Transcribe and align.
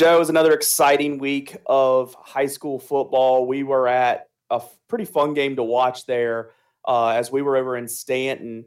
Joe, 0.00 0.16
it 0.16 0.18
was 0.18 0.30
another 0.30 0.54
exciting 0.54 1.18
week 1.18 1.58
of 1.66 2.14
high 2.14 2.46
school 2.46 2.78
football. 2.78 3.46
We 3.46 3.64
were 3.64 3.86
at 3.86 4.30
a 4.48 4.62
pretty 4.88 5.04
fun 5.04 5.34
game 5.34 5.56
to 5.56 5.62
watch 5.62 6.06
there 6.06 6.52
uh, 6.88 7.08
as 7.08 7.30
we 7.30 7.42
were 7.42 7.58
over 7.58 7.76
in 7.76 7.86
Staunton 7.86 8.64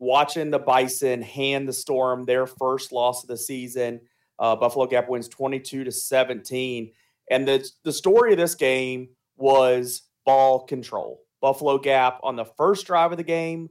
watching 0.00 0.50
the 0.50 0.58
Bison 0.58 1.22
hand 1.22 1.68
the 1.68 1.72
Storm 1.72 2.24
their 2.24 2.48
first 2.48 2.90
loss 2.90 3.22
of 3.22 3.28
the 3.28 3.36
season. 3.36 4.00
Uh, 4.40 4.56
Buffalo 4.56 4.88
Gap 4.88 5.08
wins 5.08 5.28
22 5.28 5.84
to 5.84 5.92
17. 5.92 6.90
And 7.30 7.46
the, 7.46 7.64
the 7.84 7.92
story 7.92 8.32
of 8.32 8.38
this 8.38 8.56
game 8.56 9.10
was 9.36 10.02
ball 10.26 10.64
control. 10.64 11.20
Buffalo 11.40 11.78
Gap 11.78 12.18
on 12.24 12.34
the 12.34 12.44
first 12.44 12.88
drive 12.88 13.12
of 13.12 13.18
the 13.18 13.22
game 13.22 13.70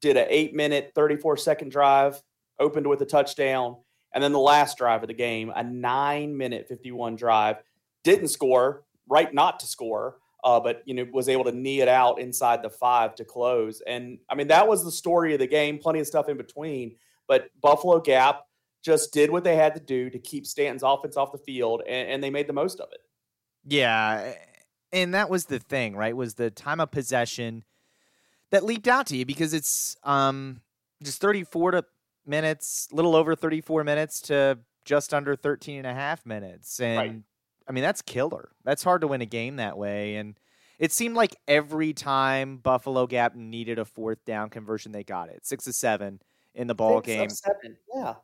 did 0.00 0.16
an 0.16 0.26
eight 0.28 0.54
minute, 0.54 0.92
34 0.94 1.36
second 1.36 1.72
drive, 1.72 2.22
opened 2.60 2.86
with 2.86 3.02
a 3.02 3.06
touchdown. 3.06 3.74
And 4.14 4.22
then 4.22 4.32
the 4.32 4.38
last 4.38 4.78
drive 4.78 5.02
of 5.02 5.08
the 5.08 5.14
game, 5.14 5.52
a 5.54 5.62
nine 5.62 6.36
minute 6.36 6.66
51 6.68 7.16
drive, 7.16 7.56
didn't 8.04 8.28
score, 8.28 8.84
right 9.08 9.34
not 9.34 9.60
to 9.60 9.66
score, 9.66 10.18
uh, 10.44 10.60
but 10.60 10.82
you 10.86 10.94
know 10.94 11.06
was 11.12 11.28
able 11.28 11.44
to 11.44 11.52
knee 11.52 11.80
it 11.80 11.88
out 11.88 12.20
inside 12.20 12.62
the 12.62 12.70
five 12.70 13.14
to 13.16 13.24
close. 13.24 13.82
And 13.86 14.18
I 14.28 14.34
mean 14.34 14.48
that 14.48 14.68
was 14.68 14.84
the 14.84 14.92
story 14.92 15.32
of 15.32 15.40
the 15.40 15.46
game. 15.46 15.78
Plenty 15.78 16.00
of 16.00 16.06
stuff 16.06 16.28
in 16.28 16.36
between, 16.36 16.96
but 17.26 17.48
Buffalo 17.60 18.00
Gap 18.00 18.46
just 18.82 19.12
did 19.12 19.30
what 19.30 19.42
they 19.42 19.56
had 19.56 19.74
to 19.74 19.80
do 19.80 20.10
to 20.10 20.18
keep 20.18 20.46
Staunton's 20.46 20.82
offense 20.82 21.16
off 21.16 21.32
the 21.32 21.38
field, 21.38 21.82
and, 21.88 22.08
and 22.10 22.22
they 22.22 22.30
made 22.30 22.46
the 22.46 22.52
most 22.52 22.80
of 22.80 22.88
it. 22.92 23.00
Yeah, 23.66 24.34
and 24.92 25.14
that 25.14 25.30
was 25.30 25.46
the 25.46 25.58
thing, 25.58 25.96
right? 25.96 26.14
Was 26.14 26.34
the 26.34 26.50
time 26.50 26.80
of 26.80 26.90
possession 26.90 27.64
that 28.50 28.62
leaped 28.62 28.86
out 28.86 29.06
to 29.08 29.16
you 29.16 29.24
because 29.24 29.54
it's 29.54 29.96
um 30.04 30.60
just 31.02 31.20
34 31.20 31.72
to 31.72 31.84
minutes, 32.26 32.88
little 32.92 33.16
over 33.16 33.34
34 33.34 33.84
minutes 33.84 34.20
to 34.22 34.58
just 34.84 35.14
under 35.14 35.36
13 35.36 35.78
and 35.78 35.86
a 35.86 35.94
half 35.94 36.24
minutes. 36.26 36.80
And 36.80 36.98
right. 36.98 37.22
I 37.68 37.72
mean, 37.72 37.82
that's 37.82 38.02
killer. 38.02 38.50
That's 38.64 38.82
hard 38.82 39.00
to 39.00 39.08
win 39.08 39.22
a 39.22 39.26
game 39.26 39.56
that 39.56 39.78
way. 39.78 40.16
And 40.16 40.38
it 40.78 40.92
seemed 40.92 41.16
like 41.16 41.36
every 41.48 41.92
time 41.92 42.58
Buffalo 42.58 43.06
Gap 43.06 43.34
needed 43.34 43.78
a 43.78 43.84
fourth 43.84 44.24
down 44.24 44.50
conversion, 44.50 44.92
they 44.92 45.04
got 45.04 45.28
it. 45.28 45.46
Six 45.46 45.64
to 45.64 45.72
seven 45.72 46.20
in 46.54 46.66
the 46.66 46.74
ball 46.74 46.98
Six 46.98 47.06
game. 47.06 47.30
Seven. 47.30 47.76
Yeah. 47.94 48.14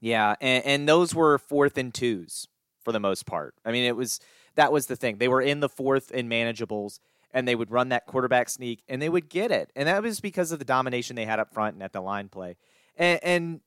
Yeah. 0.00 0.34
And, 0.40 0.64
and 0.64 0.88
those 0.88 1.14
were 1.14 1.38
fourth 1.38 1.78
and 1.78 1.92
twos 1.92 2.48
for 2.82 2.92
the 2.92 3.00
most 3.00 3.26
part. 3.26 3.54
I 3.64 3.72
mean, 3.72 3.84
it 3.84 3.96
was 3.96 4.20
that 4.56 4.72
was 4.72 4.86
the 4.86 4.96
thing. 4.96 5.18
They 5.18 5.28
were 5.28 5.42
in 5.42 5.60
the 5.60 5.68
fourth 5.68 6.10
in 6.10 6.28
manageables 6.28 6.98
and 7.32 7.46
they 7.46 7.54
would 7.54 7.70
run 7.70 7.90
that 7.90 8.06
quarterback 8.06 8.48
sneak 8.48 8.82
and 8.88 9.00
they 9.00 9.08
would 9.08 9.28
get 9.28 9.50
it. 9.50 9.70
And 9.76 9.88
that 9.88 10.02
was 10.02 10.20
because 10.20 10.52
of 10.52 10.58
the 10.58 10.64
domination 10.64 11.16
they 11.16 11.26
had 11.26 11.38
up 11.38 11.52
front 11.52 11.74
and 11.74 11.82
at 11.82 11.92
the 11.92 12.00
line 12.00 12.28
play. 12.28 12.56
And, 12.96 13.20
and 13.22 13.60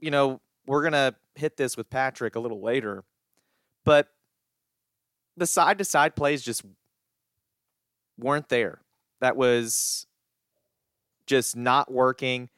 you 0.00 0.10
know, 0.10 0.40
we're 0.66 0.82
going 0.82 0.92
to 0.92 1.14
hit 1.34 1.56
this 1.56 1.76
with 1.76 1.90
Patrick 1.90 2.36
a 2.36 2.40
little 2.40 2.60
later, 2.60 3.04
but 3.84 4.08
the 5.36 5.46
side 5.46 5.78
to 5.78 5.84
side 5.84 6.14
plays 6.14 6.42
just 6.42 6.62
weren't 8.18 8.48
there. 8.48 8.80
That 9.20 9.36
was 9.36 10.06
just 11.26 11.56
not 11.56 11.90
working. 11.90 12.50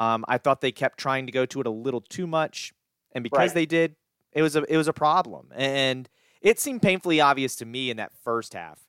Um, 0.00 0.24
I 0.28 0.38
thought 0.38 0.60
they 0.60 0.72
kept 0.72 0.98
trying 0.98 1.26
to 1.26 1.32
go 1.32 1.46
to 1.46 1.60
it 1.60 1.66
a 1.66 1.70
little 1.70 2.00
too 2.00 2.26
much, 2.26 2.72
and 3.12 3.22
because 3.22 3.50
right. 3.50 3.54
they 3.54 3.66
did, 3.66 3.94
it 4.32 4.42
was 4.42 4.56
a 4.56 4.64
it 4.68 4.76
was 4.76 4.88
a 4.88 4.92
problem. 4.92 5.48
And 5.54 6.08
it 6.40 6.58
seemed 6.58 6.82
painfully 6.82 7.20
obvious 7.20 7.56
to 7.56 7.64
me 7.64 7.90
in 7.90 7.96
that 7.98 8.12
first 8.24 8.54
half. 8.54 8.80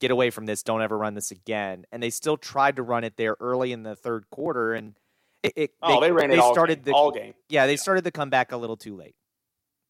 Get 0.00 0.10
away 0.10 0.30
from 0.30 0.46
this! 0.46 0.62
Don't 0.62 0.82
ever 0.82 0.98
run 0.98 1.14
this 1.14 1.30
again. 1.30 1.86
And 1.92 2.02
they 2.02 2.10
still 2.10 2.36
tried 2.36 2.76
to 2.76 2.82
run 2.82 3.04
it 3.04 3.16
there 3.16 3.36
early 3.40 3.72
in 3.72 3.82
the 3.82 3.96
third 3.96 4.26
quarter, 4.30 4.74
and 4.74 4.94
it, 5.42 5.52
it 5.56 5.70
oh, 5.82 6.00
they, 6.00 6.08
they 6.08 6.12
ran 6.12 6.30
it 6.30 6.38
all 6.38 6.52
started 6.52 6.84
game, 6.84 6.92
the 6.92 6.92
all 6.92 7.10
game. 7.10 7.34
Yeah, 7.48 7.66
they 7.66 7.76
started 7.76 8.04
the 8.04 8.10
comeback 8.10 8.52
a 8.52 8.56
little 8.56 8.76
too 8.76 8.96
late, 8.96 9.14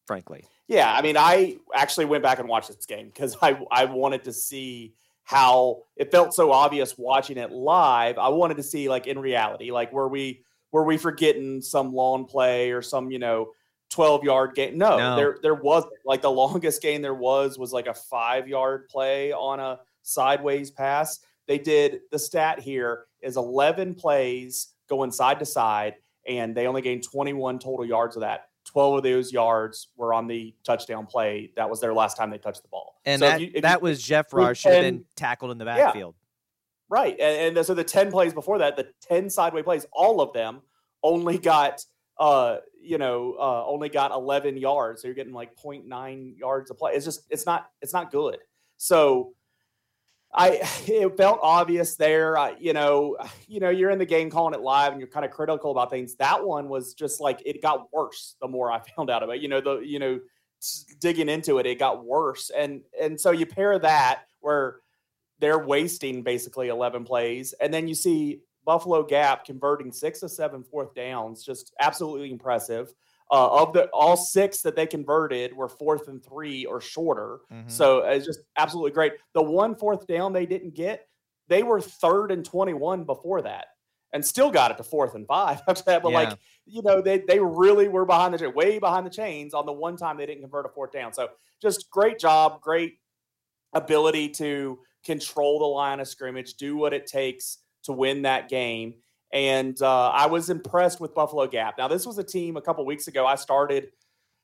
frankly. 0.07 0.45
Yeah, 0.67 0.93
I 0.93 1.01
mean, 1.01 1.17
I 1.17 1.57
actually 1.73 2.05
went 2.05 2.23
back 2.23 2.39
and 2.39 2.47
watched 2.47 2.69
this 2.69 2.85
game 2.85 3.07
because 3.07 3.37
I 3.41 3.59
I 3.71 3.85
wanted 3.85 4.23
to 4.25 4.33
see 4.33 4.93
how 5.23 5.83
it 5.95 6.11
felt 6.11 6.33
so 6.33 6.51
obvious 6.51 6.97
watching 6.97 7.37
it 7.37 7.51
live. 7.51 8.17
I 8.17 8.29
wanted 8.29 8.57
to 8.57 8.63
see 8.63 8.89
like 8.89 9.07
in 9.07 9.19
reality, 9.19 9.71
like 9.71 9.91
were 9.91 10.07
we 10.07 10.43
were 10.71 10.83
we 10.83 10.97
forgetting 10.97 11.61
some 11.61 11.93
long 11.93 12.25
play 12.25 12.71
or 12.71 12.81
some 12.81 13.11
you 13.11 13.19
know 13.19 13.51
12 13.89 14.23
yard 14.23 14.55
game? 14.55 14.77
No, 14.77 14.97
no. 14.97 15.15
there 15.15 15.37
there 15.41 15.55
was 15.55 15.83
like 16.05 16.21
the 16.21 16.31
longest 16.31 16.81
game 16.81 17.01
there 17.01 17.13
was 17.13 17.57
was 17.57 17.73
like 17.73 17.87
a 17.87 17.93
five 17.93 18.47
yard 18.47 18.87
play 18.87 19.31
on 19.33 19.59
a 19.59 19.79
sideways 20.03 20.71
pass. 20.71 21.19
They 21.47 21.57
did 21.57 22.01
the 22.11 22.19
stat 22.19 22.59
here 22.59 23.05
is 23.21 23.37
11 23.37 23.95
plays 23.95 24.69
going 24.91 25.09
side 25.09 25.39
to 25.39 25.45
side, 25.45 25.95
and 26.27 26.53
they 26.53 26.67
only 26.67 26.81
gained 26.81 27.03
21 27.03 27.57
total 27.57 27.85
yards 27.85 28.15
of 28.15 28.21
that. 28.21 28.49
12 28.65 28.97
of 28.97 29.03
those 29.03 29.31
yards 29.31 29.87
were 29.95 30.13
on 30.13 30.27
the 30.27 30.53
touchdown 30.63 31.07
play. 31.07 31.51
That 31.55 31.69
was 31.69 31.79
their 31.79 31.93
last 31.93 32.15
time 32.15 32.29
they 32.29 32.37
touched 32.37 32.61
the 32.61 32.67
ball. 32.67 32.99
And 33.05 33.19
so 33.19 33.27
that, 33.27 33.41
you, 33.41 33.61
that 33.61 33.79
you, 33.79 33.83
was 33.83 34.03
Jeff 34.03 34.31
Rush 34.33 34.59
should 34.59 34.73
have 34.73 34.83
been 34.83 35.05
tackled 35.15 35.51
in 35.51 35.57
the 35.57 35.65
backfield. 35.65 36.13
Yeah, 36.19 36.95
right. 36.99 37.19
And, 37.19 37.57
and, 37.57 37.65
so 37.65 37.73
the 37.73 37.83
10 37.83 38.11
plays 38.11 38.33
before 38.33 38.59
that, 38.59 38.75
the 38.75 38.89
10 39.07 39.29
sideway 39.29 39.63
plays, 39.63 39.85
all 39.91 40.21
of 40.21 40.33
them 40.33 40.61
only 41.01 41.37
got, 41.37 41.83
uh, 42.19 42.57
you 42.79 42.97
know, 42.97 43.35
uh, 43.39 43.65
only 43.65 43.89
got 43.89 44.11
11 44.11 44.57
yards. 44.57 45.01
So 45.01 45.07
you're 45.07 45.15
getting 45.15 45.33
like 45.33 45.55
0.9 45.55 46.37
yards 46.37 46.69
a 46.69 46.75
play. 46.75 46.93
It's 46.93 47.05
just, 47.05 47.25
it's 47.29 47.45
not, 47.45 47.71
it's 47.81 47.93
not 47.93 48.11
good. 48.11 48.37
So 48.77 49.33
I 50.33 50.61
it 50.87 51.17
felt 51.17 51.39
obvious 51.41 51.95
there. 51.95 52.37
I, 52.37 52.55
you 52.59 52.73
know, 52.73 53.17
you 53.47 53.59
know, 53.59 53.69
you're 53.69 53.89
in 53.89 53.99
the 53.99 54.05
game 54.05 54.29
calling 54.29 54.53
it 54.53 54.61
live, 54.61 54.91
and 54.91 54.99
you're 54.99 55.09
kind 55.09 55.25
of 55.25 55.31
critical 55.31 55.71
about 55.71 55.89
things. 55.89 56.15
That 56.15 56.45
one 56.45 56.69
was 56.69 56.93
just 56.93 57.21
like 57.21 57.41
it 57.45 57.61
got 57.61 57.91
worse 57.93 58.35
the 58.41 58.47
more 58.47 58.71
I 58.71 58.81
found 58.95 59.09
out 59.09 59.23
about. 59.23 59.37
It. 59.37 59.41
You 59.41 59.49
know, 59.49 59.61
the 59.61 59.79
you 59.79 59.99
know, 59.99 60.19
digging 60.99 61.29
into 61.29 61.57
it, 61.59 61.65
it 61.65 61.79
got 61.79 62.05
worse, 62.05 62.49
and 62.55 62.81
and 62.99 63.19
so 63.19 63.31
you 63.31 63.45
pair 63.45 63.77
that 63.79 64.23
where 64.39 64.77
they're 65.39 65.65
wasting 65.65 66.21
basically 66.21 66.67
11 66.67 67.03
plays, 67.03 67.53
and 67.59 67.73
then 67.73 67.87
you 67.87 67.95
see 67.95 68.41
Buffalo 68.63 69.03
Gap 69.03 69.43
converting 69.43 69.91
six 69.91 70.19
to 70.19 70.29
seven 70.29 70.63
fourth 70.63 70.93
downs, 70.93 71.43
just 71.43 71.73
absolutely 71.79 72.31
impressive. 72.31 72.93
Uh, 73.31 73.61
of 73.61 73.71
the 73.71 73.85
all 73.93 74.17
six 74.17 74.61
that 74.61 74.75
they 74.75 74.85
converted 74.85 75.55
were 75.55 75.69
fourth 75.69 76.09
and 76.09 76.21
three 76.21 76.65
or 76.65 76.81
shorter. 76.81 77.39
Mm-hmm. 77.51 77.69
So 77.69 77.99
it's 77.99 78.25
just 78.25 78.41
absolutely 78.57 78.91
great. 78.91 79.13
The 79.33 79.41
one 79.41 79.73
fourth 79.73 80.05
down 80.05 80.33
they 80.33 80.45
didn't 80.45 80.75
get, 80.75 81.07
they 81.47 81.63
were 81.63 81.79
third 81.79 82.31
and 82.31 82.43
21 82.43 83.05
before 83.05 83.41
that 83.43 83.67
and 84.13 84.25
still 84.25 84.51
got 84.51 84.71
it 84.71 84.77
to 84.77 84.83
fourth 84.83 85.15
and 85.15 85.25
five. 85.27 85.61
But 85.67 85.85
yeah. 85.87 86.09
like, 86.09 86.37
you 86.65 86.81
know, 86.81 87.01
they 87.01 87.19
they 87.27 87.39
really 87.39 87.87
were 87.87 88.05
behind 88.05 88.33
the 88.33 88.37
chain, 88.37 88.53
way 88.53 88.79
behind 88.79 89.05
the 89.05 89.09
chains 89.09 89.53
on 89.53 89.65
the 89.65 89.73
one 89.73 89.97
time 89.97 90.17
they 90.17 90.25
didn't 90.25 90.41
convert 90.41 90.65
a 90.65 90.69
fourth 90.69 90.91
down. 90.91 91.13
So 91.13 91.29
just 91.61 91.89
great 91.89 92.19
job, 92.19 92.61
great 92.61 92.97
ability 93.73 94.29
to 94.29 94.79
control 95.05 95.59
the 95.59 95.65
line 95.65 95.99
of 95.99 96.07
scrimmage, 96.07 96.55
do 96.55 96.75
what 96.75 96.93
it 96.93 97.07
takes 97.07 97.59
to 97.83 97.93
win 97.93 98.23
that 98.23 98.49
game. 98.49 98.95
And 99.33 99.81
uh, 99.81 100.09
I 100.09 100.27
was 100.27 100.49
impressed 100.49 100.99
with 100.99 101.15
Buffalo 101.15 101.47
Gap. 101.47 101.77
Now, 101.77 101.87
this 101.87 102.05
was 102.05 102.17
a 102.17 102.23
team 102.23 102.57
a 102.57 102.61
couple 102.61 102.85
weeks 102.85 103.07
ago. 103.07 103.25
I 103.25 103.35
started, 103.35 103.89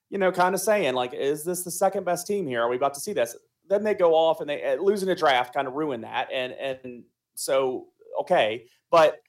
you 0.09 0.18
know, 0.18 0.31
kind 0.31 0.56
of 0.56 0.62
saying, 0.62 0.94
like, 0.94 1.14
is 1.14 1.44
this 1.44 1.64
the 1.64 1.72
second 1.72 2.06
best 2.06 2.25
team 2.25 2.48
here? 2.48 2.62
Are 2.62 2.70
we 2.70 2.78
about 2.78 2.94
to 2.94 3.00
see 3.00 3.14
this? 3.14 3.36
Then 3.68 3.84
they 3.84 3.94
go 3.94 4.14
off 4.16 4.40
and 4.40 4.50
they 4.50 4.64
uh, 4.64 4.75
losing 4.81 5.09
a 5.09 5.16
draft 5.16 5.53
kind 5.53 5.68
of 5.68 5.74
ruined 5.74 6.06
that. 6.06 6.30
And 6.31 6.53
and 6.53 7.03
so 7.36 7.88
okay, 8.22 8.66
but 8.90 9.20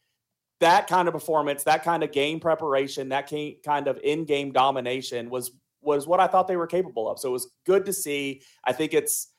that 0.61 0.87
kind 0.87 1.09
of 1.09 1.15
performance, 1.15 1.65
that 1.65 1.85
kind 1.85 2.03
of 2.03 2.13
game 2.13 2.41
preparation, 2.41 3.09
that 3.11 3.33
kind 3.65 3.89
of 3.89 3.99
in-game 4.03 4.53
domination 4.53 5.31
was 5.31 5.53
was 5.81 6.07
what 6.07 6.21
I 6.21 6.27
thought 6.27 6.49
they 6.49 6.57
were 6.57 6.67
capable 6.67 7.09
of. 7.09 7.19
So 7.19 7.29
it 7.29 7.33
was 7.33 7.51
good 7.65 7.85
to 7.87 7.93
see. 7.93 8.43
I 8.65 8.73
think 8.73 8.95
it's 8.95 9.33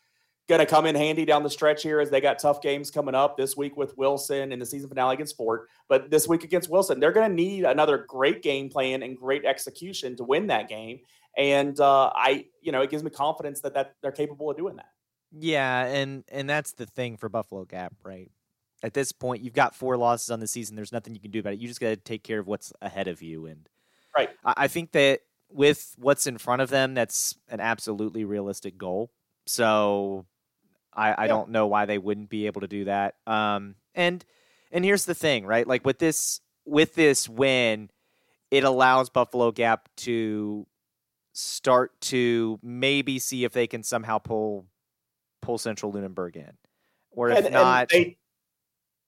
going 0.49 0.59
to 0.59 0.65
come 0.65 0.87
in 0.87 0.95
handy 0.95 1.25
down 1.25 1.43
the 1.43 1.49
stretch 1.49 1.83
here 1.83 1.99
as 2.01 2.09
they 2.09 2.19
got 2.19 2.39
tough 2.39 2.59
games 2.59 2.89
coming 2.89 3.13
up 3.13 3.37
this 3.37 3.55
week 3.55 3.77
with 3.77 3.95
Wilson 3.97 4.51
in 4.51 4.57
the 4.57 4.65
season 4.65 4.89
finale 4.89 5.13
against 5.13 5.37
Fort. 5.37 5.69
But 5.87 6.09
this 6.09 6.27
week 6.27 6.43
against 6.43 6.69
Wilson, 6.69 6.99
they're 6.99 7.11
going 7.11 7.29
to 7.29 7.35
need 7.35 7.63
another 7.63 7.99
great 7.99 8.41
game 8.41 8.67
plan 8.67 9.03
and 9.03 9.15
great 9.15 9.45
execution 9.45 10.17
to 10.17 10.23
win 10.23 10.47
that 10.47 10.67
game. 10.67 11.01
And 11.37 11.79
uh, 11.79 12.11
I, 12.15 12.47
you 12.61 12.71
know, 12.71 12.81
it 12.81 12.89
gives 12.89 13.03
me 13.03 13.11
confidence 13.11 13.61
that 13.61 13.75
that 13.75 13.93
they're 14.01 14.11
capable 14.11 14.49
of 14.49 14.57
doing 14.57 14.75
that. 14.77 14.89
Yeah, 15.31 15.85
and 15.85 16.23
and 16.29 16.49
that's 16.49 16.73
the 16.73 16.87
thing 16.87 17.15
for 17.15 17.29
Buffalo 17.29 17.63
Gap, 17.63 17.93
right? 18.03 18.31
At 18.81 18.95
this 18.95 19.11
point, 19.11 19.43
you've 19.43 19.53
got 19.53 19.75
four 19.75 19.95
losses 19.95 20.31
on 20.31 20.39
the 20.39 20.47
season. 20.47 20.75
There's 20.75 20.91
nothing 20.91 21.13
you 21.13 21.21
can 21.21 21.29
do 21.29 21.39
about 21.39 21.53
it. 21.53 21.59
You 21.59 21.67
just 21.67 21.79
got 21.79 21.89
to 21.89 21.97
take 21.97 22.23
care 22.23 22.39
of 22.39 22.47
what's 22.47 22.73
ahead 22.81 23.07
of 23.07 23.21
you. 23.21 23.45
And 23.45 23.69
right, 24.15 24.29
I, 24.43 24.53
I 24.57 24.67
think 24.67 24.93
that 24.93 25.19
with 25.51 25.93
what's 25.99 26.25
in 26.25 26.39
front 26.39 26.63
of 26.63 26.71
them, 26.71 26.95
that's 26.95 27.35
an 27.49 27.59
absolutely 27.59 28.25
realistic 28.25 28.77
goal. 28.77 29.11
So 29.45 30.25
I, 30.99 31.11
I 31.11 31.23
yeah. 31.23 31.27
don't 31.27 31.49
know 31.51 31.67
why 31.67 31.85
they 31.85 31.97
wouldn't 31.97 32.29
be 32.29 32.45
able 32.47 32.61
to 32.61 32.67
do 32.67 32.85
that. 32.85 33.15
Um, 33.25 33.75
and 33.95 34.23
and 34.71 34.83
here's 34.83 35.05
the 35.05 35.15
thing, 35.15 35.45
right? 35.45 35.65
Like 35.65 35.85
with 35.85 35.97
this 35.97 36.41
with 36.65 36.93
this 36.93 37.29
win, 37.29 37.89
it 38.51 38.65
allows 38.65 39.09
Buffalo 39.09 39.51
Gap 39.51 39.87
to 39.97 40.67
start 41.31 41.99
to 42.01 42.59
maybe 42.61 43.17
see 43.17 43.45
if 43.45 43.53
they 43.53 43.65
can 43.65 43.81
somehow 43.81 44.17
pull 44.17 44.65
pull 45.41 45.57
Central 45.57 45.91
Lunenburg 45.93 46.35
in, 46.35 46.51
or 47.11 47.29
if 47.29 47.45
and, 47.45 47.53
not, 47.53 47.91
and 47.93 48.05
they, 48.05 48.17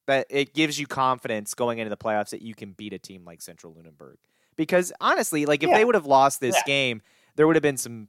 that 0.07 0.27
it 0.29 0.53
gives 0.53 0.79
you 0.79 0.87
confidence 0.87 1.53
going 1.53 1.79
into 1.79 1.89
the 1.89 1.97
playoffs 1.97 2.29
that 2.29 2.41
you 2.41 2.55
can 2.55 2.71
beat 2.71 2.93
a 2.93 2.99
team 2.99 3.25
like 3.25 3.41
Central 3.41 3.73
Lunenburg. 3.73 4.15
Because 4.55 4.93
honestly, 5.01 5.45
like 5.45 5.61
if 5.61 5.69
yeah. 5.69 5.77
they 5.77 5.85
would 5.85 5.95
have 5.95 6.05
lost 6.05 6.39
this 6.39 6.55
yeah. 6.55 6.63
game, 6.65 7.01
there 7.35 7.47
would 7.47 7.57
have 7.57 7.63
been 7.63 7.77
some 7.77 8.07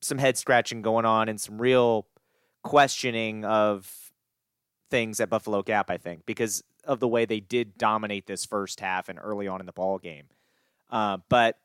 some 0.00 0.16
head 0.16 0.38
scratching 0.38 0.80
going 0.80 1.04
on 1.04 1.28
and 1.28 1.40
some 1.40 1.60
real 1.60 2.06
questioning 2.68 3.46
of 3.46 4.12
things 4.90 5.20
at 5.20 5.30
Buffalo 5.30 5.62
Gap, 5.62 5.90
I 5.90 5.96
think, 5.96 6.26
because 6.26 6.62
of 6.84 7.00
the 7.00 7.08
way 7.08 7.24
they 7.24 7.40
did 7.40 7.78
dominate 7.78 8.26
this 8.26 8.44
first 8.44 8.80
half 8.80 9.08
and 9.08 9.18
early 9.22 9.48
on 9.48 9.60
in 9.60 9.64
the 9.66 9.72
ball 9.72 9.98
game. 9.98 10.26
Uh, 10.90 11.16
but 11.30 11.58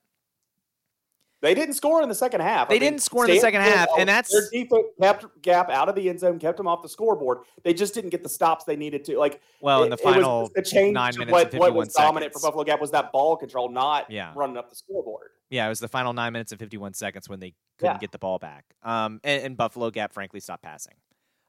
they 1.44 1.54
didn't 1.54 1.76
score 1.76 2.02
in 2.02 2.08
the 2.08 2.16
second 2.16 2.40
half. 2.40 2.70
They 2.70 2.78
I 2.78 2.80
didn't 2.80 3.02
score 3.02 3.26
in 3.26 3.32
the 3.32 3.40
second 3.40 3.62
half, 3.62 3.90
and 4.00 4.08
that's 4.08 4.32
their 4.32 4.50
defense 4.50 4.86
kept 5.00 5.42
gap 5.42 5.70
out 5.70 5.90
of 5.90 5.96
the 5.96 6.08
end 6.08 6.22
zone, 6.22 6.40
kept 6.40 6.56
them 6.56 6.68
off 6.68 6.82
the 6.82 6.88
scoreboard. 6.88 7.40
They 7.64 7.74
just 7.74 7.94
didn't 7.94 8.12
get 8.12 8.24
the 8.24 8.30
stops 8.30 8.64
they 8.64 8.78
needed 8.78 9.04
to. 9.06 9.20
Like, 9.20 9.42
well, 9.60 9.84
in 9.84 9.90
the 9.90 9.98
final 9.98 10.50
the 10.56 10.62
change 10.62 10.94
nine 10.94 11.14
minutes, 11.18 11.34
what, 11.34 11.54
what 11.54 11.74
was 11.74 11.94
dominant 11.94 12.32
for 12.32 12.40
Buffalo 12.40 12.64
Gap 12.64 12.80
was 12.80 12.92
that 12.92 13.12
ball 13.12 13.36
control, 13.36 13.70
not 13.70 14.10
yeah. 14.10 14.32
running 14.36 14.56
up 14.56 14.70
the 14.70 14.76
scoreboard. 14.76 15.32
Yeah, 15.50 15.66
it 15.66 15.70
was 15.70 15.82
the 15.82 15.90
final 15.90 16.14
nine 16.14 16.32
minutes 16.32 16.54
and 16.54 16.60
fifty-one 16.60 16.94
seconds 16.94 17.28
when 17.28 17.42
they 17.42 17.54
couldn't 17.78 17.96
Yeah. 17.96 18.00
get 18.00 18.14
the 18.14 18.20
ball 18.20 18.40
back. 18.40 18.64
Um, 18.82 19.20
and, 19.26 19.44
and 19.44 19.58
Buffalo 19.58 19.92
Gap, 19.92 20.14
frankly, 20.14 20.40
stopped 20.40 20.64
passing. 20.64 20.96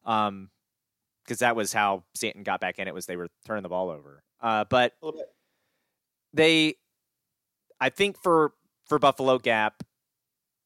Um, 0.05 0.51
because 1.25 1.39
that 1.39 1.55
was 1.57 1.73
how 1.73 2.03
Staunton 2.15 2.43
got 2.43 2.61
back 2.61 2.79
in. 2.81 2.89
It 2.89 2.93
was 2.93 3.07
they 3.07 3.17
were 3.17 3.29
turning 3.47 3.63
the 3.63 3.69
ball 3.71 3.91
over. 3.91 4.23
Uh, 4.43 4.65
but 4.69 4.93
A 5.01 5.07
little 5.07 5.21
bit. 5.21 5.29
they, 6.35 6.75
I 7.81 7.89
think 7.89 8.21
for 8.21 8.53
for 8.87 8.99
Buffalo 8.99 9.39
Gap, 9.39 9.83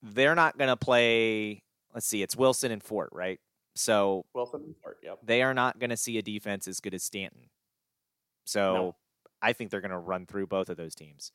they're 0.03 0.35
not 0.35 0.59
going 0.59 0.69
to 0.69 0.76
play. 0.76 1.62
Let's 1.94 2.06
see, 2.06 2.23
it's 2.23 2.37
Wilson 2.37 2.70
and 2.73 2.82
Fort, 2.82 3.11
right? 3.12 3.41
So 3.75 4.25
Wilson 4.35 4.62
and 4.67 4.75
Fort, 4.82 4.99
Yep. 5.03 5.19
they 5.25 5.43
are 5.43 5.55
not 5.55 5.79
going 5.79 5.91
to 5.91 5.97
see 5.97 6.19
a 6.19 6.23
defense 6.23 6.67
as 6.69 6.81
good 6.81 6.94
as 6.94 7.03
Staunton. 7.05 7.49
So 8.44 8.75
No. 8.75 8.97
I 9.41 9.53
think 9.53 9.70
they're 9.70 9.81
going 9.81 9.91
to 9.93 9.99
run 9.99 10.26
through 10.26 10.47
both 10.49 10.69
of 10.69 10.76
those 10.76 10.94
teams, 10.94 11.32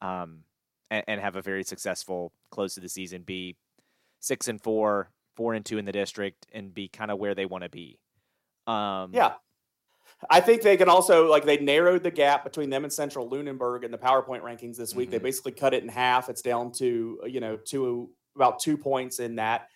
um, 0.00 0.44
and, 0.90 1.04
and 1.06 1.20
have 1.20 1.36
a 1.36 1.42
very 1.42 1.64
successful 1.64 2.32
close 2.50 2.74
to 2.74 2.80
the 2.80 2.88
season. 2.88 3.22
Be 3.22 3.56
six 4.20 4.48
and 4.48 4.60
four, 4.60 5.10
four 5.36 5.52
and 5.54 5.64
two 5.64 5.76
in 5.78 5.84
the 5.84 5.92
district, 5.92 6.46
and 6.52 6.72
be 6.72 6.88
kind 6.88 7.10
of 7.10 7.18
where 7.18 7.34
they 7.34 7.44
want 7.46 7.64
to 7.64 7.70
be. 7.70 7.98
Um, 8.66 9.12
Yeah. 9.12 9.34
I 10.30 10.40
think 10.40 10.62
they 10.62 10.76
can 10.76 10.88
also 10.88 11.28
like 11.28 11.44
they 11.44 11.58
narrowed 11.58 12.02
the 12.02 12.10
gap 12.10 12.44
between 12.44 12.70
them 12.70 12.84
and 12.84 12.92
Central 12.92 13.28
Lunenburg 13.28 13.84
in 13.84 13.90
the 13.90 13.98
PowerPoint 13.98 14.42
rankings 14.42 14.76
this 14.76 14.94
week. 14.94 15.10
They 15.10 15.18
Mhm. 15.18 15.22
basically 15.24 15.52
cut 15.52 15.74
it 15.74 15.82
in 15.82 15.88
half. 15.88 16.28
It's 16.28 16.42
down 16.42 16.72
to 16.72 17.20
you 17.26 17.40
know 17.40 17.56
two 17.56 18.10
about 18.36 18.58
two 18.60 18.76
points 18.76 19.18
in 19.20 19.36
that. 19.36 19.68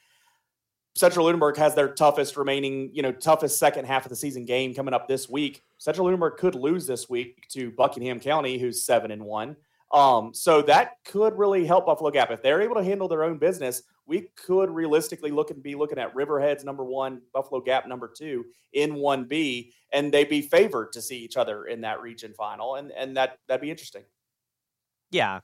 Central 0.95 1.27
Lunenburg 1.27 1.59
has 1.59 1.75
their 1.75 1.89
toughest 1.93 2.39
remaining, 2.39 2.91
you 2.95 3.03
know, 3.03 3.13
toughest 3.13 3.59
second 3.59 3.85
half 3.85 4.07
of 4.07 4.09
the 4.09 4.17
season 4.17 4.47
game 4.47 4.73
coming 4.73 4.95
up 4.95 5.07
this 5.07 5.29
week. 5.29 5.63
Central 5.77 6.07
Lunenburg 6.07 6.39
could 6.39 6.55
lose 6.55 6.87
this 6.87 7.07
week 7.11 7.47
to 7.51 7.71
Buckingham 7.73 8.19
County, 8.19 8.57
who's 8.59 8.83
seven 8.83 9.11
and 9.11 9.23
one. 9.23 9.57
Um, 9.93 10.33
so 10.33 10.63
that 10.63 10.93
could 11.05 11.37
really 11.37 11.67
help 11.67 11.85
Buffalo 11.85 12.11
Gap 12.11 12.31
if 12.31 12.41
they're 12.43 12.63
able 12.63 12.77
to 12.77 12.83
handle 12.83 13.09
their 13.09 13.25
own 13.25 13.37
business. 13.37 13.83
We 14.07 14.29
could 14.37 14.71
realistically 14.71 15.31
look 15.33 15.51
and 15.51 15.63
be 15.63 15.75
looking 15.75 15.99
at 15.99 16.15
Riverheads 16.15 16.65
number 16.65 16.85
one, 16.85 17.23
Buffalo 17.33 17.61
Gap 17.61 17.89
number 17.89 18.09
two 18.09 18.45
in 18.73 18.95
one 18.95 19.25
B, 19.25 19.73
and 19.93 20.13
they'd 20.13 20.29
be 20.29 20.43
favored 20.43 20.93
to 20.93 21.03
see 21.03 21.19
each 21.19 21.37
other 21.37 21.65
in 21.67 21.81
that 21.81 22.01
region 22.01 22.33
final, 22.33 22.77
and 22.77 22.93
and 22.93 23.17
that 23.17 23.39
that'd 23.49 23.61
be 23.61 23.71
interesting. 23.71 24.05
yeah, 25.11 25.41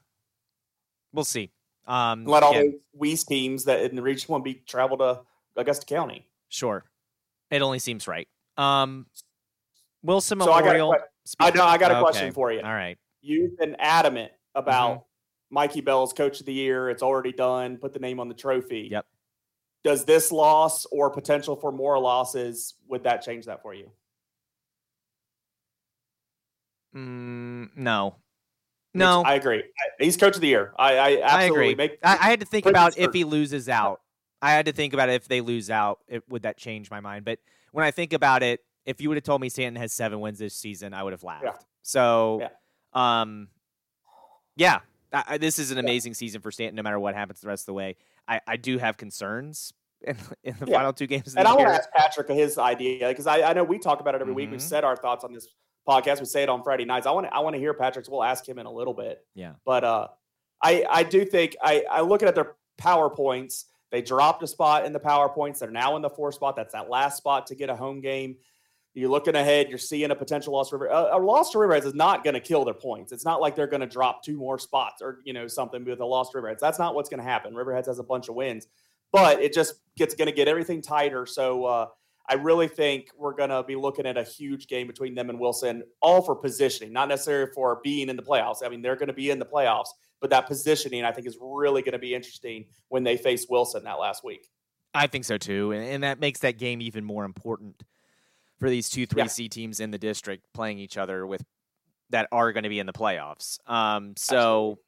we'll 1.12 1.24
see. 1.24 1.50
Um, 1.86 2.24
Let 2.24 2.44
all 2.44 2.52
again, 2.52 2.70
those 2.72 2.80
West 2.92 3.26
teams 3.28 3.64
that 3.64 3.80
in 3.82 3.96
the 3.96 4.02
region 4.02 4.26
one 4.28 4.42
B 4.42 4.62
travel 4.66 4.96
to 4.98 5.22
Augusta 5.56 5.84
County. 5.84 6.28
sure, 6.48 6.84
it 7.50 7.62
only 7.62 7.80
seems 7.80 8.06
right. 8.06 8.28
Um, 8.56 9.06
Wilson 10.04 10.38
So 10.40 10.52
I 10.52 10.60
got 10.62 10.76
a 10.76 10.78
Memorial. 10.78 10.94
I 11.40 11.50
know 11.50 11.64
I 11.64 11.78
got 11.78 11.90
a 11.90 11.94
Okay. 11.94 12.00
question 12.00 12.32
for 12.32 12.52
you. 12.52 12.60
All 12.60 12.72
right. 12.72 12.96
You've 13.22 13.56
been 13.58 13.74
adamant 13.80 14.32
about 14.54 14.90
Mm-hmm. 14.90 15.02
Mikey 15.52 15.82
Bell's 15.82 16.12
Coach 16.14 16.40
of 16.40 16.46
the 16.46 16.52
Year. 16.52 16.88
It's 16.88 17.02
already 17.02 17.30
done. 17.30 17.76
Put 17.76 17.92
the 17.92 18.00
name 18.00 18.18
on 18.18 18.28
the 18.28 18.34
trophy. 18.34 18.88
Yep. 18.90 19.06
Does 19.84 20.04
this 20.04 20.32
loss 20.32 20.86
or 20.86 21.10
potential 21.10 21.56
for 21.56 21.70
more 21.70 21.98
losses 21.98 22.74
would 22.88 23.04
that 23.04 23.22
change 23.22 23.44
that 23.46 23.62
for 23.62 23.74
you? 23.74 23.90
Mm, 26.96 27.70
no. 27.76 28.16
No. 28.94 29.22
I 29.24 29.34
agree. 29.34 29.62
He's 29.98 30.16
Coach 30.16 30.36
of 30.36 30.40
the 30.40 30.48
Year. 30.48 30.72
I, 30.78 30.96
I 30.96 31.08
I 31.16 31.42
agree. 31.44 31.74
make. 31.74 31.98
I, 32.02 32.12
I 32.12 32.30
had 32.30 32.40
to 32.40 32.46
think 32.46 32.66
about 32.66 32.96
if 32.96 33.12
he 33.12 33.24
loses 33.24 33.68
out. 33.68 34.00
I 34.40 34.52
had 34.52 34.66
to 34.66 34.72
think 34.72 34.94
about 34.94 35.08
if 35.08 35.28
they 35.28 35.40
lose 35.40 35.70
out, 35.70 36.00
it, 36.08 36.24
would 36.28 36.42
that 36.42 36.56
change 36.56 36.90
my 36.90 37.00
mind? 37.00 37.24
But 37.24 37.38
when 37.72 37.84
I 37.84 37.90
think 37.90 38.12
about 38.12 38.42
it, 38.42 38.60
if 38.84 39.00
you 39.00 39.08
would 39.08 39.16
have 39.16 39.24
told 39.24 39.40
me 39.40 39.48
Staunton 39.48 39.76
has 39.76 39.92
seven 39.92 40.20
wins 40.20 40.38
this 40.38 40.54
season, 40.54 40.94
I 40.94 41.02
would 41.02 41.12
have 41.12 41.22
laughed. 41.22 41.64
So, 41.82 42.48
um, 42.92 43.48
yeah, 44.56 44.80
I, 45.12 45.38
this 45.38 45.58
is 45.58 45.70
an 45.70 45.78
amazing 45.78 46.14
season 46.14 46.40
for 46.40 46.50
Staunton. 46.50 46.76
No 46.76 46.82
matter 46.82 46.98
what 46.98 47.14
happens 47.14 47.40
the 47.40 47.48
rest 47.48 47.62
of 47.62 47.66
the 47.66 47.74
way, 47.74 47.96
I, 48.26 48.40
I 48.46 48.56
do 48.56 48.78
have 48.78 48.96
concerns 48.96 49.72
in, 50.02 50.16
in 50.42 50.56
the 50.58 50.66
Yeah. 50.70 50.78
final 50.78 50.92
two 50.92 51.06
games 51.06 51.28
of 51.28 51.38
and 51.38 51.46
I 51.46 51.52
want 51.54 51.68
to 51.68 51.74
ask 51.74 51.90
Patrick 51.92 52.28
his 52.28 52.58
idea 52.58 53.08
because 53.08 53.26
I, 53.26 53.42
I 53.42 53.52
know 53.52 53.62
we 53.64 53.78
talk 53.78 54.00
about 54.00 54.14
it 54.14 54.20
every 54.20 54.32
week. 54.32 54.50
We've 54.50 54.58
Mhm. 54.60 54.62
said 54.62 54.84
our 54.84 54.96
thoughts 54.96 55.22
on 55.24 55.32
this 55.32 55.46
podcast. 55.88 56.20
We 56.20 56.26
say 56.26 56.42
it 56.42 56.48
on 56.48 56.62
Friday 56.62 56.84
nights. 56.84 57.06
I 57.06 57.10
want 57.12 57.26
to 57.26 57.34
I 57.34 57.38
want 57.40 57.54
to 57.54 57.60
hear 57.60 57.72
Patrick's. 57.74 58.08
We'll 58.08 58.24
ask 58.24 58.48
him 58.48 58.58
in 58.58 58.66
a 58.66 58.72
little 58.72 58.94
bit. 58.94 59.24
Yeah. 59.34 59.52
But 59.64 59.84
uh, 59.84 60.08
I 60.62 60.84
I 60.90 61.02
do 61.04 61.24
think 61.24 61.56
I 61.62 61.84
I 61.90 62.00
looking 62.00 62.26
at 62.28 62.34
their 62.34 62.56
powerpoints. 62.80 63.64
They 63.90 64.00
dropped 64.02 64.42
a 64.42 64.46
spot 64.46 64.86
in 64.86 64.92
the 64.92 65.00
powerpoints. 65.00 65.58
They're 65.58 65.70
now 65.70 65.96
in 65.96 66.02
the 66.02 66.08
four 66.10 66.32
spot. 66.32 66.56
That's 66.56 66.72
that 66.72 66.88
last 66.88 67.16
spot 67.18 67.46
to 67.48 67.54
get 67.54 67.68
a 67.68 67.76
home 67.76 68.00
game. 68.00 68.36
You're 68.94 69.10
looking 69.10 69.34
ahead. 69.34 69.68
You're 69.70 69.78
seeing 69.78 70.10
a 70.10 70.14
potential 70.14 70.52
loss 70.52 70.70
River. 70.70 70.86
A, 70.86 71.16
a 71.16 71.18
loss 71.18 71.50
to 71.50 71.58
Riverheads 71.58 71.86
is 71.86 71.94
not 71.94 72.24
going 72.24 72.34
to 72.34 72.40
kill 72.40 72.64
their 72.64 72.74
points. 72.74 73.10
It's 73.10 73.24
not 73.24 73.40
like 73.40 73.56
they're 73.56 73.66
going 73.66 73.80
to 73.80 73.86
drop 73.86 74.22
two 74.22 74.36
more 74.36 74.58
spots 74.58 75.00
or 75.00 75.20
you 75.24 75.32
know 75.32 75.46
something 75.46 75.84
with 75.84 76.00
a 76.00 76.04
loss 76.04 76.30
to 76.30 76.38
Riverheads. 76.38 76.58
That's 76.58 76.78
not 76.78 76.94
what's 76.94 77.08
going 77.08 77.20
to 77.20 77.24
happen. 77.24 77.54
Riverheads 77.54 77.86
has 77.86 77.98
a 77.98 78.04
bunch 78.04 78.28
of 78.28 78.34
wins, 78.34 78.66
but 79.10 79.40
it 79.40 79.54
just 79.54 79.76
gets 79.96 80.14
going 80.14 80.26
to 80.26 80.34
get 80.34 80.46
everything 80.46 80.82
tighter. 80.82 81.24
So 81.24 81.64
uh, 81.64 81.86
I 82.28 82.34
really 82.34 82.68
think 82.68 83.08
we're 83.16 83.34
going 83.34 83.48
to 83.48 83.62
be 83.62 83.76
looking 83.76 84.06
at 84.06 84.18
a 84.18 84.24
huge 84.24 84.66
game 84.66 84.86
between 84.86 85.14
them 85.14 85.30
and 85.30 85.40
Wilson, 85.40 85.84
all 86.02 86.20
for 86.20 86.36
positioning, 86.36 86.92
not 86.92 87.08
necessarily 87.08 87.50
for 87.54 87.80
being 87.82 88.10
in 88.10 88.16
the 88.16 88.22
playoffs. 88.22 88.58
I 88.62 88.68
mean, 88.68 88.82
they're 88.82 88.96
going 88.96 89.08
to 89.08 89.14
be 89.14 89.30
in 89.30 89.38
the 89.38 89.46
playoffs, 89.46 89.88
but 90.20 90.28
that 90.30 90.46
positioning 90.46 91.02
I 91.02 91.12
think 91.12 91.26
is 91.26 91.38
really 91.40 91.80
going 91.80 91.92
to 91.92 91.98
be 91.98 92.14
interesting 92.14 92.66
when 92.88 93.04
they 93.04 93.16
face 93.16 93.46
Wilson 93.48 93.84
that 93.84 93.98
last 93.98 94.22
week. 94.22 94.48
I 94.94 95.06
think 95.06 95.24
so 95.24 95.38
too, 95.38 95.72
and 95.72 96.02
that 96.02 96.20
makes 96.20 96.40
that 96.40 96.58
game 96.58 96.82
even 96.82 97.02
more 97.02 97.24
important 97.24 97.82
for 98.62 98.70
these 98.70 98.88
two 98.88 99.06
three 99.06 99.22
Yeah. 99.22 99.26
C 99.26 99.48
teams 99.48 99.80
in 99.80 99.90
the 99.90 99.98
district 99.98 100.46
playing 100.54 100.78
each 100.78 100.96
other 100.96 101.26
with 101.26 101.44
that 102.10 102.28
are 102.30 102.52
going 102.52 102.62
to 102.62 102.68
be 102.68 102.78
in 102.78 102.86
the 102.86 102.92
playoffs. 102.92 103.58
Um, 103.68 104.14
so, 104.16 104.78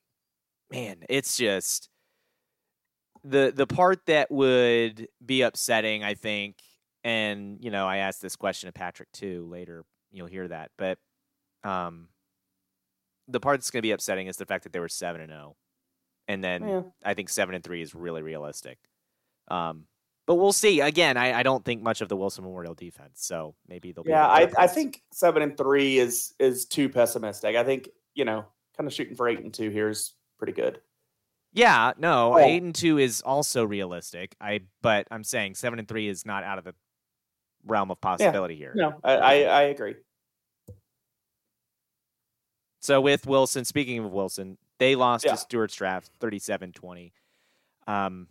man, 0.70 0.98
it's 1.08 1.36
just 1.36 1.88
the 3.24 3.52
the 3.52 3.66
part 3.66 4.06
that 4.06 4.30
would 4.30 5.08
be 5.24 5.42
upsetting, 5.42 6.04
I 6.04 6.14
think, 6.14 6.58
and 7.02 7.58
you 7.60 7.72
know, 7.72 7.84
I 7.88 7.96
asked 7.96 8.22
this 8.22 8.36
question 8.36 8.68
of 8.68 8.74
Patrick 8.74 9.10
too. 9.10 9.44
Later, 9.50 9.84
you'll 10.12 10.28
hear 10.28 10.46
that, 10.46 10.70
but 10.78 10.98
um, 11.64 12.08
the 13.26 13.40
part 13.40 13.58
that's 13.58 13.72
going 13.72 13.80
to 13.80 13.86
be 13.86 13.90
upsetting 13.90 14.28
is 14.28 14.36
the 14.36 14.46
fact 14.46 14.62
that 14.64 14.72
they 14.72 14.78
were 14.78 14.88
seven 14.88 15.20
and 15.20 15.30
zero, 15.30 15.56
and 16.28 16.44
then 16.44 16.68
Yeah. 16.68 16.82
I 17.04 17.14
think 17.14 17.28
seven 17.28 17.56
and 17.56 17.64
three 17.64 17.82
is 17.82 17.92
really 17.92 18.22
realistic. 18.22 18.78
Um, 19.48 19.86
but 20.26 20.36
we'll 20.36 20.52
see. 20.52 20.80
Again, 20.80 21.16
I, 21.16 21.40
I 21.40 21.42
don't 21.42 21.64
think 21.64 21.82
much 21.82 22.00
of 22.00 22.08
the 22.08 22.16
Wilson 22.16 22.44
Memorial 22.44 22.74
defense, 22.74 23.24
so 23.24 23.54
maybe 23.68 23.92
they'll. 23.92 24.04
Be 24.04 24.10
Yeah, 24.10 24.26
I, 24.26 24.50
I 24.58 24.66
think 24.66 25.02
seven 25.12 25.42
and 25.42 25.56
three 25.56 25.98
is 25.98 26.34
is 26.38 26.64
too 26.66 26.88
pessimistic. 26.88 27.56
I 27.56 27.64
think 27.64 27.88
you 28.14 28.24
know, 28.24 28.44
kind 28.76 28.86
of 28.86 28.92
shooting 28.94 29.16
for 29.16 29.28
eight 29.28 29.40
and 29.40 29.52
two 29.52 29.70
here 29.70 29.88
is 29.88 30.14
pretty 30.38 30.52
good. 30.52 30.80
Yeah, 31.52 31.92
no, 31.98 32.34
Oh. 32.34 32.38
eight 32.38 32.62
and 32.62 32.74
two 32.74 32.98
is 32.98 33.20
also 33.22 33.64
realistic. 33.64 34.34
I 34.40 34.60
but 34.82 35.06
I'm 35.10 35.24
saying 35.24 35.54
seven 35.56 35.78
and 35.78 35.86
three 35.86 36.08
is 36.08 36.24
not 36.26 36.42
out 36.44 36.58
of 36.58 36.64
the 36.64 36.74
realm 37.66 37.90
of 37.90 38.00
possibility 38.00 38.56
here. 38.56 38.72
No, 38.74 38.94
I, 39.04 39.12
I, 39.16 39.32
I 39.42 39.62
agree. 39.62 39.94
So 42.80 43.00
with 43.00 43.26
Wilson, 43.26 43.64
speaking 43.64 43.98
of 44.04 44.12
Wilson, 44.12 44.58
they 44.78 44.94
lost 44.94 45.24
Yeah. 45.24 45.32
to 45.32 45.36
Stuarts 45.38 45.74
Draft 45.76 46.10
37-20. 46.20 47.12
Um, 47.86 48.28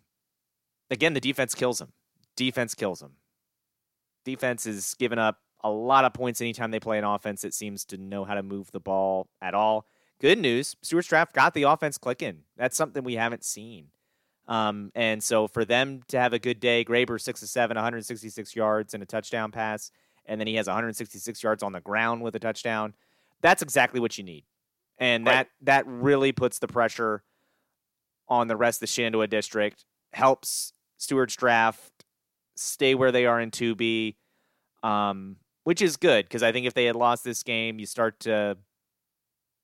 again, 0.93 1.13
the 1.13 1.19
defense 1.19 1.53
kills 1.55 1.79
them. 1.79 1.91
Defense 2.35 2.73
kills 2.75 2.99
them. 2.99 3.13
Defense 4.25 4.65
is 4.65 4.95
giving 4.97 5.19
up 5.19 5.39
a 5.63 5.69
lot 5.69 6.05
of 6.05 6.13
points 6.13 6.41
anytime 6.41 6.71
they 6.71 6.79
play 6.79 6.97
an 6.97 7.03
offense 7.03 7.41
that 7.41 7.53
seems 7.53 7.85
to 7.85 7.97
know 7.97 8.23
how 8.25 8.35
to 8.35 8.43
move 8.43 8.71
the 8.71 8.79
ball 8.79 9.27
at 9.41 9.53
all. 9.53 9.85
Good 10.19 10.39
news, 10.39 10.75
Stuarts 10.81 11.07
Draft 11.07 11.33
got 11.33 11.53
the 11.53 11.63
offense 11.63 11.97
clicking. 11.97 12.43
That's 12.55 12.77
something 12.77 13.03
we 13.03 13.15
haven't 13.15 13.43
seen. 13.43 13.87
Um, 14.47 14.91
and 14.95 15.23
so 15.23 15.47
for 15.47 15.63
them 15.65 16.01
to 16.09 16.19
have 16.19 16.33
a 16.33 16.39
good 16.39 16.59
day, 16.59 16.83
Graber 16.83 17.19
six 17.19 17.39
to 17.41 17.47
seven, 17.47 17.75
166 17.75 18.55
yards 18.55 18.93
and 18.93 19.01
a 19.01 19.05
touchdown 19.05 19.51
pass, 19.51 19.91
and 20.25 20.39
then 20.39 20.47
he 20.47 20.55
has 20.55 20.67
166 20.67 21.41
yards 21.43 21.63
on 21.63 21.71
the 21.71 21.81
ground 21.81 22.21
with 22.21 22.35
a 22.35 22.39
touchdown. 22.39 22.93
That's 23.41 23.61
exactly 23.61 23.99
what 23.99 24.17
you 24.17 24.23
need, 24.23 24.43
and 24.97 25.25
Right. 25.25 25.33
that 25.33 25.49
that 25.61 25.87
really 25.87 26.31
puts 26.33 26.59
the 26.59 26.67
pressure 26.67 27.23
on 28.27 28.47
the 28.47 28.55
rest 28.55 28.77
of 28.77 28.81
the 28.81 28.87
Shenandoah 28.87 29.27
district. 29.27 29.85
Helps 30.11 30.73
Stuarts 31.03 31.35
draft 31.35 32.05
stay 32.55 32.95
where 32.95 33.11
they 33.11 33.25
are 33.25 33.41
in 33.41 33.51
two 33.51 33.75
B, 33.75 34.15
um, 34.83 35.35
which 35.65 35.81
is 35.81 35.97
good 35.97 36.25
because 36.25 36.43
I 36.43 36.53
think 36.53 36.65
if 36.65 36.73
they 36.73 36.85
had 36.85 36.95
lost 36.95 37.25
this 37.25 37.43
game, 37.43 37.77
you 37.77 37.85
start 37.85 38.21
to 38.21 38.57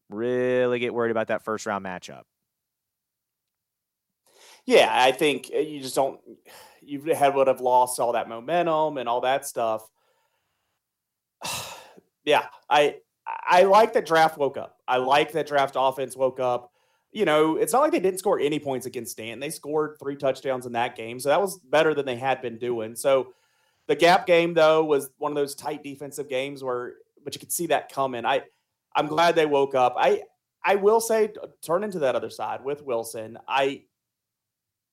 really 0.09 0.79
get 0.79 0.93
worried 0.93 1.11
about 1.11 1.27
that 1.27 1.45
first 1.45 1.65
round 1.65 1.85
matchup. 1.85 2.23
Yeah, 4.65 4.89
I 4.91 5.13
think 5.13 5.49
uh, 5.55 5.59
you 5.59 5.79
just 5.79 5.95
don't. 5.95 6.19
You 6.81 7.01
had 7.13 7.33
would 7.35 7.47
have 7.47 7.61
lost 7.61 8.01
all 8.01 8.13
that 8.13 8.27
momentum 8.27 8.97
and 8.97 9.07
all 9.07 9.21
that 9.21 9.45
stuff. 9.45 9.87
yeah, 12.25 12.47
I 12.69 12.97
I 13.49 13.63
like 13.63 13.93
that 13.93 14.05
draft 14.05 14.37
woke 14.37 14.57
up. 14.57 14.77
I 14.87 14.97
like 14.97 15.31
that 15.31 15.47
draft 15.47 15.75
offense 15.77 16.17
woke 16.17 16.41
up. 16.41 16.73
You 17.11 17.25
know, 17.25 17.57
it's 17.57 17.73
not 17.73 17.81
like 17.81 17.91
they 17.91 17.99
didn't 17.99 18.19
score 18.19 18.39
any 18.39 18.59
points 18.59 18.85
against 18.85 19.13
Staunton. 19.13 19.39
They 19.39 19.49
scored 19.49 19.97
three 19.99 20.15
touchdowns 20.15 20.65
in 20.65 20.73
that 20.73 20.95
game, 20.95 21.19
so 21.19 21.29
that 21.29 21.41
was 21.41 21.57
better 21.57 21.93
than 21.93 22.05
they 22.05 22.17
had 22.17 22.41
been 22.41 22.57
doing. 22.57 22.95
So 22.95 23.33
the 23.87 23.95
gap 23.95 24.27
game 24.27 24.53
though 24.53 24.83
was 24.83 25.09
one 25.17 25.31
of 25.31 25.35
those 25.35 25.55
tight 25.55 25.83
defensive 25.83 26.29
games 26.29 26.63
where, 26.63 26.93
but 27.23 27.33
you 27.33 27.39
could 27.39 27.51
see 27.51 27.67
that 27.67 27.91
coming. 27.91 28.25
I 28.25 28.43
I'm 28.95 29.07
glad 29.07 29.35
they 29.35 29.47
woke 29.47 29.73
up. 29.75 29.95
I 29.97 30.23
I 30.63 30.75
will 30.75 30.99
say 30.99 31.33
turn 31.63 31.83
into 31.83 31.99
that 31.99 32.15
other 32.15 32.29
side 32.29 32.63
with 32.63 32.83
Wilson. 32.83 33.37
I 33.47 33.83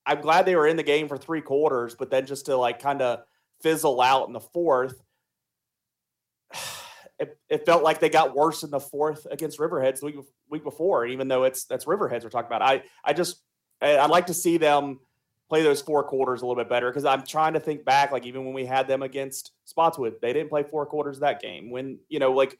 I'm 0.07 0.21
glad 0.21 0.45
they 0.45 0.55
were 0.55 0.67
in 0.67 0.77
the 0.77 0.83
game 0.83 1.07
for 1.07 1.17
three 1.17 1.41
quarters, 1.41 1.93
but 1.93 2.09
then 2.09 2.25
just 2.25 2.45
to 2.45 2.55
like 2.55 2.81
kind 2.81 3.01
of 3.01 3.19
fizzle 3.61 4.01
out 4.01 4.27
in 4.27 4.33
the 4.33 4.39
fourth, 4.39 5.03
it, 7.19 7.37
it, 7.49 7.65
felt 7.65 7.83
like 7.83 7.99
they 7.99 8.09
got 8.09 8.35
worse 8.35 8.63
in 8.63 8.69
the 8.69 8.79
fourth 8.79 9.25
against 9.31 9.59
Riverheads 9.59 9.99
the 9.99 10.05
week, 10.07 10.15
week 10.49 10.63
before. 10.63 11.05
even 11.05 11.27
though 11.27 11.43
it's 11.43 11.65
that's 11.65 11.85
Riverheads 11.85 12.23
we're 12.23 12.29
talking 12.29 12.47
about, 12.47 12.61
I 12.61 12.83
I 13.03 13.13
just 13.13 13.41
I'd 13.81 14.09
like 14.09 14.27
to 14.27 14.33
see 14.33 14.57
them 14.57 14.99
play 15.49 15.63
those 15.63 15.81
four 15.81 16.03
quarters 16.03 16.41
a 16.41 16.45
little 16.45 16.61
bit 16.61 16.69
better 16.69 16.89
because 16.89 17.05
I'm 17.05 17.23
trying 17.23 17.53
to 17.53 17.59
think 17.59 17.85
back, 17.85 18.11
like 18.11 18.25
even 18.25 18.45
when 18.45 18.53
we 18.53 18.65
had 18.65 18.87
them 18.87 19.01
against 19.01 19.51
Spotswood, 19.65 20.15
they 20.21 20.33
didn't 20.33 20.49
play 20.49 20.63
four 20.63 20.85
quarters 20.85 21.19
that 21.19 21.41
game. 21.41 21.71
When 21.71 21.99
you 22.09 22.19
know, 22.19 22.33
like 22.33 22.59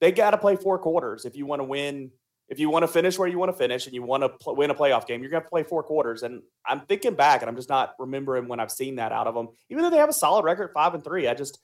they 0.00 0.12
got 0.12 0.30
to 0.30 0.38
play 0.38 0.56
four 0.56 0.78
quarters 0.78 1.24
if 1.24 1.36
you 1.36 1.46
want 1.46 1.60
to 1.60 1.64
win 1.64 2.10
if 2.48 2.60
you 2.60 2.70
want 2.70 2.84
to 2.84 2.88
finish 2.88 3.18
where 3.18 3.28
you 3.28 3.38
want 3.38 3.50
to 3.50 3.56
finish 3.56 3.86
and 3.86 3.94
you 3.94 4.02
want 4.02 4.22
to 4.22 4.28
pl- 4.28 4.54
win 4.54 4.70
a 4.70 4.74
playoff 4.74 5.06
game, 5.06 5.20
you're 5.20 5.30
going 5.30 5.42
to 5.42 5.48
play 5.48 5.64
four 5.64 5.82
quarters. 5.82 6.22
And 6.22 6.42
I'm 6.64 6.80
thinking 6.80 7.14
back, 7.14 7.42
and 7.42 7.48
I'm 7.48 7.56
just 7.56 7.68
not 7.68 7.94
remembering 7.98 8.46
when 8.46 8.60
I've 8.60 8.70
seen 8.70 8.96
that 8.96 9.10
out 9.10 9.26
of 9.26 9.34
them. 9.34 9.48
Even 9.68 9.82
though 9.82 9.90
they 9.90 9.96
have 9.96 10.08
a 10.08 10.14
solid 10.14 10.44
record, 10.44 10.70
five 10.72 10.94
and 10.94 11.02
three, 11.02 11.26
I 11.26 11.34
just 11.34 11.58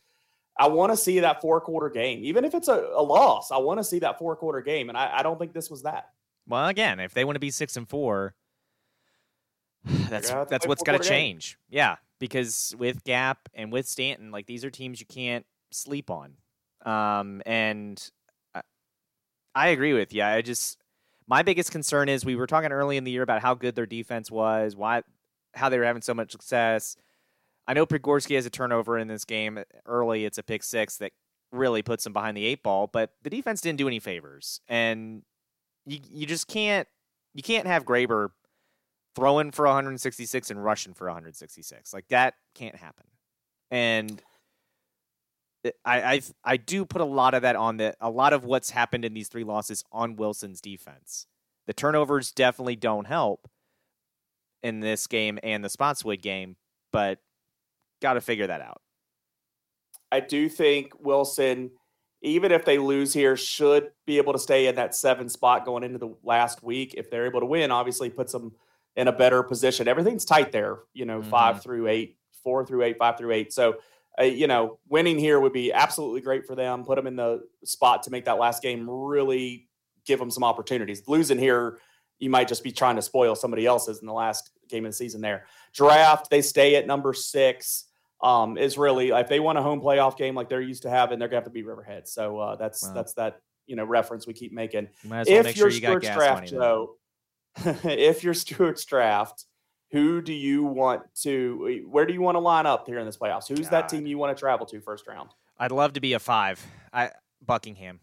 I 0.58 0.68
want 0.68 0.92
to 0.92 0.96
see 0.96 1.20
that 1.20 1.40
four 1.40 1.60
quarter 1.60 1.88
game, 1.88 2.24
even 2.24 2.44
if 2.44 2.54
it's 2.54 2.68
a, 2.68 2.90
a 2.94 3.02
loss. 3.02 3.50
I 3.50 3.58
want 3.58 3.80
to 3.80 3.84
see 3.84 3.98
that 4.00 4.18
four 4.18 4.36
quarter 4.36 4.60
game, 4.60 4.88
and 4.88 4.98
I, 4.98 5.18
I, 5.18 5.22
don't 5.22 5.38
think 5.38 5.52
this 5.52 5.70
was 5.70 5.82
that. 5.82 6.10
Well, 6.46 6.68
again, 6.68 7.00
if 7.00 7.14
they 7.14 7.24
want 7.24 7.36
to 7.36 7.40
be 7.40 7.50
six 7.50 7.76
and 7.76 7.88
four, 7.88 8.34
that's 9.84 10.30
that's 10.30 10.66
what's 10.66 10.82
got 10.82 10.92
to 10.92 11.08
change. 11.08 11.58
Game. 11.70 11.78
Yeah, 11.78 11.96
because 12.18 12.74
with 12.78 13.02
Gap 13.04 13.48
and 13.54 13.72
with 13.72 13.86
Staunton, 13.86 14.30
like 14.30 14.46
these 14.46 14.64
are 14.64 14.70
teams 14.70 15.00
you 15.00 15.06
can't 15.06 15.46
sleep 15.70 16.10
on. 16.10 16.34
Um, 16.84 17.42
and 17.46 18.10
I 19.54 19.68
agree 19.68 19.92
with 19.92 20.12
you. 20.12 20.22
I 20.22 20.42
just 20.42 20.78
my 21.26 21.42
biggest 21.42 21.70
concern 21.70 22.08
is 22.08 22.24
we 22.24 22.36
were 22.36 22.46
talking 22.46 22.72
early 22.72 22.96
in 22.96 23.04
the 23.04 23.10
year 23.10 23.22
about 23.22 23.42
how 23.42 23.54
good 23.54 23.74
their 23.74 23.86
defense 23.86 24.30
was, 24.30 24.76
why 24.76 25.02
how 25.54 25.68
they 25.68 25.78
were 25.78 25.84
having 25.84 26.02
so 26.02 26.14
much 26.14 26.32
success. 26.32 26.96
I 27.66 27.74
know 27.74 27.86
Prigorski 27.86 28.34
has 28.34 28.46
a 28.46 28.50
turnover 28.50 28.98
in 28.98 29.08
this 29.08 29.24
game 29.24 29.62
early. 29.86 30.24
It's 30.24 30.38
a 30.38 30.42
pick 30.42 30.62
six 30.62 30.96
that 30.98 31.12
really 31.52 31.82
puts 31.82 32.04
them 32.04 32.12
behind 32.12 32.36
the 32.36 32.44
eight 32.44 32.62
ball, 32.62 32.88
but 32.88 33.10
the 33.22 33.30
defense 33.30 33.60
didn't 33.60 33.78
do 33.78 33.86
any 33.86 34.00
favors, 34.00 34.60
and 34.68 35.22
you 35.86 35.98
you 36.10 36.26
just 36.26 36.48
can't 36.48 36.88
you 37.34 37.42
can't 37.42 37.66
have 37.66 37.84
Graber 37.84 38.30
throwing 39.14 39.50
for 39.50 39.66
166 39.66 40.50
and 40.50 40.64
rushing 40.64 40.94
for 40.94 41.06
166 41.06 41.92
like 41.92 42.08
that 42.08 42.34
can't 42.54 42.76
happen. 42.76 43.04
And 43.70 44.22
I, 45.84 46.02
I 46.02 46.20
I 46.44 46.56
do 46.56 46.84
put 46.84 47.00
a 47.00 47.06
lot 47.06 47.34
of 47.34 47.42
that 47.42 47.56
on 47.56 47.76
the 47.76 47.94
a 48.00 48.10
lot 48.10 48.32
of 48.32 48.44
what's 48.44 48.70
happened 48.70 49.04
in 49.04 49.14
these 49.14 49.28
three 49.28 49.44
losses 49.44 49.84
on 49.92 50.16
Wilson's 50.16 50.60
defense. 50.60 51.26
The 51.66 51.72
turnovers 51.72 52.32
definitely 52.32 52.76
don't 52.76 53.06
help 53.06 53.48
in 54.62 54.80
this 54.80 55.06
game 55.06 55.38
and 55.42 55.64
the 55.64 55.68
Spotswood 55.68 56.22
game, 56.22 56.56
but 56.92 57.18
got 58.02 58.14
to 58.14 58.20
figure 58.20 58.46
that 58.46 58.60
out. 58.60 58.82
I 60.10 60.20
do 60.20 60.48
think 60.48 60.92
Wilson, 61.00 61.70
even 62.20 62.52
if 62.52 62.64
they 62.64 62.78
lose 62.78 63.14
here, 63.14 63.36
should 63.36 63.90
be 64.06 64.18
able 64.18 64.34
to 64.34 64.38
stay 64.38 64.66
in 64.66 64.74
that 64.74 64.94
seven 64.94 65.28
spot 65.28 65.64
going 65.64 65.84
into 65.84 65.98
the 65.98 66.14
last 66.22 66.62
week. 66.62 66.94
If 66.98 67.10
they're 67.10 67.26
able 67.26 67.40
to 67.40 67.46
win, 67.46 67.70
obviously 67.70 68.10
puts 68.10 68.32
them 68.32 68.52
in 68.94 69.08
a 69.08 69.12
better 69.12 69.42
position. 69.42 69.88
Everything's 69.88 70.26
tight 70.26 70.52
there, 70.52 70.80
you 70.92 71.06
know, 71.06 71.20
mm-hmm. 71.20 71.30
five 71.30 71.62
through 71.62 71.88
eight, 71.88 72.18
four 72.44 72.66
through 72.66 72.82
eight, 72.82 72.98
five 72.98 73.16
through 73.16 73.32
eight. 73.32 73.52
So 73.52 73.76
uh, 74.20 74.24
you 74.24 74.46
know, 74.46 74.78
winning 74.88 75.18
here 75.18 75.40
would 75.40 75.52
be 75.52 75.72
absolutely 75.72 76.20
great 76.20 76.46
for 76.46 76.54
them. 76.54 76.84
Put 76.84 76.96
them 76.96 77.06
in 77.06 77.16
the 77.16 77.42
spot 77.64 78.02
to 78.04 78.10
make 78.10 78.26
that 78.26 78.38
last 78.38 78.62
game 78.62 78.88
really 78.88 79.68
give 80.04 80.18
them 80.18 80.30
some 80.30 80.44
opportunities. 80.44 81.02
Losing 81.08 81.38
here, 81.38 81.78
you 82.18 82.28
might 82.28 82.48
just 82.48 82.62
be 82.62 82.72
trying 82.72 82.96
to 82.96 83.02
spoil 83.02 83.34
somebody 83.34 83.64
else's 83.64 84.00
in 84.00 84.06
the 84.06 84.12
last 84.12 84.50
game 84.68 84.84
of 84.84 84.92
the 84.92 84.96
season. 84.96 85.20
There, 85.20 85.46
draft 85.72 86.28
they 86.30 86.42
stay 86.42 86.76
at 86.76 86.86
number 86.86 87.14
six. 87.14 87.86
Um, 88.22 88.56
is 88.56 88.78
really 88.78 89.10
if 89.10 89.28
they 89.28 89.40
want 89.40 89.58
a 89.58 89.62
home 89.62 89.80
playoff 89.80 90.16
game 90.16 90.36
like 90.36 90.48
they're 90.48 90.60
used 90.60 90.82
to 90.82 90.90
having, 90.90 91.18
they're 91.18 91.28
gonna 91.28 91.38
have 91.38 91.44
to 91.44 91.50
beat 91.50 91.66
Riverhead. 91.66 92.06
So 92.06 92.38
uh, 92.38 92.56
that's 92.56 92.84
wow. 92.84 92.94
that's 92.94 93.14
that 93.14 93.40
you 93.66 93.74
know 93.74 93.84
reference 93.84 94.26
we 94.26 94.32
keep 94.32 94.52
making. 94.52 94.88
Well 95.08 95.24
if 95.26 95.56
you're 95.56 95.70
sure 95.70 95.94
you 95.94 96.00
draft, 96.00 96.48
Joe, 96.48 96.96
if 97.56 98.22
you're 98.22 98.34
Stuarts 98.34 98.84
draft 98.84 99.46
who 99.92 100.22
do 100.22 100.32
you 100.32 100.64
want 100.64 101.02
to 101.14 101.84
where 101.88 102.06
do 102.06 102.12
you 102.12 102.20
want 102.22 102.34
to 102.34 102.40
line 102.40 102.66
up 102.66 102.86
here 102.86 102.98
in 102.98 103.06
this 103.06 103.16
playoffs 103.16 103.46
who's 103.46 103.68
God. 103.68 103.70
that 103.70 103.88
team 103.88 104.06
you 104.06 104.18
want 104.18 104.36
to 104.36 104.40
travel 104.40 104.66
to 104.66 104.80
first 104.80 105.06
round 105.06 105.30
i'd 105.58 105.70
love 105.70 105.92
to 105.92 106.00
be 106.00 106.14
a 106.14 106.18
five 106.18 106.66
i 106.92 107.10
buckingham 107.44 108.00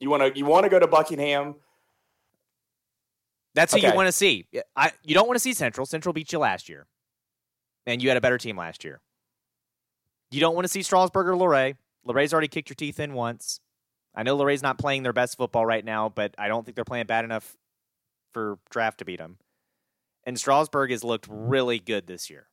you 0.00 0.10
want 0.10 0.22
to 0.22 0.38
you 0.38 0.44
want 0.44 0.64
to 0.64 0.68
go 0.68 0.78
to 0.78 0.86
buckingham 0.86 1.54
that's 3.54 3.72
okay. 3.72 3.82
who 3.82 3.88
you 3.88 3.96
want 3.96 4.08
to 4.08 4.12
see 4.12 4.46
I, 4.76 4.92
you 5.04 5.14
don't 5.14 5.26
want 5.26 5.36
to 5.36 5.42
see 5.42 5.54
central 5.54 5.86
central 5.86 6.12
beat 6.12 6.32
you 6.32 6.40
last 6.40 6.68
year 6.68 6.86
and 7.86 8.02
you 8.02 8.08
had 8.08 8.16
a 8.16 8.20
better 8.20 8.38
team 8.38 8.56
last 8.56 8.84
year 8.84 9.00
you 10.30 10.40
don't 10.40 10.54
want 10.54 10.64
to 10.64 10.68
see 10.68 10.82
strasburg 10.82 11.26
or 11.26 11.34
Luray. 11.34 11.74
Luray's 12.06 12.32
already 12.32 12.48
kicked 12.48 12.68
your 12.68 12.76
teeth 12.76 13.00
in 13.00 13.14
once 13.14 13.60
I 14.14 14.22
know 14.22 14.36
Luray's 14.36 14.62
not 14.62 14.78
playing 14.78 15.02
their 15.02 15.12
best 15.12 15.36
football 15.36 15.64
right 15.64 15.84
now, 15.84 16.08
but 16.08 16.34
I 16.36 16.48
don't 16.48 16.64
think 16.64 16.74
they're 16.74 16.84
playing 16.84 17.06
bad 17.06 17.24
enough 17.24 17.56
for 18.32 18.58
draft 18.70 18.98
to 18.98 19.04
beat 19.04 19.18
them. 19.18 19.38
And 20.24 20.38
Strasburg 20.38 20.90
has 20.90 21.04
looked 21.04 21.26
really 21.30 21.78
good 21.78 22.06
this 22.06 22.28
year. 22.28 22.46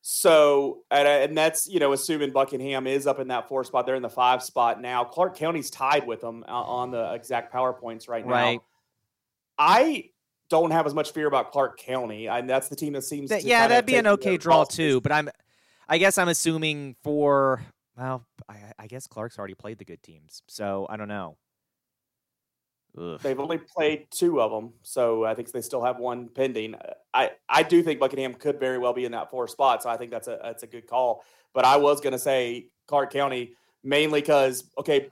So, 0.00 0.84
and, 0.90 1.06
uh, 1.06 1.10
and 1.10 1.36
that's, 1.36 1.68
you 1.68 1.80
know, 1.80 1.92
assuming 1.92 2.32
Buckingham 2.32 2.86
is 2.86 3.06
up 3.06 3.18
in 3.20 3.28
that 3.28 3.48
four 3.48 3.62
spot, 3.64 3.84
they're 3.84 3.94
in 3.94 4.02
the 4.02 4.08
five 4.08 4.42
spot 4.42 4.80
now. 4.80 5.04
Clarke 5.04 5.36
County's 5.36 5.70
tied 5.70 6.06
with 6.06 6.22
them 6.22 6.44
uh, 6.48 6.52
on 6.52 6.90
the 6.90 7.12
exact 7.12 7.52
PowerPoints 7.52 8.08
right 8.08 8.26
now. 8.26 8.32
Right. 8.32 8.60
I 9.58 10.10
don't 10.50 10.70
have 10.70 10.86
as 10.86 10.94
much 10.94 11.12
fear 11.12 11.26
about 11.26 11.52
Clarke 11.52 11.78
County. 11.78 12.28
and 12.28 12.48
that's 12.48 12.68
the 12.68 12.76
team 12.76 12.92
that 12.94 13.02
seems 13.02 13.30
that, 13.30 13.44
yeah, 13.44 13.66
that'd 13.68 13.86
be 13.86 13.96
an 13.96 14.06
okay 14.06 14.36
draw 14.36 14.64
too. 14.64 15.00
But 15.00 15.12
I'm, 15.12 15.28
I 15.88 15.98
guess 15.98 16.18
I'm 16.18 16.28
assuming 16.28 16.96
for 17.02 17.60
well, 17.96 18.24
I, 18.48 18.56
I 18.78 18.86
guess 18.86 19.06
Clarke's 19.06 19.38
already 19.38 19.54
played 19.54 19.78
the 19.78 19.84
good 19.84 20.02
teams, 20.02 20.42
so 20.46 20.86
I 20.88 20.96
don't 20.96 21.08
know. 21.08 21.36
Ugh. 22.96 23.18
They've 23.20 23.38
only 23.38 23.58
played 23.58 24.06
two 24.10 24.40
of 24.40 24.50
them, 24.50 24.72
so 24.82 25.24
I 25.24 25.34
think 25.34 25.50
they 25.50 25.60
still 25.60 25.82
have 25.82 25.98
one 25.98 26.28
pending. 26.28 26.76
I, 27.12 27.32
I 27.48 27.62
do 27.62 27.82
think 27.82 28.00
Buckingham 28.00 28.34
could 28.34 28.60
very 28.60 28.78
well 28.78 28.92
be 28.92 29.04
in 29.04 29.12
that 29.12 29.30
four 29.30 29.48
spot, 29.48 29.82
so 29.82 29.90
I 29.90 29.96
think 29.96 30.10
that's 30.10 30.28
a 30.28 30.38
that's 30.42 30.62
a 30.62 30.66
good 30.66 30.86
call. 30.86 31.24
But 31.52 31.64
I 31.64 31.76
was 31.76 32.00
going 32.00 32.12
to 32.12 32.18
say 32.18 32.66
Clarke 32.86 33.12
County 33.12 33.54
mainly 33.82 34.20
because 34.20 34.64
okay, 34.78 35.10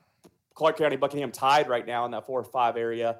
Clarke 0.55 0.79
County 0.79 0.97
Buckingham 0.97 1.33
tied 1.33 1.69
right 1.69 1.87
now 1.87 2.05
in 2.05 2.13
that 2.13 2.27
four 2.27 2.41
or 2.41 2.45
five 2.45 2.77
area. 2.77 3.19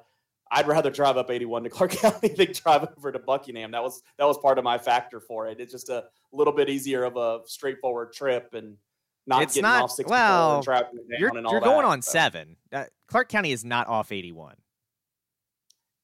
I'd 0.51 0.67
rather 0.67 0.89
drive 0.89 1.17
up 1.17 1.29
81 1.29 1.63
to 1.63 1.69
Clarke 1.69 1.91
County 2.01 2.29
than 2.29 2.51
drive 2.53 2.87
over 2.97 3.11
to 3.11 3.19
Buckingham. 3.19 3.71
That 3.71 3.83
was 3.83 4.01
that 4.17 4.25
was 4.25 4.37
part 4.37 4.57
of 4.57 4.63
my 4.63 4.77
factor 4.77 5.19
for 5.19 5.47
it. 5.47 5.59
It's 5.59 5.71
just 5.71 5.89
a 5.89 6.05
little 6.31 6.53
bit 6.53 6.69
easier 6.69 7.03
of 7.03 7.17
a 7.17 7.41
straightforward 7.45 8.13
trip 8.13 8.53
and 8.53 8.77
not 9.25 9.43
it's 9.43 9.55
getting 9.55 9.63
not, 9.63 9.83
off 9.83 9.91
64 9.91 10.09
well, 10.09 10.55
and 10.57 10.65
down 10.65 10.83
you're, 11.19 11.37
and 11.37 11.45
all 11.45 11.51
you're 11.51 11.61
that, 11.61 11.65
going 11.65 11.85
on 11.85 12.01
so. 12.01 12.11
seven. 12.11 12.55
Uh, 12.71 12.85
Clarke 13.07 13.29
County 13.29 13.51
is 13.51 13.65
not 13.65 13.87
off 13.87 14.11
81. 14.11 14.55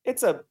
It's 0.04 0.24
a 0.24 0.42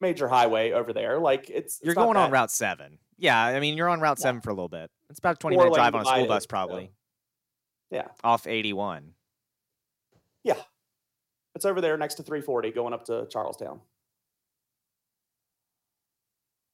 major 0.00 0.28
highway 0.28 0.72
over 0.72 0.92
there. 0.92 1.18
Like 1.18 1.50
it's, 1.50 1.76
it's 1.76 1.80
you're 1.84 1.94
going 1.94 2.16
on 2.16 2.30
Route 2.30 2.50
Seven. 2.50 2.98
Yeah, 3.18 3.38
I 3.42 3.60
mean 3.60 3.76
you're 3.76 3.88
on 3.88 4.00
Route 4.00 4.18
yeah. 4.18 4.22
Seven 4.22 4.40
for 4.40 4.50
a 4.50 4.54
little 4.54 4.68
bit. 4.68 4.90
It's 5.10 5.18
about 5.18 5.36
a 5.36 5.38
20 5.38 5.56
minute 5.56 5.74
drive 5.74 5.94
on 5.94 6.02
a 6.02 6.04
school 6.04 6.26
bus, 6.26 6.46
probably. 6.46 6.92
Yeah. 7.90 8.08
Off 8.22 8.46
81. 8.46 9.12
It's 11.58 11.64
over 11.64 11.80
there 11.80 11.96
next 11.96 12.14
to 12.14 12.22
340 12.22 12.70
going 12.70 12.94
up 12.94 13.04
to 13.06 13.26
Charles 13.30 13.56
Town. 13.56 13.80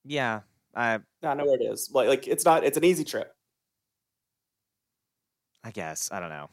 Yeah. 0.04 0.40
I 0.74 0.98
I 1.22 1.32
know 1.32 1.46
where 1.46 1.58
it 1.58 1.62
is. 1.62 1.90
Like 1.90 2.06
like 2.06 2.28
it's 2.28 2.44
not 2.44 2.64
it's 2.64 2.76
an 2.76 2.84
easy 2.84 3.02
trip. 3.02 3.34
I 5.64 5.70
guess. 5.70 6.10
I 6.12 6.20
don't 6.20 6.28
know. 6.28 6.50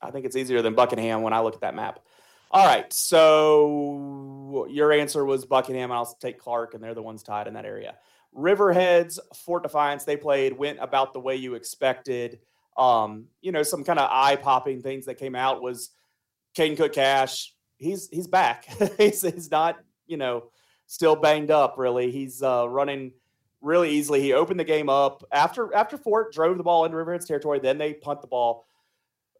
I 0.00 0.12
think 0.12 0.24
it's 0.24 0.36
easier 0.36 0.62
than 0.62 0.76
Buckingham 0.76 1.22
when 1.22 1.32
I 1.32 1.40
look 1.40 1.56
at 1.56 1.62
that 1.62 1.74
map. 1.74 1.98
All 2.52 2.64
right. 2.64 2.92
So 2.92 4.68
your 4.70 4.92
answer 4.92 5.24
was 5.24 5.44
Buckingham, 5.44 5.90
I'll 5.90 6.06
take 6.20 6.38
Clarke, 6.38 6.74
and 6.74 6.84
they're 6.84 6.94
the 6.94 7.02
ones 7.02 7.24
tied 7.24 7.48
in 7.48 7.54
that 7.54 7.64
area. 7.64 7.96
Riverheads, 8.38 9.18
Fort 9.34 9.64
Defiance, 9.64 10.04
they 10.04 10.16
played, 10.16 10.56
went 10.56 10.78
about 10.80 11.12
the 11.12 11.18
way 11.18 11.34
you 11.34 11.54
expected. 11.54 12.38
Um, 12.76 13.26
you 13.40 13.50
know, 13.50 13.64
some 13.64 13.82
kind 13.82 13.98
of 13.98 14.08
eye 14.12 14.36
popping 14.36 14.80
things 14.80 15.06
that 15.06 15.16
came 15.16 15.34
out 15.34 15.60
was 15.60 15.90
Caden 16.56 16.76
Cook 16.76 16.92
Cash. 16.92 17.54
he's 17.78 18.08
he's 18.08 18.26
back. 18.26 18.66
he's 18.98 19.22
he's 19.22 19.50
not 19.50 19.78
you 20.06 20.16
know 20.16 20.50
still 20.86 21.16
banged 21.16 21.50
up. 21.50 21.74
Really, 21.78 22.10
he's 22.10 22.42
uh, 22.42 22.68
running 22.68 23.12
really 23.60 23.90
easily. 23.90 24.20
He 24.20 24.32
opened 24.32 24.60
the 24.60 24.64
game 24.64 24.88
up 24.88 25.24
after 25.32 25.74
after 25.74 25.96
Fort 25.96 26.32
drove 26.32 26.56
the 26.56 26.64
ball 26.64 26.84
into 26.84 26.96
Riverhead's 26.96 27.26
territory. 27.26 27.58
Then 27.58 27.78
they 27.78 27.94
punt 27.94 28.20
the 28.20 28.28
ball. 28.28 28.66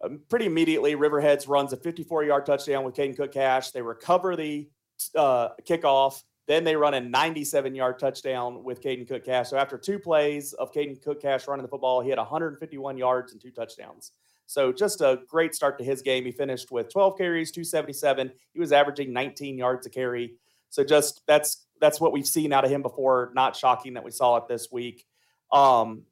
Um, 0.02 0.21
pretty 0.28 0.47
immediately, 0.47 0.97
Riverheads 0.97 1.49
runs 1.49 1.73
a 1.73 1.76
54 1.76 2.25
yard 2.25 2.47
touchdown 2.47 2.85
with 2.85 2.94
Caden 2.94 3.16
Cook 3.16 3.33
Cash. 3.33 3.71
They 3.71 3.83
recover 3.83 4.37
the 4.37 4.68
uh, 5.14 5.50
kickoff. 5.62 6.23
Then 6.47 6.64
they 6.64 6.76
run 6.76 6.94
a 6.94 7.00
97 7.00 7.75
yard 7.75 7.99
touchdown 7.99 8.64
with 8.64 8.83
Caden 8.83 9.09
Cook 9.09 9.25
Cash. 9.25 9.50
So 9.50 9.56
after 9.56 9.78
two 9.78 9.99
plays 9.99 10.52
of 10.54 10.73
Caden 10.73 11.02
Cook 11.02 11.23
Cash 11.23 11.49
running 11.49 11.62
the 11.62 11.68
football, 11.68 12.02
he 12.02 12.11
had 12.11 12.18
151 12.18 12.99
yards 12.99 13.33
and 13.33 13.40
two 13.40 13.50
touchdowns. 13.50 14.12
So 14.47 14.73
just 14.73 15.01
a 15.01 15.21
great 15.29 15.55
start 15.55 15.79
to 15.79 15.85
his 15.85 16.03
game. 16.03 16.25
He 16.25 16.33
finished 16.33 16.71
with 16.71 16.93
12 16.93 17.17
carries, 17.17 17.51
277. 17.51 18.31
He 18.53 18.61
was 18.61 18.73
averaging 18.73 19.13
19 19.13 19.59
yards 19.59 19.87
a 19.87 19.91
carry. 19.91 20.35
So 20.71 20.85
just 20.85 21.23
that's 21.27 21.67
that's 21.81 22.01
what 22.01 22.13
we've 22.13 22.27
seen 22.27 22.53
out 22.53 22.65
of 22.65 22.71
him 22.71 22.83
before. 22.83 23.31
Not 23.35 23.57
shocking 23.57 23.95
that 23.95 24.05
we 24.05 24.11
saw 24.11 24.37
it 24.37 24.49
this 24.49 24.71
week. 24.71 25.07
Um, 25.53 26.03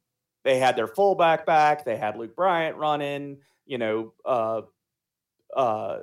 they 0.43 0.59
had 0.59 0.75
their 0.75 0.87
fullback 0.87 1.45
back. 1.45 1.85
They 1.85 1.97
had 1.97 2.17
Luke 2.17 2.35
Bryant 2.35 2.77
running. 2.77 3.37
You 3.65 3.77
know, 3.77 4.13
uh, 4.25 4.61
uh, 5.55 5.99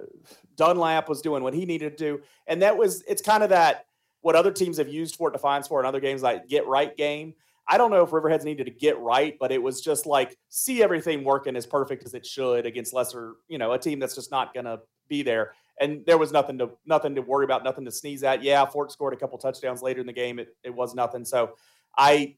Dunlap 0.56 1.08
was 1.08 1.20
doing 1.20 1.42
what 1.42 1.54
he 1.54 1.66
needed 1.66 1.96
to 1.96 2.04
do, 2.04 2.22
and 2.46 2.62
that 2.62 2.76
was 2.76 3.02
it's 3.02 3.22
kind 3.22 3.42
of 3.42 3.50
that 3.50 3.86
what 4.22 4.36
other 4.36 4.52
teams 4.52 4.76
have 4.78 4.88
used 4.88 5.16
Fort 5.16 5.32
Defiance 5.32 5.68
for 5.68 5.80
in 5.80 5.86
other 5.86 6.00
games 6.00 6.22
like 6.22 6.48
get 6.48 6.66
right 6.66 6.96
game. 6.96 7.34
I 7.68 7.78
don't 7.78 7.90
know 7.90 8.02
if 8.02 8.10
Riverheads 8.10 8.44
needed 8.44 8.64
to 8.64 8.70
get 8.70 8.98
right, 8.98 9.36
but 9.38 9.52
it 9.52 9.62
was 9.62 9.80
just 9.80 10.06
like 10.06 10.36
see 10.48 10.82
everything 10.82 11.22
working 11.24 11.56
as 11.56 11.66
perfect 11.66 12.04
as 12.04 12.14
it 12.14 12.26
should 12.26 12.66
against 12.66 12.92
lesser, 12.92 13.34
you 13.48 13.58
know, 13.58 13.72
a 13.72 13.78
team 13.78 14.00
that's 14.00 14.14
just 14.14 14.30
not 14.30 14.52
going 14.52 14.66
to 14.66 14.80
be 15.08 15.22
there. 15.22 15.52
And 15.80 16.04
there 16.06 16.18
was 16.18 16.32
nothing 16.32 16.58
to 16.58 16.70
nothing 16.84 17.14
to 17.14 17.22
worry 17.22 17.44
about, 17.44 17.64
nothing 17.64 17.84
to 17.84 17.92
sneeze 17.92 18.22
at. 18.22 18.42
Yeah, 18.42 18.66
Fort 18.66 18.92
scored 18.92 19.14
a 19.14 19.16
couple 19.16 19.38
touchdowns 19.38 19.82
later 19.82 20.00
in 20.00 20.06
the 20.06 20.12
game. 20.12 20.38
It 20.38 20.54
it 20.62 20.74
was 20.74 20.94
nothing. 20.94 21.24
So 21.24 21.54
I 21.96 22.36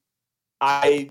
I 0.61 1.11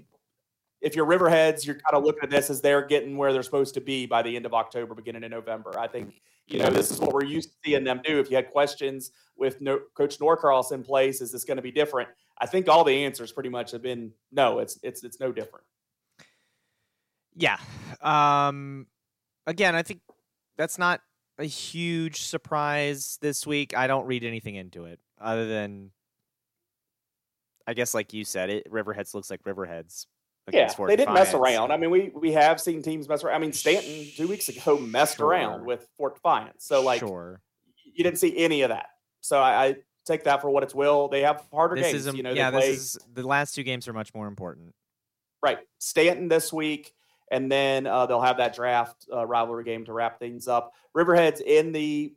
if 0.82 0.96
you're 0.96 1.06
Riverheads, 1.06 1.65
you're 1.65 1.75
kind 1.75 1.94
of 1.96 2.03
looking 2.03 2.24
at 2.24 2.30
this 2.30 2.50
as 2.50 2.60
they're 2.60 2.86
getting 2.86 3.15
where 3.15 3.32
they're 3.32 3.44
supposed 3.44 3.75
to 3.75 3.82
be 3.82 4.06
by 4.06 4.22
the 4.22 4.36
end 4.36 4.46
of 4.46 4.53
October, 4.53 4.96
beginning 4.96 5.24
of 5.24 5.32
November. 5.32 5.77
I 5.80 5.88
think 5.88 6.22
you 6.48 6.60
know 6.60 6.70
this 6.70 6.89
is 6.89 7.00
what 7.00 7.13
we're 7.13 7.25
used 7.25 7.50
to 7.50 7.56
seeing 7.63 7.84
them 7.84 8.01
do. 8.03 8.20
If 8.20 8.30
you 8.30 8.36
had 8.36 8.50
questions 8.50 9.12
with 9.36 9.62
no, 9.62 9.80
Coach 9.96 10.20
Norcross 10.20 10.72
in 10.72 10.84
place, 10.84 11.22
is 11.22 11.32
this 11.32 11.44
going 11.44 11.58
to 11.58 11.62
be 11.62 11.72
different? 11.72 12.10
I 12.38 12.46
think 12.46 12.68
all 12.68 12.84
the 12.84 13.06
answers 13.06 13.32
pretty 13.32 13.50
much 13.50 13.72
have 13.72 13.82
been 13.82 14.12
no. 14.32 14.60
It's 14.60 14.80
it's 14.84 15.04
it's 15.04 15.20
no 15.20 15.32
different. 15.32 15.66
Yeah. 17.36 17.58
Um. 18.02 18.88
Again, 19.48 19.76
I 19.76 19.84
think 19.84 20.02
that's 20.58 20.78
not 20.78 21.02
a 21.38 21.46
huge 21.46 22.24
surprise 22.24 23.18
this 23.22 23.48
week. 23.48 23.76
I 23.76 23.88
don't 23.88 24.06
read 24.06 24.24
anything 24.24 24.56
into 24.56 24.86
it 24.86 25.00
other 25.20 25.48
than 25.48 25.92
I 27.68 27.74
guess, 27.74 27.94
like 27.94 28.14
you 28.14 28.26
said, 28.26 28.50
it 28.50 28.72
Riverheads 28.72 29.14
looks 29.14 29.30
like 29.30 29.44
Riverheads. 29.44 30.06
Yeah, 30.52 30.74
they 30.88 30.96
didn't 30.96 31.14
mess 31.14 31.34
around. 31.34 31.72
I 31.72 31.78
mean, 31.78 31.92
we 31.92 32.12
we 32.14 32.32
have 32.34 32.60
seen 32.60 32.82
teams 32.82 33.08
mess 33.08 33.24
around. 33.24 33.36
I 33.36 33.40
mean, 33.40 33.54
Staunton 33.54 34.08
two 34.16 34.28
weeks 34.28 34.50
ago 34.50 34.78
messed 34.78 35.18
sure. 35.18 35.28
around 35.28 35.66
with 35.66 35.88
Fort 35.98 36.16
Defiance. 36.16 36.66
So 36.66 36.82
like, 36.82 37.00
sure. 37.00 37.42
you 37.86 38.04
didn't 38.04 38.18
see 38.18 38.38
any 38.38 38.64
of 38.64 38.70
that. 38.70 38.88
So 39.22 39.40
I, 39.40 39.66
I 39.66 39.76
take 40.12 40.24
that 40.25 40.41
for 40.41 40.50
what 40.50 40.63
it's 40.63 40.75
will. 40.75 41.08
They 41.08 41.22
have 41.22 41.44
harder 41.51 41.75
this 41.75 41.88
games. 41.88 42.08
Is 42.08 42.13
a, 42.13 42.18
you 42.18 42.24
know, 42.24 42.32
yeah, 42.32 42.51
play, 42.51 42.72
this 42.72 42.96
is 42.96 42.98
the 43.13 43.25
last 43.25 43.56
two 43.56 43.63
games 43.63 43.88
are 43.88 43.94
much 43.94 44.13
more 44.13 44.27
important. 44.27 44.74
Right, 45.44 45.60
Staunton 45.80 46.27
this 46.27 46.53
week, 46.53 46.94
and 47.32 47.51
then 47.51 47.88
uh, 47.88 48.06
they'll 48.06 48.22
have 48.22 48.38
that 48.38 48.56
draft 48.56 49.08
uh, 49.12 49.25
rivalry 49.25 49.63
game 49.63 49.86
to 49.86 49.94
wrap 49.94 50.20
things 50.20 50.48
up. 50.48 50.74
Riverheads 50.96 51.41
in 51.41 51.72
the 51.72 52.13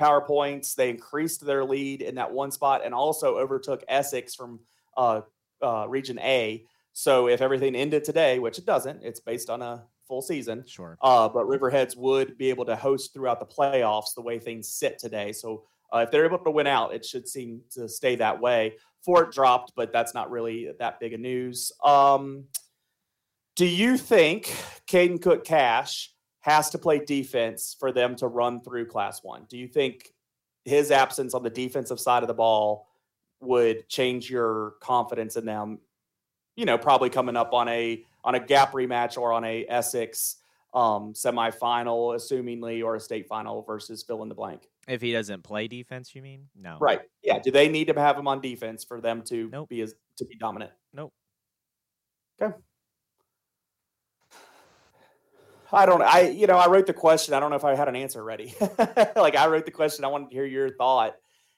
PowerPoints, 0.00 0.74
they 0.74 0.90
increased 0.90 1.44
their 1.44 1.64
lead 1.64 2.02
in 2.02 2.16
that 2.16 2.30
one 2.30 2.50
spot, 2.50 2.82
and 2.84 2.94
also 2.94 3.38
overtook 3.38 3.82
Essex 3.88 4.34
from 4.34 4.60
uh, 4.96 5.22
uh 5.62 5.86
Region 5.88 6.18
A. 6.20 6.64
So 6.92 7.28
if 7.28 7.40
everything 7.40 7.74
ended 7.76 8.04
today, 8.04 8.38
which 8.38 8.58
it 8.58 8.66
doesn't, 8.66 9.02
it's 9.02 9.20
based 9.20 9.50
on 9.50 9.62
a 9.62 9.84
full 10.08 10.22
season. 10.22 10.64
Sure. 10.66 10.98
Uh, 11.00 11.28
but 11.28 11.46
Riverheads 11.46 11.96
would 11.96 12.36
be 12.36 12.50
able 12.50 12.64
to 12.64 12.74
host 12.74 13.12
throughout 13.12 13.38
the 13.38 13.46
playoffs 13.46 14.14
the 14.14 14.22
way 14.22 14.38
things 14.38 14.68
sit 14.68 14.98
today. 14.98 15.32
So 15.32 15.64
uh, 15.94 15.98
if 15.98 16.10
they're 16.10 16.26
able 16.26 16.38
to 16.38 16.50
win 16.50 16.66
out, 16.66 16.94
it 16.94 17.04
should 17.04 17.28
seem 17.28 17.62
to 17.72 17.88
stay 17.88 18.16
that 18.16 18.40
way. 18.40 18.74
Fort 19.04 19.32
dropped, 19.32 19.72
but 19.76 19.92
that's 19.92 20.14
not 20.14 20.30
really 20.30 20.70
that 20.78 21.00
big 21.00 21.12
a 21.12 21.18
news. 21.18 21.72
Um, 21.84 22.44
do 23.56 23.66
you 23.66 23.96
think 23.96 24.54
Caden 24.86 25.20
Cook 25.20 25.44
Cash 25.44 26.12
has 26.40 26.70
to 26.70 26.78
play 26.78 27.04
defense 27.04 27.76
for 27.78 27.92
them 27.92 28.16
to 28.16 28.28
run 28.28 28.60
through 28.60 28.86
Class 28.86 29.22
One? 29.22 29.46
Do 29.48 29.56
you 29.56 29.68
think 29.68 30.12
his 30.64 30.90
absence 30.90 31.34
on 31.34 31.42
the 31.42 31.50
defensive 31.50 31.98
side 31.98 32.22
of 32.22 32.28
the 32.28 32.34
ball 32.34 32.88
would 33.40 33.88
change 33.88 34.30
your 34.30 34.74
confidence 34.80 35.36
in 35.36 35.44
them 35.44 35.78
you 36.58 36.64
know, 36.64 36.76
probably 36.76 37.08
coming 37.08 37.36
up 37.36 37.52
on 37.52 37.68
a 37.68 38.04
on 38.24 38.34
a 38.34 38.40
gap 38.40 38.72
rematch 38.72 39.16
or 39.16 39.32
on 39.32 39.44
a 39.44 39.64
Essex 39.68 40.38
um, 40.74 41.12
semifinal, 41.12 42.16
assumingly, 42.16 42.84
or 42.84 42.96
a 42.96 43.00
state 43.00 43.28
final 43.28 43.62
versus 43.62 44.02
fill 44.02 44.24
in 44.24 44.28
the 44.28 44.34
blank. 44.34 44.68
If 44.88 45.02
he 45.02 45.12
doesn't 45.12 45.44
play 45.44 45.68
defense, 45.68 46.14
you 46.14 46.22
mean? 46.22 46.48
No. 46.56 46.78
Right. 46.80 47.00
Yeah. 47.22 47.38
Do 47.38 47.50
they 47.50 47.68
need 47.68 47.88
to 47.88 47.94
have 47.94 48.16
him 48.16 48.26
on 48.26 48.40
defense 48.40 48.84
for 48.84 49.00
them 49.00 49.22
to 49.24 49.50
nope. 49.52 49.68
be 49.68 49.82
as 49.82 49.94
to 50.16 50.24
be 50.24 50.36
dominant? 50.36 50.70
Nope. 50.94 51.12
Okay. 52.40 52.56
I 55.70 55.84
don't 55.84 56.00
I 56.00 56.30
you 56.30 56.46
know, 56.46 56.56
I 56.56 56.68
wrote 56.68 56.86
the 56.86 56.94
question. 56.94 57.34
I 57.34 57.40
don't 57.40 57.50
know 57.50 57.56
if 57.56 57.64
I 57.64 57.74
had 57.74 57.88
an 57.88 57.96
answer 57.96 58.24
ready. 58.24 58.54
like 59.16 59.36
I 59.36 59.46
wrote 59.48 59.66
the 59.66 59.70
question. 59.70 60.06
I 60.06 60.08
wanted 60.08 60.30
to 60.30 60.34
hear 60.34 60.46
your 60.46 60.74
thought. 60.74 61.14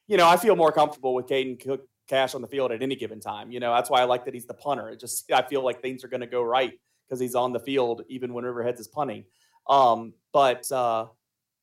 You 0.09 0.17
know, 0.17 0.29
I 0.29 0.37
feel 0.37 0.57
more 0.57 0.73
comfortable 0.73 1.15
with 1.15 1.27
Caden 1.27 1.63
Cook 1.63 1.87
cash 2.09 2.35
on 2.35 2.43
the 2.43 2.49
field 2.49 2.73
at 2.73 2.83
any 2.83 2.97
given 2.97 3.21
time. 3.21 3.53
You 3.53 3.61
know, 3.61 3.73
that's 3.73 3.89
why 3.89 4.01
I 4.01 4.05
like 4.05 4.25
that 4.25 4.35
he's 4.35 4.47
the 4.47 4.55
punter. 4.55 4.89
It 4.89 4.99
just 4.99 5.31
I 5.31 5.43
feel 5.43 5.63
like 5.63 5.81
things 5.81 6.03
are 6.03 6.09
going 6.09 6.23
to 6.23 6.27
go 6.27 6.43
right 6.43 6.73
because 7.07 7.21
he's 7.21 7.37
on 7.37 7.53
the 7.53 7.61
field 7.61 8.03
even 8.09 8.35
when 8.35 8.45
Riverheads 8.45 8.81
is 8.81 8.89
punting. 8.89 9.25
Um, 9.69 10.15
but 10.33 10.71
uh, 10.73 11.07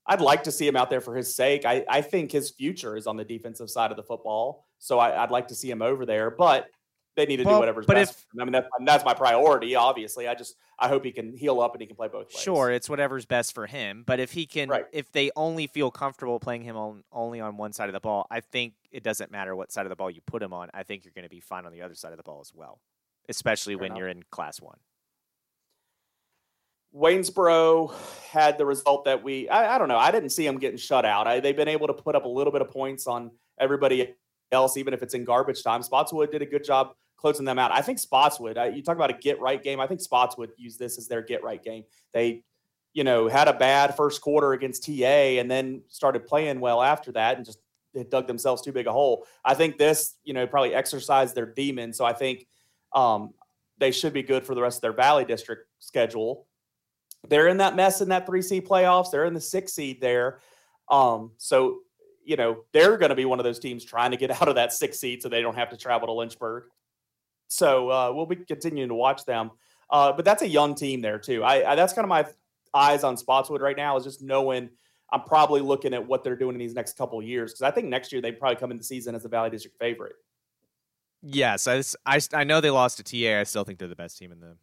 I'd 0.08 0.22
like 0.22 0.44
to 0.44 0.52
see 0.52 0.68
him 0.68 0.76
out 0.76 0.90
there 0.90 1.02
for 1.02 1.16
his 1.16 1.36
sake. 1.36 1.66
I, 1.66 1.86
I 1.90 2.02
think 2.02 2.32
his 2.32 2.52
future 2.52 2.96
is 2.96 3.08
on 3.08 3.18
the 3.18 3.26
defensive 3.26 3.70
side 3.70 3.92
of 3.92 3.98
the 3.98 4.04
football, 4.04 4.66
so 4.80 5.00
I, 5.00 5.22
would 5.22 5.32
like 5.32 5.50
to 5.50 5.56
see 5.56 5.70
him 5.70 5.82
over 5.82 6.06
there. 6.06 6.32
But 6.32 6.70
they 7.18 7.26
need 7.26 7.38
to 7.38 7.44
well, 7.44 7.56
do 7.56 7.60
whatever's 7.62 7.86
but 7.86 7.96
best. 7.96 8.12
If, 8.12 8.42
I 8.42 8.46
mean, 8.46 8.54
that's, 8.54 8.68
that's 8.86 9.04
my 9.04 9.14
priority. 9.14 9.76
Obviously, 9.76 10.28
I 10.28 10.36
just 10.36 10.56
I 10.80 10.88
hope 10.88 11.04
he 11.04 11.12
can 11.12 11.36
heal 11.36 11.60
up 11.60 11.74
and 11.74 11.82
he 11.82 11.88
can 11.88 11.96
play 11.96 12.08
both 12.08 12.28
ways. 12.28 12.42
Sure, 12.42 12.72
it's 12.72 12.90
whatever's 12.90 13.26
best 13.26 13.54
for 13.54 13.66
him. 13.66 14.04
But 14.06 14.20
if 14.20 14.32
he 14.32 14.46
can, 14.46 14.70
right. 14.70 14.86
if 14.94 15.12
they 15.12 15.32
only 15.36 15.68
feel 15.68 15.92
comfortable 15.92 16.40
playing 16.40 16.62
him 16.62 16.78
on 16.78 17.04
only 17.12 17.42
on 17.42 17.58
one 17.58 17.74
side 17.74 17.90
of 17.90 17.94
the 17.94 18.00
ball, 18.00 18.28
I 18.30 18.40
think 18.40 18.76
it 18.92 19.04
doesn't 19.04 19.32
matter 19.32 19.56
what 19.56 19.72
side 19.72 19.86
of 19.86 19.90
the 19.90 19.96
ball 19.96 20.12
you 20.12 20.22
put 20.26 20.42
him 20.42 20.54
on. 20.54 20.70
I 20.74 20.84
think 20.84 21.04
you're 21.04 21.14
going 21.14 21.24
to 21.24 21.30
be 21.30 21.42
fine 21.42 21.66
on 21.66 21.74
the 21.74 21.82
other 21.82 21.96
side 21.96 22.12
of 22.12 22.18
the 22.18 22.24
ball 22.24 22.40
as 22.40 22.54
well, 22.54 22.80
especially 23.28 23.74
Fair 23.74 23.82
when 23.82 23.88
enough. 23.88 24.00
you're 24.00 24.08
in 24.10 24.24
Class 24.30 24.62
One. 24.62 24.78
Waynesboro 26.98 27.94
had 28.32 28.58
the 28.58 28.66
result 28.66 29.06
that 29.06 29.24
we 29.24 29.48
I, 29.50 29.76
I, 29.76 29.78
don't 29.78 29.88
know. 29.88 29.98
I 29.98 30.12
didn't 30.12 30.30
see 30.30 30.46
them 30.46 30.58
getting 30.58 30.78
shut 30.78 31.06
out. 31.06 31.28
I, 31.28 31.40
they've 31.40 31.56
been 31.56 31.68
able 31.68 31.88
to 31.88 31.94
put 31.94 32.16
up 32.16 32.26
a 32.26 32.28
little 32.28 32.52
bit 32.52 32.62
of 32.62 32.72
points 32.72 33.08
on 33.08 33.32
everybody 33.60 34.16
else, 34.52 34.78
even 34.78 34.94
if 34.94 35.04
it's 35.04 35.14
in 35.14 35.24
garbage 35.24 35.64
time. 35.64 35.84
Spotswood 35.84 36.32
did 36.32 36.42
a 36.42 36.46
good 36.46 36.64
job 36.64 36.94
closing 37.18 37.46
them 37.46 37.60
out. 37.60 37.72
I 37.72 37.82
think 37.82 38.00
Spotswood, 38.00 38.58
you 38.76 38.82
talk 38.82 38.96
about 38.96 39.10
a 39.10 39.14
get 39.14 39.40
right 39.40 39.62
game. 39.62 39.80
I 39.80 39.88
think 39.88 40.02
Spotswood 40.02 40.52
use 40.58 40.78
this 40.78 40.98
as 40.98 41.08
their 41.08 41.22
get 41.22 41.44
right 41.44 41.62
game. 41.62 41.84
They, 42.14 42.44
you 42.94 43.04
know, 43.04 43.28
had 43.28 43.48
a 43.48 43.54
bad 43.54 43.96
first 43.96 44.22
quarter 44.22 44.54
against 44.54 44.86
TA 44.86 45.40
and 45.40 45.50
then 45.50 45.82
started 45.90 46.26
playing 46.26 46.60
well 46.60 46.82
after 46.82 47.12
that 47.14 47.38
and 47.38 47.46
just 47.46 47.60
dug 48.10 48.28
themselves 48.28 48.62
too 48.62 48.72
big 48.72 48.88
a 48.88 48.92
hole. 48.92 49.26
I 49.44 49.54
think 49.54 49.78
this, 49.78 50.16
you 50.24 50.34
know, 50.34 50.46
probably 50.46 50.74
exercised 50.74 51.36
their 51.36 51.46
demon. 51.46 51.94
So 51.94 52.06
I 52.06 52.14
think 52.14 52.48
um, 52.94 53.34
they 53.78 53.92
should 53.92 54.14
be 54.14 54.24
good 54.24 54.46
for 54.46 54.56
the 54.56 54.62
rest 54.62 54.78
of 54.78 54.82
their 54.82 54.94
Valley 54.94 55.26
District 55.26 55.68
schedule. 55.80 56.47
They're 57.30 57.48
in 57.48 57.58
that 57.58 57.76
mess 57.76 58.02
in 58.02 58.10
that 58.10 58.26
three 58.26 58.42
seed 58.42 58.68
playoffs. 58.68 59.12
They're 59.12 59.26
in 59.26 59.34
the 59.34 59.42
six 59.42 59.74
seed 59.74 60.02
there. 60.02 60.40
Um, 60.90 61.32
so 61.38 61.80
you 62.24 62.36
know 62.36 62.64
they're 62.74 62.98
going 62.98 63.10
to 63.10 63.16
be 63.16 63.26
one 63.26 63.40
of 63.40 63.46
those 63.46 63.60
teams 63.60 63.84
trying 63.84 64.12
to 64.12 64.18
get 64.18 64.30
out 64.42 64.48
of 64.48 64.56
that 64.56 64.74
six 64.74 65.00
seed 65.00 65.22
so 65.22 65.30
they 65.30 65.42
don't 65.42 65.56
have 65.56 65.70
to 65.70 65.78
travel 65.78 66.08
to 66.08 66.14
Lynchburg. 66.14 66.66
So 67.48 67.90
uh, 67.90 68.12
we'll 68.14 68.26
be 68.26 68.36
continuing 68.36 68.90
to 68.90 68.96
watch 68.96 69.26
them. 69.26 69.52
Uh, 69.90 70.12
but 70.12 70.26
that's 70.26 70.42
a 70.42 70.48
young 70.48 70.76
team 70.76 71.02
there 71.02 71.18
too. 71.18 71.44
I, 71.44 71.72
I 71.72 71.76
that's 71.76 71.94
kind 71.94 72.04
of 72.04 72.10
my 72.10 72.26
eyes 72.74 73.04
on 73.04 73.16
Spotswood 73.16 73.62
right 73.62 73.78
now 73.78 73.96
is 73.98 74.04
just 74.04 74.22
knowing 74.22 74.70
I'm 75.10 75.22
probably 75.22 75.62
looking 75.62 75.94
at 75.94 76.06
what 76.06 76.24
they're 76.24 76.36
doing 76.36 76.56
in 76.56 76.60
these 76.60 76.74
next 76.74 76.98
couple 76.98 77.22
years 77.22 77.54
because 77.54 77.62
I 77.62 77.72
think 77.72 77.88
next 77.88 78.12
year 78.12 78.22
they 78.22 78.32
probably 78.32 78.58
come 78.58 78.72
into 78.72 78.82
the 78.82 78.86
season 78.86 79.16
as 79.16 79.24
a 79.24 79.30
Valley 79.30 79.50
District 79.50 79.78
favorite. 79.80 80.16
Yes, 81.22 81.68
I, 81.68 81.82
I, 82.06 82.20
I 82.34 82.44
know 82.44 82.62
they 82.62 82.70
lost 82.70 82.98
to 82.98 83.04
TA. 83.04 83.40
I 83.40 83.44
still 83.44 83.64
think 83.64 83.80
they're 83.80 83.88
the 83.88 83.96
best 83.96 84.18
team 84.18 84.32
in 84.32 84.40
the 84.40 84.58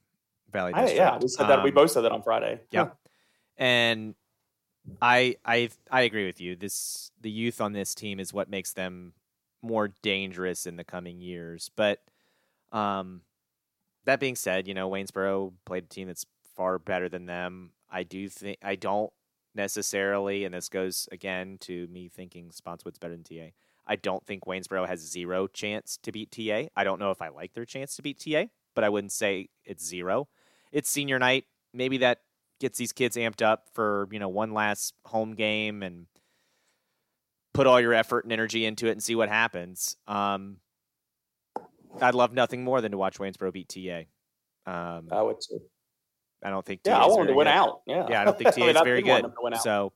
Valley 0.55 0.73
District. 0.73 1.01
I, 1.01 1.05
yeah, 1.05 1.19
we 1.21 1.29
said 1.29 1.49
that. 1.49 1.59
Um, 1.59 1.65
we 1.65 1.71
both 1.71 1.91
said 1.91 2.03
that 2.03 2.13
on 2.13 2.23
Friday. 2.23 2.61
Yeah, 2.71 2.89
and 3.59 4.15
I 5.03 5.37
I 5.45 5.69
I 5.91 6.03
agree 6.03 6.25
with 6.25 6.41
you. 6.41 6.57
This 6.57 7.11
the 7.21 7.31
youth 7.31 7.61
on 7.61 7.73
this 7.73 7.95
team 7.95 8.19
is 8.19 8.33
what 8.33 8.49
makes 8.49 8.73
them 8.73 9.13
more 9.61 9.89
dangerous 10.03 10.67
in 10.67 10.77
the 10.77 10.85
coming 10.85 11.21
years. 11.21 11.71
But 11.75 12.01
um, 12.73 13.23
that 14.05 14.21
being 14.21 14.37
said, 14.37 14.69
you 14.69 14.75
know, 14.75 14.89
Waynesboro 14.89 15.53
played 15.65 15.85
a 15.85 15.89
team 15.89 16.07
that's 16.07 16.25
far 16.57 16.79
better 16.79 17.09
than 17.09 17.27
them. 17.27 17.71
I 17.91 18.03
do 18.03 18.29
think 18.29 18.59
I 18.63 18.77
don't 18.77 19.13
necessarily, 19.55 20.45
and 20.45 20.55
this 20.55 20.69
goes 20.69 21.09
again 21.13 21.59
to 21.61 21.87
me 21.89 22.09
thinking 22.09 22.51
Spotswood's 22.51 22.99
better 22.99 23.17
than 23.17 23.25
TA. 23.25 23.53
I 23.87 23.97
don't 23.97 24.25
think 24.25 24.47
Waynesboro 24.47 24.87
has 24.87 25.01
zero 25.01 25.47
chance 25.47 25.99
to 26.03 26.13
beat 26.13 26.31
TA. 26.31 26.69
I 26.77 26.85
don't 26.85 26.99
know 26.99 27.11
if 27.11 27.21
I 27.21 27.29
like 27.29 27.53
their 27.53 27.67
chance 27.67 27.97
to 27.97 28.03
beat 28.03 28.19
TA, 28.19 28.45
but 28.75 28.85
I 28.85 28.89
wouldn't 28.89 29.13
say 29.13 29.49
it's 29.65 29.85
zero. 29.85 30.29
It's 30.75 30.91
senior 30.91 31.19
night. 31.19 31.45
Maybe 31.73 31.99
that 31.99 32.21
gets 32.61 32.77
these 32.77 32.93
kids 32.93 33.17
amped 33.17 33.43
up 33.43 33.69
for, 33.73 34.09
you 34.11 34.19
know, 34.19 34.29
one 34.29 34.53
last 34.53 34.93
home 35.07 35.35
game 35.35 35.83
and 35.83 36.07
put 37.55 37.67
all 37.69 37.81
your 37.81 37.95
effort 37.95 38.25
and 38.25 38.33
energy 38.33 38.67
into 38.67 38.89
it 38.89 38.93
and 38.93 39.03
see 39.03 39.15
what 39.15 39.29
happens. 39.29 39.97
Um, 40.09 40.57
I'd 42.01 42.15
love 42.15 42.33
nothing 42.33 42.65
more 42.65 42.81
than 42.81 42.91
to 42.91 42.99
watch 42.99 43.19
Waynesboro 43.19 43.53
beat 43.53 43.69
TA. 43.69 44.01
Um, 44.71 45.09
I 45.13 45.23
would 45.23 45.37
too. 45.41 45.61
I 46.43 46.51
don't 46.51 46.67
think. 46.67 46.81
Yeah, 46.85 46.99
TA 46.99 47.05
I 47.05 47.07
want 47.07 47.19
them 47.21 47.27
to 47.29 47.35
win 47.35 47.47
good. 47.47 47.53
out. 47.53 47.81
Yeah, 47.87 48.07
Yeah, 48.11 48.21
I 48.21 48.25
don't 48.25 48.37
think 48.37 48.51
TA 48.55 48.63
I 48.63 48.67
mean, 48.67 48.77
is 48.77 48.83
very 48.83 49.03
good. 49.03 49.23
them 49.25 49.31
to 49.31 49.37
win 49.41 49.55
out. 49.55 49.63
So 49.63 49.93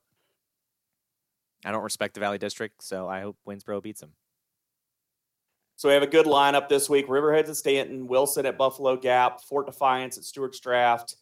I 1.65 1.71
don't 1.71 1.83
respect 1.83 2.13
the 2.13 2.21
Valley 2.21 2.37
District, 2.37 2.81
so 2.81 3.07
I 3.09 3.19
hope 3.21 3.35
Waynesboro 3.45 3.83
beats 3.83 3.99
them. 3.99 4.11
So 5.79 5.87
we 5.87 5.93
have 5.93 6.03
a 6.03 6.07
good 6.07 6.25
lineup 6.25 6.67
this 6.67 6.89
week. 6.89 7.07
Riverheads 7.07 7.47
at 7.47 7.55
Staunton, 7.55 8.05
Wilson 8.05 8.45
at 8.45 8.57
Buffalo 8.57 8.97
Gap, 8.97 9.39
Fort 9.39 9.65
Defiance 9.65 10.17
at 10.17 10.25
Stuarts 10.25 10.59
Draft, 10.59 11.15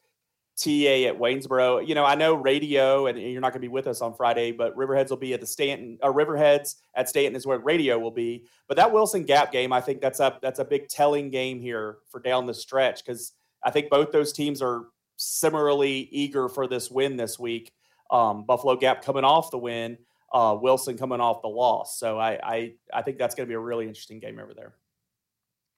TA 0.60 1.06
at 1.06 1.20
Waynesboro. 1.20 1.82
You 1.82 1.94
know, 1.94 2.04
I 2.04 2.16
know 2.16 2.34
radio, 2.34 3.06
and 3.06 3.20
you're 3.20 3.40
not 3.40 3.52
going 3.52 3.62
to 3.62 3.68
be 3.68 3.72
with 3.72 3.86
us 3.86 4.02
on 4.02 4.16
Friday, 4.16 4.52
but 4.52 4.76
Riverheads 4.76 5.12
will 5.12 5.18
be 5.18 5.36
at 5.36 5.42
the 5.42 5.46
Staunton. 5.46 6.00
Or 6.02 6.12
Riverheads 6.12 6.78
at 6.96 7.08
Staunton 7.08 7.36
is 7.36 7.46
where 7.46 7.60
radio 7.60 8.00
will 8.00 8.10
be. 8.10 8.46
But 8.68 8.78
that 8.78 8.92
Wilson 8.92 9.26
Gap 9.26 9.52
game, 9.52 9.72
I 9.72 9.80
think 9.80 10.02
that's 10.02 10.20
a 10.20 10.40
that's 10.42 10.58
a 10.58 10.66
big 10.66 10.88
telling 10.88 11.30
game 11.30 11.60
here 11.60 11.98
for 12.10 12.20
down 12.20 12.48
the 12.48 12.54
stretch 12.56 13.06
because 13.06 13.34
I 13.64 13.70
think 13.70 13.92
both 13.92 14.12
those 14.12 14.34
teams 14.34 14.64
are 14.64 14.86
similarly 15.18 16.10
eager 16.12 16.50
for 16.50 16.66
this 16.66 16.90
win 16.90 17.16
this 17.16 17.38
week. 17.38 17.72
Um, 18.10 18.44
Buffalo 18.44 18.76
Gap 18.76 19.06
coming 19.06 19.24
off 19.24 19.52
the 19.52 19.60
win, 19.60 20.00
uh, 20.32 20.58
Wilson 20.60 20.98
coming 20.98 21.22
off 21.22 21.42
the 21.42 21.48
loss. 21.48 22.00
So 22.00 22.20
I 22.20 22.40
I, 22.44 22.74
I 22.94 23.02
think 23.02 23.18
that's 23.18 23.36
going 23.36 23.48
to 23.48 23.50
be 23.50 23.56
a 23.56 23.60
really 23.60 23.88
interesting 23.88 24.20
game 24.20 24.40
over 24.40 24.54
there. 24.54 24.74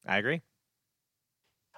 I 0.05 0.17
agree. 0.17 0.41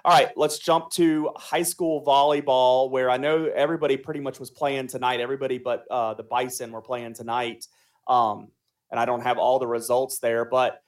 All 0.03 0.11
right, 0.11 0.35
let's 0.35 0.57
jump 0.57 0.89
to 0.93 1.29
high 1.35 1.61
school 1.61 2.03
volleyball, 2.03 2.89
where 2.89 3.09
I 3.09 3.17
know 3.17 3.45
everybody 3.45 3.97
pretty 3.97 4.19
much 4.19 4.39
was 4.39 4.49
playing 4.49 4.87
tonight. 4.87 5.19
Everybody 5.19 5.59
but 5.59 5.85
uh, 5.91 6.15
the 6.15 6.23
Bison 6.23 6.71
were 6.71 6.81
playing 6.81 7.13
tonight, 7.13 7.67
um, 8.07 8.47
and 8.89 8.99
I 8.99 9.05
don't 9.05 9.21
have 9.21 9.37
all 9.37 9.59
the 9.59 9.67
results 9.67 10.17
there. 10.17 10.43
But 10.43 10.81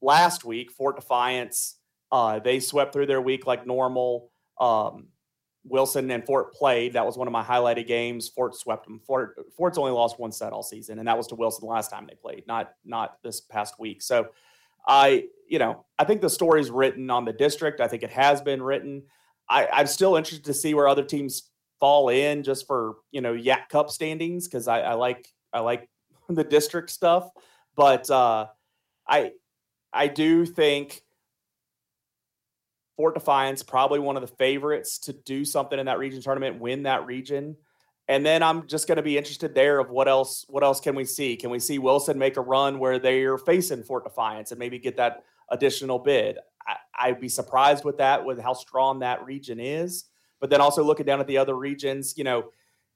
last 0.00 0.44
week, 0.44 0.70
Fort 0.70 0.94
Defiance, 0.94 1.78
uh, 2.12 2.38
they 2.38 2.60
swept 2.60 2.92
through 2.92 3.06
their 3.06 3.20
week 3.20 3.44
like 3.44 3.66
normal. 3.66 4.30
Um, 4.60 5.08
Wilson 5.64 6.10
and 6.10 6.24
Fort 6.24 6.52
played. 6.52 6.94
That 6.94 7.04
was 7.04 7.18
one 7.18 7.28
of 7.28 7.32
my 7.32 7.42
highlighted 7.42 7.86
games. 7.86 8.28
Fort 8.28 8.54
swept 8.54 8.86
them. 8.86 9.00
Fort 9.06 9.36
Fort's 9.56 9.78
only 9.78 9.92
lost 9.92 10.18
one 10.18 10.32
set 10.32 10.52
all 10.52 10.62
season, 10.62 10.98
and 10.98 11.08
that 11.08 11.16
was 11.16 11.26
to 11.28 11.34
Wilson 11.34 11.68
last 11.68 11.90
time 11.90 12.06
they 12.06 12.14
played, 12.14 12.46
not 12.46 12.72
not 12.84 13.18
this 13.22 13.40
past 13.40 13.78
week. 13.78 14.02
So 14.02 14.28
I, 14.86 15.24
you 15.48 15.58
know, 15.58 15.84
I 15.98 16.04
think 16.04 16.20
the 16.20 16.30
story's 16.30 16.70
written 16.70 17.10
on 17.10 17.24
the 17.24 17.32
district. 17.32 17.80
I 17.80 17.88
think 17.88 18.02
it 18.02 18.10
has 18.10 18.40
been 18.40 18.62
written. 18.62 19.02
I, 19.48 19.66
I'm 19.66 19.86
still 19.86 20.16
interested 20.16 20.44
to 20.46 20.54
see 20.54 20.74
where 20.74 20.88
other 20.88 21.04
teams 21.04 21.50
fall 21.78 22.08
in 22.08 22.42
just 22.42 22.66
for 22.66 22.96
you 23.10 23.20
know 23.20 23.32
Yak 23.32 23.68
Cup 23.68 23.90
standings 23.90 24.46
because 24.46 24.68
I, 24.68 24.80
I 24.80 24.92
like 24.94 25.28
I 25.52 25.60
like 25.60 25.88
the 26.28 26.44
district 26.44 26.90
stuff, 26.90 27.28
but 27.76 28.08
uh, 28.10 28.46
I 29.06 29.32
I 29.92 30.06
do 30.06 30.46
think 30.46 31.02
Fort 33.00 33.14
Defiance 33.14 33.62
probably 33.62 33.98
one 33.98 34.18
of 34.18 34.20
the 34.20 34.28
favorites 34.28 34.98
to 34.98 35.14
do 35.14 35.42
something 35.42 35.78
in 35.78 35.86
that 35.86 35.98
region 35.98 36.20
tournament, 36.20 36.60
win 36.60 36.82
that 36.82 37.06
region. 37.06 37.56
And 38.08 38.26
then 38.26 38.42
I'm 38.42 38.66
just 38.66 38.86
going 38.86 38.96
to 38.96 39.02
be 39.02 39.16
interested 39.16 39.54
there 39.54 39.78
of 39.78 39.88
what 39.88 40.06
else 40.06 40.44
what 40.50 40.62
else 40.62 40.80
can 40.80 40.94
we 40.94 41.06
see? 41.06 41.34
Can 41.34 41.48
we 41.48 41.60
see 41.60 41.78
Wilson 41.78 42.18
make 42.18 42.36
a 42.36 42.42
run 42.42 42.78
where 42.78 42.98
they're 42.98 43.38
facing 43.38 43.84
Fort 43.84 44.04
Defiance 44.04 44.50
and 44.50 44.58
maybe 44.58 44.78
get 44.78 44.98
that 44.98 45.24
additional 45.48 45.98
bid? 45.98 46.36
I, 46.68 46.76
I'd 46.94 47.20
be 47.22 47.30
surprised 47.30 47.86
with 47.86 47.96
that, 47.96 48.22
with 48.22 48.38
how 48.38 48.52
strong 48.52 48.98
that 48.98 49.24
region 49.24 49.58
is. 49.58 50.04
But 50.38 50.50
then 50.50 50.60
also 50.60 50.84
looking 50.84 51.06
down 51.06 51.20
at 51.20 51.26
the 51.26 51.38
other 51.38 51.56
regions, 51.56 52.12
you 52.18 52.24
know, 52.24 52.50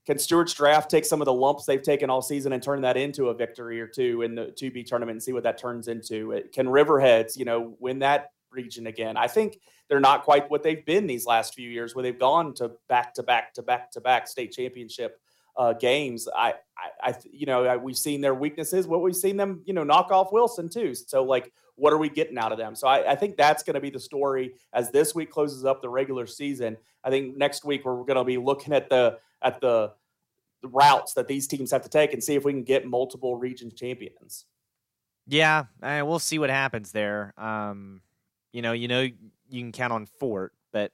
can 0.05 0.19
Stuarts 0.19 0.53
draft 0.53 0.91
take 0.91 1.07
some 1.07 1.23
of 1.23 1.25
the 1.25 1.33
lumps 1.33 1.65
they've 1.65 1.81
taken 1.81 2.11
all 2.11 2.21
season 2.21 2.53
and 2.53 2.63
turn 2.63 2.83
that 2.83 2.99
into 2.99 3.31
a 3.31 3.35
victory 3.35 3.81
or 3.81 3.87
two 3.87 4.21
in 4.21 4.35
the 4.35 4.55
2B 4.61 4.85
tournament 4.85 5.15
and 5.15 5.23
see 5.23 5.33
what 5.33 5.45
that 5.45 5.57
turns 5.57 5.89
into? 5.89 6.43
Can 6.53 6.67
Riverheads, 6.67 7.39
you 7.39 7.47
know, 7.47 7.75
win 7.81 8.01
that 8.01 8.33
region 8.51 8.87
again? 8.87 9.17
I 9.17 9.29
think 9.29 9.61
they're 9.89 10.01
not 10.01 10.25
quite 10.25 10.51
what 10.51 10.63
they've 10.63 10.85
been 10.85 11.07
these 11.07 11.27
last 11.27 11.55
few 11.55 11.69
years, 11.69 11.95
where 11.95 12.03
they've 12.03 12.19
gone 12.19 12.55
to 12.55 12.73
back 12.89 13.15
to 13.15 13.23
back 13.23 13.55
to 13.55 13.63
back 13.63 13.91
to 13.93 14.01
back 14.01 14.27
state 14.29 14.53
championship 14.53 15.21
uh, 15.57 15.73
games. 15.73 16.29
I, 16.35 16.55
I, 16.77 17.11
I, 17.11 17.15
you 17.31 17.47
know, 17.47 17.65
I, 17.65 17.77
we've 17.77 17.97
seen 17.97 18.21
their 18.21 18.35
weaknesses. 18.35 18.87
What 18.87 19.03
we've 19.03 19.15
seen 19.17 19.37
them, 19.37 19.63
you 19.65 19.75
know, 19.75 19.85
knock 19.85 20.11
off 20.11 20.33
Wilson 20.33 20.69
too. 20.69 20.95
So, 20.95 21.23
like, 21.23 21.53
what 21.77 21.93
are 21.93 21.99
we 21.99 22.09
getting 22.09 22.39
out 22.39 22.53
of 22.53 22.59
them? 22.59 22.75
So, 22.75 22.89
I, 22.89 23.13
I 23.13 23.15
think 23.15 23.37
that's 23.37 23.63
going 23.63 23.75
to 23.75 23.81
be 23.81 23.91
the 23.91 24.01
story 24.01 24.55
as 24.73 24.91
this 24.91 25.15
week 25.15 25.31
closes 25.31 25.65
up 25.65 25.83
the 25.83 25.89
regular 25.89 26.27
season. 26.27 26.77
I 27.05 27.11
think 27.11 27.37
next 27.37 27.65
week 27.65 27.85
we're 27.85 28.03
going 28.05 28.17
to 28.17 28.25
be 28.25 28.39
looking 28.39 28.73
at 28.73 28.89
the 28.89 29.19
at 29.43 29.61
the, 29.61 29.93
the 30.63 30.69
routes 30.69 31.15
that 31.15 31.29
these 31.29 31.47
teams 31.47 31.71
have 31.71 31.83
to 31.83 31.91
take 31.91 32.15
and 32.15 32.25
see 32.25 32.35
if 32.35 32.45
we 32.45 32.53
can 32.53 32.65
get 32.65 32.87
multiple 32.87 33.37
region 33.37 33.71
champions. 33.75 34.47
Yeah, 35.27 35.65
uh, 35.83 36.03
we'll 36.05 36.19
see 36.19 36.39
what 36.39 36.51
happens 36.51 36.93
there. 36.93 37.33
Um, 37.39 38.03
you 38.55 38.63
know, 38.63 38.73
you 38.73 38.87
know, 38.87 39.01
you 39.03 39.61
can 39.61 39.73
count 39.73 39.93
on 39.93 40.07
Fort, 40.07 40.53
but 40.73 40.93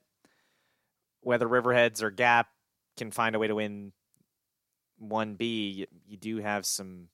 whether 1.20 1.46
Riverheads 1.46 2.03
or 2.03 2.11
Gap 2.11 2.49
can 2.96 3.11
find 3.11 3.37
a 3.37 3.38
way 3.38 3.49
to 3.49 3.55
win 3.55 3.92
one 4.99 5.35
B, 5.35 5.68
you, 5.68 5.87
you 6.07 6.16
do 6.16 6.38
have 6.38 6.64
some 6.64 7.09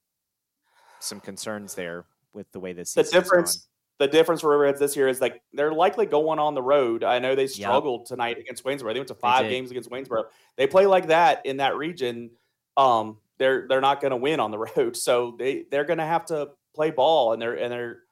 some 1.01 1.19
concerns 1.19 1.75
there 1.75 2.05
with 2.33 2.51
the 2.53 2.61
way 2.61 2.73
this 2.73 2.95
The 2.95 3.03
difference, 3.03 3.69
the 3.99 4.07
difference 4.07 4.41
for 4.41 4.57
Riverheads 4.57 4.79
this 4.79 4.95
year 4.95 5.09
is 5.09 5.21
like 5.21 5.43
they're 5.53 5.73
likely 5.73 6.07
going 6.07 6.39
on 6.39 6.55
the 6.55 6.63
road. 6.63 7.03
I 7.03 7.19
know 7.19 7.35
they 7.35 7.43
Yep. 7.43 7.51
struggled 7.51 8.07
tonight 8.07 8.39
against 8.39 8.63
Waynesboro. 8.65 8.93
They 8.95 9.01
went 9.01 9.09
to 9.09 9.15
five 9.17 9.49
games 9.51 9.73
against 9.73 9.91
Waynesboro. 9.91 10.27
They 10.57 10.69
play 10.69 10.87
like 10.87 11.09
that 11.09 11.45
in 11.45 11.57
that 11.57 11.77
region. 11.77 12.31
Um, 12.77 13.19
they're 13.39 13.67
they're 13.69 13.81
not 13.81 14.01
going 14.01 14.13
to 14.13 14.17
win 14.17 14.39
on 14.39 14.53
the 14.53 14.59
road, 14.77 14.97
so 14.97 15.35
they 15.37 15.65
they're 15.73 15.85
going 15.85 15.99
to 15.99 16.07
have 16.07 16.27
to 16.27 16.51
play 16.73 16.93
ball, 16.93 17.33
and 17.33 17.43
they're 17.43 17.55
and 17.55 17.73
they're 17.73 18.03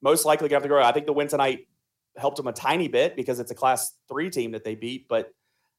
most 0.00 0.24
likely 0.24 0.48
going 0.48 0.60
to 0.60 0.62
have 0.62 0.62
to 0.62 0.68
grow. 0.68 0.84
I 0.84 0.92
think 0.92 1.06
the 1.06 1.12
win 1.12 1.26
tonight 1.26 1.66
helped 2.16 2.36
them 2.36 2.46
a 2.46 2.52
tiny 2.52 2.88
bit 2.88 3.16
because 3.16 3.40
it's 3.40 3.50
a 3.50 3.54
Class 3.54 3.94
Three 4.08 4.30
team 4.30 4.52
that 4.52 4.64
they 4.64 4.74
beat, 4.74 5.08
but 5.08 5.32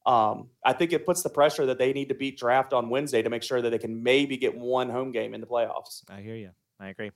um, 0.06 0.50
I 0.65 0.74
think 0.74 0.94
it 0.94 1.06
puts 1.06 1.22
the 1.22 1.30
pressure 1.30 1.65
that 1.67 1.78
they 1.78 1.94
need 1.94 2.10
to 2.10 2.15
beat 2.15 2.38
draft 2.38 2.74
on 2.74 2.89
Wednesday 2.89 3.22
to 3.22 3.30
make 3.30 3.44
sure 3.44 3.62
that 3.62 3.70
they 3.70 3.78
can 3.78 4.02
maybe 4.02 4.36
get 4.38 4.58
one 4.58 4.89
home 4.89 5.12
game 5.12 5.34
in 5.34 5.41
the 5.41 5.48
playoffs. 5.48 6.02
I 6.10 6.22
hear 6.22 6.36
you. 6.36 6.50
I 6.80 6.88
agree. 6.88 7.12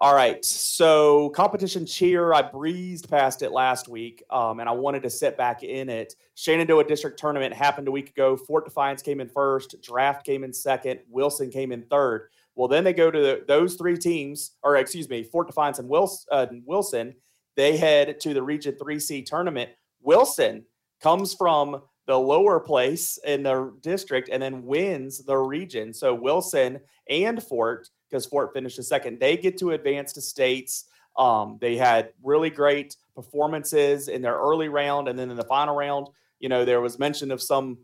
All 0.00 0.14
right. 0.14 0.44
So 0.44 1.30
competition 1.30 1.86
cheer, 1.86 2.32
I 2.32 2.42
breezed 2.42 3.08
past 3.08 3.42
it 3.42 3.52
last 3.52 3.88
week, 3.88 4.22
um, 4.30 4.58
and 4.58 4.68
I 4.68 4.72
wanted 4.72 5.02
to 5.04 5.10
sit 5.10 5.36
back 5.36 5.62
in 5.62 5.88
it. 5.88 6.16
Shenandoah 6.34 6.84
District 6.84 7.18
Tournament 7.18 7.54
happened 7.54 7.88
a 7.88 7.92
week 7.92 8.10
ago. 8.10 8.36
Fort 8.36 8.64
Defiance 8.64 9.02
came 9.02 9.20
in 9.20 9.28
first, 9.28 9.76
Draft 9.82 10.24
came 10.24 10.44
in 10.44 10.52
second, 10.52 11.00
Wilson 11.08 11.50
came 11.50 11.72
in 11.72 11.82
third. 11.82 12.30
Well, 12.54 12.68
then 12.68 12.84
they 12.84 12.92
go 12.92 13.10
to 13.10 13.18
the, 13.18 13.44
those 13.46 13.76
three 13.76 13.96
teams, 13.96 14.52
or 14.62 14.76
excuse 14.76 15.08
me, 15.08 15.22
Fort 15.22 15.46
Defiance 15.46 15.78
and 15.78 15.88
Wilson, 15.88 16.26
uh, 16.30 16.46
Wilson. 16.66 17.14
They 17.56 17.76
head 17.76 18.20
to 18.20 18.34
the 18.34 18.42
Region 18.42 18.76
3C 18.80 19.26
tournament. 19.26 19.70
Wilson 20.00 20.64
comes 21.00 21.34
from 21.34 21.82
the 22.06 22.18
lower 22.18 22.58
place 22.58 23.18
in 23.24 23.42
the 23.42 23.72
district 23.80 24.28
and 24.30 24.42
then 24.42 24.64
wins 24.64 25.24
the 25.24 25.36
region. 25.36 25.94
So 25.94 26.14
Wilson 26.14 26.80
and 27.08 27.42
Fort, 27.42 27.88
because 28.08 28.26
Fort 28.26 28.52
finished 28.52 28.82
second, 28.82 29.20
they 29.20 29.36
get 29.36 29.56
to 29.58 29.70
advance 29.70 30.12
to 30.14 30.20
states. 30.20 30.86
Um, 31.16 31.58
they 31.60 31.76
had 31.76 32.10
really 32.22 32.50
great 32.50 32.96
performances 33.14 34.08
in 34.08 34.22
their 34.22 34.34
early 34.36 34.68
round, 34.68 35.08
and 35.08 35.18
then 35.18 35.30
in 35.30 35.36
the 35.36 35.44
final 35.44 35.76
round, 35.76 36.08
you 36.40 36.48
know, 36.48 36.64
there 36.64 36.80
was 36.80 36.98
mention 36.98 37.30
of 37.30 37.40
some 37.40 37.78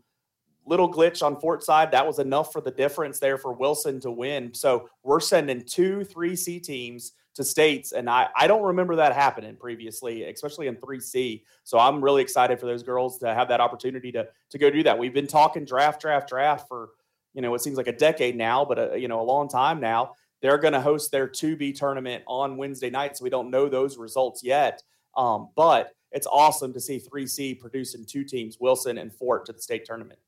little 0.65 0.91
glitch 0.91 1.23
on 1.23 1.39
Fort 1.39 1.63
side. 1.63 1.91
That 1.91 2.05
was 2.05 2.19
enough 2.19 2.51
for 2.51 2.61
the 2.61 2.71
difference 2.71 3.19
there 3.19 3.37
for 3.37 3.53
Wilson 3.53 3.99
to 4.01 4.11
win. 4.11 4.53
So 4.53 4.89
we're 5.03 5.19
sending 5.19 5.63
two 5.65 5.99
3C 5.99 6.61
teams 6.61 7.13
to 7.39 7.45
states, 7.45 7.93
and 7.93 8.09
I, 8.09 8.27
I 8.35 8.47
don't 8.47 8.63
remember 8.63 8.97
that 8.97 9.13
happening 9.13 9.55
previously, 9.55 10.25
especially 10.25 10.67
in 10.67 10.75
3C. 10.75 11.43
So 11.63 11.79
I'm 11.79 12.03
really 12.03 12.21
excited 12.21 12.59
for 12.59 12.65
those 12.65 12.83
girls 12.83 13.17
to 13.19 13.33
have 13.33 13.47
that 13.47 13.61
opportunity 13.61 14.11
to 14.11 14.27
to 14.49 14.57
go 14.57 14.69
do 14.69 14.83
that. 14.83 14.99
We've 14.99 15.13
been 15.13 15.25
talking 15.25 15.63
draft, 15.63 16.01
draft, 16.01 16.27
draft 16.27 16.67
for 16.67 16.89
you 17.33 17.41
know 17.41 17.55
it 17.55 17.61
seems 17.61 17.77
like 17.77 17.87
a 17.87 17.93
decade 17.93 18.35
now, 18.35 18.65
but 18.65 18.93
a, 18.93 18.99
you 18.99 19.07
know 19.07 19.21
a 19.21 19.23
long 19.23 19.47
time 19.47 19.79
now. 19.79 20.15
They're 20.41 20.57
going 20.57 20.73
to 20.73 20.81
host 20.81 21.11
their 21.11 21.29
2B 21.29 21.77
tournament 21.77 22.23
on 22.27 22.57
Wednesday 22.57 22.89
night, 22.89 23.15
so 23.15 23.23
we 23.23 23.29
don't 23.29 23.49
know 23.49 23.69
those 23.69 23.97
results 23.97 24.43
yet. 24.43 24.83
Um, 25.15 25.49
but 25.55 25.93
it's 26.11 26.27
awesome 26.27 26.73
to 26.73 26.81
see 26.81 26.99
3C 26.99 27.57
producing 27.59 28.05
two 28.05 28.25
teams, 28.25 28.57
Wilson 28.59 28.97
and 28.97 29.13
Fort, 29.13 29.45
to 29.45 29.53
the 29.53 29.61
state 29.61 29.85
tournament. 29.85 30.19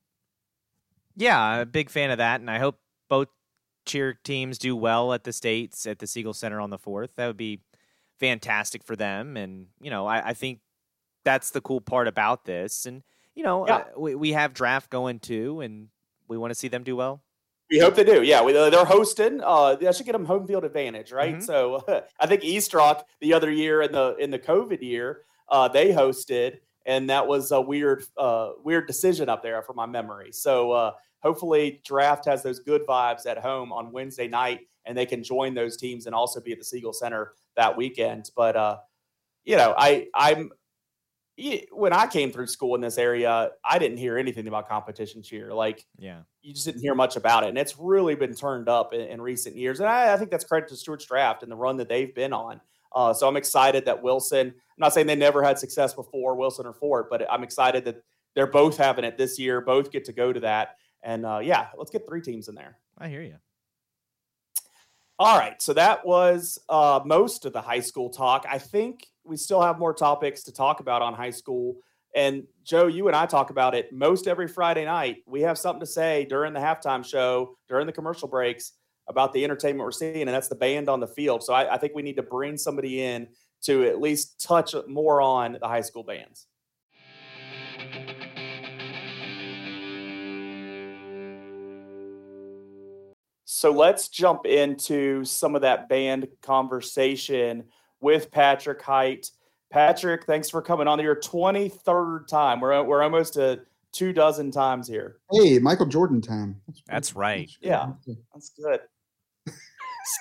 Yeah, 1.14 1.38
I'm 1.38 1.60
a 1.60 1.66
big 1.66 1.90
fan 1.90 2.10
of 2.10 2.18
that, 2.18 2.40
and 2.40 2.50
I 2.50 2.58
hope 2.58 2.78
both 3.08 3.28
cheer 3.84 4.14
teams 4.14 4.58
do 4.58 4.74
well 4.76 5.12
at 5.12 5.24
the 5.24 5.32
states 5.32 5.86
at 5.86 5.98
the 5.98 6.06
Siegel 6.06 6.32
Center 6.34 6.60
on 6.60 6.70
the 6.70 6.78
fourth. 6.78 7.10
That 7.16 7.26
would 7.26 7.36
be 7.36 7.60
fantastic 8.18 8.84
for 8.84 8.96
them, 8.96 9.36
and 9.36 9.66
you 9.80 9.90
know, 9.90 10.06
I, 10.06 10.28
I 10.28 10.34
think 10.34 10.60
that's 11.24 11.50
the 11.50 11.60
cool 11.60 11.80
part 11.80 12.08
about 12.08 12.44
this. 12.44 12.86
And 12.86 13.02
you 13.34 13.42
know, 13.44 13.66
Yeah. 13.66 13.76
uh, 13.76 13.84
we 13.98 14.14
we 14.14 14.32
have 14.32 14.54
draft 14.54 14.90
going 14.90 15.18
too, 15.20 15.60
and 15.60 15.88
we 16.28 16.36
want 16.38 16.50
to 16.50 16.54
see 16.54 16.68
them 16.68 16.82
do 16.84 16.96
well. 16.96 17.22
We 17.70 17.78
hope 17.78 17.94
they 17.94 18.04
do. 18.04 18.22
Yeah, 18.22 18.42
we, 18.42 18.52
they're 18.52 18.84
hosting. 18.84 19.40
Uh, 19.42 19.76
that 19.76 19.96
should 19.96 20.04
get 20.04 20.12
them 20.12 20.26
home 20.26 20.46
field 20.46 20.64
advantage, 20.64 21.10
right? 21.10 21.36
Mhm. 21.36 21.42
So 21.42 21.82
I 22.20 22.26
think 22.26 22.44
East 22.44 22.74
Rock 22.74 23.08
the 23.20 23.32
other 23.32 23.50
year 23.50 23.82
in 23.82 23.92
the 23.92 24.14
in 24.18 24.30
the 24.30 24.38
COVID 24.38 24.82
year, 24.82 25.22
uh, 25.48 25.68
they 25.68 25.88
hosted, 25.90 26.58
and 26.84 27.08
that 27.10 27.26
was 27.26 27.50
a 27.50 27.60
weird 27.60 28.04
uh, 28.18 28.50
weird 28.62 28.86
decision 28.86 29.28
up 29.28 29.42
there 29.42 29.62
from 29.62 29.76
my 29.76 29.86
memory. 29.86 30.32
So 30.32 30.72
uh, 30.72 30.92
hopefully, 31.22 31.80
draft 31.84 32.24
has 32.26 32.42
those 32.42 32.58
good 32.60 32.86
vibes 32.86 33.26
at 33.26 33.38
home 33.38 33.72
on 33.72 33.92
Wednesday 33.92 34.28
night, 34.28 34.60
and 34.84 34.96
they 34.96 35.06
can 35.06 35.22
join 35.22 35.54
those 35.54 35.76
teams 35.76 36.06
and 36.06 36.14
also 36.14 36.40
be 36.40 36.52
at 36.52 36.58
the 36.58 36.64
Siegel 36.64 36.92
Center 36.92 37.32
that 37.56 37.76
weekend. 37.76 38.30
But 38.36 38.56
uh, 38.56 38.78
you 39.44 39.56
know, 39.56 39.74
I 39.76 40.08
I'm 40.14 40.50
when 41.70 41.92
I 41.92 42.06
came 42.06 42.30
through 42.30 42.46
school 42.46 42.74
in 42.74 42.80
this 42.80 42.98
area, 42.98 43.50
I 43.64 43.78
didn't 43.78 43.96
hear 43.96 44.18
anything 44.18 44.46
about 44.48 44.68
competition 44.68 45.22
cheer. 45.22 45.52
Like 45.52 45.84
Yeah. 45.98 46.20
you 46.42 46.52
just 46.52 46.66
didn't 46.66 46.82
hear 46.82 46.94
much 46.94 47.16
about 47.16 47.44
it. 47.44 47.48
And 47.48 47.58
it's 47.58 47.78
really 47.78 48.14
been 48.14 48.34
turned 48.34 48.68
up 48.68 48.92
in, 48.92 49.00
in 49.00 49.20
recent 49.20 49.56
years. 49.56 49.80
And 49.80 49.88
I, 49.88 50.12
I 50.12 50.16
think 50.18 50.30
that's 50.30 50.44
credit 50.44 50.68
to 50.68 50.76
Stuarts 50.76 51.06
draft 51.06 51.42
and 51.42 51.50
the 51.50 51.56
run 51.56 51.78
that 51.78 51.88
they've 51.88 52.14
been 52.14 52.34
on. 52.34 52.60
Uh, 52.94 53.14
so 53.14 53.26
I'm 53.26 53.38
excited 53.38 53.86
that 53.86 54.02
Wilson, 54.02 54.48
I'm 54.48 54.54
not 54.76 54.92
saying 54.92 55.06
they 55.06 55.14
never 55.16 55.42
had 55.42 55.58
success 55.58 55.94
before, 55.94 56.36
Wilson 56.36 56.66
or 56.66 56.74
Fort, 56.74 57.08
but 57.10 57.26
I'm 57.32 57.42
excited 57.42 57.86
that 57.86 58.02
they're 58.34 58.46
both 58.46 58.76
having 58.76 59.04
it 59.04 59.16
this 59.16 59.38
year, 59.38 59.62
both 59.62 59.90
get 59.90 60.04
to 60.04 60.12
go 60.12 60.32
to 60.32 60.40
that. 60.40 60.76
And 61.02 61.26
uh, 61.26 61.40
yeah, 61.42 61.68
let's 61.76 61.90
get 61.90 62.06
three 62.06 62.20
teams 62.20 62.48
in 62.48 62.54
there. 62.54 62.78
I 62.98 63.08
hear 63.08 63.22
you. 63.22 63.36
All 65.18 65.38
right. 65.38 65.60
So 65.60 65.72
that 65.74 66.04
was 66.04 66.58
uh, 66.68 67.00
most 67.04 67.44
of 67.44 67.52
the 67.52 67.60
high 67.60 67.80
school 67.80 68.10
talk. 68.10 68.44
I 68.48 68.58
think 68.58 69.06
we 69.24 69.36
still 69.36 69.62
have 69.62 69.78
more 69.78 69.94
topics 69.94 70.42
to 70.44 70.52
talk 70.52 70.80
about 70.80 71.02
on 71.02 71.14
high 71.14 71.30
school. 71.30 71.76
And 72.14 72.44
Joe, 72.64 72.88
you 72.88 73.06
and 73.06 73.16
I 73.16 73.26
talk 73.26 73.50
about 73.50 73.74
it 73.74 73.92
most 73.92 74.26
every 74.26 74.48
Friday 74.48 74.84
night. 74.84 75.18
We 75.26 75.42
have 75.42 75.58
something 75.58 75.80
to 75.80 75.86
say 75.86 76.26
during 76.28 76.52
the 76.52 76.60
halftime 76.60 77.04
show, 77.04 77.56
during 77.68 77.86
the 77.86 77.92
commercial 77.92 78.28
breaks 78.28 78.72
about 79.08 79.32
the 79.32 79.44
entertainment 79.44 79.84
we're 79.84 79.92
seeing, 79.92 80.22
and 80.22 80.30
that's 80.30 80.48
the 80.48 80.54
band 80.54 80.88
on 80.88 81.00
the 81.00 81.06
field. 81.06 81.42
So 81.42 81.52
I, 81.52 81.74
I 81.74 81.78
think 81.78 81.94
we 81.94 82.02
need 82.02 82.16
to 82.16 82.22
bring 82.22 82.56
somebody 82.56 83.02
in 83.02 83.28
to 83.62 83.84
at 83.86 84.00
least 84.00 84.40
touch 84.44 84.74
more 84.88 85.20
on 85.22 85.56
the 85.60 85.68
high 85.68 85.80
school 85.80 86.02
bands. 86.02 86.46
So 93.62 93.70
let's 93.70 94.08
jump 94.08 94.44
into 94.44 95.24
some 95.24 95.54
of 95.54 95.62
that 95.62 95.88
band 95.88 96.26
conversation 96.42 97.62
with 98.00 98.28
Patrick 98.32 98.82
Hite. 98.82 99.30
Patrick, 99.70 100.26
thanks 100.26 100.50
for 100.50 100.60
coming 100.60 100.88
on 100.88 100.98
your 100.98 101.14
23rd 101.14 102.26
time. 102.26 102.60
We're, 102.60 102.82
we're 102.82 103.04
almost 103.04 103.34
to 103.34 103.60
two 103.92 104.12
dozen 104.12 104.50
times 104.50 104.88
here. 104.88 105.18
Hey, 105.30 105.60
Michael 105.60 105.86
Jordan 105.86 106.20
time. 106.20 106.60
That's 106.88 107.14
right. 107.14 107.48
good. 107.62 107.68
Yeah. 107.68 107.92
That's 108.34 108.50
good. 108.50 108.80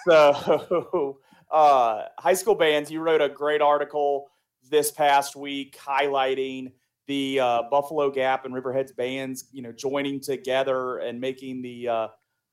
so, 0.07 1.17
uh, 1.51 2.03
high 2.19 2.35
school 2.35 2.53
bands, 2.53 2.91
you 2.91 2.99
wrote 2.99 3.21
a 3.21 3.29
great 3.29 3.63
article 3.63 4.27
this 4.69 4.91
past 4.91 5.35
week 5.35 5.79
highlighting 5.83 6.73
the 7.07 7.39
uh, 7.39 7.63
Buffalo 7.71 8.11
Gap 8.11 8.45
and 8.45 8.53
Riverheads 8.53 8.95
bands, 8.95 9.45
you 9.51 9.63
know, 9.63 9.71
joining 9.71 10.19
together 10.19 10.99
and 10.99 11.19
making 11.19 11.63
the, 11.63 11.87
uh, 11.87 12.07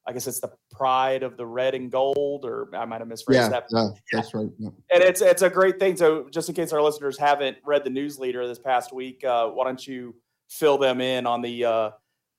I 0.09 0.12
guess 0.12 0.27
it's 0.27 0.40
the 0.40 0.51
pride 0.71 1.23
of 1.23 1.37
the 1.37 1.44
red 1.44 1.75
and 1.75 1.92
gold, 1.92 2.47
or 2.47 2.75
I 2.75 2.87
might 2.87 3.03
have 3.03 3.09
misphrased 3.09 3.35
Yeah, 3.35 3.49
that. 3.51 3.66
yeah, 3.71 3.88
that's 4.11 4.33
right. 4.33 4.49
And 4.59 5.03
it's 5.03 5.21
it's 5.21 5.42
a 5.42 5.51
great 5.51 5.79
thing. 5.79 5.97
So, 5.97 6.29
just 6.31 6.49
in 6.49 6.55
case 6.55 6.73
our 6.73 6.81
listeners 6.81 7.18
haven't 7.18 7.59
read 7.62 7.85
the 7.85 7.90
news 7.90 8.18
leader 8.18 8.49
this 8.49 8.59
past 8.59 8.90
week, 8.90 9.23
uh, 9.23 9.49
why 9.49 9.66
don't 9.66 9.87
you 9.87 10.14
fill 10.49 10.79
them 10.79 11.03
in 11.03 11.27
on 11.27 11.42
the 11.42 11.62
uh, 11.62 11.90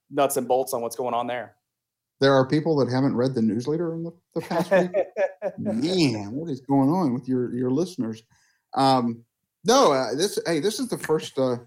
nuts 0.09 0.37
and 0.37 0.47
bolts 0.47 0.73
on 0.73 0.81
what's 0.81 0.95
going 0.95 1.13
on 1.13 1.27
there? 1.27 1.57
There 2.19 2.33
are 2.33 2.45
people 2.47 2.75
that 2.77 2.89
haven't 2.89 3.15
read 3.15 3.35
the 3.35 3.41
newsletter 3.43 3.93
in 3.93 4.03
the, 4.03 4.11
the 4.33 4.41
past 4.41 4.71
week. 4.71 4.91
Man, 5.59 6.31
what 6.31 6.49
is 6.49 6.61
going 6.61 6.89
on 6.89 7.13
with 7.13 7.27
your 7.29 7.53
your 7.53 7.69
listeners? 7.69 8.23
Um, 8.73 9.23
no, 9.63 9.91
uh, 9.93 10.15
this 10.15 10.39
hey, 10.47 10.59
this 10.59 10.79
is 10.79 10.87
the 10.89 10.97
first 10.97 11.37
uh, 11.37 11.57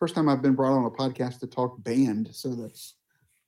first 0.00 0.16
time 0.16 0.28
I've 0.28 0.42
been 0.42 0.56
brought 0.56 0.72
on 0.76 0.84
a 0.86 0.90
podcast 0.90 1.38
to 1.38 1.46
talk 1.46 1.80
band, 1.84 2.30
so 2.32 2.48
that's 2.56 2.96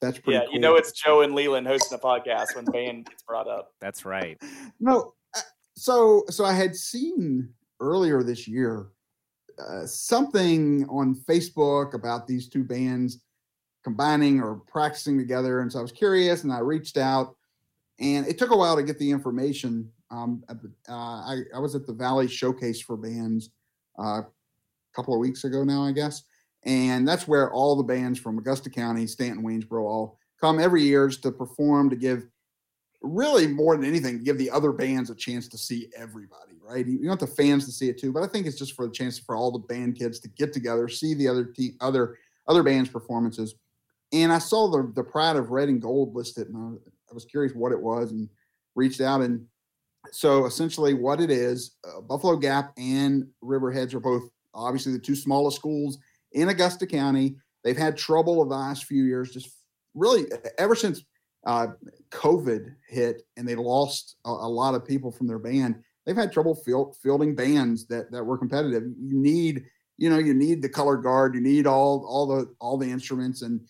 that's 0.00 0.18
pretty. 0.18 0.38
yeah, 0.38 0.44
you 0.52 0.58
know 0.58 0.76
it's 0.76 0.92
Joe 0.92 1.22
and 1.22 1.34
Leland 1.34 1.66
hosting 1.66 1.98
a 1.98 2.00
podcast 2.00 2.54
when 2.56 2.64
band 2.66 3.06
gets 3.06 3.22
brought 3.22 3.48
up. 3.48 3.72
That's 3.80 4.04
right. 4.04 4.40
no. 4.80 5.14
uh, 5.34 5.40
So 5.76 6.24
so 6.28 6.44
I 6.44 6.52
had 6.52 6.74
seen 6.76 7.48
earlier 7.80 8.22
this 8.22 8.46
year 8.46 8.88
uh, 9.58 9.86
something 9.86 10.86
on 10.88 11.14
Facebook 11.28 11.94
about 11.94 12.26
these 12.26 12.48
two 12.48 12.64
bands 12.64 13.20
combining 13.82 14.40
or 14.40 14.56
practicing 14.66 15.16
together, 15.18 15.60
and 15.60 15.70
so 15.70 15.78
I 15.78 15.82
was 15.82 15.92
curious, 15.92 16.44
and 16.44 16.52
I 16.52 16.58
reached 16.58 16.96
out, 16.96 17.36
and 18.00 18.26
it 18.26 18.38
took 18.38 18.50
a 18.50 18.56
while 18.56 18.76
to 18.76 18.82
get 18.82 18.98
the 18.98 19.10
information. 19.10 19.90
Um, 20.10 20.42
uh, 20.48 20.92
I, 20.92 21.40
I 21.54 21.58
was 21.58 21.74
at 21.74 21.86
the 21.86 21.92
Valley 21.92 22.28
Showcase 22.28 22.80
for 22.80 22.96
Bands 22.96 23.50
uh, 23.98 24.22
a 24.22 24.26
couple 24.94 25.12
of 25.14 25.20
weeks 25.20 25.44
ago 25.44 25.64
now, 25.64 25.82
I 25.82 25.92
guess, 25.92 26.22
and 26.64 27.06
that's 27.06 27.28
where 27.28 27.52
all 27.52 27.76
the 27.76 27.82
bands 27.82 28.18
from 28.18 28.38
Augusta 28.38 28.70
County, 28.70 29.06
Staunton, 29.06 29.42
Waynesboro, 29.42 29.86
all 29.86 30.18
come 30.40 30.58
every 30.58 30.82
year 30.82 31.08
to 31.08 31.30
perform 31.30 31.90
to 31.90 31.96
give 31.96 32.26
really 33.02 33.46
more 33.46 33.76
than 33.76 33.84
anything 33.84 34.18
to 34.18 34.24
give 34.24 34.38
the 34.38 34.50
other 34.50 34.72
bands 34.72 35.10
a 35.10 35.14
chance 35.14 35.46
to 35.48 35.58
see 35.58 35.90
everybody 35.96 36.52
right? 36.62 36.86
You 36.86 37.06
want 37.06 37.20
the 37.20 37.26
fans 37.26 37.66
to 37.66 37.72
see 37.72 37.90
it 37.90 37.98
too 37.98 38.12
but 38.12 38.22
i 38.22 38.26
think 38.26 38.46
it's 38.46 38.58
just 38.58 38.74
for 38.74 38.86
the 38.86 38.92
chance 38.92 39.18
for 39.18 39.36
all 39.36 39.50
the 39.52 39.58
band 39.58 39.96
kids 39.96 40.18
to 40.20 40.28
get 40.28 40.54
together 40.54 40.88
see 40.88 41.12
the 41.12 41.28
other 41.28 41.52
other 41.80 42.16
other 42.48 42.62
bands 42.62 42.88
performances. 42.88 43.54
And 44.12 44.32
i 44.32 44.38
saw 44.38 44.70
the 44.70 44.90
the 44.94 45.04
pride 45.04 45.36
of 45.36 45.50
red 45.50 45.68
and 45.68 45.82
gold 45.82 46.14
listed 46.14 46.48
and 46.48 46.56
i, 46.56 46.60
was- 46.70 46.80
I 47.10 47.14
was 47.14 47.24
curious 47.26 47.54
what 47.54 47.70
it 47.72 47.80
was 47.80 48.10
and 48.10 48.28
reached 48.74 49.00
out. 49.00 49.20
And 49.20 49.46
so 50.10 50.46
essentially 50.46 50.94
what 50.94 51.20
it 51.20 51.30
is 51.30 51.76
uh, 51.86 52.00
buffalo 52.00 52.36
gap 52.36 52.72
and 52.76 53.28
riverheads 53.42 53.94
are 53.94 54.00
both 54.00 54.30
obviously 54.54 54.92
the 54.92 54.98
two 54.98 55.14
smallest 55.14 55.56
schools 55.56 55.98
in 56.34 56.48
augusta 56.48 56.86
county 56.86 57.36
they've 57.62 57.76
had 57.76 57.96
trouble 57.96 58.44
the 58.44 58.54
last 58.54 58.84
few 58.84 59.04
years 59.04 59.30
just 59.30 59.50
really 59.94 60.24
ever 60.58 60.74
since 60.74 61.02
uh, 61.46 61.68
COVID 62.10 62.74
hit 62.88 63.22
and 63.36 63.46
they 63.46 63.54
lost 63.54 64.16
a, 64.24 64.30
a 64.30 64.48
lot 64.48 64.74
of 64.74 64.86
people 64.86 65.10
from 65.10 65.26
their 65.26 65.38
band, 65.38 65.76
they've 66.04 66.16
had 66.16 66.32
trouble 66.32 66.54
field, 66.54 66.96
fielding 67.02 67.34
bands 67.34 67.86
that 67.86 68.10
that 68.10 68.24
were 68.24 68.38
competitive. 68.38 68.84
You 68.84 69.18
need, 69.18 69.64
you 69.98 70.10
know, 70.10 70.18
you 70.18 70.34
need 70.34 70.62
the 70.62 70.68
color 70.68 70.96
guard, 70.96 71.34
you 71.34 71.40
need 71.40 71.66
all 71.66 72.04
all 72.08 72.26
the 72.26 72.54
all 72.60 72.78
the 72.78 72.90
instruments, 72.90 73.42
and 73.42 73.60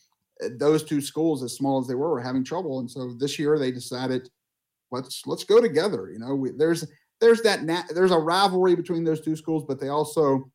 uh, 0.43 0.49
those 0.57 0.85
two 0.85 1.01
schools, 1.01 1.43
as 1.43 1.55
small 1.55 1.81
as 1.81 1.87
they 1.87 1.95
were, 1.95 2.11
were 2.11 2.21
having 2.21 2.45
trouble. 2.45 2.81
And 2.81 2.91
so 2.91 3.15
this 3.19 3.39
year 3.39 3.59
they 3.59 3.73
decided, 3.73 4.29
let's 4.91 5.23
let's 5.27 5.45
go 5.45 5.61
together. 5.61 6.11
You 6.13 6.21
know, 6.21 6.35
we, 6.35 6.51
there's 6.51 6.85
there's 7.21 7.43
that 7.43 7.65
na- 7.65 7.85
there's 7.93 8.13
a 8.13 8.19
rivalry 8.19 8.77
between 8.77 9.05
those 9.05 9.21
two 9.21 9.37
schools, 9.37 9.65
but 9.67 9.81
they 9.81 9.89
also 9.89 10.51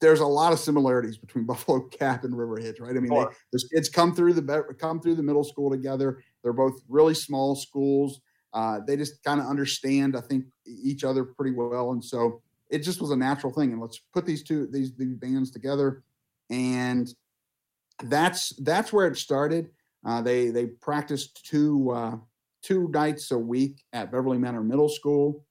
there's 0.00 0.20
a 0.20 0.26
lot 0.26 0.52
of 0.52 0.58
similarities 0.58 1.16
between 1.16 1.44
Buffalo 1.46 1.88
Gap 1.98 2.24
and 2.24 2.34
Riverheads, 2.34 2.80
right? 2.80 2.90
I 2.90 3.00
mean, 3.00 3.10
they, 3.10 3.16
Sure. 3.16 3.34
those 3.52 3.64
kids 3.72 3.88
come 3.88 4.14
through 4.14 4.34
the 4.34 4.74
come 4.78 5.00
through 5.00 5.14
the 5.14 5.22
middle 5.22 5.44
school 5.44 5.70
together. 5.70 6.22
They're 6.42 6.52
both 6.52 6.80
really 6.88 7.14
small 7.14 7.56
schools. 7.56 8.20
Uh, 8.52 8.80
they 8.86 8.96
just 8.96 9.22
kind 9.24 9.40
of 9.40 9.46
understand, 9.46 10.16
I 10.16 10.20
think, 10.20 10.44
each 10.66 11.02
other 11.02 11.24
pretty 11.24 11.52
well, 11.56 11.90
and 11.90 12.04
so 12.04 12.40
it 12.70 12.78
just 12.80 13.00
was 13.00 13.10
a 13.10 13.16
natural 13.16 13.52
thing. 13.52 13.72
And 13.72 13.80
let's 13.80 13.98
put 14.12 14.24
these 14.26 14.42
two 14.42 14.66
these 14.68 14.94
these 14.94 15.14
bands 15.14 15.50
together, 15.50 16.04
and 16.50 17.12
that's 18.04 18.50
that's 18.62 18.92
where 18.92 19.06
it 19.06 19.16
started. 19.16 19.70
Uh, 20.06 20.22
they 20.22 20.50
they 20.50 20.66
practiced 20.66 21.44
two 21.46 21.90
uh, 21.90 22.16
two 22.62 22.88
nights 22.88 23.30
a 23.30 23.38
week 23.38 23.82
at 23.92 24.12
Beverly 24.12 24.38
Manor 24.38 24.62
Middle 24.62 24.88
School. 24.88 25.44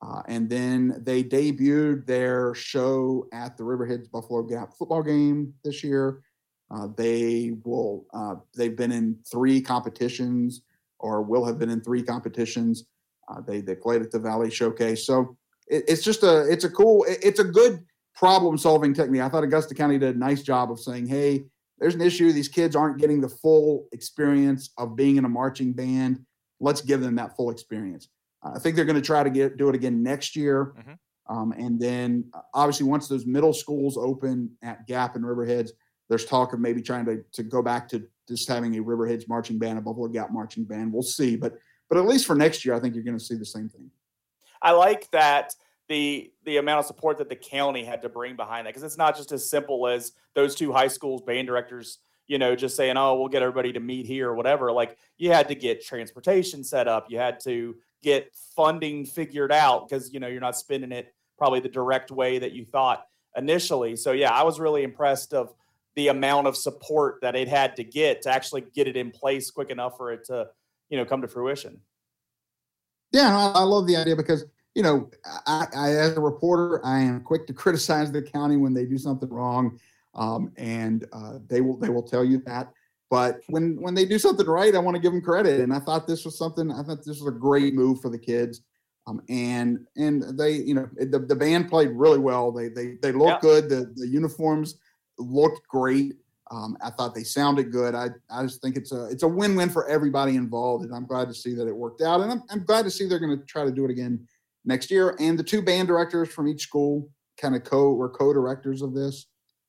Uh, 0.00 0.22
and 0.28 0.48
then 0.48 1.00
they 1.04 1.24
debuted 1.24 2.06
their 2.06 2.54
show 2.54 3.26
at 3.32 3.56
the 3.56 3.64
Riverheads 3.64 4.10
Buffalo 4.10 4.42
Gap 4.42 4.72
football 4.78 5.02
game 5.02 5.52
this 5.64 5.82
year. 5.82 6.22
Uh, 6.70 6.88
they 6.96 7.52
will. 7.64 8.06
Uh, 8.14 8.36
they've 8.56 8.76
been 8.76 8.92
in 8.92 9.18
three 9.30 9.60
competitions, 9.60 10.62
or 11.00 11.22
will 11.22 11.44
have 11.44 11.58
been 11.58 11.70
in 11.70 11.80
three 11.80 12.02
competitions. 12.02 12.84
Uh, 13.28 13.40
they 13.40 13.60
they 13.60 13.74
played 13.74 14.02
at 14.02 14.10
the 14.10 14.18
Valley 14.18 14.50
Showcase, 14.50 15.04
so 15.04 15.36
it, 15.66 15.84
it's 15.88 16.02
just 16.02 16.22
a 16.22 16.46
it's 16.50 16.64
a 16.64 16.70
cool 16.70 17.04
it- 17.04 17.18
it's 17.22 17.40
a 17.40 17.44
good 17.44 17.84
problem 18.14 18.58
solving 18.58 18.92
technique. 18.94 19.22
I 19.22 19.28
thought 19.28 19.44
Augusta 19.44 19.74
County 19.74 19.98
did 19.98 20.14
a 20.16 20.18
nice 20.18 20.42
job 20.42 20.70
of 20.70 20.78
saying, 20.80 21.06
hey, 21.06 21.44
there's 21.78 21.94
an 21.94 22.00
issue. 22.00 22.32
These 22.32 22.48
kids 22.48 22.74
aren't 22.76 22.98
getting 22.98 23.20
the 23.20 23.28
full 23.28 23.86
experience 23.92 24.70
of 24.76 24.96
being 24.96 25.16
in 25.16 25.24
a 25.24 25.28
marching 25.28 25.72
band. 25.72 26.20
Let's 26.60 26.80
give 26.80 27.00
them 27.00 27.14
that 27.16 27.36
full 27.36 27.50
experience. 27.50 28.08
I 28.42 28.58
think 28.58 28.76
they're 28.76 28.84
going 28.84 28.96
to 28.96 29.02
try 29.02 29.22
to 29.22 29.30
get 29.30 29.56
do 29.56 29.68
it 29.68 29.74
again 29.74 30.02
next 30.02 30.36
year. 30.36 30.74
Mhm. 30.78 30.98
Um, 31.28 31.52
and 31.52 31.78
then 31.78 32.24
uh, 32.32 32.40
obviously 32.54 32.86
once 32.86 33.08
those 33.08 33.26
middle 33.26 33.52
schools 33.52 33.96
open 33.96 34.50
at 34.62 34.86
Gap 34.86 35.14
and 35.16 35.24
Riverheads, 35.24 35.70
there's 36.08 36.24
talk 36.24 36.54
of 36.54 36.60
maybe 36.60 36.80
trying 36.80 37.04
to, 37.04 37.22
to 37.32 37.42
go 37.42 37.62
back 37.62 37.88
to 37.88 38.06
just 38.26 38.48
having 38.48 38.76
a 38.78 38.82
Riverheads 38.82 39.28
marching 39.28 39.58
band, 39.58 39.78
a 39.78 39.82
Buffalo 39.82 40.08
Gap 40.08 40.32
marching 40.32 40.64
band. 40.64 40.92
We'll 40.92 41.02
see. 41.02 41.36
But 41.36 41.58
but 41.88 41.98
at 41.98 42.06
least 42.06 42.26
for 42.26 42.34
next 42.34 42.64
year, 42.64 42.74
I 42.74 42.80
think 42.80 42.94
you're 42.94 43.04
going 43.04 43.18
to 43.18 43.24
see 43.24 43.34
the 43.34 43.44
same 43.44 43.68
thing. 43.68 43.90
I 44.60 44.72
like 44.72 45.10
that 45.10 45.54
the 45.88 46.32
the 46.44 46.58
amount 46.58 46.80
of 46.80 46.86
support 46.86 47.18
that 47.18 47.28
the 47.28 47.36
county 47.36 47.84
had 47.84 48.02
to 48.02 48.08
bring 48.08 48.36
behind 48.36 48.66
that 48.66 48.70
because 48.70 48.82
it's 48.82 48.98
not 48.98 49.16
just 49.16 49.32
as 49.32 49.50
simple 49.50 49.86
as 49.86 50.12
those 50.34 50.54
two 50.54 50.72
high 50.72 50.88
schools 50.88 51.22
band 51.22 51.46
directors 51.46 51.98
you 52.28 52.38
know, 52.38 52.54
just 52.54 52.76
saying, 52.76 52.96
oh, 52.96 53.18
we'll 53.18 53.28
get 53.28 53.42
everybody 53.42 53.72
to 53.72 53.80
meet 53.80 54.06
here 54.06 54.28
or 54.28 54.34
whatever. 54.34 54.70
Like 54.70 54.96
you 55.16 55.32
had 55.32 55.48
to 55.48 55.54
get 55.54 55.84
transportation 55.84 56.62
set 56.62 56.86
up. 56.86 57.06
You 57.10 57.18
had 57.18 57.40
to 57.40 57.76
get 58.02 58.34
funding 58.56 59.04
figured 59.04 59.52
out 59.52 59.88
because, 59.88 60.12
you 60.12 60.20
know, 60.20 60.26
you're 60.26 60.40
not 60.40 60.56
spending 60.56 60.92
it 60.92 61.14
probably 61.36 61.60
the 61.60 61.68
direct 61.68 62.10
way 62.10 62.38
that 62.38 62.52
you 62.52 62.64
thought 62.64 63.06
initially. 63.36 63.96
So 63.96 64.12
yeah, 64.12 64.32
I 64.32 64.42
was 64.42 64.58
really 64.58 64.82
impressed 64.82 65.34
of 65.34 65.54
the 65.96 66.08
amount 66.08 66.46
of 66.46 66.56
support 66.56 67.18
that 67.22 67.34
it 67.34 67.48
had 67.48 67.76
to 67.76 67.84
get 67.84 68.22
to 68.22 68.30
actually 68.30 68.64
get 68.74 68.86
it 68.86 68.96
in 68.96 69.10
place 69.10 69.50
quick 69.50 69.70
enough 69.70 69.96
for 69.96 70.12
it 70.12 70.24
to, 70.24 70.48
you 70.90 70.96
know, 70.96 71.04
come 71.04 71.22
to 71.22 71.28
fruition. 71.28 71.80
Yeah, 73.12 73.52
I, 73.54 73.62
love 73.62 73.86
the 73.86 73.96
idea 73.96 74.16
because 74.16 74.44
you 74.74 74.82
know, 74.84 75.10
I, 75.46 75.66
I, 75.74 75.90
as 75.90 76.16
a 76.16 76.20
reporter, 76.20 76.84
I 76.84 77.00
am 77.00 77.20
quick 77.22 77.48
to 77.48 77.52
criticize 77.54 78.12
the 78.12 78.22
county 78.22 78.56
when 78.56 78.74
they 78.74 78.84
do 78.84 78.96
something 78.96 79.28
wrong, 79.28 79.80
um, 80.14 80.52
and 80.56 81.04
uh, 81.12 81.38
they 81.48 81.60
will 81.60 81.76
they 81.76 81.88
will 81.88 82.02
tell 82.02 82.24
you 82.24 82.38
that. 82.46 82.72
But 83.10 83.40
when 83.48 83.80
when 83.80 83.94
they 83.94 84.04
do 84.04 84.18
something 84.18 84.46
right, 84.46 84.74
I 84.74 84.78
want 84.78 84.94
to 84.94 85.00
give 85.00 85.12
them 85.12 85.22
credit. 85.22 85.60
And 85.60 85.72
I 85.72 85.78
thought 85.78 86.06
this 86.06 86.24
was 86.24 86.36
something. 86.36 86.70
I 86.70 86.82
thought 86.82 86.98
this 86.98 87.20
was 87.20 87.26
a 87.26 87.38
great 87.38 87.74
move 87.74 88.00
for 88.00 88.10
the 88.10 88.18
kids. 88.18 88.62
Um, 89.06 89.22
and 89.30 89.86
and 89.96 90.38
they, 90.38 90.52
you 90.52 90.74
know, 90.74 90.88
the, 90.98 91.18
the 91.18 91.36
band 91.36 91.70
played 91.70 91.90
really 91.90 92.18
well. 92.18 92.52
They 92.52 92.68
they 92.68 92.96
they 93.00 93.12
looked 93.12 93.42
yeah. 93.42 93.50
good. 93.50 93.68
The 93.70 93.92
the 93.96 94.06
uniforms 94.06 94.76
looked 95.18 95.66
great. 95.68 96.16
Um, 96.50 96.76
I 96.82 96.90
thought 96.90 97.14
they 97.14 97.24
sounded 97.24 97.72
good. 97.72 97.94
I, 97.94 98.08
I 98.30 98.42
just 98.42 98.60
think 98.62 98.76
it's 98.76 98.92
a 98.92 99.06
it's 99.06 99.22
a 99.22 99.28
win 99.28 99.56
win 99.56 99.70
for 99.70 99.88
everybody 99.88 100.36
involved, 100.36 100.84
and 100.84 100.94
I'm 100.94 101.06
glad 101.06 101.28
to 101.28 101.34
see 101.34 101.54
that 101.54 101.66
it 101.66 101.74
worked 101.74 102.02
out. 102.02 102.20
And 102.20 102.30
I'm, 102.30 102.42
I'm 102.50 102.64
glad 102.64 102.84
to 102.84 102.90
see 102.90 103.06
they're 103.06 103.18
going 103.18 103.38
to 103.38 103.44
try 103.46 103.64
to 103.64 103.70
do 103.70 103.84
it 103.84 103.90
again 103.90 104.26
next 104.64 104.90
year. 104.90 105.16
And 105.18 105.38
the 105.38 105.42
two 105.42 105.62
band 105.62 105.88
directors 105.88 106.28
from 106.28 106.48
each 106.48 106.62
school 106.62 107.08
kind 107.38 107.56
of 107.56 107.64
co 107.64 107.94
were 107.94 108.10
co 108.10 108.32
directors 108.32 108.82
of 108.82 108.94
this. 108.94 109.26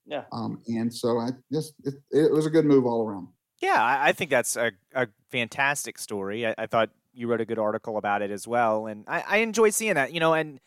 Yeah. 0.09 0.23
Um, 0.31 0.61
and 0.67 0.93
so 0.93 1.19
I 1.19 1.29
just 1.51 1.75
it, 1.83 1.93
it, 2.11 2.31
was 2.31 2.45
a 2.45 2.49
good 2.49 2.65
move 2.65 2.85
all 2.85 3.07
around. 3.07 3.27
Yeah, 3.61 3.81
I, 3.81 4.09
I 4.09 4.11
think 4.11 4.31
that's 4.31 4.55
a, 4.55 4.71
a 4.93 5.07
fantastic 5.29 5.97
story. 5.97 6.47
I, 6.47 6.55
I, 6.57 6.65
thought 6.65 6.89
you 7.13 7.27
wrote 7.27 7.41
a 7.41 7.45
good 7.45 7.59
article 7.59 7.97
about 7.97 8.21
it 8.21 8.31
as 8.31 8.47
well, 8.47 8.87
and 8.87 9.03
I, 9.07 9.23
I 9.27 9.37
enjoy 9.37 9.69
seeing 9.69 9.93
that. 9.93 10.11
You 10.11 10.19
know, 10.19 10.33
and 10.33 10.59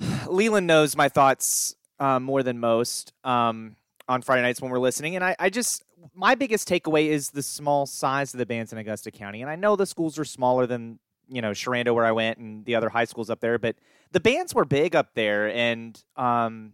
Leland 0.28 0.66
knows 0.66 0.96
my 0.96 1.08
thoughts 1.08 1.76
uh, 2.00 2.18
more 2.18 2.42
than 2.42 2.58
most. 2.58 3.12
Um, 3.22 3.76
on 4.08 4.22
Friday 4.22 4.42
nights 4.42 4.60
when 4.60 4.70
we're 4.70 4.78
listening. 4.78 5.16
And 5.16 5.24
I, 5.24 5.36
I 5.38 5.50
just, 5.50 5.82
my 6.14 6.34
biggest 6.34 6.68
takeaway 6.68 7.06
is 7.06 7.30
the 7.30 7.42
small 7.42 7.86
size 7.86 8.34
of 8.34 8.38
the 8.38 8.46
bands 8.46 8.72
in 8.72 8.78
Augusta 8.78 9.10
County. 9.10 9.42
And 9.42 9.50
I 9.50 9.56
know 9.56 9.76
the 9.76 9.86
schools 9.86 10.18
are 10.18 10.24
smaller 10.24 10.66
than, 10.66 10.98
you 11.28 11.42
know, 11.42 11.50
Sherando 11.50 11.94
where 11.94 12.04
I 12.04 12.12
went 12.12 12.38
and 12.38 12.64
the 12.64 12.74
other 12.74 12.88
high 12.88 13.04
schools 13.04 13.30
up 13.30 13.40
there, 13.40 13.58
but 13.58 13.76
the 14.12 14.20
bands 14.20 14.54
were 14.54 14.64
big 14.64 14.94
up 14.94 15.14
there. 15.14 15.48
And 15.52 16.00
um, 16.16 16.72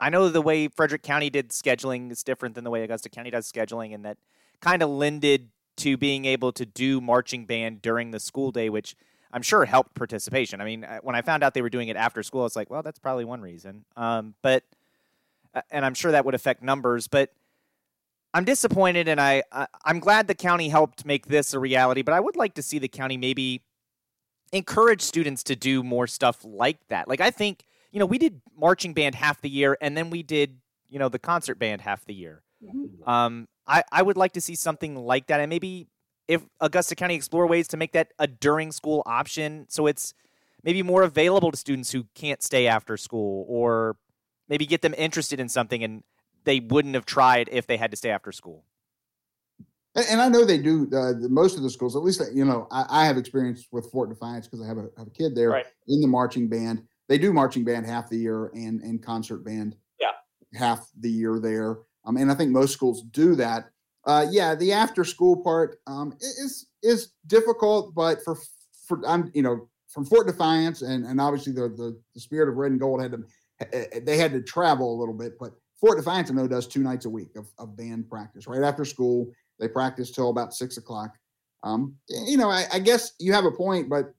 I 0.00 0.10
know 0.10 0.28
the 0.28 0.42
way 0.42 0.68
Frederick 0.68 1.02
County 1.02 1.30
did 1.30 1.50
scheduling 1.50 2.10
is 2.10 2.22
different 2.22 2.54
than 2.54 2.64
the 2.64 2.70
way 2.70 2.82
Augusta 2.82 3.08
County 3.08 3.30
does 3.30 3.50
scheduling, 3.50 3.94
and 3.94 4.04
that 4.04 4.18
kind 4.60 4.82
of 4.82 4.90
lended 4.90 5.50
to 5.78 5.96
being 5.96 6.24
able 6.24 6.52
to 6.52 6.66
do 6.66 7.00
marching 7.00 7.46
band 7.46 7.82
during 7.82 8.10
the 8.10 8.20
school 8.20 8.50
day, 8.50 8.68
which 8.68 8.94
I'm 9.32 9.42
sure 9.42 9.64
helped 9.64 9.94
participation. 9.94 10.60
I 10.60 10.64
mean, 10.64 10.86
when 11.02 11.14
I 11.14 11.22
found 11.22 11.42
out 11.42 11.54
they 11.54 11.62
were 11.62 11.70
doing 11.70 11.88
it 11.88 11.96
after 11.96 12.22
school, 12.22 12.46
it's 12.46 12.56
like, 12.56 12.70
well, 12.70 12.82
that's 12.82 12.98
probably 12.98 13.24
one 13.24 13.40
reason. 13.40 13.84
Um, 13.96 14.34
but 14.42 14.64
and 15.70 15.84
I'm 15.84 15.94
sure 15.94 16.12
that 16.12 16.24
would 16.24 16.34
affect 16.34 16.62
numbers. 16.62 17.08
But 17.08 17.32
I'm 18.34 18.44
disappointed, 18.44 19.08
and 19.08 19.20
I, 19.20 19.42
I 19.52 19.66
I'm 19.84 20.00
glad 20.00 20.28
the 20.28 20.34
county 20.34 20.68
helped 20.68 21.04
make 21.04 21.26
this 21.26 21.54
a 21.54 21.58
reality. 21.58 22.02
But 22.02 22.14
I 22.14 22.20
would 22.20 22.36
like 22.36 22.54
to 22.54 22.62
see 22.62 22.78
the 22.78 22.88
county 22.88 23.16
maybe 23.16 23.62
encourage 24.52 25.02
students 25.02 25.42
to 25.44 25.56
do 25.56 25.82
more 25.82 26.06
stuff 26.06 26.44
like 26.44 26.78
that. 26.88 27.08
Like 27.08 27.20
I 27.20 27.30
think 27.30 27.64
you 27.90 27.98
know 27.98 28.06
we 28.06 28.18
did 28.18 28.40
marching 28.56 28.92
band 28.94 29.14
half 29.14 29.40
the 29.40 29.48
year, 29.48 29.76
and 29.80 29.96
then 29.96 30.10
we 30.10 30.22
did 30.22 30.58
you 30.88 30.98
know 30.98 31.08
the 31.08 31.18
concert 31.18 31.58
band 31.58 31.80
half 31.82 32.04
the 32.04 32.14
year. 32.14 32.42
Mm-hmm. 32.62 33.08
Um, 33.08 33.48
I 33.66 33.82
I 33.92 34.02
would 34.02 34.16
like 34.16 34.32
to 34.32 34.40
see 34.40 34.54
something 34.54 34.96
like 34.96 35.26
that, 35.28 35.40
and 35.40 35.50
maybe 35.50 35.88
if 36.28 36.42
Augusta 36.60 36.94
County 36.94 37.14
explore 37.14 37.46
ways 37.46 37.68
to 37.68 37.76
make 37.76 37.92
that 37.92 38.12
a 38.18 38.26
during 38.26 38.70
school 38.70 39.02
option, 39.06 39.66
so 39.68 39.86
it's 39.86 40.14
maybe 40.62 40.82
more 40.82 41.02
available 41.02 41.50
to 41.50 41.56
students 41.56 41.90
who 41.90 42.04
can't 42.14 42.42
stay 42.42 42.66
after 42.66 42.96
school 42.96 43.46
or 43.48 43.96
maybe 44.48 44.66
get 44.66 44.82
them 44.82 44.94
interested 44.98 45.40
in 45.40 45.48
something 45.48 45.82
and 45.82 46.02
they 46.44 46.60
wouldn't 46.60 46.94
have 46.94 47.06
tried 47.06 47.48
if 47.52 47.66
they 47.66 47.76
had 47.76 47.90
to 47.90 47.96
stay 47.96 48.10
after 48.10 48.32
school. 48.32 48.64
And 49.94 50.20
I 50.20 50.28
know 50.28 50.44
they 50.44 50.58
do. 50.58 50.88
Uh, 50.94 51.14
most 51.28 51.56
of 51.56 51.62
the 51.62 51.70
schools, 51.70 51.96
at 51.96 52.02
least 52.02 52.22
you 52.32 52.44
know, 52.44 52.68
I, 52.70 52.86
I 52.88 53.06
have 53.06 53.16
experience 53.16 53.66
with 53.72 53.90
Fort 53.90 54.08
Defiance 54.08 54.46
because 54.46 54.64
I 54.64 54.68
have 54.68 54.78
a, 54.78 54.88
have 54.96 55.08
a 55.08 55.10
kid 55.10 55.34
there 55.34 55.50
right. 55.50 55.66
in 55.88 56.00
the 56.00 56.06
marching 56.06 56.48
band. 56.48 56.86
They 57.08 57.18
do 57.18 57.32
marching 57.32 57.64
band 57.64 57.86
half 57.86 58.08
the 58.08 58.18
year 58.18 58.46
and 58.54 58.80
and 58.82 59.02
concert 59.02 59.44
band 59.44 59.76
yeah 60.00 60.12
half 60.54 60.88
the 61.00 61.10
year 61.10 61.38
there. 61.38 61.78
Um, 62.04 62.16
and 62.16 62.30
I 62.30 62.34
think 62.34 62.50
most 62.50 62.72
schools 62.72 63.02
do 63.02 63.34
that. 63.36 63.70
Uh, 64.06 64.26
yeah, 64.30 64.54
the 64.54 64.72
after 64.72 65.04
school 65.04 65.36
part 65.42 65.78
um, 65.86 66.12
is 66.20 66.66
is 66.82 67.12
difficult, 67.26 67.94
but 67.94 68.22
for 68.24 68.36
for 68.86 69.00
I'm 69.06 69.30
you 69.34 69.42
know 69.42 69.68
from 69.88 70.04
Fort 70.04 70.26
Defiance 70.26 70.82
and 70.82 71.04
and 71.04 71.20
obviously 71.20 71.52
the 71.52 71.68
the, 71.68 72.00
the 72.14 72.20
spirit 72.20 72.48
of 72.48 72.56
red 72.56 72.70
and 72.70 72.80
gold 72.80 73.02
had 73.02 73.12
to 73.12 73.24
Eh, 73.60 73.84
eh, 73.92 74.00
they 74.02 74.16
had 74.16 74.32
to 74.32 74.40
travel 74.40 74.94
a 74.94 74.98
little 74.98 75.14
bit, 75.14 75.38
but 75.38 75.52
Fort 75.80 75.96
Defiance, 75.96 76.30
I 76.30 76.34
know, 76.34 76.46
does 76.46 76.66
two 76.66 76.82
nights 76.82 77.06
a 77.06 77.10
week 77.10 77.30
of, 77.36 77.50
of 77.58 77.76
band 77.76 78.08
practice. 78.08 78.46
Right 78.46 78.62
after 78.62 78.84
school, 78.84 79.30
they 79.58 79.68
practice 79.68 80.10
till 80.10 80.30
about 80.30 80.54
six 80.54 80.76
o'clock. 80.76 81.14
Um, 81.64 81.96
you 82.08 82.36
know, 82.36 82.50
I, 82.50 82.66
I, 82.72 82.78
guess 82.78 83.12
you 83.18 83.32
have 83.32 83.44
a 83.44 83.50
point, 83.50 83.88
but 83.88 84.14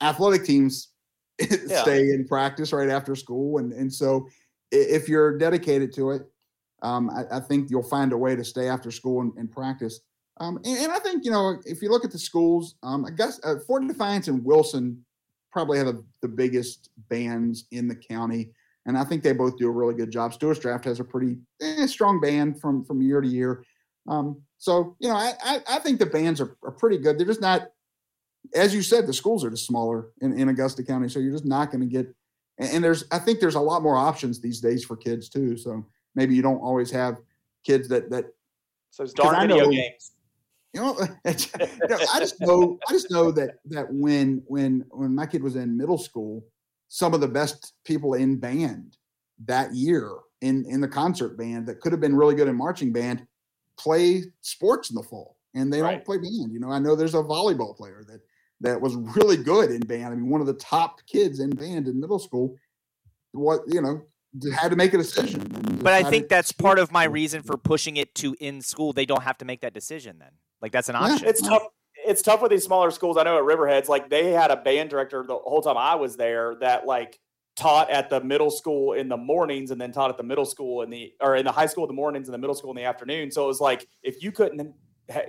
athletic 0.00 0.44
teams 0.44 0.88
yeah. 1.66 1.82
stay 1.82 2.10
in 2.10 2.26
practice 2.26 2.72
right 2.72 2.88
after 2.88 3.14
school, 3.14 3.58
and 3.58 3.72
and 3.72 3.92
so 3.92 4.28
if 4.70 5.08
you're 5.08 5.38
dedicated 5.38 5.92
to 5.94 6.10
it, 6.12 6.22
um, 6.82 7.10
I, 7.10 7.36
I, 7.36 7.40
think 7.40 7.70
you'll 7.70 7.82
find 7.82 8.12
a 8.12 8.16
way 8.16 8.34
to 8.34 8.44
stay 8.44 8.68
after 8.68 8.90
school 8.90 9.20
and, 9.20 9.32
and 9.36 9.50
practice. 9.50 10.00
Um, 10.38 10.56
and, 10.64 10.78
and, 10.78 10.92
I 10.92 10.98
think 10.98 11.24
you 11.24 11.30
know 11.30 11.60
if 11.64 11.82
you 11.82 11.90
look 11.90 12.04
at 12.04 12.10
the 12.10 12.18
schools, 12.18 12.76
um, 12.82 13.04
I 13.04 13.10
guess 13.10 13.40
uh, 13.44 13.56
Fort 13.66 13.86
Defiance 13.86 14.28
and 14.28 14.44
Wilson 14.44 15.04
probably 15.52 15.78
have 15.78 15.86
the, 15.86 16.04
the 16.22 16.28
biggest 16.28 16.90
bands 17.08 17.66
in 17.70 17.86
the 17.86 17.94
county 17.94 18.50
and 18.86 18.98
I 18.98 19.04
think 19.04 19.22
they 19.22 19.32
both 19.32 19.56
do 19.56 19.68
a 19.68 19.72
really 19.72 19.94
good 19.94 20.10
job. 20.10 20.34
Stuarts 20.34 20.60
Draft 20.60 20.84
has 20.84 21.00
a 21.00 21.04
pretty 21.04 21.38
eh, 21.60 21.86
strong 21.86 22.20
band 22.20 22.60
from 22.60 22.84
from 22.84 23.00
year 23.00 23.20
to 23.20 23.28
year. 23.28 23.64
Um, 24.08 24.42
so 24.58 24.96
you 24.98 25.08
know, 25.08 25.16
I, 25.16 25.32
I, 25.42 25.60
I 25.68 25.78
think 25.78 25.98
the 25.98 26.06
bands 26.06 26.40
are, 26.40 26.56
are 26.62 26.72
pretty 26.72 26.98
good. 26.98 27.18
They're 27.18 27.26
just 27.26 27.40
not, 27.40 27.68
as 28.54 28.74
you 28.74 28.82
said, 28.82 29.06
the 29.06 29.12
schools 29.12 29.44
are 29.44 29.50
just 29.50 29.66
smaller 29.66 30.08
in, 30.20 30.38
in 30.38 30.48
Augusta 30.48 30.82
County, 30.82 31.08
so 31.08 31.18
you're 31.18 31.32
just 31.32 31.46
not 31.46 31.70
going 31.70 31.80
to 31.80 31.86
get. 31.86 32.14
And, 32.58 32.70
and 32.70 32.84
there's 32.84 33.04
I 33.10 33.18
think 33.18 33.40
there's 33.40 33.54
a 33.54 33.60
lot 33.60 33.82
more 33.82 33.96
options 33.96 34.40
these 34.40 34.60
days 34.60 34.84
for 34.84 34.96
kids 34.96 35.28
too. 35.28 35.56
So 35.56 35.86
maybe 36.14 36.34
you 36.34 36.42
don't 36.42 36.58
always 36.58 36.90
have 36.90 37.18
kids 37.64 37.88
that 37.88 38.10
that. 38.10 38.26
So 38.90 39.04
it's 39.04 39.12
darn 39.12 39.48
video 39.48 39.64
know, 39.64 39.70
games. 39.70 40.12
You 40.72 40.80
know, 40.80 40.98
you 41.24 41.88
know, 41.88 41.98
I 42.12 42.18
just 42.20 42.40
know 42.40 42.78
I 42.88 42.92
just 42.92 43.10
know 43.10 43.30
that 43.32 43.56
that 43.66 43.86
when 43.90 44.42
when 44.46 44.84
when 44.90 45.14
my 45.14 45.26
kid 45.26 45.42
was 45.42 45.56
in 45.56 45.76
middle 45.76 45.98
school, 45.98 46.44
some 46.88 47.14
of 47.14 47.20
the 47.20 47.28
best 47.28 47.74
people 47.84 48.14
in 48.14 48.36
band 48.36 48.96
that 49.46 49.74
year 49.74 50.10
in 50.42 50.64
in 50.66 50.80
the 50.80 50.88
concert 50.88 51.36
band 51.36 51.66
that 51.66 51.80
could 51.80 51.92
have 51.92 52.00
been 52.00 52.14
really 52.14 52.34
good 52.34 52.48
in 52.48 52.54
marching 52.54 52.92
band 52.92 53.26
play 53.78 54.22
sports 54.42 54.90
in 54.90 54.96
the 54.96 55.02
fall 55.02 55.36
and 55.54 55.72
they 55.72 55.80
right. 55.80 55.92
don't 55.92 56.04
play 56.04 56.18
band 56.18 56.52
you 56.52 56.60
know 56.60 56.70
i 56.70 56.78
know 56.78 56.94
there's 56.94 57.14
a 57.14 57.22
volleyball 57.22 57.76
player 57.76 58.04
that 58.06 58.20
that 58.60 58.80
was 58.80 58.96
really 59.16 59.36
good 59.36 59.70
in 59.70 59.80
band 59.80 60.06
i 60.06 60.10
mean 60.10 60.28
one 60.28 60.40
of 60.40 60.46
the 60.46 60.54
top 60.54 61.00
kids 61.06 61.40
in 61.40 61.50
band 61.50 61.88
in 61.88 62.00
middle 62.00 62.18
school 62.18 62.54
what 63.32 63.60
you 63.66 63.80
know 63.80 64.02
had 64.56 64.68
to 64.68 64.76
make 64.76 64.92
a 64.94 64.98
decision 64.98 65.42
but 65.82 65.92
i 65.92 66.02
think 66.02 66.28
that's 66.28 66.52
part 66.52 66.78
of 66.78 66.90
my 66.90 67.04
reason 67.04 67.42
for 67.42 67.56
pushing 67.56 67.96
it 67.96 68.14
to 68.14 68.36
in 68.40 68.60
school 68.60 68.92
they 68.92 69.06
don't 69.06 69.22
have 69.22 69.38
to 69.38 69.44
make 69.44 69.60
that 69.60 69.74
decision 69.74 70.18
then 70.18 70.30
like 70.60 70.72
that's 70.72 70.88
an 70.88 70.96
option 70.96 71.18
yeah, 71.22 71.28
it's 71.28 71.42
tough 71.42 71.62
it's 72.04 72.22
tough 72.22 72.42
with 72.42 72.50
these 72.50 72.64
smaller 72.64 72.90
schools. 72.90 73.16
I 73.16 73.22
know 73.22 73.38
at 73.38 73.44
Riverheads, 73.44 73.88
like 73.88 74.10
they 74.10 74.30
had 74.30 74.50
a 74.50 74.56
band 74.56 74.90
director 74.90 75.24
the 75.26 75.36
whole 75.36 75.62
time 75.62 75.76
I 75.76 75.94
was 75.94 76.16
there 76.16 76.54
that 76.60 76.86
like 76.86 77.18
taught 77.56 77.90
at 77.90 78.10
the 78.10 78.20
middle 78.20 78.50
school 78.50 78.94
in 78.94 79.08
the 79.08 79.16
mornings 79.16 79.70
and 79.70 79.80
then 79.80 79.92
taught 79.92 80.10
at 80.10 80.16
the 80.16 80.22
middle 80.22 80.44
school 80.44 80.82
in 80.82 80.90
the 80.90 81.12
or 81.20 81.36
in 81.36 81.44
the 81.44 81.52
high 81.52 81.66
school 81.66 81.84
in 81.84 81.88
the 81.88 81.94
mornings 81.94 82.28
and 82.28 82.34
the 82.34 82.38
middle 82.38 82.54
school 82.54 82.70
in 82.70 82.76
the 82.76 82.84
afternoon. 82.84 83.30
So 83.30 83.44
it 83.44 83.46
was 83.46 83.60
like 83.60 83.86
if 84.02 84.22
you 84.22 84.32
couldn't 84.32 84.74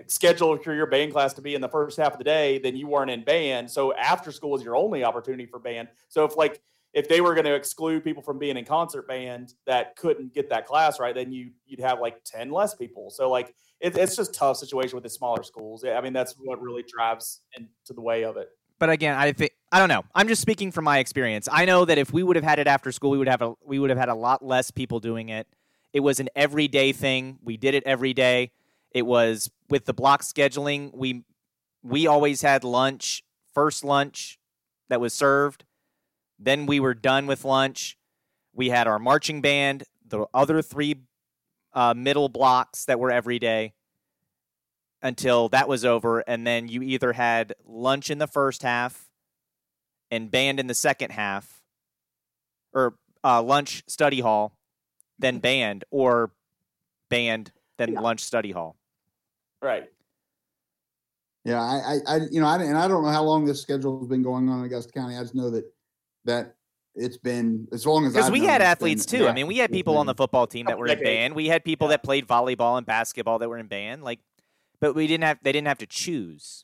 schedule 0.07 0.57
for 0.57 0.73
your 0.73 0.87
band 0.87 1.11
class 1.11 1.33
to 1.33 1.41
be 1.41 1.55
in 1.55 1.61
the 1.61 1.69
first 1.69 1.97
half 1.97 2.13
of 2.13 2.17
the 2.17 2.23
day, 2.23 2.59
then 2.59 2.75
you 2.75 2.87
weren't 2.87 3.11
in 3.11 3.23
band. 3.23 3.69
So 3.69 3.93
after 3.93 4.31
school 4.31 4.55
is 4.55 4.63
your 4.63 4.75
only 4.75 5.03
opportunity 5.03 5.45
for 5.45 5.59
band. 5.59 5.89
So 6.07 6.23
if 6.25 6.37
like 6.37 6.61
if 6.93 7.09
they 7.09 7.19
were 7.19 7.33
going 7.33 7.45
to 7.45 7.55
exclude 7.55 8.03
people 8.03 8.23
from 8.23 8.39
being 8.39 8.55
in 8.55 8.63
concert 8.63 9.07
band 9.07 9.53
that 9.65 9.97
couldn't 9.97 10.33
get 10.33 10.49
that 10.49 10.65
class 10.65 10.99
right, 10.99 11.13
then 11.13 11.31
you 11.31 11.51
you'd 11.65 11.81
have 11.81 11.99
like 11.99 12.23
ten 12.23 12.51
less 12.51 12.73
people. 12.73 13.09
So 13.09 13.29
like 13.29 13.53
it, 13.81 13.97
it's 13.97 14.15
just 14.15 14.33
tough 14.33 14.57
situation 14.57 14.95
with 14.95 15.03
the 15.03 15.09
smaller 15.09 15.43
schools. 15.43 15.83
I 15.83 15.99
mean 16.01 16.13
that's 16.13 16.35
what 16.39 16.61
really 16.61 16.83
drives 16.87 17.41
into 17.55 17.93
the 17.93 18.01
way 18.01 18.23
of 18.23 18.37
it. 18.37 18.49
But 18.79 18.89
again, 18.89 19.17
I 19.17 19.31
think 19.31 19.51
I 19.71 19.79
don't 19.79 19.89
know. 19.89 20.05
I'm 20.15 20.27
just 20.27 20.41
speaking 20.41 20.71
from 20.71 20.85
my 20.85 20.99
experience. 20.99 21.49
I 21.51 21.65
know 21.65 21.85
that 21.85 21.97
if 21.97 22.13
we 22.13 22.23
would 22.23 22.37
have 22.37 22.45
had 22.45 22.59
it 22.59 22.67
after 22.67 22.91
school, 22.91 23.11
we 23.11 23.17
would 23.17 23.27
have 23.27 23.41
a, 23.41 23.53
we 23.65 23.77
would 23.79 23.89
have 23.89 23.99
had 23.99 24.09
a 24.09 24.15
lot 24.15 24.45
less 24.45 24.71
people 24.71 24.99
doing 24.99 25.29
it. 25.29 25.47
It 25.91 25.99
was 25.99 26.19
an 26.19 26.29
everyday 26.35 26.91
thing. 26.91 27.39
We 27.43 27.57
did 27.57 27.73
it 27.73 27.83
every 27.85 28.13
day. 28.13 28.51
It 28.95 29.05
was 29.05 29.51
with 29.69 29.85
the 29.85 29.93
block 29.93 30.23
scheduling. 30.23 30.91
We 30.95 31.23
we 31.83 32.07
always 32.07 32.41
had 32.41 32.63
lunch, 32.63 33.23
first 33.53 33.83
lunch 33.83 34.39
that 34.89 34.99
was 34.99 35.13
served 35.13 35.65
then 36.39 36.65
we 36.65 36.79
were 36.79 36.93
done 36.93 37.27
with 37.27 37.45
lunch. 37.45 37.97
We 38.53 38.69
had 38.69 38.87
our 38.87 38.99
marching 38.99 39.41
band. 39.41 39.83
The 40.07 40.25
other 40.33 40.61
three 40.61 41.01
uh, 41.73 41.93
middle 41.95 42.29
blocks 42.29 42.85
that 42.85 42.99
were 42.99 43.11
every 43.11 43.39
day 43.39 43.73
until 45.01 45.49
that 45.49 45.67
was 45.67 45.85
over, 45.85 46.19
and 46.21 46.45
then 46.45 46.67
you 46.67 46.81
either 46.81 47.13
had 47.13 47.53
lunch 47.65 48.09
in 48.09 48.17
the 48.17 48.27
first 48.27 48.63
half 48.63 49.09
and 50.09 50.31
band 50.31 50.59
in 50.59 50.67
the 50.67 50.75
second 50.75 51.11
half, 51.11 51.61
or 52.73 52.95
uh, 53.23 53.41
lunch 53.41 53.83
study 53.87 54.19
hall, 54.19 54.57
then 55.19 55.39
band, 55.39 55.83
or 55.91 56.31
band 57.09 57.51
then 57.77 57.93
Yeah. 57.93 57.99
lunch 57.99 58.21
study 58.21 58.51
hall. 58.51 58.77
Right. 59.65 59.85
Yeah, 61.43 61.61
I, 61.61 61.75
I, 62.07 62.15
I 62.15 62.19
you 62.31 62.39
know, 62.39 62.47
I, 62.47 62.61
and 62.61 62.77
I 62.77 62.87
don't 62.87 63.03
know 63.03 63.09
how 63.09 63.23
long 63.23 63.45
this 63.45 63.61
schedule 63.61 63.99
has 63.99 64.07
been 64.07 64.21
going 64.23 64.47
on 64.49 64.59
in 64.59 64.65
Augusta 64.65 64.91
County. 64.91 65.15
I 65.17 65.21
just 65.21 65.33
know 65.35 65.49
that 65.49 65.65
that 66.25 66.55
it's 66.95 67.17
been 67.17 67.67
as 67.71 67.85
long 67.85 68.05
as 68.05 68.13
Because 68.13 68.31
we 68.31 68.39
known, 68.39 68.49
had 68.49 68.61
athletes 68.61 69.05
been- 69.05 69.21
too. 69.21 69.27
I 69.27 69.33
mean, 69.33 69.47
we 69.47 69.57
had 69.57 69.71
people 69.71 69.97
on 69.97 70.05
the 70.05 70.13
football 70.15 70.47
team 70.47 70.67
that 70.67 70.77
were 70.77 70.87
in 70.87 70.99
band. 70.99 71.35
We 71.35 71.47
had 71.47 71.63
people 71.63 71.87
Yeah. 71.87 71.93
that 71.93 72.03
played 72.03 72.27
volleyball 72.27 72.77
and 72.77 72.85
basketball 72.85 73.39
that 73.39 73.49
were 73.49 73.57
in 73.57 73.67
band. 73.67 74.03
Like, 74.03 74.19
but 74.79 74.93
we 74.95 75.07
didn't 75.07 75.23
have. 75.23 75.39
They 75.41 75.51
didn't 75.51 75.67
have 75.67 75.79
to 75.79 75.87
choose. 75.87 76.63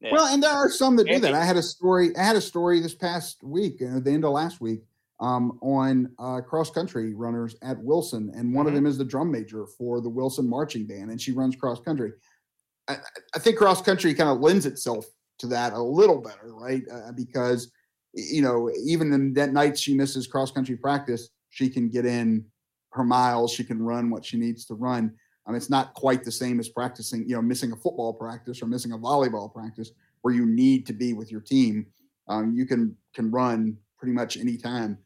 Yeah. 0.00 0.12
Well, 0.12 0.32
and 0.32 0.42
there 0.42 0.50
are 0.52 0.70
some 0.70 0.96
that 0.96 1.06
do 1.06 1.18
that. 1.18 1.34
I 1.34 1.44
had 1.44 1.56
a 1.56 1.62
story. 1.62 2.16
I 2.16 2.22
had 2.22 2.36
a 2.36 2.40
story 2.40 2.80
this 2.80 2.94
past 2.94 3.42
week, 3.42 3.82
uh, 3.82 3.98
the 4.00 4.10
end 4.12 4.24
of 4.24 4.30
last 4.32 4.60
week, 4.60 4.82
um, 5.20 5.58
on 5.62 6.12
uh, 6.18 6.40
cross 6.40 6.70
country 6.70 7.14
runners 7.14 7.56
at 7.62 7.78
Wilson, 7.78 8.30
and 8.34 8.54
one 8.54 8.66
of 8.66 8.72
Mhm. 8.72 8.76
them 8.76 8.86
is 8.86 8.98
the 8.98 9.04
drum 9.04 9.30
major 9.30 9.66
for 9.66 10.00
the 10.00 10.08
Wilson 10.08 10.48
marching 10.48 10.86
band, 10.86 11.10
and 11.10 11.20
she 11.20 11.32
runs 11.32 11.56
cross 11.56 11.80
country. 11.80 12.12
I, 12.88 12.94
I- 12.94 13.00
I 13.34 13.38
think 13.38 13.56
cross 13.58 13.82
country 13.82 14.14
kind 14.14 14.30
of 14.30 14.40
lends 14.40 14.64
itself 14.66 15.06
to 15.38 15.46
that 15.48 15.72
a 15.72 15.82
little 15.82 16.20
better, 16.20 16.54
right? 16.54 16.82
Uh, 16.90 17.12
because 17.12 17.70
you 18.14 18.40
know, 18.40 18.70
even 18.86 19.12
in 19.12 19.34
that 19.34 19.52
night 19.52 19.78
she 19.78 19.94
misses 19.94 20.26
cross 20.26 20.50
country 20.50 20.76
practice, 20.76 21.28
she 21.50 21.68
can 21.68 21.88
get 21.90 22.06
in 22.06 22.44
her 22.92 23.04
miles. 23.04 23.52
She 23.52 23.62
can 23.62 23.82
run 23.82 24.08
what 24.10 24.24
she 24.24 24.38
needs 24.38 24.64
to 24.64 24.74
run. 24.74 25.14
Um, 25.46 25.54
it's 25.54 25.68
not 25.70 25.92
quite 25.94 26.24
the 26.24 26.32
same 26.32 26.58
as 26.58 26.68
practicing, 26.70 27.28
you 27.28 27.34
know, 27.36 27.42
missing 27.42 27.70
a 27.72 27.76
football 27.76 28.14
practice 28.14 28.62
or 28.62 28.66
missing 28.66 28.92
a 28.92 28.98
volleyball 28.98 29.52
practice 29.52 29.90
where 30.22 30.34
you 30.34 30.46
need 30.46 30.86
to 30.86 30.92
be 30.94 31.12
with 31.12 31.30
your 31.30 31.42
team. 31.42 31.86
Um, 32.28 32.54
you 32.54 32.64
can 32.66 32.96
can 33.14 33.30
run 33.30 33.76
pretty 33.98 34.14
much 34.14 34.36
any 34.38 34.56
time. 34.56 34.98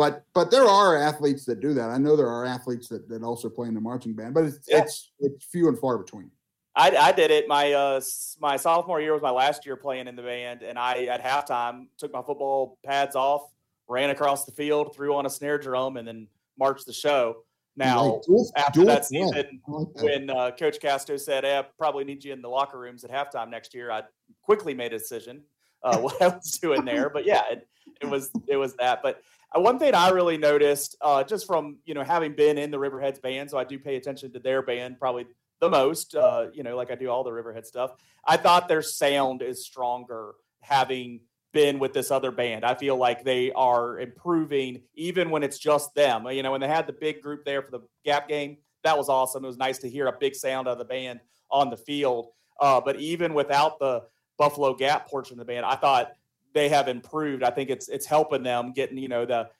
But 0.00 0.24
but 0.32 0.50
there 0.50 0.64
are 0.64 0.96
athletes 0.96 1.44
that 1.44 1.60
do 1.60 1.74
that. 1.74 1.90
I 1.90 1.98
know 1.98 2.16
there 2.16 2.26
are 2.26 2.46
athletes 2.46 2.88
that, 2.88 3.06
that 3.10 3.22
also 3.22 3.50
play 3.50 3.68
in 3.68 3.74
the 3.74 3.82
marching 3.82 4.14
band, 4.14 4.32
but 4.32 4.44
it's 4.44 4.60
Yeah. 4.66 4.78
it's 4.78 5.12
it's 5.20 5.44
few 5.44 5.68
and 5.68 5.78
far 5.78 5.98
between. 5.98 6.30
I, 6.74 6.96
I 6.96 7.12
did 7.12 7.30
it. 7.30 7.46
My 7.48 7.74
uh, 7.74 8.00
my 8.40 8.56
sophomore 8.56 9.02
year 9.02 9.12
was 9.12 9.20
my 9.20 9.30
last 9.30 9.66
year 9.66 9.76
playing 9.76 10.08
in 10.08 10.16
the 10.16 10.22
band, 10.22 10.62
and 10.62 10.78
I 10.78 11.04
at 11.04 11.22
halftime 11.22 11.88
took 11.98 12.14
my 12.14 12.22
football 12.22 12.78
pads 12.82 13.14
off, 13.14 13.42
ran 13.88 14.08
across 14.08 14.46
the 14.46 14.52
field, 14.52 14.96
threw 14.96 15.14
on 15.14 15.26
a 15.26 15.30
snare 15.30 15.58
drum, 15.58 15.98
and 15.98 16.08
then 16.08 16.28
marched 16.58 16.86
the 16.86 16.94
show. 16.94 17.44
Now, 17.76 18.22
Like, 18.26 18.46
after 18.56 18.86
that 18.86 19.04
season, 19.04 19.60
like 19.68 19.92
that. 19.96 20.02
when 20.02 20.30
uh, 20.30 20.52
Coach 20.52 20.80
Casto 20.80 21.18
said, 21.18 21.44
"Eh, 21.44 21.58
I 21.58 21.66
probably 21.76 22.04
need 22.04 22.24
you 22.24 22.32
in 22.32 22.40
the 22.40 22.48
locker 22.48 22.78
rooms 22.78 23.04
at 23.04 23.10
halftime 23.10 23.50
next 23.50 23.74
year," 23.74 23.90
I 23.90 24.04
quickly 24.40 24.72
made 24.72 24.94
a 24.94 24.98
decision 24.98 25.42
uh, 25.82 25.98
what 26.00 26.22
I 26.22 26.28
was 26.28 26.58
doing 26.58 26.86
there. 26.86 27.10
But 27.10 27.26
yeah, 27.26 27.42
it, 27.50 27.68
it 28.00 28.06
was 28.06 28.30
it 28.46 28.56
was 28.56 28.74
that. 28.76 29.02
But 29.02 29.20
one 29.54 29.78
thing 29.78 29.94
I 29.94 30.10
really 30.10 30.38
noticed, 30.38 30.96
uh, 31.00 31.24
just 31.24 31.46
from 31.46 31.78
you 31.84 31.94
know 31.94 32.04
having 32.04 32.34
been 32.34 32.58
in 32.58 32.70
the 32.70 32.78
Riverheads 32.78 33.20
band, 33.20 33.50
so 33.50 33.58
I 33.58 33.64
do 33.64 33.78
pay 33.78 33.96
attention 33.96 34.32
to 34.32 34.38
their 34.38 34.62
band 34.62 34.98
probably 34.98 35.26
the 35.60 35.68
most. 35.68 36.14
Uh, 36.14 36.46
you 36.52 36.62
know, 36.62 36.76
like 36.76 36.90
I 36.90 36.94
do 36.94 37.08
all 37.08 37.24
the 37.24 37.32
Riverhead 37.32 37.66
stuff. 37.66 37.92
I 38.24 38.36
thought 38.36 38.68
their 38.68 38.82
sound 38.82 39.42
is 39.42 39.64
stronger 39.64 40.32
having 40.62 41.20
been 41.52 41.78
with 41.78 41.92
this 41.92 42.10
other 42.10 42.30
band. 42.30 42.64
I 42.64 42.74
feel 42.74 42.96
like 42.96 43.24
they 43.24 43.52
are 43.52 43.98
improving 43.98 44.82
even 44.94 45.30
when 45.30 45.42
it's 45.42 45.58
just 45.58 45.94
them. 45.94 46.26
You 46.30 46.42
know, 46.42 46.52
when 46.52 46.60
they 46.60 46.68
had 46.68 46.86
the 46.86 46.92
big 46.92 47.20
group 47.20 47.44
there 47.44 47.62
for 47.62 47.70
the 47.70 47.80
Gap 48.04 48.28
game, 48.28 48.58
that 48.84 48.96
was 48.96 49.08
awesome. 49.08 49.44
It 49.44 49.48
was 49.48 49.58
nice 49.58 49.78
to 49.78 49.90
hear 49.90 50.06
a 50.06 50.16
big 50.18 50.34
sound 50.34 50.68
of 50.68 50.78
the 50.78 50.84
band 50.84 51.20
on 51.50 51.70
the 51.70 51.76
field. 51.76 52.28
Uh, 52.60 52.80
but 52.80 52.96
even 53.00 53.34
without 53.34 53.78
the 53.78 54.02
Buffalo 54.38 54.74
Gap 54.74 55.08
portion 55.08 55.34
of 55.34 55.46
the 55.46 55.52
band, 55.52 55.66
I 55.66 55.74
thought 55.74 56.12
they 56.54 56.68
have 56.68 56.88
improved. 56.88 57.42
I 57.42 57.50
think 57.50 57.70
it's 57.70 57.88
it's 57.88 58.06
helping 58.06 58.42
them 58.42 58.72
getting 58.72 58.98
you 58.98 59.08
know 59.08 59.26
the 59.26 59.50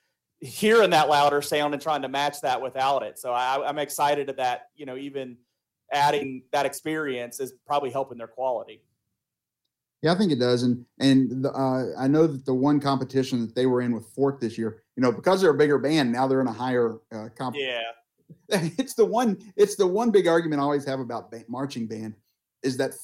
hearing 0.41 0.91
that 0.91 1.09
louder 1.09 1.43
sound 1.43 1.75
and 1.75 1.83
trying 1.83 2.03
to 2.03 2.09
match 2.09 2.41
that 2.41 2.61
without 2.61 3.03
it. 3.03 3.19
So 3.19 3.33
I, 3.33 3.67
I'm 3.67 3.79
excited 3.79 4.29
at 4.29 4.37
that. 4.39 4.69
You 4.75 4.87
know, 4.87 4.97
even 4.97 5.37
adding 5.93 6.43
that 6.53 6.67
experience 6.67 7.41
is 7.41 7.53
probably 7.67 7.91
helping 7.91 8.19
their 8.19 8.29
quality. 8.29 8.83
Yeah, 10.03 10.13
I 10.13 10.15
think 10.17 10.33
it 10.33 10.39
does, 10.39 10.63
and 10.63 10.85
and 10.99 11.45
the, 11.45 11.53
uh, 11.53 11.89
I 11.99 12.09
know 12.09 12.27
that 12.27 12.47
the 12.47 12.55
one 12.55 12.81
competition 12.81 13.41
that 13.43 13.55
they 13.55 13.67
were 13.67 13.83
in 13.83 13.93
with 13.93 14.07
Fort 14.07 14.41
this 14.41 14.57
year, 14.57 14.83
you 14.97 15.03
know, 15.03 15.13
because 15.13 15.41
they're 15.41 15.51
a 15.51 15.59
bigger 15.59 15.79
band, 15.79 16.11
now 16.11 16.27
they're 16.27 16.41
in 16.41 16.47
a 16.47 16.53
higher 16.53 16.99
uh, 17.13 17.29
comp. 17.37 17.55
Yeah, 17.59 17.83
It's 18.49 18.95
the 18.95 19.05
one. 19.05 19.39
It's 19.57 19.77
the 19.77 19.87
one 19.87 20.11
big 20.11 20.27
argument 20.27 20.61
I 20.61 20.65
always 20.65 20.85
have 20.87 21.01
about 21.01 21.31
ba- 21.31 21.45
marching 21.49 21.87
band 21.87 22.15
is 22.63 22.77
that 22.79 22.95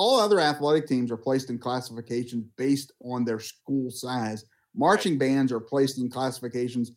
all 0.00 0.18
other 0.18 0.40
athletic 0.40 0.86
teams 0.86 1.10
are 1.10 1.16
placed 1.18 1.50
in 1.50 1.58
classifications 1.58 2.46
based 2.56 2.90
on 3.04 3.22
their 3.22 3.38
school 3.38 3.90
size. 3.90 4.46
Marching 4.74 5.18
bands 5.18 5.52
are 5.52 5.60
placed 5.60 5.98
in 5.98 6.08
classifications. 6.08 6.92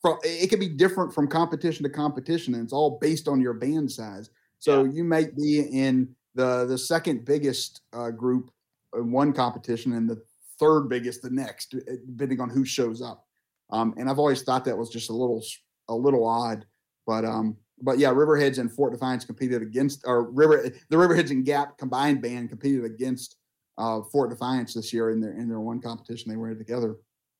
From, 0.00 0.16
it 0.22 0.48
can 0.48 0.60
be 0.60 0.68
different 0.68 1.12
from 1.12 1.26
competition 1.26 1.82
to 1.82 1.90
competition, 1.90 2.54
and 2.54 2.62
it's 2.62 2.72
all 2.72 2.98
based 3.00 3.26
on 3.26 3.40
your 3.40 3.52
band 3.52 3.90
size. 3.90 4.30
So 4.60 4.84
you 4.84 5.02
might 5.02 5.34
be 5.34 5.58
in 5.58 6.14
the 6.36 6.66
the 6.66 6.78
second 6.78 7.24
biggest 7.24 7.80
uh, 7.92 8.10
group 8.10 8.52
in 8.94 9.10
one 9.10 9.32
competition 9.32 9.94
and 9.94 10.08
the 10.08 10.22
third 10.60 10.88
biggest 10.88 11.22
the 11.22 11.30
next, 11.30 11.74
uh, 11.74 11.94
depending 12.06 12.40
on 12.40 12.48
who 12.48 12.64
shows 12.64 13.02
up. 13.02 13.26
Um, 13.70 13.92
and 13.98 14.08
I've 14.08 14.20
always 14.20 14.42
thought 14.42 14.64
that 14.66 14.78
was 14.78 14.90
just 14.90 15.10
a 15.10 15.12
little 15.12 15.42
a 15.88 15.94
little 15.96 16.24
odd, 16.24 16.64
but 17.08 17.24
um, 17.24 17.56
but 17.80 17.98
yeah, 17.98 18.08
Riverheads 18.10 18.58
and 18.58 18.72
Fort 18.72 18.92
Defiance 18.92 19.24
competed 19.24 19.62
against, 19.62 20.02
or 20.06 20.30
River 20.30 20.68
the 20.88 20.96
Riverheads 20.96 21.30
and 21.30 21.44
Gap 21.44 21.76
combined 21.78 22.22
band 22.22 22.48
competed 22.48 22.84
against 22.84 23.36
uh, 23.78 24.00
Fort 24.12 24.30
Defiance 24.30 24.74
this 24.74 24.92
year 24.92 25.10
in 25.10 25.20
their 25.20 25.32
in 25.32 25.48
their 25.48 25.60
one 25.60 25.80
competition 25.80 26.30
they 26.30 26.36
were 26.36 26.50
in 26.50 26.58
together, 26.58 26.96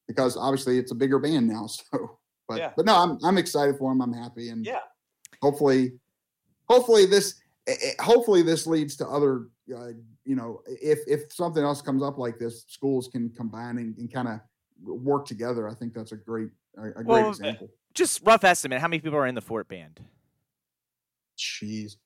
because 0.06 0.36
obviously 0.36 0.78
it's 0.78 0.92
a 0.92 0.94
bigger 0.94 1.18
band 1.18 1.48
now. 1.48 1.66
So, 1.90 2.18
but 2.48 2.58
Yeah. 2.58 2.72
but 2.76 2.86
no, 2.86 2.94
I'm 2.94 3.18
I'm 3.24 3.38
excited 3.38 3.76
for 3.78 3.90
them. 3.90 4.00
I'm 4.02 4.12
happy, 4.12 4.50
and 4.50 4.64
Yeah. 4.64 4.80
hopefully, 5.42 5.98
hopefully 6.68 7.06
this 7.06 7.34
eh, 7.66 7.74
eh, 7.82 8.02
hopefully 8.02 8.42
this 8.42 8.66
leads 8.66 8.94
to 8.96 9.08
other 9.08 9.48
uh, 9.76 9.88
you 10.24 10.36
know 10.36 10.62
if 10.66 11.00
if 11.08 11.32
something 11.32 11.62
else 11.64 11.80
comes 11.82 12.02
up 12.02 12.18
like 12.18 12.38
this, 12.38 12.64
schools 12.68 13.08
can 13.08 13.30
combine 13.30 13.78
and, 13.78 13.96
and 13.98 14.12
kind 14.12 14.28
of 14.28 14.40
work 14.82 15.26
together. 15.26 15.68
I 15.68 15.74
think 15.74 15.94
that's 15.94 16.12
a 16.12 16.16
great 16.16 16.50
a, 16.76 16.82
a 16.88 16.92
great 16.92 17.06
Well, 17.06 17.28
example. 17.30 17.70
Just 17.94 18.20
rough 18.24 18.44
estimate. 18.44 18.78
How 18.80 18.88
many 18.88 19.00
people 19.00 19.18
are 19.18 19.26
in 19.26 19.34
the 19.34 19.40
Fort 19.40 19.66
band? 19.68 20.00
Jeez. 21.38 21.96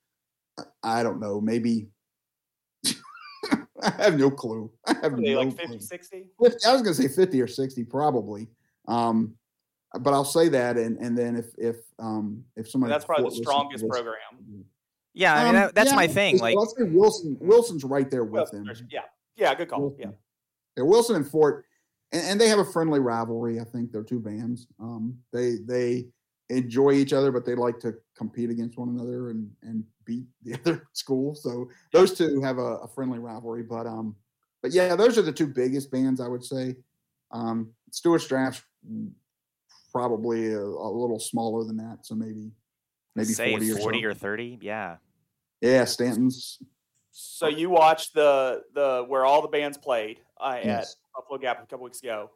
I- 0.59 0.65
I 0.83 1.03
don't 1.03 1.21
know. 1.21 1.41
Maybe. 1.41 1.89
I 3.83 3.91
have 3.99 4.19
no 4.19 4.31
clue. 4.31 4.71
I 4.87 4.95
have 5.03 5.15
Are 5.15 5.17
they 5.17 5.33
no 5.35 5.41
like 5.41 5.57
clue. 5.59 5.69
50, 5.79 5.81
60? 5.81 6.27
50 6.43 6.67
I 6.67 6.73
was 6.73 6.83
going 6.83 6.95
to 6.95 7.03
say 7.03 7.09
50 7.09 7.41
or 7.41 7.47
60 7.47 7.85
probably. 7.85 8.49
Um, 8.89 9.35
but 10.01 10.13
I'll 10.13 10.25
say 10.25 10.49
that. 10.51 10.77
And, 10.77 10.99
and 10.99 11.17
then 11.17 11.35
if, 11.37 11.47
if, 11.57 11.77
um, 11.99 12.45
if 12.57 12.69
somebody, 12.69 12.93
That's 12.93 13.05
probably 13.07 13.31
the 13.31 13.37
strongest 13.37 13.83
this- 13.85 13.91
program. 13.91 14.17
Yeah, 15.13 15.35
I 15.35 15.39
mean 15.39 15.49
Um, 15.49 15.55
that, 15.57 15.75
that's 15.75 15.91
yeah, 15.91 15.97
my 15.97 16.07
thing. 16.07 16.39
Like, 16.39 16.57
I'll 16.57 16.67
say 16.67 16.85
Wilson, 16.85 17.37
Wilson's 17.41 17.83
right 17.83 18.09
there 18.09 18.23
with 18.23 18.33
Wilson, 18.33 18.65
them. 18.65 18.77
Yeah, 18.89 19.01
yeah, 19.37 19.53
good 19.57 19.69
call. 19.69 19.81
Yeah, 19.99 20.07
Wilson. 20.07 20.15
Yeah, 20.77 20.83
Wilson 20.85 21.17
and 21.17 21.27
Fort, 21.29 21.65
and, 22.13 22.23
and 22.23 22.41
they 22.41 22.49
have 22.49 22.61
a 22.61 22.65
friendly 22.65 23.01
rivalry. 23.01 23.59
I 23.59 23.65
think 23.65 23.91
they're 23.91 24.05
two 24.05 24.21
bands. 24.21 24.69
Um, 24.79 25.19
they 25.33 25.57
they 25.67 26.07
enjoy 26.51 26.93
each 26.93 27.13
other, 27.13 27.33
but 27.33 27.47
they 27.47 27.55
like 27.55 27.79
to 27.81 27.95
compete 28.17 28.51
against 28.51 28.77
one 28.79 28.89
another 28.89 29.31
and 29.31 29.51
and 29.63 29.85
beat 30.05 30.27
the 30.43 30.55
other 30.55 30.89
school. 30.93 31.35
So 31.35 31.71
those 31.93 32.17
two 32.17 32.43
have 32.43 32.59
a, 32.59 32.79
a 32.79 32.89
friendly 32.89 33.19
rivalry. 33.19 33.63
But 33.63 33.87
um, 33.87 34.17
but 34.63 34.73
yeah, 34.73 34.95
those 34.97 35.17
are 35.17 35.23
the 35.23 35.33
two 35.33 35.47
biggest 35.47 35.91
bands 35.91 36.21
I 36.21 36.29
would 36.29 36.45
say. 36.45 36.77
Um, 37.33 37.71
Stuarts 37.93 38.27
Draft's 38.27 38.63
probably 39.93 40.53
a, 40.53 40.61
a 40.61 40.91
little 40.91 41.21
smaller 41.21 41.65
than 41.65 41.77
that, 41.79 41.99
so 42.03 42.15
maybe 42.15 42.51
maybe 43.15 43.29
say 43.29 43.53
forty, 43.53 43.71
40 43.71 44.05
or, 44.05 44.11
or 44.11 44.15
30. 44.15 44.59
Yeah. 44.61 44.97
yeah, 45.61 45.85
Staunton's. 45.85 46.59
So 47.13 47.49
you 47.49 47.71
watched 47.71 48.15
the 48.15 48.63
the 48.75 49.05
where 49.07 49.25
all 49.25 49.43
the 49.43 49.49
bands 49.49 49.79
played 49.79 50.19
uh, 50.41 50.57
at 50.59 50.65
Yes. 50.65 50.97
Buffalo 51.15 51.39
Gap 51.39 51.63
a 51.63 51.67
couple 51.67 51.85
weeks 51.85 52.01
ago. 52.03 52.31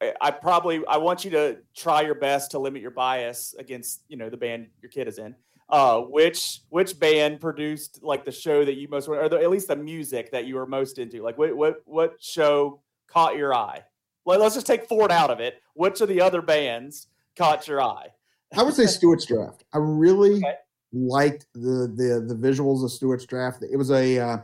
I, 0.00 0.12
I 0.20 0.30
probably 0.30 0.84
I 0.86 0.96
want 0.96 1.24
you 1.24 1.30
to 1.32 1.58
try 1.74 2.02
your 2.02 2.14
best 2.14 2.50
to 2.52 2.58
limit 2.58 2.82
your 2.82 2.90
bias 2.90 3.54
against 3.58 4.02
you 4.08 4.16
know 4.16 4.28
the 4.30 4.36
band 4.36 4.68
your 4.82 4.90
kid 4.90 5.08
is 5.08 5.18
in. 5.18 5.34
Uh, 5.70 6.00
which 6.00 6.60
which 6.68 6.98
band 6.98 7.40
produced 7.40 8.02
like 8.02 8.24
the 8.24 8.32
show 8.32 8.64
that 8.64 8.74
you 8.74 8.86
most 8.88 9.08
or 9.08 9.28
the, 9.28 9.38
at 9.40 9.50
least 9.50 9.68
the 9.68 9.76
music 9.76 10.30
that 10.30 10.46
you 10.46 10.56
were 10.56 10.66
most 10.66 10.98
into? 10.98 11.22
Like 11.22 11.38
what 11.38 11.56
what 11.56 11.76
what 11.86 12.16
show 12.20 12.82
caught 13.08 13.36
your 13.36 13.54
eye? 13.54 13.82
Let, 14.26 14.40
let's 14.40 14.54
just 14.54 14.66
take 14.66 14.86
Fort 14.86 15.10
out 15.10 15.30
of 15.30 15.40
it. 15.40 15.62
Which 15.74 16.00
of 16.00 16.08
the 16.08 16.20
other 16.20 16.42
bands 16.42 17.08
caught 17.36 17.66
your 17.66 17.82
eye? 17.82 18.08
I 18.56 18.62
would 18.62 18.74
say 18.74 18.86
Stuarts 18.86 19.26
Draft. 19.26 19.64
I 19.72 19.78
really 19.78 20.36
Okay. 20.36 20.54
liked 20.92 21.46
the 21.54 21.92
the 21.96 22.24
the 22.26 22.34
visuals 22.34 22.84
of 22.84 22.92
Stuarts 22.92 23.24
Draft. 23.24 23.62
It 23.62 23.76
was 23.76 23.90
a 23.90 24.18
uh, 24.18 24.38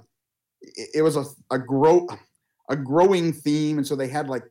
it, 0.62 0.88
it 0.96 1.02
was 1.02 1.16
a 1.16 1.24
a 1.50 1.58
grow 1.58 2.08
a 2.70 2.76
growing 2.76 3.32
theme, 3.32 3.76
and 3.76 3.86
so 3.86 3.94
they 3.94 4.08
had 4.08 4.28
like 4.28 4.44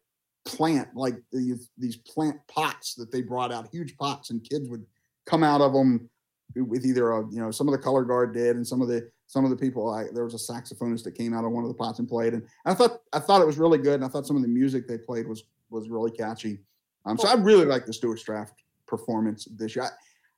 plant 0.46 0.90
like 0.96 1.16
these 1.32 1.70
these 1.78 1.98
plant 1.98 2.38
pots 2.48 2.96
that 2.96 3.12
they 3.12 3.22
brought 3.22 3.52
out, 3.52 3.70
huge 3.72 3.98
pots, 3.98 4.30
and 4.30 4.48
kids 4.48 4.70
would 4.70 4.86
come 5.26 5.44
out 5.44 5.62
of 5.62 5.74
them 5.74 6.10
with 6.56 6.86
either 6.86 7.12
a 7.12 7.30
you 7.30 7.40
know 7.40 7.52
some 7.52 7.68
of 7.68 7.72
the 7.72 7.78
color 7.78 8.04
guard 8.04 8.34
did 8.34 8.56
and 8.56 8.66
some 8.68 8.82
of 8.82 8.88
the 8.88 9.10
some 9.28 9.44
of 9.44 9.52
the 9.52 9.56
people 9.56 9.94
I, 9.94 10.06
there 10.14 10.24
was 10.24 10.34
a 10.34 10.52
saxophonist 10.52 11.04
that 11.04 11.12
came 11.12 11.34
out 11.36 11.46
of 11.46 11.52
one 11.52 11.64
of 11.64 11.68
the 11.68 11.76
pots 11.76 12.00
and 12.00 12.08
played 12.08 12.34
and 12.34 12.44
I 12.66 12.74
thought 12.74 13.02
I 13.14 13.20
thought 13.20 13.42
it 13.42 13.46
was 13.46 13.60
really 13.60 13.78
good 13.78 13.96
and 13.96 14.06
I 14.06 14.08
thought 14.08 14.26
some 14.26 14.36
of 14.36 14.42
the 14.42 14.48
music 14.48 14.88
they 14.88 14.98
played 14.98 15.28
was 15.28 15.44
was 15.70 15.90
really 15.90 16.12
catchy. 16.12 16.60
Um, 17.06 17.18
so 17.18 17.28
I 17.28 17.36
really 17.36 17.66
like 17.66 17.86
the 17.86 17.94
Stuarts 17.94 18.24
Draft 18.24 18.64
performance 18.88 19.48
this 19.56 19.76
year. 19.76 19.86
I 19.86 19.90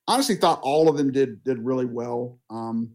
honestly 0.08 0.36
thought 0.36 0.60
all 0.62 0.90
of 0.90 0.98
them 0.98 1.12
did 1.12 1.44
did 1.44 1.60
really 1.60 1.86
well. 1.86 2.38
Um, 2.50 2.92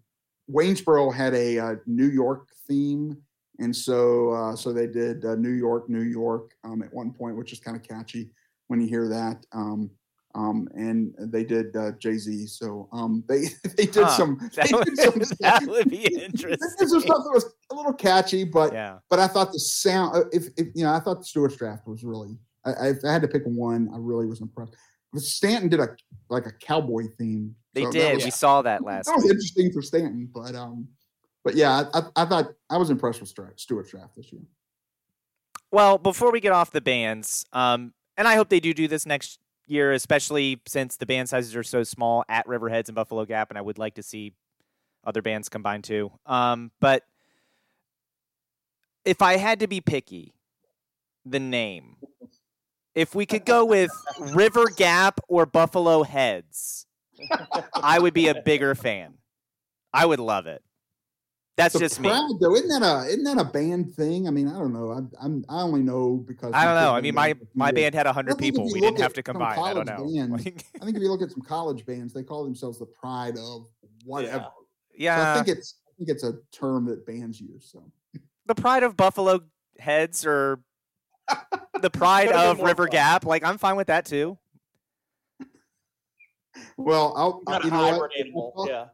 Waynesboro 0.51 1.13
had 1.13 1.35
a, 1.35 1.59
uh, 1.59 1.75
New 1.87 2.09
York 2.09 2.49
theme, 2.69 3.17
and 3.59 3.75
so 3.75 4.31
uh, 4.31 4.57
so 4.57 4.73
they 4.73 4.87
did 4.87 5.25
uh, 5.25 5.35
New 5.37 5.51
York, 5.51 5.89
New 5.89 6.03
York 6.03 6.53
um, 6.65 6.83
at 6.83 6.93
one 6.93 7.13
point, 7.13 7.37
which 7.37 7.53
is 7.53 7.59
kind 7.61 7.77
of 7.77 7.83
catchy 7.83 8.31
when 8.69 8.81
you 8.81 8.87
hear 8.89 9.09
that. 9.09 9.45
Um, 9.53 9.91
um, 10.35 10.69
and 10.75 11.15
they 11.19 11.45
did 11.45 11.75
uh, 11.77 11.93
Jay 11.93 12.19
Z. 12.19 12.47
So 12.49 12.89
um, 12.93 13.25
they 13.29 13.47
they 13.77 13.87
did 13.87 14.05
Huh. 14.05 14.09
some. 14.09 14.51
That, 14.55 14.69
they 14.69 14.77
would, 14.77 14.85
did 14.87 14.99
some 14.99 15.37
that 15.41 15.63
would 15.67 15.89
be 15.89 16.05
interesting. 16.23 16.59
some 16.89 17.01
stuff 17.01 17.23
that 17.25 17.31
was 17.33 17.55
a 17.71 17.75
little 17.75 17.95
catchy, 17.95 18.45
but 18.45 18.73
Yeah. 18.73 18.99
but 19.09 19.19
I 19.19 19.29
thought 19.29 19.53
the 19.53 19.59
sound. 19.61 20.17
uh, 20.17 20.25
If, 20.33 20.49
if 20.59 20.67
you 20.75 20.85
know, 20.85 20.93
I 20.93 21.01
thought 21.01 21.19
the 21.21 21.25
Stuarts 21.25 21.57
Draft 21.57 21.87
was 21.87 22.05
really. 22.05 22.39
I, 22.67 22.73
I- 22.73 22.89
if 22.91 22.99
I 23.05 23.13
had 23.13 23.23
to 23.23 23.29
pick 23.29 23.45
one, 23.45 23.89
I 23.95 23.97
really 23.99 24.27
was 24.27 24.41
impressed. 24.43 24.75
But 25.13 25.23
Staunton 25.23 25.71
did 25.71 25.81
a 25.81 25.89
like 26.29 26.45
a 26.47 26.53
cowboy 26.53 27.05
theme. 27.17 27.55
They 27.73 27.85
so 27.85 27.93
did. 27.93 28.17
was- 28.17 28.25
We 28.27 28.31
saw 28.31 28.61
that 28.63 28.83
last 28.85 29.07
that 29.07 29.15
was 29.15 29.25
week. 29.25 29.33
interesting 29.33 29.73
for 29.73 29.81
Staunton, 29.81 30.29
but 30.35 30.55
um, 30.55 30.87
but 31.47 31.55
yeah, 31.55 31.85
I, 31.95 32.03
I, 32.17 32.25
thought 32.25 32.55
I 32.69 32.77
was 32.77 32.91
impressed 32.91 33.21
with 33.21 33.29
Stuarts 33.29 33.93
Draft 33.93 34.17
this 34.17 34.33
year. 34.33 34.43
Well, 35.71 35.97
before 35.97 36.33
we 36.33 36.41
get 36.41 36.51
off 36.51 36.73
the 36.73 36.81
bands, 36.81 37.47
um, 37.53 37.95
and 38.17 38.27
I 38.27 38.35
hope 38.35 38.49
they 38.49 38.59
do 38.59 38.75
do 38.75 38.89
this 38.89 39.07
next 39.07 39.39
year, 39.69 39.93
especially 39.93 40.61
since 40.67 40.97
the 40.97 41.07
band 41.07 41.29
sizes 41.29 41.55
are 41.55 41.63
so 41.63 41.85
small 41.85 42.25
at 42.29 42.49
Riverheads 42.49 42.89
and 42.89 42.97
Buffalo 42.97 43.25
Gap, 43.25 43.51
and 43.53 43.59
I 43.59 43.61
would 43.61 43.79
like 43.79 43.95
to 43.95 44.03
see 44.03 44.35
other 45.05 45.23
bands 45.23 45.49
combined 45.49 45.85
too. 45.85 46.11
Um, 46.27 46.73
but 46.81 47.05
if 49.05 49.23
I 49.23 49.37
had 49.37 49.61
to 49.61 49.69
be 49.69 49.81
picky, 49.81 50.35
the 51.25 51.39
name, 51.39 51.95
if 52.97 53.15
we 53.15 53.25
could 53.25 53.45
go 53.45 53.65
with 53.65 53.93
River 54.19 54.67
Gap 54.77 55.21
or 55.29 55.47
Buffalo 55.47 56.03
Heads, 56.03 56.87
I 57.73 58.01
would 58.01 58.15
be 58.15 58.27
a 58.27 58.43
bigger 58.43 58.75
fan. 58.75 59.15
I 59.95 60.07
would 60.07 60.19
love 60.19 60.49
it. 60.49 60.65
That's 61.57 61.73
The 61.73 61.79
just 61.79 62.01
me. 62.01 62.09
Pride, 62.11 62.31
though, 62.39 62.55
isn't 62.55 62.69
that 62.69 62.83
a 62.83 63.07
isn't 63.09 63.25
that 63.25 63.39
a 63.39 63.45
band 63.45 63.95
thing? 63.95 64.29
I 64.29 64.31
mean, 64.31 64.47
I 64.47 64.59
don't 64.59 64.75
know. 64.75 64.91
I'm, 64.91 65.11
I'm 65.21 65.45
I 65.49 65.63
only 65.63 65.81
know 65.81 66.17
because 66.17 66.53
I 66.53 66.65
don't 66.67 66.75
know. 66.75 66.95
I 66.95 67.01
mean, 67.01 67.15
my 67.15 67.35
my 67.55 67.73
band 67.73 67.95
had 67.95 68.07
I 68.07 68.13
hundred 68.13 68.37
people. 68.37 68.71
We 68.73 68.81
didn't 68.81 69.01
have 69.01 69.15
to 69.15 69.23
combine. 69.23 69.59
I 69.59 69.73
don't 69.73 69.87
know. 69.87 69.97
college 69.97 70.15
bands, 70.15 70.47
I 70.81 70.85
think 70.85 70.97
if 70.97 71.03
you 71.03 71.11
look 71.11 71.23
at 71.23 71.31
some 71.31 71.41
college 71.41 71.87
bands, 71.87 72.13
they 72.13 72.23
call 72.23 72.45
themselves 72.45 72.79
the 72.79 72.85
pride 72.87 73.39
of 73.39 73.69
whatever. 74.05 74.49
So 74.99 75.11
I 75.11 75.35
think 75.37 75.57
it's 75.57 75.77
I 75.87 75.91
think 75.97 76.11
it's 76.11 76.25
a 76.25 76.35
term 76.53 76.85
that 76.87 77.07
bands 77.07 77.41
use. 77.41 77.71
So 77.73 77.91
the 78.45 78.55
pride 78.55 78.83
of 78.83 78.95
Buffalo 78.97 79.41
Heads 79.79 80.27
or 80.27 80.61
the 81.81 81.91
pride 81.91 82.29
of 82.33 82.61
River 82.61 82.85
fun. 82.85 82.91
Gap. 82.93 83.25
Like, 83.25 83.45
I'm 83.45 83.57
fine 83.57 83.77
with 83.77 83.87
that 83.87 84.05
too. 84.05 84.37
well, 86.77 87.15
I'll, 87.17 87.43
Kind 87.47 87.65
you 87.65 87.71
know 87.71 87.79
what? 87.83 87.93
hybrid 87.93 88.13
animal. 88.19 88.53
Well, 88.57 88.69
Yeah. 88.69 88.87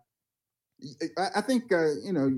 I, 1.19 1.29
I 1.37 1.41
think 1.41 1.73
uh, 1.73 1.95
you 2.03 2.13
know 2.13 2.31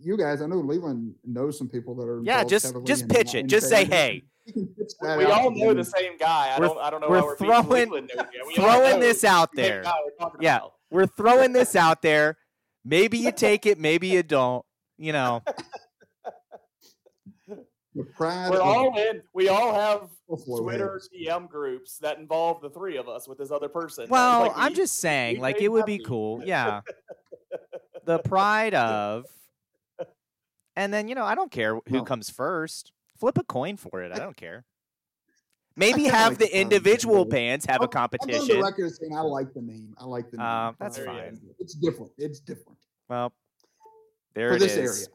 you 0.00 0.16
guys. 0.16 0.40
I 0.42 0.46
know 0.46 0.56
Leland 0.56 1.14
knows 1.24 1.58
some 1.58 1.68
people 1.68 1.94
that 1.96 2.04
are. 2.04 2.20
Yeah, 2.22 2.44
just 2.44 2.74
just 2.84 3.08
pitch 3.08 3.34
it. 3.34 3.46
Just 3.46 3.68
say, 3.68 3.84
hey, 3.84 4.22
You 4.46 4.52
can 4.52 4.66
pitch 4.68 4.92
We, 5.00 5.08
that 5.08 5.18
we 5.18 5.24
out 5.26 5.30
all 5.32 5.50
know 5.50 5.68
them. 5.68 5.76
the 5.78 5.84
same 5.84 6.16
guy. 6.18 6.54
I 6.54 6.58
We're- 6.60 6.68
don't. 6.74 6.78
I 6.78 6.90
don't 6.90 7.00
know 7.00 7.08
we're 7.08 7.20
why 7.20 7.26
we're 7.26 7.36
throwing- 7.36 7.68
Leland 7.90 8.10
over 8.14 8.28
here. 8.32 8.40
We 8.46 8.54
throwing 8.54 9.00
this 9.00 9.24
out 9.24 9.50
there. 9.54 9.82
we're 10.20 10.28
Yeah. 10.40 10.56
about. 10.58 10.72
We're 10.90 11.06
throwing 11.06 11.52
this 11.52 11.74
out 11.84 12.02
there. 12.02 12.36
Maybe 12.84 13.18
you 13.18 13.32
take 13.32 13.66
it, 13.66 13.78
maybe 13.78 14.08
you 14.08 14.22
don't. 14.22 14.64
You 14.96 15.12
know, 15.12 15.42
We're 17.94 18.60
all 18.60 18.96
in. 18.98 19.22
We 19.34 19.48
all 19.48 19.74
have 19.74 20.08
Twitter 20.46 21.00
DM 21.14 21.48
groups 21.48 21.98
that 21.98 22.18
involve 22.18 22.60
the 22.60 22.70
three 22.70 22.96
of 22.96 23.08
us 23.08 23.26
with 23.28 23.38
this 23.38 23.50
other 23.50 23.68
person. 23.68 24.06
well, 24.08 24.42
Like, 24.42 24.52
I'm 24.56 24.72
we- 24.72 24.76
just 24.76 24.96
saying, 24.98 25.40
like, 25.40 25.60
it 25.60 25.68
would 25.68 25.84
be 25.86 25.98
cool. 25.98 26.42
Yeah. 26.44 26.80
The 28.08 28.18
pride 28.20 28.72
of, 28.74 29.26
and 30.74 30.92
then, 30.94 31.08
you 31.08 31.14
know, 31.14 31.24
I 31.24 31.34
don't 31.34 31.50
care 31.50 31.74
who 31.74 31.82
Well- 31.90 32.04
comes 32.04 32.30
first. 32.30 32.92
Flip 33.18 33.36
a 33.36 33.44
coin 33.44 33.76
for 33.76 34.00
it. 34.02 34.12
I 34.12 34.18
don't 34.18 34.36
care. 34.36 34.64
Maybe 35.76 36.04
have 36.04 36.30
like 36.32 36.38
the 36.38 36.44
the 36.44 36.50
pride 36.50 36.56
of 36.56 36.60
individual 36.62 37.14
Buffalo. 37.24 37.30
bands 37.30 37.66
have 37.66 37.76
a 37.76 37.82
I'll- 37.82 37.82
I'll 37.82 37.88
go 37.88 38.00
on 38.00 38.08
the 38.10 38.18
competition. 38.18 38.62
record 38.62 38.94
saying 38.94 39.14
I 39.16 39.20
like 39.20 39.52
the 39.54 39.60
name. 39.60 39.94
I 39.98 40.04
like 40.04 40.30
the 40.30 40.36
name. 40.38 40.46
Uh, 40.46 40.72
that's 40.78 40.98
Pride 40.98 41.06
fine. 41.06 41.34
Buffalo. 41.34 41.54
It's 41.58 41.74
different. 41.74 42.12
It's 42.16 42.40
different 42.40 42.78
Well, 43.08 43.32
there 44.34 44.50
for 44.50 44.56
it 44.56 44.58
this 44.60 44.76
is. 44.76 44.78
area. 45.02 45.08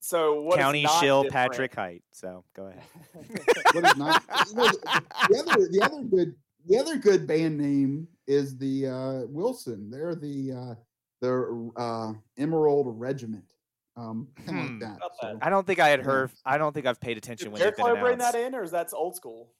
So 0.00 0.42
what 0.42 0.58
is 0.58 0.62
County 0.64 0.82
not 0.82 1.00
Shill 1.00 1.22
different- 1.22 1.50
Patrick 1.52 1.74
Hite. 1.74 2.02
So 2.12 2.44
go 2.54 2.66
ahead. 2.66 2.82
What 3.74 3.84
is 3.86 3.96
not 3.96 4.22
you 4.50 4.54
know, 4.56 4.68
the 4.68 5.38
other 5.48 5.68
the 5.70 5.80
other 5.82 6.02
good 6.02 6.34
the 6.66 6.76
other 6.78 6.96
good 6.96 7.26
band 7.26 7.56
name 7.58 8.06
is 8.26 8.56
the 8.58 8.86
uh, 8.88 9.26
Wilson. 9.28 9.90
They're 9.90 10.14
the 10.14 10.52
uh, 10.52 10.74
the 11.24 11.70
uh, 11.80 12.12
Emerald 12.38 12.86
Regiment. 12.98 13.44
Um, 13.96 14.28
Hmm. 14.48 14.58
like 14.58 14.80
that. 14.80 14.98
Not 15.00 15.12
So. 15.20 15.38
I 15.40 15.50
don't 15.50 15.66
think 15.66 15.78
I 15.80 15.88
had 15.88 16.00
heard. 16.00 16.30
I 16.44 16.58
don't 16.58 16.72
think 16.72 16.86
I've 16.86 17.00
paid 17.00 17.16
attention 17.16 17.46
Did 17.46 17.52
when 17.52 17.60
Bear 17.60 17.70
they've 17.76 17.94
been 17.94 18.02
bring 18.02 18.18
that 18.18 18.34
in, 18.34 18.54
or 18.54 18.62
is 18.62 18.72
that 18.72 18.90
old 18.92 19.14
school? 19.16 19.50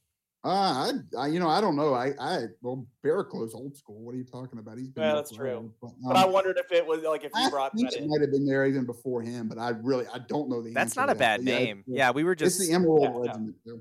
uh, 0.44 0.48
I, 0.48 0.92
I 1.18 1.26
you 1.28 1.38
know 1.40 1.48
I 1.48 1.60
don't 1.60 1.74
know. 1.76 1.94
I 1.94 2.12
I 2.20 2.38
well 2.60 2.86
Barraclow's 3.02 3.54
old 3.54 3.76
school. 3.76 4.00
What 4.02 4.14
are 4.14 4.18
you 4.18 4.24
talking 4.24 4.58
about? 4.58 4.76
He's 4.76 4.90
been 4.90 5.02
Yeah, 5.04 5.08
there 5.12 5.16
that's 5.16 5.30
true. 5.30 5.46
forever, 5.46 5.68
But, 5.80 5.90
But 6.06 6.16
I 6.16 6.24
um, 6.24 6.32
wondered 6.32 6.58
if 6.58 6.70
it 6.72 6.84
was 6.86 7.02
like 7.02 7.24
if 7.24 7.30
you 7.34 7.46
I 7.46 7.48
brought 7.48 7.72
think 7.74 7.90
that 7.90 7.96
it 7.98 8.02
in. 8.02 8.10
might 8.10 8.20
have 8.20 8.30
been 8.32 8.44
there 8.44 8.66
even 8.66 8.84
before 8.84 9.22
him, 9.22 9.48
but 9.48 9.56
I 9.58 9.70
really 9.70 10.06
I 10.12 10.18
don't 10.18 10.50
know 10.50 10.60
the 10.62 10.72
That's 10.74 10.90
answer 10.98 11.00
not 11.00 11.10
a 11.10 11.14
that. 11.14 11.18
bad 11.18 11.40
But 11.40 11.44
name. 11.46 11.78
it's- 11.86 11.96
Yeah, 11.96 12.10
we 12.10 12.24
were 12.24 12.34
just 12.34 12.58
It's 12.60 12.68
the 12.68 12.74
Emerald 12.74 13.02
Yeah, 13.02 13.10
yeah. 13.10 13.18
Regiment. 13.28 13.56
so. 13.66 13.80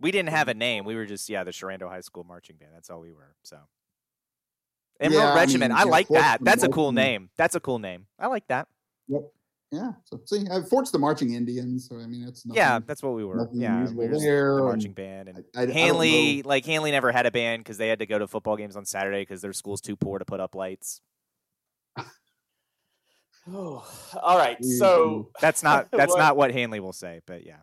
we 0.00 0.10
didn't 0.10 0.28
have 0.30 0.48
a 0.48 0.54
name. 0.54 0.84
We 0.84 0.94
were 0.96 1.06
just 1.06 1.28
yeah 1.30 1.44
the 1.44 1.52
Sherando 1.52 1.88
High 1.88 2.02
School 2.02 2.24
marching 2.24 2.56
band. 2.56 2.72
That's 2.74 2.90
all 2.90 3.00
we 3.00 3.12
were. 3.12 3.34
So 3.44 3.56
Emerald 5.00 5.22
Yeah, 5.22 5.32
I 5.32 5.36
Regiment. 5.36 5.72
mean, 5.72 5.80
I 5.80 5.84
like 5.84 6.08
Fort's 6.08 6.22
that. 6.22 6.38
the 6.40 6.44
That's 6.44 6.62
a 6.64 6.68
cool 6.68 6.92
marching- 6.92 7.10
name. 7.12 7.30
That's 7.36 7.54
a 7.54 7.60
cool 7.60 7.78
name. 7.78 8.06
I 8.18 8.26
like 8.26 8.46
that. 8.48 8.66
Yep. 9.08 9.22
Yeah. 9.70 9.92
So 10.04 10.20
see, 10.24 10.46
uh, 10.48 10.62
Fort's 10.62 10.90
the 10.90 10.98
marching 10.98 11.34
Indians. 11.34 11.88
So 11.88 11.96
I 11.96 12.06
mean, 12.06 12.24
that's 12.24 12.46
nothing, 12.46 12.56
yeah, 12.56 12.78
that's 12.86 13.02
what 13.02 13.12
we 13.14 13.24
were. 13.24 13.48
Yeah, 13.52 13.84
we 13.92 14.04
unusual 14.06 14.08
were 14.08 14.18
there. 14.18 14.56
the 14.56 14.62
marching 14.62 14.92
band 14.92 15.28
and 15.28 15.44
I, 15.54 15.60
I, 15.60 15.62
I 15.64 15.70
Handley. 15.70 16.42
know. 16.42 16.48
Like 16.48 16.64
Handley 16.64 16.90
never 16.90 17.12
had 17.12 17.26
a 17.26 17.30
band 17.30 17.64
because 17.64 17.76
they 17.76 17.88
had 17.88 17.98
to 17.98 18.06
go 18.06 18.18
to 18.18 18.26
football 18.26 18.56
games 18.56 18.76
on 18.76 18.84
Saturday 18.86 19.20
because 19.22 19.42
their 19.42 19.52
school's 19.52 19.80
too 19.82 19.94
poor 19.94 20.18
to 20.18 20.24
put 20.24 20.40
up 20.40 20.54
lights. 20.54 21.02
Oh, 23.50 23.86
all 24.22 24.38
right. 24.38 24.62
So 24.64 25.30
That's 25.40 25.62
not 25.62 25.90
that's 25.92 26.12
What- 26.12 26.18
not 26.18 26.36
what 26.36 26.50
Handley 26.52 26.80
will 26.80 26.92
say, 26.94 27.20
but 27.26 27.44
yeah. 27.46 27.58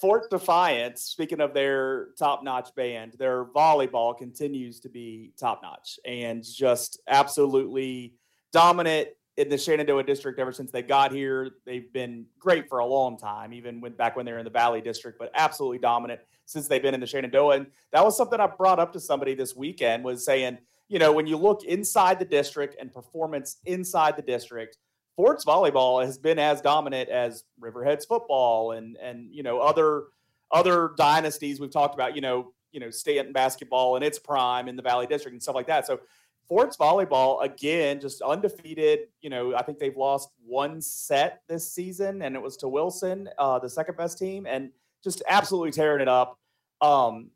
Fort 0.00 0.30
Defiance, 0.30 1.02
speaking 1.02 1.40
of 1.40 1.54
their 1.54 2.08
top 2.18 2.44
notch 2.44 2.74
band, 2.74 3.14
their 3.18 3.46
volleyball 3.46 4.16
continues 4.16 4.78
to 4.80 4.90
be 4.90 5.32
top 5.38 5.62
notch 5.62 5.98
and 6.04 6.44
just 6.44 7.00
absolutely 7.08 8.14
dominant 8.52 9.08
in 9.38 9.48
the 9.48 9.56
Shenandoah 9.56 10.04
district 10.04 10.38
ever 10.38 10.52
since 10.52 10.70
they 10.70 10.82
got 10.82 11.12
here. 11.12 11.50
They've 11.64 11.90
been 11.92 12.26
great 12.38 12.68
for 12.68 12.80
a 12.80 12.86
long 12.86 13.16
time, 13.16 13.54
even 13.54 13.80
when 13.80 13.92
back 13.92 14.16
when 14.16 14.26
they 14.26 14.32
were 14.32 14.38
in 14.38 14.44
the 14.44 14.50
Valley 14.50 14.82
district, 14.82 15.18
but 15.18 15.30
absolutely 15.34 15.78
dominant 15.78 16.20
since 16.44 16.68
they've 16.68 16.82
been 16.82 16.94
in 16.94 17.00
the 17.00 17.06
Shenandoah. 17.06 17.56
And 17.56 17.66
that 17.92 18.04
was 18.04 18.16
something 18.16 18.38
I 18.38 18.46
brought 18.48 18.78
up 18.78 18.92
to 18.92 19.00
somebody 19.00 19.34
this 19.34 19.56
weekend 19.56 20.04
was 20.04 20.24
saying, 20.24 20.58
you 20.88 20.98
know, 20.98 21.10
when 21.10 21.26
you 21.26 21.36
look 21.38 21.64
inside 21.64 22.18
the 22.18 22.24
district 22.24 22.76
and 22.78 22.92
performance 22.92 23.56
inside 23.64 24.16
the 24.16 24.22
district, 24.22 24.76
Fort's 25.16 25.44
volleyball 25.44 26.04
has 26.04 26.18
been 26.18 26.38
as 26.38 26.60
dominant 26.60 27.08
as 27.08 27.44
Riverhead's 27.58 28.04
football 28.04 28.72
and 28.72 28.96
and 28.98 29.34
you 29.34 29.42
know 29.42 29.58
other 29.58 30.04
other 30.52 30.92
dynasties 30.96 31.58
we've 31.58 31.72
talked 31.72 31.94
about. 31.94 32.14
You 32.14 32.20
know, 32.20 32.52
you 32.72 32.80
know 32.80 32.90
Staunton 32.90 33.32
basketball 33.32 33.96
in 33.96 34.02
its 34.02 34.18
prime 34.18 34.68
in 34.68 34.76
the 34.76 34.82
Valley 34.82 35.06
District 35.06 35.32
and 35.32 35.42
stuff 35.42 35.54
like 35.54 35.66
that. 35.68 35.86
So 35.86 36.00
Fort's 36.46 36.76
volleyball 36.76 37.42
again, 37.42 37.98
just 38.00 38.20
undefeated. 38.20 39.08
You 39.22 39.30
know, 39.30 39.54
I 39.56 39.62
think 39.62 39.78
they've 39.78 39.96
lost 39.96 40.30
one 40.44 40.80
set 40.80 41.42
this 41.48 41.72
season, 41.72 42.22
and 42.22 42.36
it 42.36 42.42
was 42.42 42.56
to 42.58 42.68
Wilson, 42.68 43.28
uh, 43.38 43.58
the 43.58 43.70
second 43.70 43.96
best 43.96 44.18
team, 44.18 44.46
and 44.46 44.70
just 45.02 45.22
absolutely 45.28 45.72
tearing 45.72 46.02
it 46.02 46.08
up. 46.08 46.38
Um, 46.82 47.30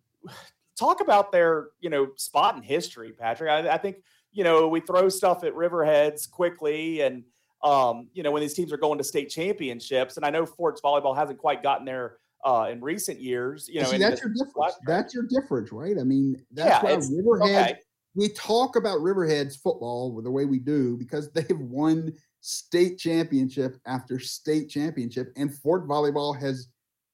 talk 0.79 1.01
about 1.01 1.33
their 1.33 1.69
you 1.81 1.91
know 1.91 2.09
spot 2.17 2.57
in 2.57 2.63
history, 2.63 3.13
Patrick. 3.13 3.51
I, 3.51 3.71
I 3.71 3.79
think 3.79 4.03
you 4.33 4.45
know 4.45 4.69
we 4.69 4.81
throw 4.81 5.09
stuff 5.09 5.45
at 5.45 5.55
Riverheads 5.55 6.31
quickly 6.31 7.01
and 7.01 7.25
um, 7.63 8.09
you 8.13 8.23
know, 8.23 8.31
when 8.31 8.41
these 8.43 8.55
teams 8.55 8.73
are 8.73 8.79
going 8.79 8.99
to 8.99 9.05
state 9.05 9.29
championships. 9.29 10.17
And 10.17 10.25
I 10.25 10.31
know 10.31 10.47
Fort's 10.47 10.81
volleyball 10.81 11.17
hasn't 11.17 11.39
quite 11.39 11.63
gotten 11.63 11.85
there 11.85 12.17
uh, 12.45 12.69
in 12.71 12.81
recent 12.81 13.21
years. 13.21 13.69
You 13.69 13.81
know, 13.81 13.87
See, 13.87 13.99
that's 13.99 14.23
your 14.23 14.33
difference. 14.33 14.75
That's 14.87 15.15
your 15.15 15.25
difference, 15.29 15.73
right? 15.73 15.97
I 15.99 16.05
mean, 16.05 16.43
that's 16.53 16.83
Yeah, 16.83 16.83
why 16.83 17.01
Riverhead. 17.11 17.71
okay. 17.71 17.81
We 18.15 18.29
talk 18.31 18.77
about 18.77 19.01
Riverhead's 19.01 19.57
football 19.57 20.21
the 20.21 20.31
way 20.31 20.45
we 20.45 20.59
do 20.59 20.97
because 20.97 21.31
they've 21.33 21.59
won 21.59 22.13
state 22.41 22.99
championship 22.99 23.77
after 23.87 24.19
state 24.19 24.69
championship, 24.69 25.33
and 25.37 25.55
Fort 25.55 25.87
volleyball 25.87 26.39
has 26.39 26.69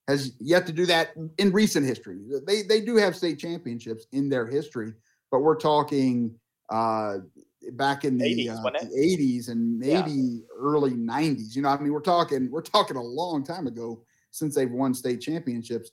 has 0.09 0.32
yet 0.38 0.66
to 0.66 0.72
do 0.72 0.86
that 0.86 1.11
in 1.38 1.51
recent 1.51 1.84
history. 1.84 2.20
They 2.47 2.62
they 2.62 2.80
do 2.80 2.97
have 2.97 3.16
state 3.16 3.38
championships 3.38 4.07
in 4.12 4.28
their 4.28 4.47
history, 4.47 4.92
but 5.32 5.40
we're 5.40 5.57
talking 5.57 6.38
uh, 6.70 7.18
back 7.72 8.04
in 8.04 8.18
the 8.18 8.24
80s, 8.24 8.58
uh, 8.58 8.70
the 8.70 8.96
80s 8.96 9.48
and 9.48 9.82
Yeah. 9.82 10.02
maybe 10.02 10.44
early 10.56 10.92
90s. 10.92 11.54
You 11.56 11.62
know, 11.62 11.68
I 11.68 11.80
mean, 11.80 11.92
we're 11.92 12.00
talking 12.00 12.50
we're 12.50 12.62
talking 12.62 12.96
a 12.96 13.02
long 13.02 13.44
time 13.44 13.66
ago 13.66 14.02
since 14.30 14.54
they've 14.54 14.70
won 14.70 14.94
state 14.94 15.20
championships. 15.20 15.90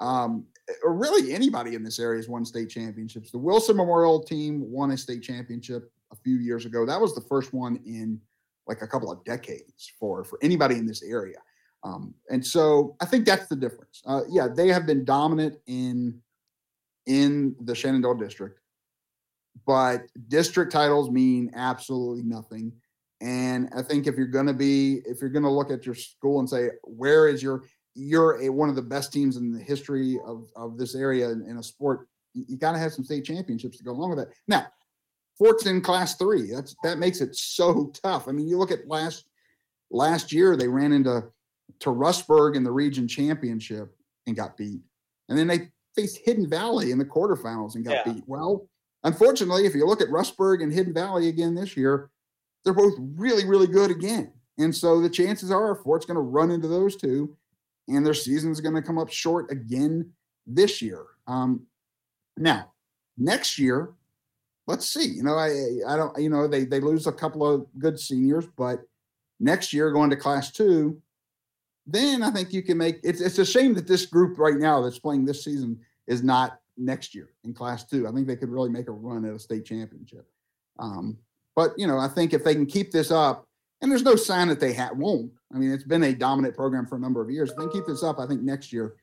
Um, 0.00 0.46
or 0.82 0.94
really 0.94 1.32
anybody 1.32 1.74
in 1.74 1.82
this 1.84 1.98
area 1.98 2.18
has 2.18 2.28
won 2.28 2.44
state 2.44 2.68
championships. 2.68 3.30
The 3.30 3.38
Wilson 3.38 3.76
Memorial 3.76 4.22
team 4.22 4.70
won 4.70 4.90
a 4.90 4.98
state 4.98 5.22
championship 5.22 5.92
a 6.12 6.16
few 6.16 6.36
years 6.36 6.66
ago. 6.66 6.84
That 6.84 7.00
was 7.00 7.14
the 7.14 7.20
first 7.20 7.52
one 7.52 7.76
in 7.86 8.20
like 8.66 8.82
a 8.82 8.86
couple 8.86 9.10
of 9.12 9.24
decades 9.24 9.92
for 9.98 10.24
for 10.24 10.38
anybody 10.42 10.74
in 10.76 10.86
this 10.86 11.02
area. 11.02 11.38
Um, 11.84 12.14
and 12.30 12.44
so 12.44 12.96
I 13.00 13.04
think 13.06 13.26
that's 13.26 13.46
the 13.46 13.54
difference. 13.56 14.02
Uh, 14.04 14.22
yeah, 14.28 14.48
they 14.48 14.68
have 14.68 14.86
been 14.86 15.04
dominant 15.04 15.56
in 15.66 16.20
in 17.06 17.54
the 17.60 17.74
Shenandoah 17.74 18.18
district, 18.18 18.58
but 19.64 20.02
district 20.28 20.72
titles 20.72 21.10
mean 21.10 21.50
absolutely 21.54 22.22
nothing. 22.22 22.72
And 23.20 23.70
I 23.74 23.82
think 23.82 24.06
if 24.06 24.16
you're 24.16 24.26
going 24.26 24.46
to 24.46 24.52
be, 24.52 25.00
if 25.06 25.20
you're 25.20 25.30
going 25.30 25.42
to 25.44 25.50
look 25.50 25.70
at 25.70 25.86
your 25.86 25.94
school 25.94 26.40
and 26.40 26.48
say, 26.48 26.70
where 26.82 27.28
is 27.28 27.42
your, 27.42 27.64
you're 27.94 28.42
a, 28.42 28.50
one 28.50 28.68
of 28.68 28.76
the 28.76 28.82
best 28.82 29.12
teams 29.12 29.38
in 29.38 29.52
the 29.52 29.58
history 29.58 30.18
of, 30.26 30.50
of 30.54 30.76
this 30.76 30.94
area 30.94 31.30
in, 31.30 31.42
in 31.48 31.56
a 31.56 31.62
sport, 31.62 32.08
you, 32.34 32.44
you 32.46 32.56
got 32.58 32.72
to 32.72 32.78
have 32.78 32.92
some 32.92 33.04
state 33.04 33.24
championships 33.24 33.78
to 33.78 33.84
go 33.84 33.92
along 33.92 34.10
with 34.10 34.18
that. 34.18 34.34
Now, 34.46 34.66
Fort's 35.38 35.64
in 35.66 35.80
class 35.80 36.16
three. 36.16 36.50
That's, 36.50 36.76
that 36.82 36.98
makes 36.98 37.22
it 37.22 37.34
so 37.34 37.90
tough. 38.02 38.28
I 38.28 38.32
mean, 38.32 38.48
you 38.48 38.58
look 38.58 38.70
at 38.70 38.86
last, 38.86 39.24
last 39.90 40.32
year, 40.32 40.56
they 40.56 40.68
ran 40.68 40.92
into, 40.92 41.24
to 41.80 41.90
Rustburg 41.90 42.54
in 42.54 42.64
the 42.64 42.72
region 42.72 43.08
championship 43.08 43.94
and 44.26 44.36
got 44.36 44.56
beat. 44.56 44.80
And 45.28 45.38
then 45.38 45.46
they 45.46 45.70
faced 45.94 46.18
Hidden 46.24 46.48
Valley 46.48 46.90
in 46.90 46.98
the 46.98 47.04
quarterfinals 47.04 47.74
and 47.74 47.84
got 47.84 48.06
Yeah. 48.06 48.12
beat. 48.12 48.24
Well, 48.26 48.68
unfortunately, 49.06 49.66
if 49.66 49.74
you 49.74 49.86
look 49.86 50.02
at 50.02 50.08
Rustburg 50.08 50.62
and 50.62 50.72
Hidden 50.72 50.92
Valley 50.92 51.28
again 51.28 51.54
this 51.54 51.76
year, 51.76 52.10
they're 52.64 52.74
both 52.74 52.94
really, 52.98 53.46
really 53.46 53.68
good 53.68 53.90
again. 53.90 54.32
And 54.58 54.74
so 54.74 55.00
the 55.00 55.08
chances 55.08 55.50
are 55.50 55.74
Fort's 55.76 56.06
going 56.06 56.16
to 56.16 56.20
run 56.20 56.50
into 56.50 56.66
those 56.68 56.96
two, 56.96 57.36
and 57.88 58.04
their 58.04 58.14
season's 58.14 58.60
going 58.60 58.74
to 58.74 58.82
come 58.82 58.98
up 58.98 59.10
short 59.10 59.50
again 59.50 60.12
this 60.46 60.82
year. 60.82 61.04
Um, 61.26 61.66
now, 62.36 62.72
next 63.16 63.58
year, 63.58 63.92
let's 64.66 64.88
see. 64.88 65.06
You 65.06 65.22
know, 65.22 65.36
I 65.36 65.48
I 65.86 65.96
don't. 65.96 66.18
You 66.18 66.28
know, 66.28 66.48
they 66.48 66.64
they 66.64 66.80
lose 66.80 67.06
a 67.06 67.12
couple 67.12 67.46
of 67.46 67.66
good 67.78 68.00
seniors, 68.00 68.46
but 68.56 68.80
next 69.38 69.72
year 69.72 69.92
going 69.92 70.10
to 70.10 70.16
Class 70.16 70.50
Two, 70.50 71.00
then 71.86 72.22
I 72.22 72.30
think 72.30 72.52
you 72.52 72.62
can 72.62 72.78
make. 72.78 72.98
It's 73.04 73.20
it's 73.20 73.38
a 73.38 73.46
shame 73.46 73.74
that 73.74 73.86
this 73.86 74.06
group 74.06 74.38
right 74.38 74.56
now 74.56 74.82
that's 74.82 74.98
playing 74.98 75.24
this 75.24 75.44
season 75.44 75.78
is 76.06 76.22
not 76.22 76.60
next 76.76 77.14
year 77.14 77.30
in 77.44 77.54
Class 77.54 77.84
Two. 77.84 78.06
I 78.06 78.12
think 78.12 78.26
they 78.26 78.36
could 78.36 78.48
really 78.48 78.70
make 78.70 78.88
a 78.88 78.92
run 78.92 79.24
at 79.24 79.34
a 79.34 79.38
state 79.38 79.64
championship. 79.64 80.26
Um, 80.78 81.18
but 81.54 81.72
you 81.76 81.86
know, 81.86 81.98
I 81.98 82.08
think 82.08 82.32
if 82.32 82.44
they 82.44 82.54
can 82.54 82.66
keep 82.66 82.92
this 82.92 83.10
up, 83.10 83.46
and 83.80 83.90
there's 83.90 84.02
no 84.02 84.16
sign 84.16 84.48
that 84.48 84.60
they 84.60 84.72
ha- 84.72 84.90
won't. 84.94 85.32
I 85.54 85.58
mean, 85.58 85.70
it's 85.70 85.84
been 85.84 86.02
a 86.04 86.12
dominant 86.12 86.54
program 86.54 86.86
for 86.86 86.96
a 86.96 87.00
number 87.00 87.22
of 87.22 87.30
years. 87.30 87.50
If 87.50 87.56
they 87.56 87.68
keep 87.68 87.86
this 87.86 88.02
up, 88.02 88.18
I 88.18 88.26
think 88.26 88.42
next 88.42 88.72
year, 88.72 88.96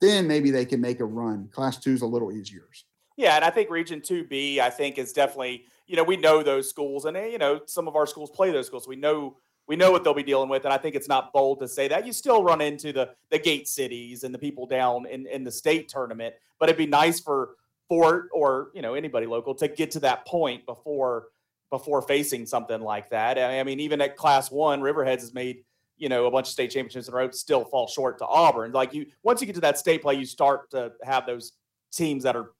then 0.00 0.26
maybe 0.26 0.50
they 0.50 0.64
can 0.64 0.80
make 0.80 1.00
a 1.00 1.04
run. 1.04 1.48
Class 1.52 1.78
Two 1.78 1.92
is 1.92 2.02
a 2.02 2.06
little 2.06 2.32
easier. 2.32 2.68
Yeah, 3.16 3.36
and 3.36 3.44
I 3.44 3.50
think 3.50 3.70
Region 3.70 4.00
Two 4.00 4.24
B, 4.24 4.60
I 4.60 4.70
think, 4.70 4.98
is 4.98 5.12
definitely 5.12 5.64
you 5.86 5.96
know 5.96 6.04
we 6.04 6.16
know 6.16 6.42
those 6.42 6.68
schools, 6.68 7.04
and 7.04 7.16
eh, 7.16 7.26
you 7.26 7.38
know 7.38 7.60
some 7.66 7.88
of 7.88 7.96
our 7.96 8.06
schools 8.06 8.30
play 8.30 8.50
those 8.50 8.66
schools. 8.66 8.86
We 8.86 8.96
know 8.96 9.36
we 9.66 9.76
know 9.76 9.90
what 9.90 10.04
they'll 10.04 10.14
be 10.14 10.22
dealing 10.22 10.48
with, 10.48 10.64
and 10.64 10.72
I 10.72 10.78
think 10.78 10.94
it's 10.94 11.08
not 11.08 11.32
bold 11.32 11.60
to 11.60 11.68
say 11.68 11.88
that. 11.88 12.06
You 12.06 12.12
still 12.12 12.42
run 12.42 12.60
into 12.60 12.92
the 12.92 13.10
the 13.30 13.38
gate 13.38 13.68
cities 13.68 14.22
and 14.22 14.32
the 14.34 14.38
people 14.38 14.66
down 14.66 15.06
in 15.06 15.26
in 15.26 15.44
the 15.44 15.50
state 15.50 15.88
tournament, 15.88 16.34
but 16.58 16.68
it'd 16.68 16.78
be 16.78 16.86
nice 16.86 17.20
for 17.20 17.56
Fort 17.88 18.28
or 18.32 18.70
you 18.74 18.82
know 18.82 18.94
anybody 18.94 19.26
local 19.26 19.54
to 19.56 19.68
get 19.68 19.90
to 19.92 20.00
that 20.00 20.26
point 20.26 20.66
before 20.66 21.28
before 21.70 22.02
facing 22.02 22.46
something 22.46 22.80
like 22.80 23.10
that. 23.10 23.38
I 23.38 23.62
mean, 23.64 23.80
even 23.80 24.00
at 24.00 24.16
Class 24.16 24.50
One, 24.50 24.80
Riverheads 24.80 25.20
has 25.20 25.34
made 25.34 25.64
you 25.96 26.08
know 26.08 26.26
a 26.26 26.30
bunch 26.30 26.46
of 26.46 26.52
state 26.52 26.70
championships 26.70 27.08
in 27.08 27.14
a 27.14 27.16
row, 27.16 27.30
still 27.30 27.64
fall 27.64 27.88
short 27.88 28.18
to 28.18 28.26
Auburn. 28.26 28.72
Like 28.72 28.94
you, 28.94 29.06
once 29.22 29.40
you 29.40 29.46
get 29.46 29.54
to 29.56 29.60
that 29.62 29.78
state 29.78 30.02
play, 30.02 30.14
you 30.14 30.26
start 30.26 30.70
to 30.70 30.92
have 31.02 31.26
those 31.26 31.52
teams 31.92 32.22
that 32.22 32.36
are 32.36 32.52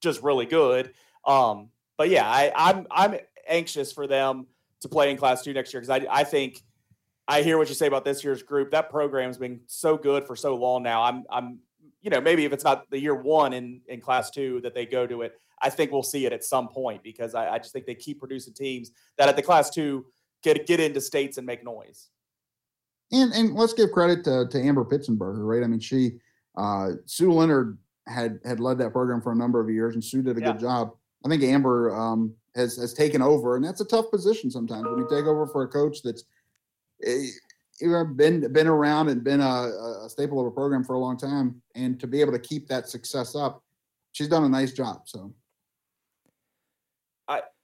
just 0.00 0.22
really 0.22 0.46
good. 0.46 0.92
Um, 1.26 1.68
but 1.96 2.08
yeah, 2.08 2.26
I, 2.26 2.52
I'm 2.54 2.86
I'm 2.90 3.16
anxious 3.46 3.92
for 3.92 4.06
them 4.06 4.46
to 4.84 4.88
play 4.88 5.10
in 5.10 5.16
Class 5.16 5.42
Two 5.42 5.52
next 5.52 5.74
year 5.74 5.80
because 5.80 5.90
I 5.90 6.06
I 6.10 6.22
think 6.24 6.62
I 7.26 7.42
hear 7.42 7.58
what 7.58 7.68
you 7.68 7.74
say 7.74 7.86
about 7.86 8.04
this 8.04 8.22
year's 8.22 8.42
group. 8.42 8.70
That 8.70 8.88
program's 8.90 9.38
been 9.38 9.60
so 9.66 9.96
good 9.96 10.24
for 10.24 10.36
so 10.36 10.54
long 10.54 10.82
now. 10.82 11.02
I'm 11.02 11.24
I'm 11.30 11.58
you 12.00 12.10
know 12.10 12.20
maybe 12.20 12.44
if 12.44 12.52
it's 12.52 12.64
not 12.64 12.88
the 12.90 13.00
year 13.00 13.14
one 13.14 13.52
in 13.52 13.80
in 13.88 14.00
Class 14.00 14.30
Two 14.30 14.60
that 14.62 14.74
they 14.74 14.86
go 14.86 15.06
to 15.06 15.22
it, 15.22 15.32
I 15.60 15.70
think 15.70 15.90
we'll 15.90 16.02
see 16.02 16.26
it 16.26 16.32
at 16.32 16.44
some 16.44 16.68
point 16.68 17.02
because 17.02 17.34
I, 17.34 17.54
I 17.54 17.58
just 17.58 17.72
think 17.72 17.86
they 17.86 17.94
keep 17.94 18.20
producing 18.20 18.54
teams 18.54 18.92
that 19.18 19.28
at 19.28 19.36
the 19.36 19.42
Class 19.42 19.70
Two 19.70 20.06
get 20.42 20.66
get 20.66 20.80
into 20.80 21.00
states 21.00 21.38
and 21.38 21.46
make 21.46 21.64
noise. 21.64 22.10
And 23.10 23.32
and 23.32 23.54
let's 23.54 23.72
give 23.72 23.90
credit 23.90 24.22
to, 24.24 24.46
to 24.48 24.60
Amber 24.60 24.84
Pitzenberger, 24.84 25.46
right? 25.46 25.64
I 25.64 25.66
mean, 25.66 25.80
she 25.80 26.18
uh, 26.56 26.90
Sue 27.06 27.32
Leonard 27.32 27.78
had 28.06 28.38
had 28.44 28.60
led 28.60 28.78
that 28.78 28.92
program 28.92 29.22
for 29.22 29.32
a 29.32 29.36
number 29.36 29.60
of 29.60 29.70
years, 29.70 29.94
and 29.94 30.04
Sue 30.04 30.22
did 30.22 30.36
a 30.36 30.40
Yeah. 30.40 30.52
good 30.52 30.60
job. 30.60 30.90
I 31.24 31.28
think 31.28 31.42
Amber 31.42 31.94
um, 31.94 32.34
has 32.54 32.76
has 32.76 32.92
taken 32.92 33.22
over, 33.22 33.56
and 33.56 33.64
that's 33.64 33.80
a 33.80 33.84
tough 33.84 34.10
position 34.10 34.50
sometimes 34.50 34.84
when 34.84 34.98
you 34.98 35.08
take 35.08 35.24
over 35.24 35.46
for 35.46 35.62
a 35.62 35.68
coach 35.68 36.02
that's 36.02 36.24
eh, 37.04 37.26
been 38.14 38.52
been 38.52 38.66
around 38.66 39.08
and 39.08 39.24
been 39.24 39.40
a, 39.40 40.04
a 40.04 40.08
staple 40.08 40.40
of 40.40 40.46
a 40.46 40.50
program 40.50 40.84
for 40.84 40.94
a 40.94 40.98
long 40.98 41.16
time, 41.16 41.62
and 41.74 41.98
to 42.00 42.06
be 42.06 42.20
able 42.20 42.32
to 42.32 42.38
keep 42.38 42.68
that 42.68 42.88
success 42.88 43.34
up, 43.34 43.62
she's 44.12 44.28
done 44.28 44.44
a 44.44 44.48
nice 44.48 44.72
job. 44.72 45.02
So 45.06 45.32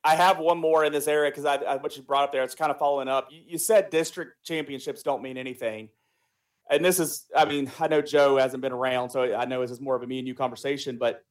I 0.03 0.15
have 0.15 0.39
one 0.39 0.59
more 0.59 0.85
in 0.85 0.93
this 0.93 1.09
area 1.09 1.31
because 1.31 1.45
I, 1.45 1.57
I 1.57 1.77
what 1.77 1.97
you 1.97 2.03
brought 2.03 2.25
up 2.25 2.33
there. 2.33 2.43
It's 2.43 2.55
kind 2.55 2.71
of 2.71 2.79
following 2.79 3.09
up. 3.09 3.29
You, 3.31 3.43
you 3.47 3.59
said 3.59 3.91
district 3.91 4.45
championships 4.45 5.03
don't 5.03 5.23
mean 5.23 5.37
anything, 5.37 5.91
and 6.71 6.85
this 6.85 6.99
is. 6.99 7.27
I 7.37 7.45
mean, 7.45 7.71
I 7.79 7.89
know 7.89 8.01
Joe 8.01 8.39
hasn't 8.39 8.63
been 8.63 8.73
around, 8.73 9.11
so 9.11 9.35
I 9.35 9.45
know 9.45 9.61
this 9.61 9.71
is 9.71 9.81
more 9.81 9.97
of 9.97 10.03
a 10.03 10.07
me 10.07 10.19
and 10.19 10.27
you 10.27 10.35
conversation. 10.35 10.97
But 10.97 11.23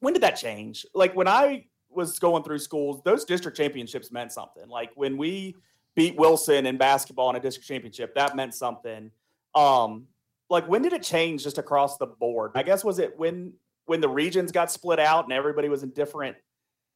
when 0.00 0.12
did 0.12 0.22
that 0.22 0.36
change? 0.36 0.86
Like 0.94 1.14
when 1.14 1.28
I 1.28 1.66
was 1.90 2.18
going 2.18 2.42
through 2.42 2.58
schools, 2.58 3.00
those 3.04 3.24
district 3.24 3.56
championships 3.56 4.10
meant 4.10 4.32
something. 4.32 4.68
Like 4.68 4.90
when 4.94 5.16
we 5.16 5.54
beat 5.94 6.16
Wilson 6.16 6.66
in 6.66 6.76
basketball 6.76 7.30
in 7.30 7.36
a 7.36 7.40
district 7.40 7.68
championship, 7.68 8.14
that 8.14 8.36
meant 8.36 8.54
something. 8.54 9.10
Um, 9.54 10.06
like 10.50 10.68
when 10.68 10.82
did 10.82 10.92
it 10.92 11.02
change 11.02 11.44
just 11.44 11.58
across 11.58 11.96
the 11.96 12.06
board? 12.06 12.52
I 12.54 12.62
guess 12.62 12.84
was 12.84 12.98
it 12.98 13.18
when 13.18 13.52
when 13.86 14.00
the 14.00 14.08
regions 14.08 14.52
got 14.52 14.70
split 14.70 14.98
out 14.98 15.24
and 15.24 15.32
everybody 15.32 15.68
was 15.68 15.82
in 15.82 15.90
different 15.90 16.36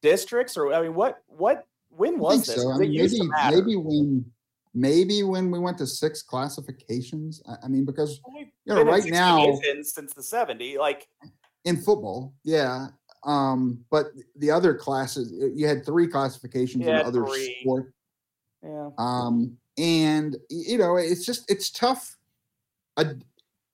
districts 0.01 0.57
or 0.57 0.73
I 0.73 0.81
mean 0.81 0.93
what 0.93 1.21
what 1.27 1.65
when 1.89 2.19
was 2.19 2.45
this? 2.45 2.61
so. 2.61 2.71
I 2.71 2.77
mean, 2.77 2.91
maybe 2.91 3.19
maybe 3.49 3.75
when 3.75 4.25
maybe 4.73 5.23
when 5.23 5.51
we 5.51 5.59
went 5.59 5.77
to 5.79 5.87
six 5.87 6.21
classifications. 6.21 7.41
I, 7.47 7.55
I 7.63 7.67
mean, 7.67 7.85
because 7.85 8.21
you 8.65 8.73
know, 8.73 8.83
right 8.83 9.05
now 9.05 9.59
since 9.81 10.13
the 10.13 10.23
70 10.23 10.77
like 10.77 11.07
in 11.65 11.77
football, 11.77 12.33
yeah. 12.43 12.87
Um, 13.25 13.83
but 13.91 14.07
the 14.37 14.49
other 14.49 14.73
classes, 14.73 15.33
you 15.55 15.67
had 15.67 15.85
three 15.85 16.07
classifications 16.07 16.85
Yeah, 16.85 17.01
in 17.01 17.05
other 17.05 17.25
three. 17.25 17.57
sport. 17.61 17.93
yeah 18.63 18.89
Um, 18.97 19.57
and 19.77 20.37
you 20.49 20.77
know, 20.77 20.95
it's 20.97 21.25
just 21.25 21.49
it's 21.51 21.69
tough. 21.69 22.17
I, 22.97 23.11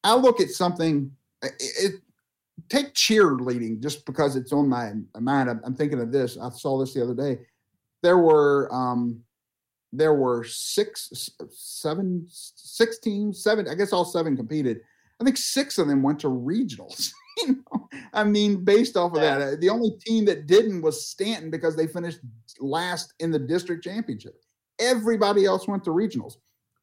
I 0.04 0.16
look 0.16 0.40
at 0.40 0.50
something. 0.50 1.12
It, 1.44 1.54
it 1.60 2.02
take 2.70 2.94
cheerleading 2.94 3.82
just 3.82 4.06
because 4.06 4.36
it's 4.36 4.52
on 4.52 4.68
my 4.68 4.94
mind. 5.20 5.50
I'm, 5.50 5.62
I'm 5.64 5.76
thinking 5.76 6.00
of 6.00 6.12
this. 6.12 6.38
I 6.38 6.50
saw 6.50 6.80
this 6.80 6.94
the 6.94 7.04
other 7.04 7.14
day. 7.14 7.40
There 8.02 8.18
were 8.18 8.68
um, 8.74 9.22
there 9.94 10.14
were 10.16 10.44
six, 10.44 11.30
seven, 11.50 12.26
six 12.28 12.96
s- 12.96 13.00
teams, 13.00 13.44
seven. 13.44 13.68
I 13.68 13.76
guess 13.76 13.94
all 13.94 14.06
seven 14.06 14.36
competed. 14.36 14.82
I 15.20 15.24
think 15.24 15.38
six 15.38 15.78
of 15.78 15.88
them 15.88 16.02
went 16.04 16.20
to 16.22 16.28
regionals. 16.28 17.12
you 17.48 17.64
know, 17.72 17.90
I 18.14 18.24
mean, 18.24 18.64
based 18.64 18.96
off 18.98 19.14
of 19.14 19.22
Yeah. 19.22 19.38
that, 19.40 19.54
uh, 19.54 19.56
the 19.60 19.70
only 19.70 19.92
team 20.00 20.26
that 20.26 20.48
didn't 20.48 20.82
was 20.82 21.08
Staunton 21.08 21.50
because 21.50 21.76
they 21.76 21.88
finished 21.88 22.20
last 22.60 23.14
in 23.20 23.32
the 23.32 23.40
district 23.40 23.84
championship. 23.84 24.42
Everybody 24.80 25.46
else 25.46 25.68
went 25.68 25.84
to 25.86 25.92
regionals. 25.92 26.38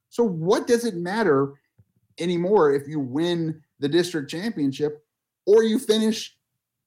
So 0.09 0.25
what 0.25 0.67
does 0.67 0.85
it 0.85 0.95
matter 0.95 1.55
anymore 2.19 2.73
if 2.73 2.87
you 2.87 3.01
win 3.01 3.63
the 3.79 3.89
district 3.89 4.31
championship 4.31 5.05
or 5.47 5.63
you 5.63 5.79
finish 5.79 6.37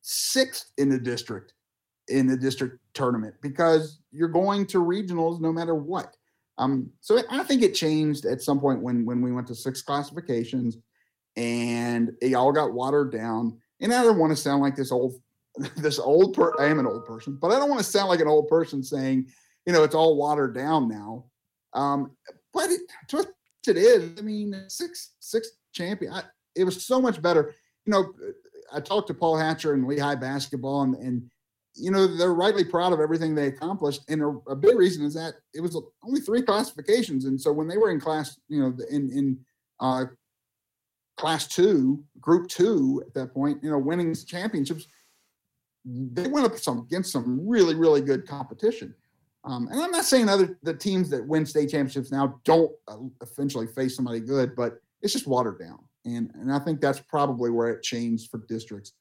sixth 0.02 0.72
in 0.78 0.90
the 0.90 1.00
district 1.00 1.54
in 2.08 2.28
the 2.28 2.38
district 2.38 2.78
tournament 2.94 3.34
because 3.42 4.00
you're 4.12 4.28
going 4.28 4.68
to 4.68 4.78
regionals 4.78 5.42
no 5.42 5.52
matter 5.52 5.74
what. 5.74 6.16
Um, 6.60 6.92
so 7.02 7.20
I 7.30 7.44
think 7.44 7.64
it 7.64 7.74
changed 7.74 8.26
at 8.26 8.42
some 8.42 8.60
point 8.60 8.82
when 8.82 9.06
when 9.06 9.22
we 9.22 9.32
went 9.32 9.48
to 9.48 9.56
six 9.56 9.82
classifications 9.82 10.78
and 11.36 12.12
it 12.22 12.34
all 12.34 12.52
got 12.52 12.74
watered 12.74 13.12
down. 13.12 13.60
And 13.82 13.94
I 13.94 14.04
don't 14.04 14.20
want 14.20 14.32
to 14.32 14.38
sound 14.38 14.62
like 14.62 14.76
this 14.76 14.92
old 14.92 15.22
this 15.78 16.00
old 16.00 16.34
per 16.34 16.54
I 16.60 16.66
am 16.66 16.80
an 16.80 16.88
old 16.88 17.06
person, 17.06 17.38
but 17.40 17.52
I 17.52 17.60
don't 17.60 17.70
want 17.70 17.80
to 17.80 17.90
sound 17.90 18.10
like 18.10 18.20
an 18.20 18.28
old 18.28 18.48
person 18.48 18.84
saying, 18.84 19.28
you 19.66 19.74
know, 19.74 19.84
it's 19.84 19.96
all 19.96 20.18
watered 20.18 20.54
down 20.54 20.88
now. 20.88 21.26
Um, 21.74 22.12
but 22.54 22.70
it, 22.70 22.82
us, 23.14 23.26
it 23.68 23.78
is. 23.78 24.18
I 24.18 24.22
mean, 24.22 24.56
six 24.68 25.16
six 25.20 25.50
champion. 25.74 26.14
I, 26.14 26.24
it 26.56 26.64
was 26.64 26.86
so 26.86 27.02
much 27.02 27.22
better. 27.22 27.54
You 27.86 27.94
know, 27.94 28.14
I 28.74 28.80
talked 28.80 29.08
to 29.08 29.14
Paul 29.14 29.38
Hatcher 29.38 29.74
and 29.74 29.88
Lehigh 29.88 30.16
basketball, 30.16 30.84
and, 30.84 30.96
and 30.96 31.30
you 31.76 31.92
know, 31.92 32.08
they're 32.08 32.34
rightly 32.34 32.64
proud 32.64 32.94
of 32.94 33.00
everything 33.00 33.36
they 33.36 33.48
accomplished. 33.48 34.02
And 34.08 34.22
a, 34.22 34.38
a, 34.48 34.56
big 34.56 34.76
reason 34.76 35.06
is 35.06 35.14
that 35.16 35.34
it 35.54 35.60
was 35.60 35.80
only 36.04 36.22
three 36.22 36.42
classifications. 36.42 37.26
And 37.26 37.40
so 37.40 37.52
when 37.52 37.68
they 37.68 37.78
were 37.78 37.92
in 37.92 38.00
class, 38.00 38.40
you 38.48 38.62
know, 38.62 38.74
in, 38.90 39.12
in 39.12 39.38
uh, 39.82 40.06
class 41.18 41.48
two, 41.48 42.04
group 42.20 42.48
two 42.48 43.04
at 43.06 43.14
that 43.14 43.34
point, 43.34 43.64
you 43.64 43.70
know, 43.70 43.78
winning 43.78 44.14
championships, 44.14 44.88
they 45.86 46.28
went 46.28 46.46
up 46.46 46.58
some 46.58 46.80
against 46.80 47.12
some 47.12 47.48
really, 47.48 47.76
really 47.76 48.02
good 48.02 48.28
competition. 48.28 48.94
Um, 49.44 49.68
and 49.72 49.80
I'm 49.80 49.92
not 49.92 50.06
saying 50.06 50.28
other 50.28 50.58
the 50.64 50.74
teams 50.74 51.10
that 51.12 51.26
win 51.26 51.46
state 51.46 51.70
championships 51.70 52.12
now 52.12 52.40
don't 52.44 52.72
uh, 52.88 52.98
eventually 53.22 53.68
face 53.68 53.96
somebody 53.96 54.20
good, 54.20 54.56
but 54.56 54.82
it's 55.02 55.14
just 55.14 55.28
watered 55.28 55.60
down. 55.60 55.80
And 56.06 56.32
and 56.34 56.52
I 56.52 56.60
think 56.60 56.82
that's 56.82 57.00
probably 57.00 57.52
where 57.52 57.70
it 57.70 57.84
changed 57.84 58.32
for 58.32 58.40
districts 58.48 58.94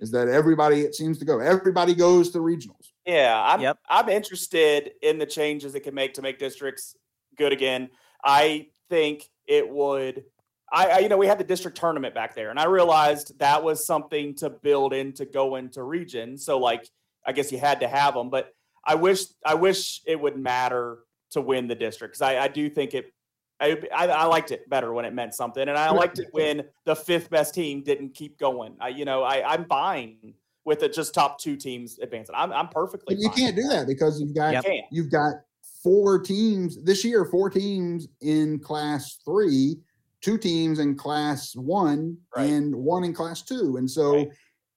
is 0.00 0.12
that 0.12 0.28
everybody 0.28 0.82
it 0.82 0.94
seems 0.94 1.18
to 1.18 1.24
go. 1.24 1.40
Everybody 1.40 1.94
goes 1.94 2.30
to 2.30 2.38
regionals. 2.38 2.92
Yeah, 3.04 3.42
I'm 3.44 3.60
yep. 3.60 3.78
I'm 3.88 4.08
interested 4.08 4.92
in 5.02 5.18
the 5.18 5.26
changes 5.26 5.74
it 5.74 5.80
can 5.80 5.94
make 5.94 6.14
to 6.14 6.22
make 6.22 6.38
districts 6.38 6.96
good 7.36 7.52
again. 7.52 7.90
I 8.24 8.68
think 8.88 9.28
it 9.46 9.68
would. 9.68 10.24
I, 10.72 10.86
I, 10.86 10.98
you 10.98 11.08
know 11.08 11.16
we 11.16 11.26
had 11.26 11.38
the 11.38 11.44
district 11.44 11.76
tournament 11.76 12.14
back 12.14 12.34
there, 12.34 12.50
and 12.50 12.58
I 12.58 12.66
realized 12.66 13.38
that 13.38 13.62
was 13.62 13.86
something 13.86 14.34
to 14.36 14.50
build 14.50 14.92
in 14.92 15.12
to 15.14 15.24
go 15.24 15.56
into 15.56 15.82
region. 15.82 16.36
So 16.36 16.58
like 16.58 16.88
I 17.26 17.32
guess 17.32 17.50
you 17.52 17.58
had 17.58 17.80
to 17.80 17.88
have 17.88 18.14
them, 18.14 18.30
but 18.30 18.52
I 18.84 18.94
wish 18.94 19.24
I 19.44 19.54
wish 19.54 20.00
it 20.06 20.20
would 20.20 20.36
matter 20.36 20.98
to 21.30 21.40
win 21.40 21.68
the 21.68 21.74
district 21.74 22.14
because 22.14 22.22
I, 22.22 22.44
I 22.44 22.48
do 22.48 22.70
think 22.70 22.94
it 22.94 23.12
I, 23.60 23.76
I, 23.94 24.06
I, 24.06 24.24
liked 24.26 24.52
it 24.52 24.68
better 24.70 24.92
when 24.92 25.04
it 25.04 25.12
meant 25.12 25.34
something, 25.34 25.68
and 25.68 25.76
I 25.76 25.90
liked 25.90 26.20
it 26.20 26.28
when 26.30 26.64
the 26.84 26.94
fifth 26.94 27.28
best 27.28 27.54
team 27.54 27.82
didn't 27.82 28.14
keep 28.14 28.38
going. 28.38 28.76
I, 28.80 28.88
you 28.88 29.04
know, 29.04 29.24
I, 29.24 29.52
I'm 29.52 29.64
fine 29.64 30.34
with 30.64 30.82
it 30.84 30.92
just 30.92 31.12
top 31.12 31.40
two 31.40 31.56
teams 31.56 31.98
advancing. 31.98 32.36
I'm, 32.36 32.52
I'm 32.52 32.68
perfectly. 32.68 33.16
You 33.18 33.30
can't 33.30 33.56
do 33.56 33.66
that 33.68 33.86
because 33.88 34.20
you've 34.20 34.34
got 34.34 34.64
you've 34.92 35.10
got 35.10 35.34
four 35.82 36.20
teams 36.20 36.82
this 36.84 37.04
year, 37.04 37.24
four 37.24 37.50
teams 37.50 38.08
in 38.20 38.60
Class 38.60 39.18
Three, 39.24 39.76
two 40.20 40.38
teams 40.38 40.78
in 40.78 40.96
Class 40.96 41.54
One, 41.56 42.16
right. 42.36 42.48
and 42.48 42.74
one 42.74 43.04
in 43.04 43.12
Class 43.12 43.42
Two, 43.42 43.76
and 43.76 43.90
so 43.90 44.16
right. 44.16 44.28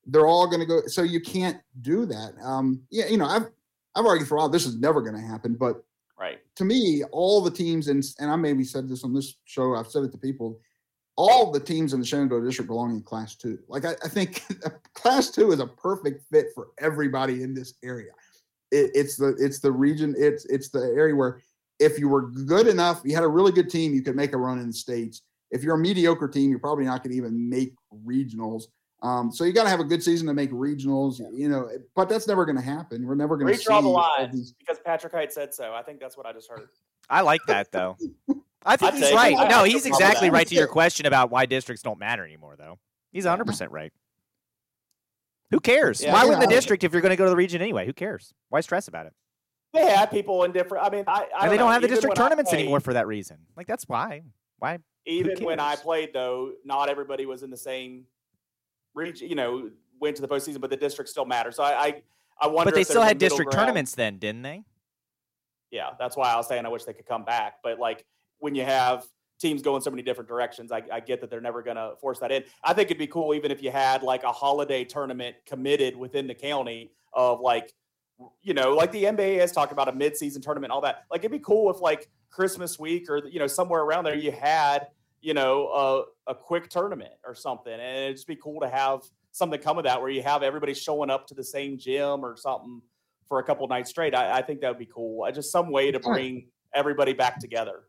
they're 0.06 0.28
all 0.28 0.48
going 0.48 0.60
to 0.60 0.66
go. 0.66 0.82
So 0.88 1.04
you 1.04 1.22
can't 1.22 1.58
do 1.82 2.06
that. 2.06 2.34
Um, 2.44 2.82
yeah, 2.90 3.08
you 3.08 3.18
know, 3.18 3.26
I've 3.26 3.48
I've 3.96 4.06
argued 4.06 4.28
for 4.28 4.36
a 4.36 4.38
while 4.40 4.50
this 4.50 4.66
is 4.66 4.78
never 4.80 5.02
going 5.02 5.16
to 5.16 5.28
happen, 5.28 5.56
but 5.56 5.84
Right. 6.22 6.38
To 6.58 6.66
me, 6.66 7.04
all 7.12 7.42
the 7.42 7.50
teams 7.50 7.88
in, 7.88 8.04
and 8.20 8.30
I 8.30 8.36
maybe 8.36 8.64
said 8.64 8.88
this 8.88 9.04
on 9.04 9.12
this 9.12 9.40
show, 9.46 9.74
I've 9.74 9.88
said 9.88 10.04
it 10.04 10.12
to 10.12 10.20
people, 10.20 10.60
all 11.16 11.52
the 11.52 11.60
teams 11.60 11.94
in 11.94 12.00
the 12.00 12.06
Shenandoah 12.06 12.46
district 12.46 12.68
belong 12.68 12.92
in 12.92 13.02
class 13.02 13.36
two. 13.36 13.58
Like 13.68 13.86
I, 13.86 13.94
I 14.04 14.08
think 14.08 14.44
class 14.94 15.32
two 15.32 15.52
is 15.52 15.60
a 15.60 15.66
perfect 15.66 16.24
fit 16.32 16.48
for 16.54 16.68
everybody 16.80 17.42
in 17.42 17.56
this 17.56 17.74
area. 17.84 18.12
It, 18.70 18.92
it's 18.94 19.18
the 19.18 19.36
it's 19.40 19.60
the 19.60 19.72
region, 19.72 20.14
it's 20.16 20.46
it's 20.46 20.70
the 20.70 20.94
area 20.96 21.16
where 21.16 21.42
if 21.80 21.98
you 21.98 22.08
were 22.08 22.30
good 22.30 22.68
enough, 22.68 23.02
you 23.04 23.16
had 23.16 23.24
a 23.24 23.28
really 23.28 23.52
good 23.52 23.72
team, 23.72 23.92
you 23.92 24.04
could 24.04 24.16
make 24.16 24.34
a 24.34 24.38
run 24.38 24.60
in 24.60 24.68
the 24.68 24.74
states. 24.74 25.24
If 25.52 25.64
you're 25.64 25.76
a 25.76 25.80
mediocre 25.80 26.28
team, 26.28 26.50
you're 26.50 26.60
probably 26.60 26.86
not 26.86 27.04
going 27.04 27.12
to 27.12 27.18
even 27.18 27.50
make 27.50 27.74
regionals. 28.06 28.64
Um, 29.04 29.32
so 29.32 29.44
you 29.44 29.54
got 29.54 29.64
to 29.64 29.70
have 29.70 29.80
a 29.80 29.84
good 29.84 30.04
season 30.04 30.28
to 30.28 30.34
make 30.34 30.52
regionals, 30.52 31.20
you 31.34 31.50
know, 31.50 31.70
but 31.96 32.08
that's 32.08 32.28
never 32.28 32.46
going 32.46 32.58
to 32.58 32.64
happen. 32.64 33.06
We're 33.06 33.16
never 33.16 33.36
going 33.36 33.52
to 33.52 33.60
redraw 33.60 33.82
the 33.82 33.88
lines 33.88 34.54
because 34.60 34.78
Patrick 34.86 35.14
Hite 35.14 35.34
said 35.34 35.54
so. 35.54 35.74
I 35.74 35.82
think 35.82 36.00
that's 36.00 36.16
what 36.16 36.26
I 36.26 36.34
just 36.34 36.50
heard. 36.50 36.70
I 37.10 37.22
like 37.22 37.42
that 37.48 37.72
though. 37.72 37.98
I 38.66 38.78
think 38.78 38.94
he's 38.94 39.12
right. 39.12 39.50
No, 39.50 39.64
he's 39.64 39.88
exactly 39.88 40.30
right 40.30 40.48
to 40.48 40.56
your 40.56 40.68
question 40.68 41.08
about 41.08 41.32
why 41.32 41.48
districts 41.48 41.82
don't 41.82 41.98
matter 42.00 42.24
anymore, 42.24 42.56
though. 42.58 42.78
He's 43.12 43.26
100 43.26 43.46
percent 43.46 43.72
right. 43.72 43.92
Who 45.50 45.60
cares? 45.60 46.02
Yeah, 46.02 46.14
why 46.14 46.24
yeah, 46.24 46.30
win 46.30 46.40
the 46.40 46.48
district 46.48 46.84
if 46.84 46.94
you're 46.94 47.02
going 47.02 47.10
to 47.10 47.18
go 47.18 47.26
to 47.26 47.30
the 47.30 47.36
region 47.36 47.62
anyway? 47.62 47.86
Who 47.86 47.94
cares? 47.94 48.34
Why 48.50 48.62
stress 48.62 48.88
about 48.88 49.08
it? 49.08 49.14
They 49.74 49.86
had 49.86 50.12
people 50.12 50.44
in 50.44 50.52
different. 50.52 50.86
I 50.86 50.90
mean, 50.90 51.04
I, 51.08 51.28
I 51.36 51.44
and 51.44 51.52
they 51.52 51.58
don't 51.58 51.68
know. 51.68 51.74
have 51.74 51.82
the 51.82 51.88
district 51.88 52.16
tournaments 52.16 52.52
played, 52.52 52.62
anymore 52.62 52.80
for 52.80 52.94
that 52.94 53.08
reason. 53.08 53.38
Like 53.58 53.68
that's 53.68 53.88
why. 53.88 54.22
Why? 54.62 54.78
Even 55.08 55.44
when 55.44 55.60
I 55.60 55.76
played, 55.76 56.14
though, 56.14 56.52
not 56.64 56.88
everybody 56.88 57.26
was 57.26 57.42
in 57.42 57.50
the 57.50 57.58
same 57.58 58.06
reach, 58.94 59.20
you 59.20 59.34
know, 59.34 59.72
went 60.00 60.16
to 60.18 60.22
the 60.22 60.28
postseason, 60.28 60.62
but 60.62 60.70
the 60.70 60.78
district 60.78 61.10
still 61.10 61.26
matters. 61.26 61.56
So 61.56 61.64
I, 61.64 61.72
I, 61.72 62.02
I 62.40 62.48
wonder. 62.48 62.70
But 62.70 62.76
they 62.76 62.84
still 62.84 63.02
had 63.02 63.18
district 63.18 63.52
ground. 63.52 63.68
tournaments 63.68 63.96
then, 63.96 64.20
didn't 64.20 64.44
they? 64.44 64.64
Yeah, 65.72 65.90
that's 65.98 66.16
why 66.16 66.32
I 66.32 66.36
was 66.36 66.48
saying 66.48 66.68
I 66.68 66.70
wish 66.70 66.84
they 66.84 66.94
could 66.94 67.08
come 67.08 67.26
back. 67.26 67.56
But 67.64 67.80
like 67.80 68.06
when 68.38 68.54
you 68.54 68.64
have 68.64 69.08
teams 69.40 69.64
going 69.64 69.82
so 69.82 69.90
many 69.90 70.04
different 70.04 70.28
directions, 70.28 70.72
I, 70.72 70.84
I 70.92 71.00
get 71.00 71.22
that 71.22 71.32
they're 71.32 71.42
never 71.42 71.64
going 71.64 71.78
to 71.78 71.94
force 72.00 72.20
that 72.20 72.32
in. 72.32 72.44
I 72.64 72.74
think 72.74 72.88
it'd 72.88 73.00
be 73.00 73.08
cool 73.08 73.34
even 73.34 73.50
if 73.50 73.64
you 73.64 73.72
had 73.72 74.04
like 74.04 74.24
a 74.24 74.32
holiday 74.32 74.86
tournament 74.86 75.38
committed 75.48 75.96
within 75.96 76.28
the 76.28 76.36
county 76.36 76.92
of 77.14 77.40
like, 77.40 77.74
you 78.42 78.54
know, 78.54 78.76
like 78.76 78.92
the 78.92 79.04
NBA 79.04 79.40
has 79.40 79.52
talked 79.52 79.72
about 79.72 79.88
a 79.88 79.94
midseason 79.94 80.42
tournament, 80.42 80.72
all 80.72 80.82
that. 80.82 81.04
Like 81.12 81.22
it'd 81.22 81.32
be 81.32 81.40
cool 81.40 81.72
if 81.72 81.82
like 81.82 82.10
Christmas 82.30 82.80
week 82.80 83.10
or 83.10 83.28
you 83.28 83.40
know 83.40 83.48
somewhere 83.48 83.82
around 83.82 84.06
there 84.06 84.16
you 84.16 84.32
had 84.32 84.88
you 85.22 85.36
know, 85.36 86.06
a, 86.28 86.32
a 86.32 86.36
quick 86.36 86.70
tournament 86.70 87.14
or 87.26 87.36
something. 87.36 87.72
And 87.72 87.82
it'd 87.82 88.18
just 88.18 88.28
be 88.28 88.36
cool 88.36 88.60
to 88.62 88.68
have 88.68 89.02
something 89.32 89.60
come 89.62 89.78
of 89.78 89.84
that 89.86 90.02
where 90.02 90.10
you 90.10 90.24
have 90.24 90.44
everybody 90.44 90.74
showing 90.74 91.10
up 91.10 91.28
to 91.28 91.34
the 91.34 91.44
same 91.44 91.78
gym 91.78 92.26
or 92.26 92.36
something 92.36 92.82
for 93.28 93.40
a 93.40 93.44
couple 93.44 93.68
nights 93.68 93.92
straight. 93.92 94.16
I, 94.16 94.40
I 94.40 94.42
think 94.42 94.62
that 94.62 94.70
would 94.70 94.80
be 94.80 94.90
cool. 94.94 95.30
Just 95.32 95.52
some 95.52 95.72
way 95.72 95.92
to 95.92 96.00
bring 96.00 96.48
everybody 96.74 97.14
back 97.14 97.40
together 97.40 97.84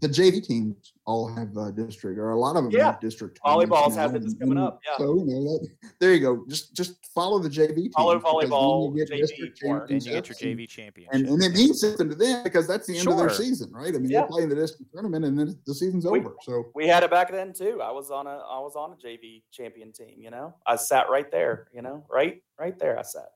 the 0.00 0.08
JV 0.08 0.46
teams 0.46 0.92
all 1.06 1.26
have 1.34 1.56
a 1.56 1.72
district, 1.72 2.18
or 2.18 2.30
a 2.30 2.38
lot 2.38 2.56
of 2.56 2.64
them 2.64 2.70
yeah. 2.70 2.86
have 2.86 3.00
district. 3.00 3.40
Volleyballs 3.44 3.94
have 3.94 4.12
this 4.12 4.34
coming 4.34 4.58
up. 4.58 4.80
Yeah. 4.84 4.98
So 4.98 5.16
you 5.16 5.24
know, 5.24 5.58
that, 5.58 5.68
there 6.00 6.12
you 6.12 6.20
go. 6.20 6.44
Just 6.48 6.74
just 6.74 7.06
follow 7.14 7.38
the 7.38 7.48
JV 7.48 7.76
team. 7.76 7.92
Follow 7.92 8.18
volleyball. 8.18 8.94
You 8.94 9.06
get 9.06 9.10
JV 9.10 9.90
and 9.90 10.04
you 10.04 10.12
get 10.12 10.28
your 10.28 10.36
JV 10.36 10.68
champion. 10.68 11.08
And, 11.12 11.26
and 11.26 11.42
it 11.42 11.52
means 11.52 11.80
something 11.80 12.10
to 12.10 12.14
them 12.14 12.42
because 12.44 12.66
that's 12.66 12.86
the 12.86 12.94
end 12.94 13.04
sure. 13.04 13.12
of 13.12 13.18
their 13.18 13.30
season, 13.30 13.72
right? 13.72 13.94
I 13.94 13.98
mean, 13.98 14.10
yeah. 14.10 14.20
they're 14.20 14.28
playing 14.28 14.50
the 14.50 14.56
district 14.56 14.92
tournament, 14.92 15.24
and 15.24 15.38
then 15.38 15.58
the 15.66 15.74
season's 15.74 16.04
we, 16.04 16.20
over. 16.20 16.34
So 16.42 16.66
we 16.74 16.86
had 16.86 17.02
it 17.02 17.10
back 17.10 17.30
then 17.30 17.54
too. 17.54 17.80
I 17.82 17.90
was 17.90 18.10
on 18.10 18.26
a 18.26 18.30
I 18.30 18.58
was 18.58 18.76
on 18.76 18.92
a 18.92 18.96
JV 18.96 19.42
champion 19.50 19.92
team. 19.92 20.16
You 20.18 20.30
know, 20.30 20.54
I 20.66 20.76
sat 20.76 21.08
right 21.08 21.30
there. 21.30 21.68
You 21.72 21.80
know, 21.80 22.04
right 22.10 22.42
right 22.58 22.78
there. 22.78 22.98
I 22.98 23.02
sat. 23.02 23.28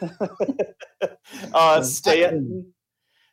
uh, 1.54 1.82
Staunton 1.82 2.72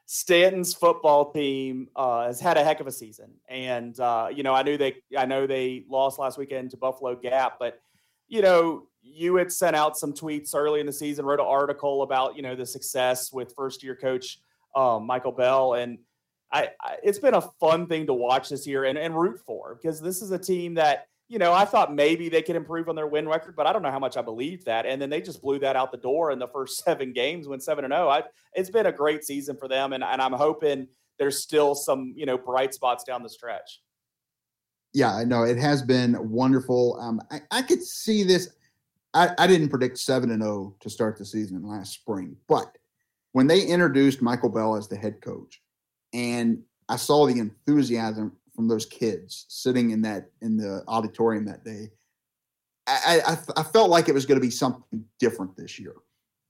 Staunton's 0.05 0.73
football 0.73 1.31
team 1.31 1.87
uh, 1.95 2.27
has 2.27 2.39
had 2.39 2.57
a 2.57 2.63
heck 2.63 2.79
of 2.79 2.87
a 2.87 2.91
season, 2.91 3.31
and 3.49 3.99
uh, 3.99 4.27
you 4.31 4.43
know 4.43 4.53
I 4.53 4.61
knew 4.61 4.77
they 4.77 4.97
I 5.17 5.25
know 5.25 5.47
they 5.47 5.83
lost 5.89 6.19
last 6.19 6.37
weekend 6.37 6.71
to 6.71 6.77
Buffalo 6.77 7.15
Gap, 7.15 7.57
but 7.59 7.79
you 8.27 8.41
know 8.41 8.87
you 9.01 9.35
had 9.35 9.51
sent 9.51 9.75
out 9.75 9.97
some 9.97 10.13
tweets 10.13 10.53
early 10.53 10.79
in 10.79 10.85
the 10.85 10.93
season, 10.93 11.25
wrote 11.25 11.39
an 11.39 11.45
article 11.47 12.03
about 12.03 12.35
you 12.35 12.43
know 12.43 12.55
the 12.55 12.65
success 12.65 13.33
with 13.33 13.53
first 13.55 13.83
year 13.83 13.95
coach 13.95 14.39
um, 14.75 15.07
Michael 15.07 15.31
Bell, 15.31 15.73
and 15.73 15.97
I, 16.51 16.69
I, 16.79 16.97
it's 17.03 17.19
been 17.19 17.33
a 17.33 17.41
fun 17.59 17.87
thing 17.87 18.05
to 18.05 18.13
watch 18.13 18.49
this 18.49 18.67
year 18.67 18.85
and, 18.85 18.97
and 18.97 19.19
root 19.19 19.39
for 19.45 19.75
because 19.75 19.99
this 19.99 20.21
is 20.21 20.31
a 20.31 20.37
team 20.37 20.75
that 20.75 21.07
you 21.27 21.39
know, 21.39 21.53
I 21.53 21.65
thought 21.65 21.93
maybe 21.93 22.29
they 22.29 22.41
could 22.41 22.55
improve 22.55 22.87
on 22.87 22.95
their 22.95 23.07
win 23.07 23.27
record, 23.27 23.55
but 23.55 23.65
I 23.65 23.73
don't 23.73 23.81
know 23.81 23.91
how 23.91 23.99
much 23.99 24.15
I 24.15 24.21
believe 24.21 24.63
that. 24.65 24.85
And 24.85 25.01
then 25.01 25.09
they 25.09 25.21
just 25.21 25.41
blew 25.41 25.57
that 25.59 25.75
out 25.75 25.91
the 25.91 25.97
door 25.97 26.31
in 26.31 26.39
the 26.39 26.47
first 26.47 26.77
seven 26.83 27.13
games, 27.13 27.47
went 27.47 27.63
seven 27.63 27.83
and 27.83 27.93
zero. 27.93 28.09
Oh. 28.11 28.21
It's 28.53 28.69
been 28.69 28.85
a 28.85 28.91
great 28.91 29.23
season 29.23 29.57
for 29.57 29.67
them, 29.67 29.93
and, 29.93 30.03
and 30.03 30.21
I'm 30.21 30.33
hoping 30.33 30.87
there's 31.17 31.41
still 31.41 31.75
some 31.75 32.13
you 32.15 32.25
know 32.25 32.37
bright 32.37 32.73
spots 32.73 33.03
down 33.03 33.23
the 33.23 33.29
stretch. 33.29 33.81
Yeah, 34.93 35.13
I 35.13 35.25
know 35.25 35.43
it 35.43 35.57
has 35.57 35.81
been 35.81 36.17
wonderful. 36.29 36.97
Um, 37.01 37.21
I, 37.31 37.41
I 37.51 37.61
could 37.63 37.83
see 37.83 38.23
this. 38.23 38.49
I, 39.13 39.29
I 39.37 39.47
didn't 39.47 39.69
predict 39.69 39.97
seven 39.97 40.31
and 40.31 40.41
zero 40.41 40.75
to 40.81 40.89
start 40.89 41.17
the 41.17 41.25
season 41.25 41.67
last 41.67 41.93
spring, 41.93 42.37
but 42.47 42.77
when 43.31 43.47
they 43.47 43.61
introduced 43.61 44.21
Michael 44.21 44.49
Bell 44.49 44.75
as 44.75 44.87
the 44.87 44.95
head 44.95 45.21
coach, 45.21 45.61
and 46.13 46.61
I 46.87 46.95
saw 46.95 47.25
the 47.25 47.39
enthusiasm 47.39 48.33
from 48.55 48.67
those 48.67 48.85
kids 48.85 49.45
sitting 49.49 49.91
in 49.91 50.01
that 50.03 50.29
in 50.41 50.57
the 50.57 50.83
auditorium 50.87 51.45
that 51.45 51.63
day. 51.63 51.89
I, 52.87 53.21
I, 53.25 53.37
I 53.57 53.63
felt 53.63 53.89
like 53.89 54.09
it 54.09 54.13
was 54.13 54.25
going 54.25 54.39
to 54.39 54.45
be 54.45 54.51
something 54.51 55.03
different 55.19 55.57
this 55.57 55.79
year. 55.79 55.95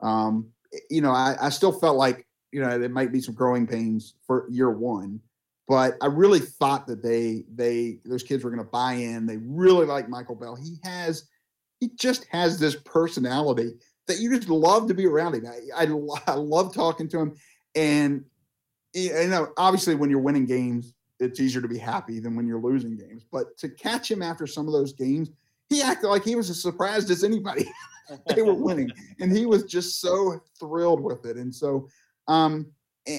Um, 0.02 0.50
you 0.90 1.02
know, 1.02 1.12
I, 1.12 1.38
I 1.40 1.50
still 1.50 1.72
felt 1.72 1.98
like 1.98 2.28
you 2.52 2.62
know 2.62 2.78
there 2.78 2.90
might 2.90 3.12
be 3.12 3.22
some 3.22 3.36
growing 3.36 3.66
pains 3.66 4.16
for 4.28 4.48
year 4.50 4.70
one, 4.70 5.22
but 5.68 5.96
I 6.02 6.08
really 6.08 6.40
thought 6.40 6.88
that 6.88 7.02
they 7.02 7.46
they 7.54 8.00
those 8.06 8.24
kids 8.24 8.44
were 8.44 8.50
going 8.50 8.64
to 8.64 8.70
buy 8.70 8.94
in. 8.94 9.26
They 9.26 9.38
really 9.38 9.86
like 9.86 10.10
Michael 10.10 10.36
Bell. 10.36 10.56
He 10.56 10.78
has 10.84 11.30
he 11.80 11.92
just 11.96 12.26
has 12.32 12.60
this 12.60 12.76
personality 12.76 13.74
that 14.08 14.20
you 14.20 14.36
just 14.36 14.50
love 14.50 14.88
to 14.88 14.94
be 14.94 15.08
around 15.08 15.36
him. 15.36 15.46
I, 15.48 15.84
I, 15.84 16.32
I 16.32 16.36
love 16.36 16.74
talking 16.74 17.08
to 17.10 17.20
him, 17.20 17.36
and 17.76 18.26
you 18.94 19.28
know, 19.28 19.50
obviously 19.58 19.96
when 19.96 20.10
you're 20.10 20.20
winning 20.20 20.46
games, 20.46 20.94
it's 21.20 21.40
easier 21.40 21.62
to 21.62 21.68
be 21.68 21.78
happy 21.78 22.20
than 22.20 22.36
when 22.36 22.48
you're 22.48 22.62
losing 22.62 22.96
games. 22.98 23.26
But 23.32 23.58
to 23.60 23.70
catch 23.70 24.10
him 24.10 24.22
after 24.22 24.46
some 24.48 24.68
of 24.68 24.74
those 24.74 24.94
games, 24.94 25.30
he 25.70 25.82
acted 25.82 26.08
like 26.08 26.24
he 26.24 26.36
was 26.36 26.50
as 26.50 26.62
surprised 26.62 27.10
as 27.10 27.24
anybody. 27.24 27.66
they 28.36 28.42
were 28.42 28.54
winning, 28.54 28.92
and 29.20 29.36
he 29.36 29.46
was 29.46 29.64
just 29.64 30.00
so 30.00 30.40
thrilled 30.60 31.02
with 31.02 31.26
it. 31.26 31.38
And 31.38 31.54
so, 31.54 31.88
um, 32.28 32.68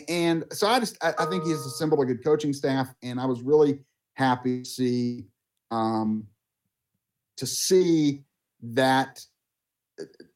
and 0.08 0.44
so 0.52 0.68
I 0.68 0.78
just 0.78 0.96
I, 1.02 1.12
I 1.18 1.26
think 1.26 1.44
he's 1.44 1.58
assembled 1.58 2.00
a 2.02 2.04
good 2.04 2.22
coaching 2.22 2.52
staff, 2.52 2.88
and 3.02 3.18
I 3.18 3.26
was 3.26 3.42
really 3.42 3.80
happy 4.14 4.62
to 4.62 4.68
see, 4.68 5.26
um, 5.70 6.26
to 7.36 7.46
see 7.46 8.22
that 8.62 9.20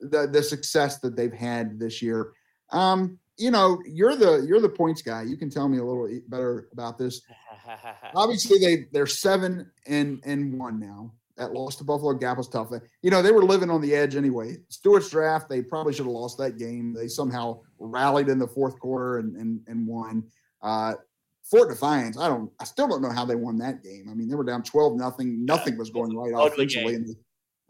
the 0.01 0.27
the 0.27 0.43
success 0.43 0.99
that 0.99 1.17
they've 1.17 1.33
had 1.33 1.79
this 1.79 2.03
year. 2.03 2.33
Um, 2.73 3.19
you 3.37 3.51
know, 3.51 3.81
you're 3.87 4.17
the 4.17 4.45
you're 4.47 4.61
the 4.61 4.69
points 4.69 5.03
guy. 5.03 5.23
You 5.23 5.37
can 5.37 5.51
tell 5.51 5.69
me 5.69 5.79
a 5.79 5.85
little 5.85 6.09
better 6.29 6.69
about 6.73 6.99
this. 6.99 7.23
Obviously, 8.15 8.59
they 8.59 8.87
they're 8.93 9.07
seven 9.07 9.71
and 9.87 10.21
and 10.25 10.59
one 10.59 10.79
now. 10.79 11.13
That 11.37 11.53
loss 11.53 11.77
to 11.77 11.85
Buffalo 11.85 12.13
Gap 12.15 12.37
was 12.37 12.49
tough. 12.49 12.71
You 13.03 13.11
know, 13.11 13.23
they 13.23 13.33
were 13.33 13.45
living 13.45 13.71
on 13.71 13.81
the 13.81 13.95
edge 13.95 14.15
anyway. 14.15 14.59
Stuarts 14.69 15.09
Draft, 15.09 15.49
they 15.49 15.63
probably 15.63 15.95
should 15.95 16.05
have 16.05 16.13
lost 16.13 16.37
that 16.39 16.59
game. 16.59 16.93
They 16.93 17.09
somehow 17.09 17.61
rallied 17.79 18.29
in 18.29 18.39
the 18.39 18.47
fourth 18.49 18.79
quarter 18.79 19.19
and 19.19 19.37
and, 19.37 19.61
and 19.67 19.87
won. 19.87 20.25
Uh, 20.61 20.95
Fort 21.51 21.69
Defiance, 21.71 22.17
I 22.19 22.29
don't, 22.29 22.49
I 22.61 22.65
still 22.65 22.87
don't 22.87 23.03
know 23.03 23.11
how 23.11 23.25
they 23.25 23.35
won 23.35 23.59
that 23.59 23.83
game. 23.83 24.07
I 24.09 24.15
mean, 24.15 24.29
they 24.29 24.35
were 24.35 24.45
down 24.45 24.63
twelve 24.63 24.97
nothing. 24.97 25.45
Nothing 25.45 25.79
was 25.79 25.91
going 25.91 26.15
right 26.17 26.33
offensively, 26.35 26.95
and 26.95 27.09
they, 27.09 27.15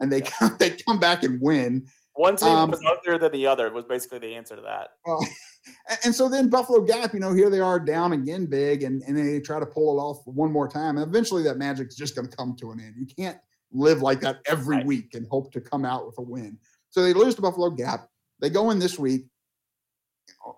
and 0.01 0.11
they 0.11 0.21
come, 0.21 0.55
they 0.59 0.71
come 0.71 0.99
back 0.99 1.23
and 1.23 1.41
win. 1.41 1.87
One 2.13 2.35
team 2.35 2.49
Um, 2.49 2.71
was 2.71 2.81
uglier 2.85 3.17
than 3.17 3.31
the 3.31 3.47
other 3.47 3.71
was 3.71 3.85
basically 3.85 4.19
the 4.19 4.35
answer 4.35 4.55
to 4.57 4.61
that. 4.63 4.89
Uh, 5.07 5.25
and- 6.03 6.13
so 6.15 6.27
then 6.29 6.49
Buffalo 6.49 6.81
Gap, 6.81 7.13
you 7.13 7.19
know, 7.19 7.33
here 7.33 7.49
they 7.49 7.59
are 7.59 7.79
down 7.79 8.13
again 8.13 8.45
big, 8.45 8.83
and, 8.83 9.01
and 9.03 9.17
they 9.17 9.39
try 9.39 9.59
to 9.59 9.65
pull 9.65 9.97
it 9.97 10.01
off 10.01 10.25
one 10.25 10.51
more 10.51 10.67
time. 10.67 10.97
And 10.97 11.07
eventually 11.07 11.43
that 11.43 11.57
magic's 11.57 11.95
just 11.95 12.15
going 12.15 12.27
to 12.27 12.35
come 12.35 12.55
to 12.57 12.71
an 12.71 12.79
end. 12.79 12.95
You 12.97 13.05
can't 13.05 13.37
live 13.71 14.01
like 14.01 14.21
that 14.21 14.41
every 14.45 14.77
Right. 14.77 14.85
week 14.85 15.13
and 15.13 15.27
hope 15.27 15.51
to 15.53 15.61
come 15.61 15.85
out 15.85 16.05
with 16.05 16.17
a 16.17 16.21
win. 16.21 16.57
So 16.89 17.01
they 17.01 17.13
lose 17.13 17.35
to 17.35 17.41
Buffalo 17.41 17.69
Gap. 17.69 18.07
They 18.39 18.49
go 18.49 18.71
in 18.71 18.79
this 18.79 18.99
week. 18.99 19.25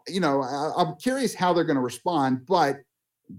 You 0.08 0.20
know, 0.20 0.42
I, 0.42 0.72
I'm 0.78 0.96
curious 0.96 1.36
how 1.36 1.54
they're 1.54 1.64
going 1.64 1.76
to 1.76 1.82
respond, 1.82 2.46
but 2.46 2.78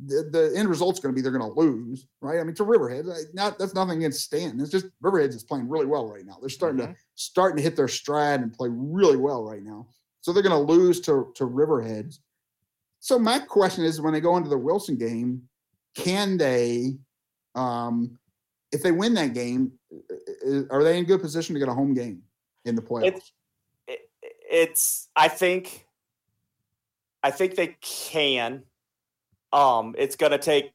the, 0.06 0.28
the 0.30 0.58
end 0.58 0.68
result's 0.68 1.00
going 1.00 1.14
to 1.14 1.16
be 1.16 1.22
they're 1.22 1.36
going 1.36 1.52
to 1.52 1.60
lose, 1.60 2.06
right? 2.20 2.40
I 2.40 2.44
mean, 2.44 2.54
to 2.56 2.64
Riverhead, 2.64 3.06
not 3.34 3.58
that's 3.58 3.74
nothing 3.74 3.98
against 3.98 4.22
Staunton. 4.22 4.60
It's 4.60 4.70
just 4.70 4.86
Riverhead's 5.00 5.36
is 5.36 5.44
playing 5.44 5.68
really 5.68 5.86
well 5.86 6.08
right 6.08 6.24
now. 6.24 6.38
They're 6.40 6.48
starting 6.48 6.78
to 6.78 6.84
mm-hmm. 6.84 6.92
starting 7.14 7.56
to 7.56 7.62
hit 7.62 7.76
their 7.76 7.88
stride 7.88 8.40
and 8.40 8.52
play 8.52 8.68
really 8.72 9.16
well 9.16 9.44
right 9.44 9.62
now. 9.62 9.86
So 10.24 10.32
they're 10.32 10.42
going 10.42 10.66
to 10.66 10.72
lose 10.72 11.02
to 11.02 11.30
to 11.34 11.44
Riverheads. 11.44 12.20
So 12.98 13.18
my 13.18 13.40
question 13.40 13.84
is, 13.84 14.00
when 14.00 14.14
they 14.14 14.22
go 14.22 14.38
into 14.38 14.48
the 14.48 14.56
Wilson 14.56 14.96
game, 14.96 15.42
can 15.94 16.38
they, 16.38 16.96
um, 17.54 18.18
if 18.72 18.82
they 18.82 18.90
win 18.90 19.12
that 19.14 19.34
game, 19.34 19.72
are 20.70 20.82
they 20.82 20.96
in 20.96 21.04
good 21.04 21.20
position 21.20 21.52
to 21.52 21.58
get 21.58 21.68
a 21.68 21.74
home 21.74 21.92
game 21.92 22.22
in 22.64 22.74
the 22.74 22.80
playoffs? 22.80 23.04
It's 23.04 23.32
it, 23.86 24.10
it's 24.50 25.08
I 25.14 25.28
think 25.28 25.86
I 27.22 27.30
think 27.30 27.54
they 27.54 27.76
can. 27.82 28.62
Um, 29.52 29.94
it's 29.98 30.16
gonna 30.16 30.38
take. 30.38 30.72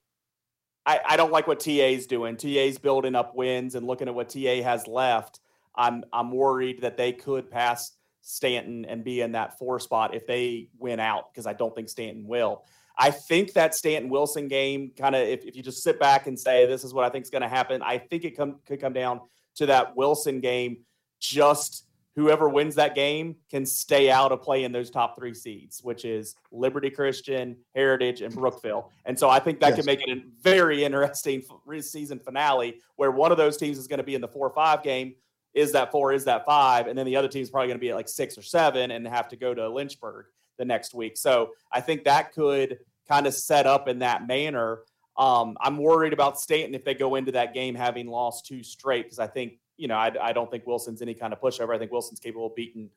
I, 0.85 0.99
I 1.09 1.17
don't 1.17 1.31
like 1.31 1.47
what 1.47 1.59
TA's 1.59 2.05
doing. 2.05 2.37
TA's 2.37 2.77
building 2.77 3.15
up 3.15 3.35
wins 3.35 3.73
and 3.73 3.87
looking 3.87 4.07
at 4.07 4.13
what 4.13 4.29
TA 4.29 4.61
has 4.61 4.85
left. 4.85 5.39
I'm 5.73 6.03
I'm 6.13 6.29
worried 6.31 6.81
that 6.81 6.97
they 6.97 7.13
could 7.13 7.49
pass 7.49 7.93
Staunton 8.21 8.85
and 8.85 9.03
be 9.03 9.21
in 9.21 9.31
that 9.33 9.57
four 9.57 9.79
spot 9.79 10.13
if 10.15 10.27
they 10.27 10.69
win 10.77 10.99
out 10.99 11.31
because 11.31 11.47
I 11.47 11.53
don't 11.53 11.73
think 11.75 11.89
Staunton 11.89 12.27
will. 12.27 12.63
I 12.97 13.11
think 13.11 13.53
that 13.53 13.73
Staunton 13.75 14.09
Wilson 14.09 14.47
game 14.49 14.91
kind 14.97 15.15
of 15.15 15.21
if, 15.21 15.45
if 15.45 15.55
you 15.55 15.63
just 15.63 15.83
sit 15.83 15.99
back 15.99 16.27
and 16.27 16.37
say 16.37 16.65
this 16.65 16.83
is 16.83 16.93
what 16.93 17.05
I 17.05 17.09
think 17.09 17.23
is 17.23 17.29
going 17.29 17.43
to 17.43 17.47
happen, 17.47 17.81
I 17.81 17.97
think 17.97 18.25
it 18.25 18.35
come 18.35 18.59
could 18.65 18.81
come 18.81 18.93
down 18.93 19.21
to 19.55 19.65
that 19.67 19.95
Wilson 19.95 20.41
game. 20.41 20.79
Just 21.19 21.85
whoever 22.15 22.49
wins 22.49 22.75
that 22.75 22.95
game 22.95 23.35
can 23.49 23.65
stay 23.65 24.11
out 24.11 24.33
of 24.33 24.41
playing 24.41 24.71
those 24.73 24.89
top 24.89 25.17
three 25.17 25.33
seeds, 25.33 25.81
which 25.81 26.03
is 26.03 26.35
Liberty 26.51 26.89
Christian, 26.89 27.55
Heritage, 27.73 28.21
and 28.21 28.33
Brookville. 28.33 28.91
And 29.05 29.17
so 29.17 29.29
I 29.29 29.39
think 29.39 29.61
that 29.61 29.69
Yes. 29.69 29.77
can 29.77 29.85
make 29.85 30.01
it 30.05 30.09
a 30.17 30.21
very 30.41 30.83
interesting 30.85 31.41
season 31.79 32.19
finale 32.19 32.81
where 32.97 33.11
one 33.11 33.31
of 33.31 33.37
those 33.37 33.55
teams 33.55 33.77
is 33.77 33.87
going 33.87 33.99
to 33.99 34.03
be 34.03 34.15
in 34.15 34.21
the 34.21 34.27
four 34.27 34.47
or 34.47 34.53
five 34.53 34.83
game. 34.83 35.15
Is 35.53 35.71
that 35.71 35.91
four? 35.91 36.13
Is 36.13 36.25
that 36.25 36.45
five? 36.45 36.87
And 36.87 36.97
then 36.97 37.05
the 37.05 37.15
other 37.15 37.27
team's 37.27 37.49
probably 37.49 37.67
going 37.67 37.79
to 37.79 37.81
be 37.81 37.89
at 37.89 37.95
like 37.95 38.07
six 38.07 38.37
or 38.37 38.41
seven 38.41 38.91
and 38.91 39.07
have 39.07 39.27
to 39.29 39.35
go 39.35 39.53
to 39.53 39.69
Lynchburg 39.69 40.27
the 40.57 40.65
next 40.65 40.93
week. 40.93 41.17
So 41.17 41.51
I 41.71 41.81
think 41.81 42.03
that 42.03 42.33
could 42.33 42.79
kind 43.07 43.25
of 43.25 43.33
set 43.33 43.65
up 43.65 43.87
in 43.87 43.99
that 43.99 44.27
manner. 44.27 44.79
Um, 45.17 45.57
I'm 45.59 45.77
worried 45.77 46.13
about 46.13 46.39
Staunton 46.39 46.75
if 46.75 46.85
they 46.85 46.93
go 46.93 47.15
into 47.15 47.31
that 47.33 47.53
game 47.53 47.75
having 47.75 48.07
lost 48.07 48.45
two 48.45 48.63
straight 48.63 49.05
because 49.05 49.19
I 49.19 49.27
think 49.27 49.59
you 49.75 49.87
know 49.87 49.95
I, 49.95 50.11
I 50.21 50.31
don't 50.31 50.49
think 50.49 50.67
Wilson's 50.67 51.01
any 51.01 51.13
kind 51.13 51.33
of 51.33 51.41
pushover. 51.41 51.75
I 51.75 51.79
think 51.79 51.91
Wilson's 51.91 52.19
capable 52.19 52.47
of 52.47 52.55
beating 52.55 52.89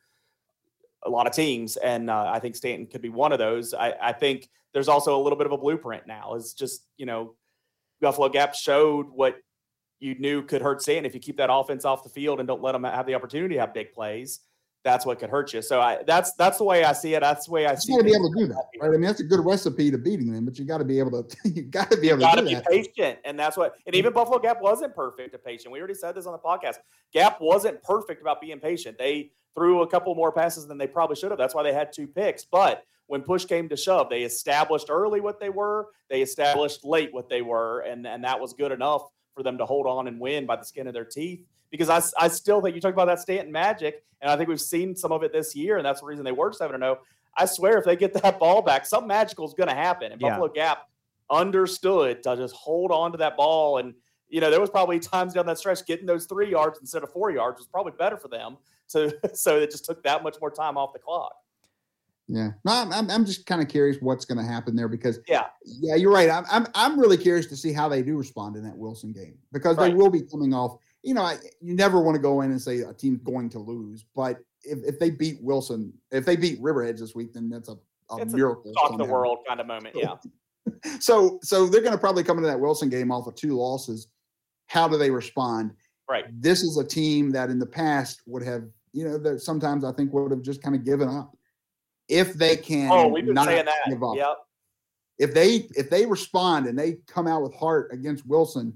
a 1.05 1.11
lot 1.11 1.27
of 1.27 1.33
teams, 1.33 1.77
and 1.79 2.11
uh, 2.11 2.31
I 2.33 2.39
think 2.39 2.55
Staunton 2.55 2.87
could 2.87 3.03
be 3.03 3.09
one 3.09 3.33
of 3.33 3.39
those. 3.39 3.75
I, 3.75 3.95
I 4.01 4.13
think 4.13 4.49
there's 4.73 4.89
also 4.89 5.19
a 5.19 5.21
little 5.21 5.37
bit 5.37 5.47
of 5.47 5.53
a 5.53 5.59
blueprint 5.59 6.07
now. 6.07 6.35
It's 6.35 6.53
just 6.53 6.87
you 6.97 7.07
know 7.07 7.35
Buffalo 8.01 8.29
Gap 8.29 8.55
showed 8.55 9.09
what 9.09 9.37
you 10.03 10.17
knew 10.19 10.43
could 10.43 10.61
hurt 10.61 10.83
Staunton 10.83 11.07
if 11.07 11.15
you 11.15 11.21
keep 11.21 11.37
that 11.37 11.49
offense 11.53 11.85
off 11.85 12.03
the 12.03 12.09
field 12.11 12.41
and 12.41 12.47
don't 12.47 12.61
let 12.61 12.73
them 12.73 12.85
have 12.85 13.07
the 13.07 13.15
opportunity 13.15 13.55
to 13.55 13.61
have 13.61 13.73
big 13.73 13.93
plays. 13.93 14.41
That's 14.85 15.07
what 15.07 15.21
could 15.21 15.31
hurt 15.31 15.53
you. 15.55 15.63
So 15.63 15.81
I, 15.81 16.03
that's 16.05 16.33
that's 16.35 16.59
the 16.59 16.65
way 16.65 16.83
I 16.83 16.93
see 16.93 17.15
it. 17.15 17.21
That's 17.21 17.47
the 17.47 17.53
way 17.53 17.67
I 17.67 17.73
You 17.73 17.77
see. 17.77 17.93
got 17.93 17.99
to 17.99 18.05
be 18.05 18.15
able 18.15 18.33
to 18.33 18.37
do 18.41 18.49
that, 18.49 18.65
right? 18.81 18.89
I 18.89 18.91
mean, 18.91 19.03
that's 19.03 19.21
a 19.21 19.25
good 19.25 19.39
recipe 19.45 19.93
to 19.93 19.99
beating 19.99 20.33
them, 20.33 20.45
but 20.45 20.59
you 20.59 20.65
got 20.65 20.79
to 20.79 20.85
be 20.85 20.99
able 20.99 21.23
to. 21.23 21.37
You 21.55 21.63
got 21.63 21.89
to 21.93 21.97
be 21.97 22.09
able 22.09 22.19
to 22.19 22.25
got 22.25 22.35
to 22.35 22.43
be 22.43 22.55
that. 22.55 22.67
patient, 22.67 23.21
and 23.25 23.39
that's 23.39 23.57
what. 23.57 23.77
And 23.87 23.95
even 23.95 24.13
Buffalo 24.13 24.41
Gap 24.41 24.61
wasn't 24.61 24.93
perfect 24.93 25.35
at 25.35 25.45
patient. 25.45 25.71
We 25.73 25.79
already 25.79 25.95
said 25.95 26.17
this 26.17 26.27
on 26.27 26.33
the 26.33 26.39
podcast. 26.41 26.77
Gap 27.13 27.41
wasn't 27.41 27.81
perfect 27.85 28.23
about 28.23 28.41
being 28.41 28.59
patient. 28.59 28.99
They 28.99 29.31
threw 29.55 29.83
a 29.83 29.87
couple 29.87 30.13
more 30.17 30.33
passes 30.33 30.67
than 30.67 30.79
they 30.79 30.89
probably 30.89 31.15
should 31.15 31.31
have. 31.31 31.39
That's 31.39 31.55
why 31.55 31.63
they 31.63 31.73
had 31.73 31.93
two 31.93 32.09
picks. 32.09 32.45
But 32.45 32.83
when 33.07 33.21
push 33.23 33.45
came 33.45 33.69
to 33.69 33.77
shove, 33.77 34.09
they 34.11 34.23
established 34.25 34.87
early 34.91 35.21
what 35.21 35.39
they 35.39 35.51
were. 35.51 35.91
They 36.11 36.23
established 36.23 36.85
late 36.85 37.15
what 37.15 37.29
they 37.29 37.43
were, 37.43 37.83
and 37.83 38.05
and 38.05 38.25
that 38.25 38.41
was 38.41 38.53
good 38.53 38.73
enough 38.73 39.03
for 39.35 39.43
them 39.43 39.59
to 39.59 39.67
hold 39.67 39.87
on 39.87 40.09
and 40.09 40.19
win 40.21 40.47
by 40.47 40.57
the 40.57 40.65
skin 40.65 40.87
of 40.87 40.95
their 40.95 41.05
teeth. 41.05 41.45
Because 41.71 41.89
I, 41.89 42.03
I 42.25 42.29
still 42.29 42.61
think 42.61 42.75
you 42.75 42.81
talk 42.81 42.93
about 42.93 43.07
that 43.07 43.21
Staunton 43.21 43.51
magic, 43.51 44.05
and 44.21 44.31
I 44.31 44.37
think 44.37 44.49
we've 44.49 44.61
seen 44.61 44.95
some 44.95 45.11
of 45.11 45.23
it 45.23 45.33
this 45.33 45.55
year, 45.57 45.79
and 45.79 45.87
that's 45.87 46.01
the 46.01 46.07
reason 46.07 46.25
they 46.25 46.33
were 46.33 46.53
seven 46.53 46.75
and 46.75 46.83
zero. 46.83 46.99
I 47.37 47.47
swear, 47.47 47.79
if 47.79 47.85
they 47.85 47.97
get 47.97 48.13
that 48.23 48.39
ball 48.39 48.61
back, 48.61 48.85
something 48.85 49.09
magical 49.09 49.47
is 49.47 49.55
going 49.55 49.69
to 49.69 49.75
happen. 49.75 50.13
And 50.13 50.21
Yeah. 50.21 50.31
Buffalo 50.31 50.49
Gap 50.49 50.89
understood 51.31 52.23
to 52.25 52.37
just 52.37 52.55
hold 52.55 52.91
on 52.91 53.13
to 53.13 53.19
that 53.19 53.39
ball. 53.39 53.79
And, 53.79 53.95
you 54.29 54.41
know, 54.41 54.51
there 54.51 54.61
was 54.61 54.69
probably 54.69 55.01
times 55.01 55.33
down 55.33 55.47
that 55.47 55.59
stretch 55.59 55.85
getting 55.87 56.05
those 56.05 56.27
three 56.27 56.51
yards 56.51 56.79
instead 56.81 57.03
of 57.03 57.11
four 57.11 57.31
yards 57.31 57.59
was 57.59 57.67
probably 57.67 57.93
better 57.99 58.17
for 58.17 58.29
them. 58.29 58.57
So, 58.89 59.11
so 59.33 59.57
it 59.59 59.71
just 59.71 59.87
took 59.87 60.03
that 60.03 60.23
much 60.23 60.37
more 60.39 60.51
time 60.51 60.77
off 60.77 60.93
the 60.93 60.99
clock. 60.99 61.33
Yeah, 62.29 62.51
no, 62.65 62.73
I'm, 62.73 62.93
I'm, 62.93 63.11
I'm 63.11 63.25
just 63.27 63.47
kind 63.47 63.61
of 63.61 63.69
curious 63.69 63.99
what's 64.01 64.25
going 64.25 64.39
to 64.39 64.45
happen 64.45 64.77
there 64.77 64.89
because 64.89 65.19
Yeah. 65.27 65.47
yeah, 65.65 65.97
you're 65.97 66.13
right. 66.13 66.31
I'm, 66.31 66.45
I'm, 66.51 66.67
I'm 66.75 66.99
really 66.99 67.17
curious 67.17 67.47
to 67.47 67.57
see 67.57 67.73
how 67.73 67.89
they 67.89 68.03
do 68.03 68.17
respond 68.17 68.57
in 68.57 68.63
that 68.65 68.77
Wilson 68.77 69.13
game 69.13 69.37
because 69.53 69.77
they 69.77 69.93
will 69.93 70.09
be 70.09 70.23
coming 70.23 70.55
off. 70.55 70.77
You 71.03 71.15
know, 71.15 71.23
I, 71.23 71.37
you 71.61 71.75
never 71.75 72.01
want 72.01 72.15
to 72.15 72.23
go 72.23 72.43
in 72.43 72.51
and 72.53 72.63
say 72.63 72.79
a 72.81 72.93
team's 72.95 73.21
going 73.23 73.51
to 73.51 73.59
lose, 73.59 74.05
but 74.15 74.39
if, 74.63 74.79
if 74.85 74.99
they 74.99 75.11
beat 75.11 75.43
Wilson, 75.43 75.93
if 76.13 76.25
they 76.25 76.37
beat 76.37 76.63
Riverheads 76.63 77.01
this 77.01 77.15
week, 77.15 77.35
then 77.35 77.51
that's 77.51 77.69
a, 77.69 77.75
a 78.11 78.19
It's 78.19 78.33
miracle. 78.33 78.73
Talk 78.75 78.97
the 78.97 79.05
world 79.05 79.41
kind 79.47 79.61
of 79.61 79.67
moment. 79.67 79.97
Yeah. 79.97 80.15
So, 81.01 81.41
so 81.43 81.67
they're 81.67 81.81
going 81.81 81.93
to 81.93 81.99
probably 81.99 82.23
come 82.23 82.39
into 82.39 82.49
that 82.49 82.61
Wilson 82.61 82.89
game 82.89 83.11
off 83.11 83.27
of 83.27 83.35
two 83.35 83.57
losses. 83.57 84.07
How 84.67 84.87
do 84.87 84.97
they 84.97 85.11
respond? 85.11 85.73
Right. 86.09 86.25
This 86.41 86.63
is 86.63 86.77
a 86.79 86.85
team 86.85 87.31
that 87.33 87.51
in 87.51 87.59
the 87.59 87.67
past 87.67 88.23
would 88.27 88.45
have, 88.45 88.65
you 88.93 89.05
know, 89.05 89.19
that 89.19 89.41
sometimes 89.41 89.85
I 89.85 89.91
think 89.91 90.13
would 90.13 90.31
have 90.31 90.43
just 90.43 90.63
kind 90.63 90.77
of 90.77 90.85
given 90.85 91.09
up. 91.09 91.37
If 92.09 92.35
they 92.35 92.57
can, 92.57 92.91
Oh, 92.91 93.09
we've 93.09 93.25
been 93.25 93.35
not 93.35 93.47
saying 93.47 93.65
that. 93.67 93.75
give 93.89 94.03
up. 94.03 94.17
Yep. 94.17 94.37
If 95.19 95.35
they 95.35 95.69
if 95.77 95.89
they 95.91 96.05
respond 96.07 96.67
and 96.67 96.79
they 96.79 96.97
come 97.07 97.27
out 97.27 97.43
with 97.43 97.55
heart 97.55 97.91
against 97.93 98.27
Wilson, 98.27 98.75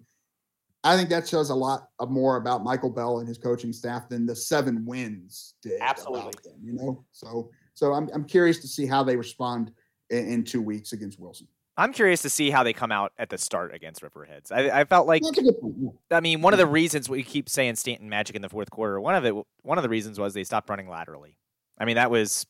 I 0.85 0.97
think 0.97 1.09
that 1.11 1.27
shows 1.29 1.51
a 1.51 1.55
lot 1.55 1.89
of 1.99 2.11
more 2.11 2.37
about 2.37 2.62
Michael 2.62 2.91
Bell 2.91 3.18
and 3.18 3.27
his 3.29 3.39
coaching 3.39 3.72
staff 3.72 4.09
than 4.09 4.27
the 4.27 4.37
seven 4.37 4.85
wins 4.87 5.55
did. 5.62 5.81
Absolutely. 5.81 6.33
them, 6.45 6.55
you 6.62 6.72
know, 6.74 7.05
so 7.12 7.51
so 7.74 7.93
I'm 7.93 8.09
I'm 8.14 8.24
curious 8.24 8.59
to 8.61 8.68
see 8.68 8.87
how 8.87 9.03
they 9.03 9.16
respond 9.16 9.72
in, 10.11 10.29
in 10.29 10.45
two 10.45 10.62
weeks 10.62 10.93
against 10.93 11.18
Wilson. 11.18 11.49
I'm 11.79 11.93
curious 11.93 12.22
to 12.22 12.31
see 12.31 12.49
how 12.51 12.62
they 12.62 12.72
come 12.72 12.91
out 12.93 13.12
at 13.18 13.29
the 13.29 13.37
start 13.37 13.74
against 13.74 14.01
Riverheads. 14.03 14.51
I, 14.51 14.81
I 14.81 14.85
felt 14.85 15.07
like 15.07 15.20
That's 15.22 15.37
a 15.39 15.43
good 15.43 15.61
point. 15.61 15.74
yeah. 15.79 16.16
I 16.16 16.20
mean, 16.20 16.41
one 16.41 16.55
of 16.55 16.59
the 16.59 16.66
reasons 16.66 17.07
we 17.09 17.22
keep 17.22 17.51
saying 17.51 17.74
Staunton 17.77 18.09
Magic 18.09 18.35
in 18.35 18.41
the 18.41 18.49
fourth 18.49 18.70
quarter, 18.70 18.99
one 18.99 19.14
of 19.14 19.27
it, 19.27 19.35
one 19.62 19.77
of 19.77 19.83
the 19.83 19.89
reasons 19.91 20.18
was 20.18 20.33
they 20.33 20.45
stopped 20.45 20.70
running 20.70 20.89
laterally. 20.89 21.37
I 21.79 21.85
mean, 21.85 21.97
that 21.97 22.11
was 22.11 22.47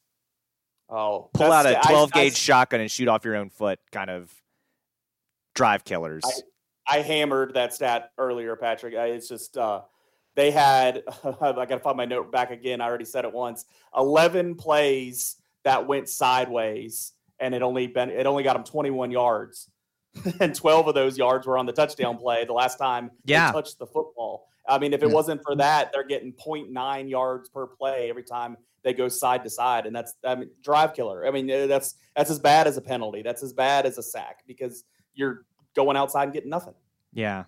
Oh, 0.88 1.30
pull 1.34 1.50
out 1.52 1.66
a 1.66 1.80
12 1.84 2.10
I- 2.14 2.16
gauge 2.24 2.36
shotgun 2.36 2.80
and 2.80 2.90
shoot 2.90 3.08
off 3.08 3.24
your 3.24 3.36
own 3.36 3.50
foot, 3.50 3.78
kind 3.92 4.10
of 4.10 4.32
drive 5.54 5.84
killers. 5.84 6.24
I 6.88 6.98
hammered 7.00 7.54
that 7.54 7.74
stat 7.74 8.12
earlier, 8.18 8.54
Patrick. 8.54 8.94
I, 8.94 9.06
it's 9.06 9.28
just 9.28 9.56
uh, 9.58 9.82
they 10.36 10.52
had. 10.52 11.02
I 11.24 11.52
got 11.52 11.66
to 11.68 11.78
find 11.80 11.96
my 11.96 12.04
note 12.04 12.30
back 12.30 12.50
again. 12.52 12.80
I 12.80 12.84
already 12.84 13.04
said 13.04 13.24
it 13.24 13.32
once. 13.32 13.64
Eleven 13.96 14.54
plays 14.54 15.36
that 15.64 15.88
went 15.88 16.08
sideways, 16.08 17.12
and 17.40 17.54
it 17.54 17.62
only 17.62 17.88
been 17.88 18.10
it 18.10 18.26
only 18.26 18.44
got 18.44 18.52
them 18.54 18.62
twenty 18.62 18.90
one 18.90 19.10
yards, 19.10 19.68
and 20.40 20.54
twelve 20.54 20.86
of 20.86 20.94
those 20.94 21.18
yards 21.18 21.44
were 21.48 21.58
on 21.58 21.66
the 21.66 21.72
touchdown 21.72 22.16
play. 22.18 22.44
The 22.44 22.52
last 22.52 22.78
time 22.78 23.10
Yeah. 23.24 23.48
they 23.50 23.54
touched 23.56 23.80
the 23.80 23.86
football. 23.86 24.46
I 24.68 24.78
mean, 24.78 24.92
if 24.92 25.02
it 25.02 25.08
Yeah. 25.08 25.14
wasn't 25.14 25.42
for 25.42 25.54
that, 25.56 25.92
they're 25.92 26.04
getting 26.04 26.32
0.9 26.32 27.08
yards 27.08 27.48
per 27.48 27.66
play 27.66 28.10
every 28.10 28.24
time 28.24 28.56
they 28.82 28.92
go 28.94 29.08
side 29.08 29.42
to 29.44 29.50
side, 29.50 29.86
and 29.86 29.94
that's 29.96 30.14
I 30.24 30.34
mean 30.36 30.50
drive 30.62 30.94
killer. 30.94 31.26
I 31.26 31.30
mean 31.30 31.50
uh, 31.50 31.66
that's 31.66 31.94
that's 32.14 32.30
as 32.30 32.38
bad 32.38 32.66
as 32.66 32.76
a 32.76 32.80
penalty. 32.80 33.22
That's 33.22 33.42
as 33.42 33.52
bad 33.52 33.84
as 33.86 33.98
a 33.98 34.02
sack 34.02 34.44
because 34.46 34.84
you're 35.14 35.44
going 35.74 35.96
outside 35.96 36.24
and 36.24 36.32
getting 36.32 36.50
nothing. 36.50 36.74
yeah. 37.12 37.44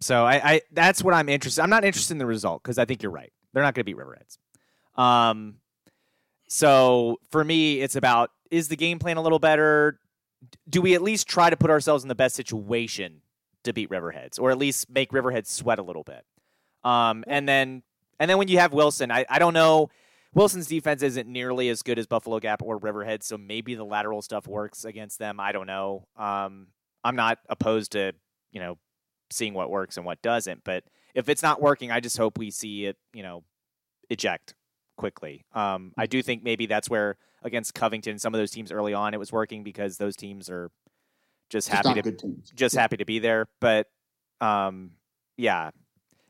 So 0.00 0.24
I, 0.24 0.52
I 0.52 0.60
that's 0.72 1.02
what 1.02 1.12
I'm 1.12 1.28
interested. 1.28 1.60
I'm 1.60 1.70
not 1.70 1.84
interested 1.84 2.12
in 2.14 2.18
the 2.18 2.26
result 2.26 2.62
because 2.62 2.78
I 2.78 2.84
think 2.84 3.02
you're 3.02 3.10
right. 3.12 3.32
They're 3.52 3.62
not 3.64 3.74
going 3.74 3.84
to 3.84 3.92
beat 3.92 3.96
Riverheads. 3.96 4.38
Um, 5.00 5.56
so 6.48 7.18
for 7.30 7.44
me, 7.44 7.80
it's 7.80 7.96
about 7.96 8.30
is 8.50 8.68
the 8.68 8.76
game 8.76 8.98
plan 8.98 9.16
a 9.16 9.22
little 9.22 9.38
better? 9.38 9.98
Do 10.68 10.80
we 10.80 10.94
at 10.94 11.02
least 11.02 11.28
try 11.28 11.50
to 11.50 11.56
put 11.56 11.70
ourselves 11.70 12.04
in 12.04 12.08
the 12.08 12.14
best 12.14 12.36
situation 12.36 13.20
to 13.64 13.72
beat 13.72 13.90
Riverheads, 13.90 14.38
or 14.40 14.50
at 14.50 14.58
least 14.58 14.88
make 14.88 15.10
Riverheads 15.10 15.48
sweat 15.48 15.78
a 15.78 15.82
little 15.82 16.04
bit? 16.04 16.24
Um, 16.84 17.24
and 17.26 17.48
then 17.48 17.82
and 18.20 18.30
then 18.30 18.38
when 18.38 18.48
you 18.48 18.58
have 18.58 18.72
Wilson, 18.72 19.10
I, 19.10 19.24
I 19.28 19.38
don't 19.38 19.54
know. 19.54 19.90
Wilson's 20.34 20.66
defense 20.66 21.02
isn't 21.02 21.28
nearly 21.28 21.68
as 21.68 21.82
good 21.82 21.98
as 21.98 22.06
Buffalo 22.06 22.38
Gap 22.38 22.62
or 22.62 22.76
Riverhead, 22.76 23.22
so 23.22 23.38
maybe 23.38 23.74
the 23.74 23.84
lateral 23.84 24.20
stuff 24.22 24.46
works 24.46 24.84
against 24.84 25.18
them. 25.18 25.40
I 25.40 25.52
don't 25.52 25.66
know. 25.66 26.06
Um, 26.16 26.68
I'm 27.02 27.16
not 27.16 27.38
opposed 27.48 27.92
to 27.92 28.12
you 28.52 28.60
know 28.60 28.78
seeing 29.30 29.54
what 29.54 29.70
works 29.70 29.96
and 29.96 30.06
what 30.06 30.20
doesn't, 30.22 30.64
but 30.64 30.84
if 31.14 31.28
it's 31.28 31.42
not 31.42 31.60
working, 31.60 31.90
I 31.90 32.00
just 32.00 32.16
hope 32.18 32.38
we 32.38 32.50
see 32.50 32.86
it 32.86 32.96
you 33.12 33.22
know 33.22 33.44
eject 34.10 34.54
quickly. 34.96 35.44
Um, 35.54 35.92
I 35.96 36.06
do 36.06 36.22
think 36.22 36.42
maybe 36.42 36.66
that's 36.66 36.90
where 36.90 37.16
against 37.42 37.74
Covington, 37.74 38.18
some 38.18 38.34
of 38.34 38.38
those 38.38 38.50
teams 38.50 38.72
early 38.72 38.94
on, 38.94 39.14
it 39.14 39.18
was 39.18 39.32
working 39.32 39.62
because 39.62 39.96
those 39.96 40.16
teams 40.16 40.50
are 40.50 40.70
just, 41.50 41.68
happy 41.68 42.02
to 42.02 42.12
just 42.54 42.74
Yeah. 42.74 42.80
happy 42.80 42.96
to 42.98 43.04
be 43.04 43.20
there. 43.20 43.46
But 43.60 43.86
um, 44.40 44.90
yeah, 45.36 45.70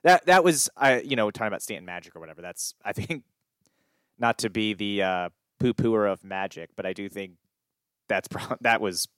that 0.02 0.26
that 0.26 0.44
was 0.44 0.68
I 0.76 1.00
you 1.00 1.16
know 1.16 1.30
talking 1.30 1.48
about 1.48 1.62
Staunton 1.62 1.84
Magic 1.84 2.14
or 2.16 2.20
whatever. 2.20 2.42
That's 2.42 2.74
I 2.84 2.92
think 2.92 3.24
not 4.18 4.38
to 4.38 4.50
be 4.50 4.74
the 4.74 5.02
uh, 5.02 5.28
poo 5.58 5.74
pooer 5.74 6.10
of 6.10 6.24
Magic, 6.24 6.70
but 6.76 6.86
I 6.86 6.92
do 6.92 7.08
think 7.08 7.32
that's 8.08 8.28
pro- 8.30 8.56
that 8.60 8.80
was 8.80 9.08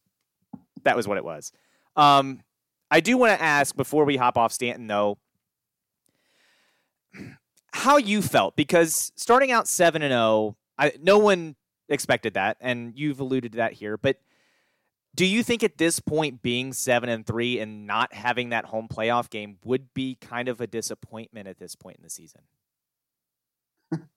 that 0.82 0.96
was 0.96 1.06
what 1.06 1.16
it 1.18 1.24
was. 1.24 1.52
Um, 1.96 2.42
I 2.90 3.00
do 3.00 3.16
want 3.16 3.38
to 3.38 3.42
ask 3.42 3.76
before 3.76 4.04
we 4.04 4.16
hop 4.16 4.36
off 4.36 4.52
Staunton 4.52 4.86
though. 4.86 5.18
How 7.72 7.98
you 7.98 8.20
felt 8.20 8.56
because 8.56 9.12
starting 9.14 9.52
out 9.52 9.68
seven 9.68 10.02
and 10.02 10.10
zero, 10.10 10.56
no 11.00 11.18
one 11.18 11.54
expected 11.88 12.34
that, 12.34 12.56
and 12.60 12.92
you've 12.96 13.20
alluded 13.20 13.52
to 13.52 13.58
that 13.58 13.74
here. 13.74 13.96
But 13.96 14.16
do 15.14 15.26
you 15.26 15.42
think 15.42 15.62
at 15.62 15.76
this 15.78 16.00
point, 16.00 16.40
being 16.42 16.72
seven 16.72 17.08
and 17.08 17.26
three 17.26 17.58
and 17.58 17.86
not 17.86 18.12
having 18.14 18.50
that 18.50 18.64
home 18.64 18.88
playoff 18.88 19.28
game 19.30 19.58
would 19.64 19.92
be 19.94 20.14
kind 20.20 20.48
of 20.48 20.60
a 20.60 20.66
disappointment 20.66 21.48
at 21.48 21.58
this 21.58 21.74
point 21.74 21.96
in 21.98 22.02
the 22.02 22.10
season? 22.10 22.42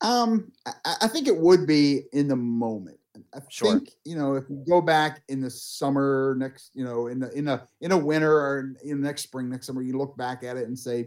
Um, 0.00 0.52
I, 0.66 0.72
I 1.02 1.08
think 1.08 1.28
it 1.28 1.36
would 1.36 1.66
be 1.66 2.02
in 2.12 2.28
the 2.28 2.36
moment. 2.36 2.98
I 3.32 3.38
Sure. 3.48 3.72
think 3.78 3.92
you 4.04 4.16
know 4.16 4.34
if 4.34 4.44
you 4.50 4.62
go 4.68 4.82
back 4.82 5.22
in 5.28 5.40
the 5.40 5.48
summer 5.50 6.34
next, 6.36 6.72
you 6.74 6.84
know, 6.84 7.06
in 7.06 7.20
the 7.20 7.30
in 7.32 7.48
a 7.48 7.66
in 7.80 7.92
a 7.92 7.96
winter 7.96 8.30
or 8.32 8.74
in 8.84 9.00
next 9.00 9.22
spring, 9.22 9.48
next 9.48 9.66
summer, 9.66 9.80
you 9.82 9.96
look 9.96 10.14
back 10.16 10.42
at 10.42 10.56
it 10.58 10.66
and 10.66 10.78
say 10.78 11.06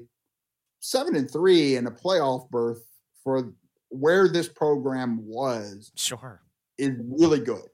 seven 0.80 1.16
and 1.16 1.30
three 1.30 1.76
and 1.76 1.88
a 1.88 1.92
playoff 1.92 2.50
berth 2.50 2.82
for 3.24 3.54
where 3.90 4.28
this 4.30 4.48
program 4.48 5.24
was 5.28 5.92
Sure. 5.96 6.42
is 6.80 6.92
really 6.98 7.42
good. 7.42 7.68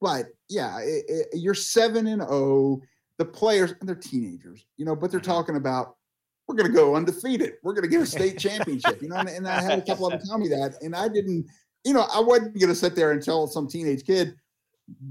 But 0.00 0.26
yeah, 0.48 0.78
it, 0.80 1.04
it, 1.08 1.26
you're 1.34 1.54
seven 1.54 2.06
and 2.06 2.22
oh. 2.22 2.82
The 3.18 3.24
players, 3.26 3.74
and 3.80 3.86
they're 3.86 3.94
teenagers, 3.94 4.64
you 4.78 4.86
know, 4.86 4.96
but 4.96 5.10
they're 5.10 5.20
Mhm. 5.20 5.24
talking 5.24 5.56
about 5.56 5.96
we're 6.48 6.54
going 6.54 6.70
to 6.70 6.74
go 6.74 6.96
undefeated. 6.96 7.52
We're 7.62 7.74
going 7.74 7.82
to 7.82 7.88
get 7.90 8.00
a 8.00 8.06
state 8.06 8.38
championship, 8.46 9.02
you 9.02 9.10
know. 9.10 9.16
And, 9.16 9.28
and 9.28 9.46
I 9.46 9.60
had 9.60 9.78
a 9.78 9.82
couple 9.82 10.06
of 10.06 10.12
them 10.12 10.22
tell 10.26 10.38
me 10.38 10.48
that, 10.48 10.76
and 10.80 10.96
I 10.96 11.06
didn't, 11.06 11.44
you 11.84 11.92
know, 11.92 12.06
I 12.10 12.18
wasn't 12.20 12.58
going 12.58 12.70
to 12.70 12.74
sit 12.74 12.94
there 12.96 13.10
and 13.12 13.22
tell 13.22 13.46
some 13.46 13.68
teenage 13.68 14.06
kid, 14.06 14.34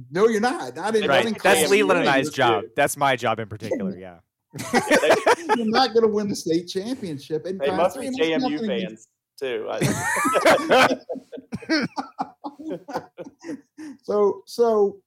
"No, 0.09 0.27
you're 0.27 0.41
not." 0.41 0.75
I 0.79 0.89
didn't. 0.89 1.07
I 1.11 1.13
Right. 1.17 1.23
didn't 1.25 1.43
That's 1.43 1.69
Leland 1.69 1.99
and. 1.99 2.09
I's 2.09 2.31
job. 2.31 2.63
That's 2.75 2.97
my 2.97 3.15
job 3.15 3.39
in 3.39 3.47
particular. 3.47 3.95
Yeah. 3.95 4.17
You're 5.55 5.67
not 5.69 5.93
going 5.93 6.01
to 6.07 6.11
win 6.11 6.29
the 6.29 6.35
state 6.35 6.67
championship. 6.67 7.45
And 7.45 7.59
They 7.59 7.69
must 7.69 7.99
be 7.99 8.07
JMU 8.09 8.39
nothing 8.39 8.71
against- 8.71 9.07
fans 9.07 9.07
too. 9.39 9.67
I- 9.69 10.99
so 14.03 14.41
so 14.45 14.99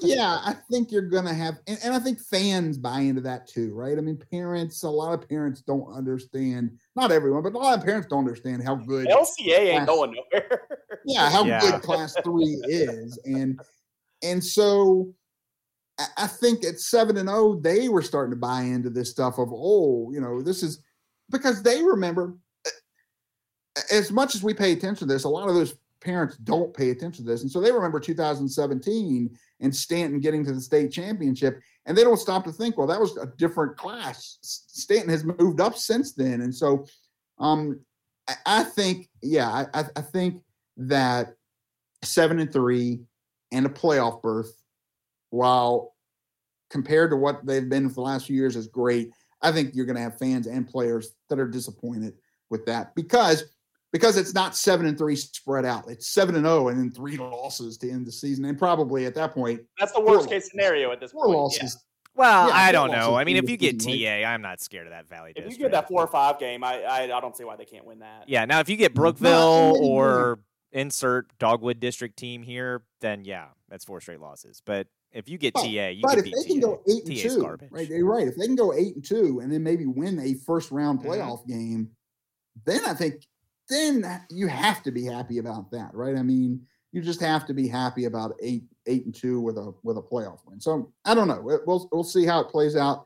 yeah 0.00 0.38
i 0.44 0.54
think 0.70 0.90
you're 0.90 1.02
gonna 1.02 1.32
have 1.34 1.58
and, 1.66 1.78
and 1.84 1.94
i 1.94 1.98
think 1.98 2.18
fans 2.20 2.78
buy 2.78 3.00
into 3.00 3.20
that 3.20 3.46
too 3.46 3.72
right 3.74 3.98
i 3.98 4.00
mean 4.00 4.20
parents 4.30 4.82
a 4.82 4.88
lot 4.90 5.12
of 5.12 5.28
parents 5.28 5.60
don't 5.60 5.92
understand 5.94 6.70
not 6.96 7.12
everyone 7.12 7.42
but 7.42 7.54
a 7.54 7.58
lot 7.58 7.76
of 7.78 7.84
parents 7.84 8.06
don't 8.08 8.20
understand 8.20 8.62
how 8.62 8.74
good 8.74 9.08
LCA 9.08 9.58
ain't 9.58 9.86
going 9.86 10.12
nowhere. 10.14 10.68
yeah 11.04 11.30
how 11.30 11.44
Yeah. 11.44 11.60
good 11.60 11.82
class 11.82 12.16
three 12.24 12.60
is 12.66 13.18
and 13.24 13.60
and 14.22 14.42
so 14.44 15.12
I- 15.98 16.24
I 16.24 16.26
think 16.28 16.64
at 16.64 16.80
seven 16.80 17.16
and 17.16 17.28
oh, 17.28 17.56
they 17.60 17.88
were 17.88 18.02
starting 18.02 18.30
to 18.30 18.36
buy 18.36 18.62
into 18.62 18.88
this 18.90 19.10
stuff 19.10 19.38
of 19.38 19.48
oh, 19.52 20.10
you 20.12 20.20
know, 20.20 20.40
this 20.42 20.62
is 20.62 20.80
because 21.30 21.62
they 21.62 21.82
remember 21.82 22.36
as 23.92 24.10
much 24.10 24.34
as 24.34 24.42
we 24.42 24.54
pay 24.54 24.72
attention 24.72 25.06
to 25.08 25.12
this, 25.12 25.24
a 25.24 25.28
lot 25.28 25.48
of 25.48 25.54
those 25.54 25.74
parents 26.00 26.36
don't 26.36 26.74
pay 26.74 26.90
attention 26.90 27.24
to 27.24 27.30
this. 27.30 27.42
And 27.42 27.50
so 27.50 27.60
they 27.60 27.72
remember 27.72 28.00
2017 28.00 29.36
and 29.60 29.74
Staunton 29.74 30.20
getting 30.20 30.44
to 30.44 30.52
the 30.52 30.60
state 30.60 30.92
championship, 30.92 31.60
and 31.86 31.96
they 31.96 32.04
don't 32.04 32.18
stop 32.18 32.44
to 32.44 32.52
think, 32.52 32.78
well, 32.78 32.86
that 32.86 33.00
was 33.00 33.16
a 33.16 33.26
different 33.36 33.76
class. 33.76 34.38
Staunton 34.42 35.10
has 35.10 35.24
moved 35.24 35.60
up 35.60 35.76
since 35.76 36.12
then. 36.12 36.42
And 36.42 36.54
so 36.54 36.86
um 37.38 37.80
I, 38.28 38.34
I 38.46 38.64
think, 38.64 39.08
yeah, 39.22 39.66
I, 39.72 39.84
I, 39.96 40.02
think 40.02 40.42
that 40.76 41.34
seven 42.04 42.38
and 42.38 42.52
three 42.52 43.00
and 43.52 43.66
a 43.66 43.70
playoff 43.70 44.22
berth, 44.22 44.52
while 45.30 45.94
compared 46.70 47.10
to 47.10 47.16
what 47.16 47.44
they've 47.46 47.68
been 47.68 47.88
for 47.88 47.94
the 47.96 48.00
last 48.02 48.26
few 48.26 48.36
years, 48.36 48.54
is 48.54 48.68
great. 48.68 49.10
I 49.40 49.52
think 49.52 49.74
you're 49.74 49.86
going 49.86 49.96
to 49.96 50.02
have 50.02 50.18
fans 50.18 50.46
and 50.46 50.68
players 50.68 51.14
that 51.28 51.38
are 51.38 51.48
disappointed 51.48 52.14
with 52.50 52.66
that 52.66 52.94
because 52.94 53.44
because 53.92 54.16
it's 54.16 54.34
not 54.34 54.54
seven 54.56 54.86
and 54.86 54.96
three 54.98 55.16
spread 55.16 55.64
out. 55.64 55.88
It's 55.88 56.08
seven 56.08 56.34
and 56.36 56.44
zero 56.44 56.68
and 56.68 56.78
then 56.78 56.90
three 56.90 57.16
losses 57.16 57.78
to 57.78 57.90
end 57.90 58.06
the 58.06 58.12
season, 58.12 58.44
and 58.44 58.58
probably 58.58 59.06
at 59.06 59.14
that 59.14 59.32
point 59.34 59.60
That's 59.78 59.92
the 59.92 60.00
worst 60.00 60.28
case 60.28 60.50
scenario 60.50 60.90
at 60.92 61.00
this 61.00 61.12
four 61.12 61.24
point. 61.26 61.36
yeah. 61.36 61.42
losses. 61.42 61.84
Well, 62.14 62.48
Yeah, 62.48 62.54
I 62.56 62.72
don't 62.72 62.90
know. 62.90 63.14
I 63.14 63.22
mean, 63.24 63.36
if 63.36 63.48
you 63.48 63.56
get 63.56 63.80
season, 63.80 64.02
right? 64.10 64.22
TA, 64.22 64.28
I'm 64.28 64.42
not 64.42 64.60
scared 64.60 64.86
of 64.88 64.90
that 64.92 65.08
Valley 65.08 65.30
If 65.30 65.36
District. 65.44 65.58
you 65.58 65.64
get 65.66 65.72
that 65.72 65.88
four 65.88 66.02
or 66.02 66.08
five 66.08 66.38
game, 66.40 66.64
I, 66.64 66.82
I 66.82 67.02
I 67.04 67.20
don't 67.20 67.36
see 67.36 67.44
why 67.44 67.54
they 67.56 67.64
can't 67.64 67.84
win 67.86 68.00
that. 68.00 68.24
Yeah. 68.28 68.44
Now, 68.44 68.58
if 68.60 68.68
you 68.68 68.76
get 68.76 68.92
Brookville 68.94 69.76
or 69.80 70.40
insert 70.72 71.26
Dogwood 71.38 71.78
District 71.80 72.16
team 72.16 72.42
here, 72.42 72.82
then 73.00 73.24
yeah, 73.24 73.46
that's 73.68 73.84
four 73.84 74.00
straight 74.00 74.20
losses. 74.20 74.60
But 74.64 74.88
if 75.12 75.28
you 75.28 75.38
get 75.38 75.54
But- 75.54 75.62
TA, 75.62 75.88
you 75.90 76.02
But 76.02 76.10
can 76.10 76.18
if 76.18 76.24
beat 76.24 76.34
they 76.42 76.44
can 76.48 76.60
go 76.60 76.82
eight 76.88 77.04
and 77.06 77.16
TA's 77.16 77.34
two, 77.34 77.40
garbage. 77.40 77.70
right? 77.70 77.88
You're 77.88 78.04
right. 78.04 78.26
If 78.26 78.36
they 78.36 78.46
can 78.46 78.56
go 78.56 78.74
eight 78.74 78.96
and 78.96 79.04
two 79.04 79.38
and 79.40 79.50
then 79.52 79.62
maybe 79.62 79.86
win 79.86 80.18
a 80.18 80.34
first 80.34 80.70
round 80.72 81.00
Mhm. 81.00 81.06
playoff 81.06 81.46
game, 81.46 81.90
then 82.66 82.84
I 82.84 82.94
think 82.94 83.24
then 83.68 84.04
you 84.30 84.46
have 84.48 84.82
to 84.84 84.90
be 84.90 85.04
happy 85.04 85.38
about 85.38 85.70
that, 85.72 85.94
right? 85.94 86.16
I 86.16 86.22
mean, 86.22 86.66
you 86.92 87.02
just 87.02 87.20
have 87.20 87.46
to 87.46 87.54
be 87.54 87.68
happy 87.68 88.06
about 88.06 88.34
eight 88.42 88.64
eight 88.86 89.04
and 89.04 89.14
two 89.14 89.40
with 89.40 89.58
a 89.58 89.72
with 89.82 89.98
a 89.98 90.02
playoff 90.02 90.38
win. 90.46 90.60
So 90.60 90.92
I 91.04 91.14
don't 91.14 91.28
know. 91.28 91.40
We- 91.40 91.58
We'll 91.66 91.88
we'll 91.92 92.04
see 92.04 92.24
how 92.24 92.40
it 92.40 92.48
plays 92.48 92.76
out. 92.76 93.04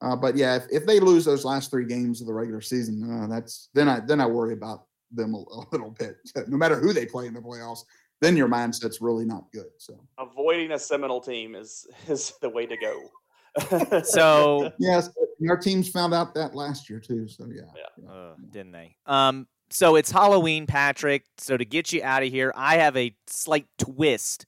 Uh, 0.00 0.16
but 0.16 0.34
yeah, 0.36 0.56
if, 0.56 0.64
if 0.72 0.84
they 0.86 0.98
lose 0.98 1.24
those 1.24 1.44
last 1.44 1.70
three 1.70 1.84
games 1.84 2.20
of 2.20 2.26
the 2.26 2.32
regular 2.34 2.60
season, 2.60 3.08
uh, 3.08 3.26
that's 3.28 3.68
then 3.74 3.88
I 3.88 4.00
then 4.00 4.20
I 4.20 4.26
worry 4.26 4.54
about 4.54 4.86
them 5.12 5.34
a, 5.34 5.38
a 5.38 5.62
little 5.72 5.90
bit. 5.90 6.16
No 6.48 6.56
matter 6.56 6.76
who 6.80 6.92
they 6.92 7.06
play 7.06 7.26
in 7.26 7.34
the 7.34 7.40
playoffs, 7.40 7.84
then 8.22 8.36
your 8.36 8.48
mindset's 8.48 9.00
really 9.02 9.24
not 9.26 9.44
good. 9.52 9.68
So 9.78 10.02
Avoiding 10.18 10.72
a 10.72 10.78
Seminole 10.78 11.20
team 11.20 11.54
is 11.54 11.86
is 12.08 12.32
the 12.40 12.48
way 12.48 12.66
to 12.66 12.76
go. 12.76 13.10
So, 14.04 14.72
Yes, 14.78 15.10
and 15.38 15.50
our 15.50 15.56
teams 15.58 15.88
found 15.90 16.14
out 16.14 16.34
that 16.34 16.54
last 16.54 16.88
year 16.88 16.98
too. 16.98 17.28
So 17.28 17.46
yeah. 17.54 17.62
Yeah. 17.76 18.10
uh, 18.10 18.34
didn't 18.50 18.72
they? 18.72 18.96
Um, 19.06 19.46
so 19.72 19.96
it's 19.96 20.10
Halloween, 20.10 20.66
Patrick. 20.66 21.24
So 21.38 21.56
to 21.56 21.64
get 21.64 21.92
you 21.92 22.02
out 22.02 22.22
of 22.22 22.28
here, 22.30 22.52
I 22.54 22.76
have 22.76 22.96
a 22.96 23.14
slight 23.26 23.66
twist 23.78 24.46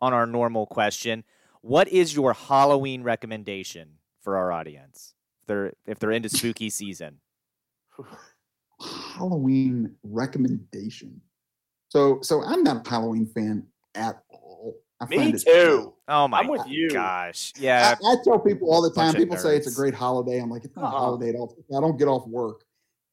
on 0.00 0.12
our 0.12 0.26
normal 0.26 0.66
question. 0.66 1.24
What 1.62 1.88
is 1.88 2.14
your 2.14 2.34
Halloween 2.34 3.02
recommendation 3.02 3.90
for 4.22 4.36
our 4.36 4.52
audience? 4.52 5.14
If 5.42 5.46
they're 5.46 5.72
if 5.86 5.98
they're 5.98 6.10
into 6.12 6.28
spooky 6.28 6.70
season. 6.70 7.20
Halloween 8.80 9.94
recommendation. 10.02 11.20
So 11.88 12.18
so 12.22 12.42
I'm 12.42 12.62
not 12.62 12.86
a 12.86 12.90
Halloween 12.90 13.26
fan 13.26 13.66
at 13.94 14.22
all. 14.30 14.74
I 15.00 15.06
Me 15.06 15.16
find 15.16 15.34
it- 15.34 15.44
too. 15.44 15.94
Oh 16.08 16.28
my 16.28 16.40
I'm 16.40 16.48
with 16.48 16.66
you. 16.66 16.90
gosh. 16.90 17.52
Yeah. 17.58 17.94
I 18.04 18.16
tell 18.24 18.38
people 18.38 18.70
all 18.70 18.82
the 18.82 18.90
time. 18.90 19.10
of 19.10 19.16
People 19.16 19.36
say 19.38 19.56
it's 19.56 19.66
a 19.66 19.74
great 19.74 19.94
holiday. 19.94 20.38
I'm 20.40 20.50
like, 20.50 20.64
it's 20.64 20.76
not 20.76 20.82
a 20.84 20.86
Uh-uh. 20.88 20.98
holiday 20.98 21.30
at 21.30 21.34
all. 21.36 21.56
I 21.74 21.80
don't 21.80 21.98
get 21.98 22.08
off 22.08 22.26
work, 22.26 22.64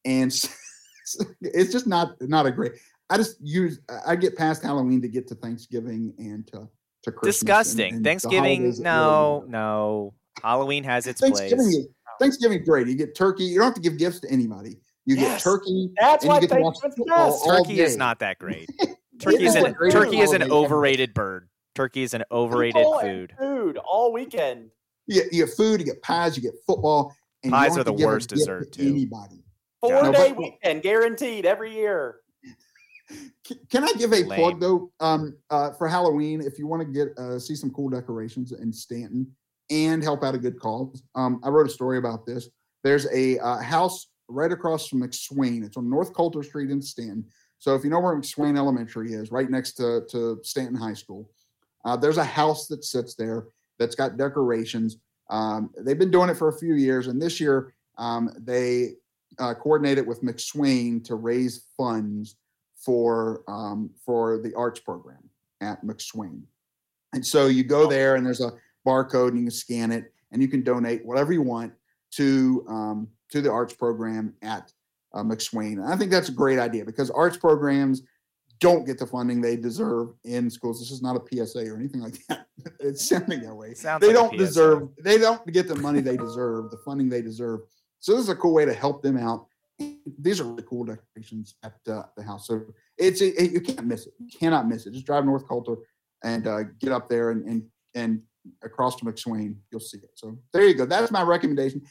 and 0.04 0.32
it's 1.42 1.72
just 1.72 1.88
not 1.88 2.16
not 2.22 2.46
a 2.46 2.52
great. 2.52 2.74
I 3.10 3.18
just 3.18 3.38
use. 3.42 3.80
I 4.06 4.16
get 4.16 4.38
past 4.38 4.64
Halloween 4.64 5.02
to 5.02 5.08
get 5.08 5.28
to 5.30 5.36
Thanksgiving 5.36 6.14
and 6.18 6.48
to 6.48 6.68
to 7.04 7.12
Christmas. 7.12 7.40
Disgusting. 7.40 7.94
and 7.96 8.06
the 8.06 8.10
Thanksgiving, 8.10 8.76
no, 8.80 9.40
really- 9.40 9.52
no. 9.52 10.14
Halloween 10.42 10.84
has 10.84 11.08
its 11.08 11.20
Thanksgiving 11.20 11.58
place. 11.58 11.74
is 11.74 11.88
Thanksgiving's 12.20 12.68
great. 12.68 12.88
You 12.88 12.96
get 12.96 13.16
turkey. 13.16 13.44
You 13.44 13.58
don't 13.58 13.66
have 13.66 13.74
to 13.76 13.82
give 13.82 13.98
gifts 13.98 14.20
to 14.22 14.32
anybody. 14.32 14.78
You 15.06 15.16
get 15.16 15.42
turkey. 15.42 15.90
That's 16.00 16.24
why 16.24 16.36
you 16.36 16.48
get 16.48 16.56
to 16.56 16.62
watch 16.62 16.78
Thanksgiving's 16.82 17.10
best. 17.10 17.42
all 17.44 17.58
Turkey 17.64 17.82
is 17.82 17.98
not 17.98 18.20
that 18.20 18.40
great. 18.40 18.70
Turkey 19.20 19.46
is 19.46 19.56
is 19.56 19.64
an 19.64 19.76
turkey 19.92 20.20
is 20.20 20.32
an 20.32 20.44
overrated 20.52 21.14
bird. 21.14 21.48
Turkey 21.76 22.02
is 22.02 22.14
an 22.16 22.24
overrated 22.32 22.76
People 22.76 23.00
food. 23.00 23.34
Food 23.38 23.78
all 23.78 24.12
weekend. 24.12 24.72
You 25.06 25.22
get, 25.22 25.34
you 25.34 25.46
get 25.46 25.54
food, 25.56 25.80
you 25.80 25.86
get 25.86 26.02
pies, 26.02 26.36
you 26.36 26.42
get 26.42 26.54
football. 26.66 27.16
And 27.44 27.52
you 27.52 27.58
Pies 27.58 27.78
are 27.78 27.84
the 27.84 27.94
worst 27.94 28.30
dessert, 28.30 28.72
to 28.74 28.80
too. 28.80 28.90
Anybody. 28.90 29.44
Four 29.82 30.04
No, 30.04 30.12
day 30.12 30.30
but- 30.30 30.38
weekend 30.38 30.84
guaranteed 30.84 31.46
every 31.46 31.74
year. 31.74 32.18
Can 33.70 33.84
I 33.84 33.92
give 33.98 34.14
a 34.14 34.24
Lame. 34.24 34.40
plug 34.40 34.60
though? 34.62 34.92
Um, 35.02 35.36
uh, 35.50 35.72
for 35.74 35.88
Halloween, 35.88 36.40
if 36.42 36.58
you 36.58 36.68
want 36.68 36.82
to 36.82 36.88
get 36.88 37.18
uh, 37.18 37.38
see 37.40 37.56
some 37.56 37.70
cool 37.72 37.90
decorations 37.90 38.54
in 38.54 38.72
Staunton 38.72 39.30
and 39.70 40.02
help 40.02 40.24
out 40.24 40.36
a 40.36 40.38
good 40.38 40.58
cause, 40.60 41.04
um, 41.16 41.42
I 41.44 41.50
wrote 41.50 41.68
a 41.68 41.70
story 41.70 41.98
about 41.98 42.26
this. 42.26 42.48
There's 42.84 43.08
a 43.12 43.38
uh, 43.40 43.58
house 43.58 44.08
right 44.30 44.52
across 44.52 44.88
from 44.88 45.02
McSwain. 45.02 45.66
It's 45.66 45.76
on 45.76 45.90
North 45.90 46.14
Coulter 46.14 46.42
Street 46.44 46.70
in 46.70 46.82
Staunton. 46.82 47.26
So 47.60 47.76
if 47.76 47.84
you 47.84 47.90
know 47.90 48.00
where 48.00 48.16
McSwain 48.16 48.58
Elementary 48.58 49.12
is, 49.14 49.30
right 49.32 49.50
next 49.50 49.74
to 49.74 50.04
to 50.12 50.40
Staunton 50.44 50.76
High 50.76 50.94
School, 50.94 51.30
uh, 51.84 51.98
there's 51.98 52.18
a 52.18 52.24
house 52.24 52.68
that 52.68 52.86
sits 52.86 53.16
there 53.16 53.48
that's 53.78 53.96
got 53.96 54.16
decorations. 54.16 54.98
Um, 55.30 55.72
they've 55.80 56.00
been 56.00 56.12
doing 56.12 56.30
it 56.30 56.38
for 56.38 56.48
a 56.48 56.58
few 56.58 56.76
years, 56.76 57.08
and 57.08 57.22
this 57.22 57.42
year 57.42 57.74
um, 57.98 58.30
they 58.38 58.94
uh, 59.40 59.54
coordinated 59.54 60.06
with 60.06 60.22
McSwain 60.22 61.04
to 61.06 61.16
raise 61.16 61.66
funds 61.78 62.36
for 62.76 63.44
um, 63.48 63.90
for 64.06 64.40
the 64.40 64.54
arts 64.56 64.80
program 64.80 65.30
at 65.62 65.84
McSwain. 65.86 66.42
And 67.14 67.26
so 67.26 67.48
you 67.48 67.64
go 67.64 67.88
there, 67.88 68.16
and 68.16 68.26
there's 68.26 68.42
a 68.42 68.54
barcode, 68.86 69.30
and 69.30 69.40
you 69.40 69.46
can 69.46 69.52
scan 69.52 69.92
it, 69.92 70.14
and 70.32 70.42
you 70.42 70.48
can 70.48 70.64
donate 70.64 71.06
whatever 71.06 71.34
you 71.34 71.42
want 71.42 71.74
to 72.12 72.66
um, 72.68 73.08
to 73.32 73.42
the 73.42 73.52
arts 73.52 73.74
program 73.74 74.34
at 74.42 74.72
uh, 75.14 75.24
McSwain. 75.24 75.74
And 75.74 75.86
I 75.86 75.96
think 75.96 76.12
that's 76.12 76.30
a 76.30 76.34
great 76.34 76.60
idea 76.60 76.86
because 76.86 77.10
arts 77.12 77.38
programs 77.38 78.04
don't 78.60 78.86
get 78.86 79.00
the 79.00 79.08
funding 79.08 79.42
they 79.42 79.58
deserve 79.58 80.10
in 80.24 80.50
schools. 80.50 80.80
This 80.80 80.92
is 80.92 81.02
not 81.02 81.16
a 81.16 81.46
PSA 81.46 81.68
or 81.68 81.76
anything 81.76 82.02
like 82.02 82.16
that. 82.28 82.46
it's 82.80 83.10
sounding 83.10 83.42
that 83.42 83.56
way. 83.56 83.74
Sounds 83.74 84.02
they 84.02 84.08
like 84.08 84.16
don't 84.16 84.38
deserve. 84.38 84.90
They 85.04 85.18
don't 85.18 85.46
get 85.52 85.68
the 85.68 85.76
money 85.76 86.00
they 86.00 86.16
deserve, 86.16 86.70
the 86.70 86.78
funding 86.78 87.10
they 87.10 87.22
deserve. 87.22 87.62
So 88.02 88.14
this 88.14 88.22
is 88.24 88.30
a 88.30 88.36
cool 88.36 88.54
way 88.54 88.66
to 88.66 88.74
help 88.74 89.02
them 89.02 89.18
out. 89.18 89.46
These 90.20 90.42
are 90.42 90.44
really 90.44 90.64
cool 90.68 90.84
decorations 90.84 91.56
at 91.64 91.76
uh, 91.88 92.04
the 92.18 92.24
house. 92.24 92.48
So 92.48 92.62
it's 92.98 93.22
it, 93.22 93.52
you 93.52 93.62
can't 93.62 93.86
miss 93.86 94.08
it. 94.08 94.14
You 94.20 94.28
cannot 94.38 94.68
miss 94.68 94.86
it. 94.86 94.94
Just 94.94 95.06
drive 95.06 95.24
North 95.24 95.48
Coulter 95.48 95.76
and 96.24 96.46
uh, 96.48 96.64
get 96.80 96.92
up 96.92 97.10
there 97.10 97.32
and 97.32 97.48
and 97.48 97.64
and 97.96 98.22
across 98.64 98.96
to 98.98 99.06
McSwain. 99.06 99.56
You'll 99.72 99.82
see 99.82 100.00
it. 100.00 100.10
So 100.16 100.38
there 100.52 100.68
you 100.68 100.74
go. 100.74 100.86
That's 100.86 101.12
my 101.12 101.22
recommendation. 101.22 101.82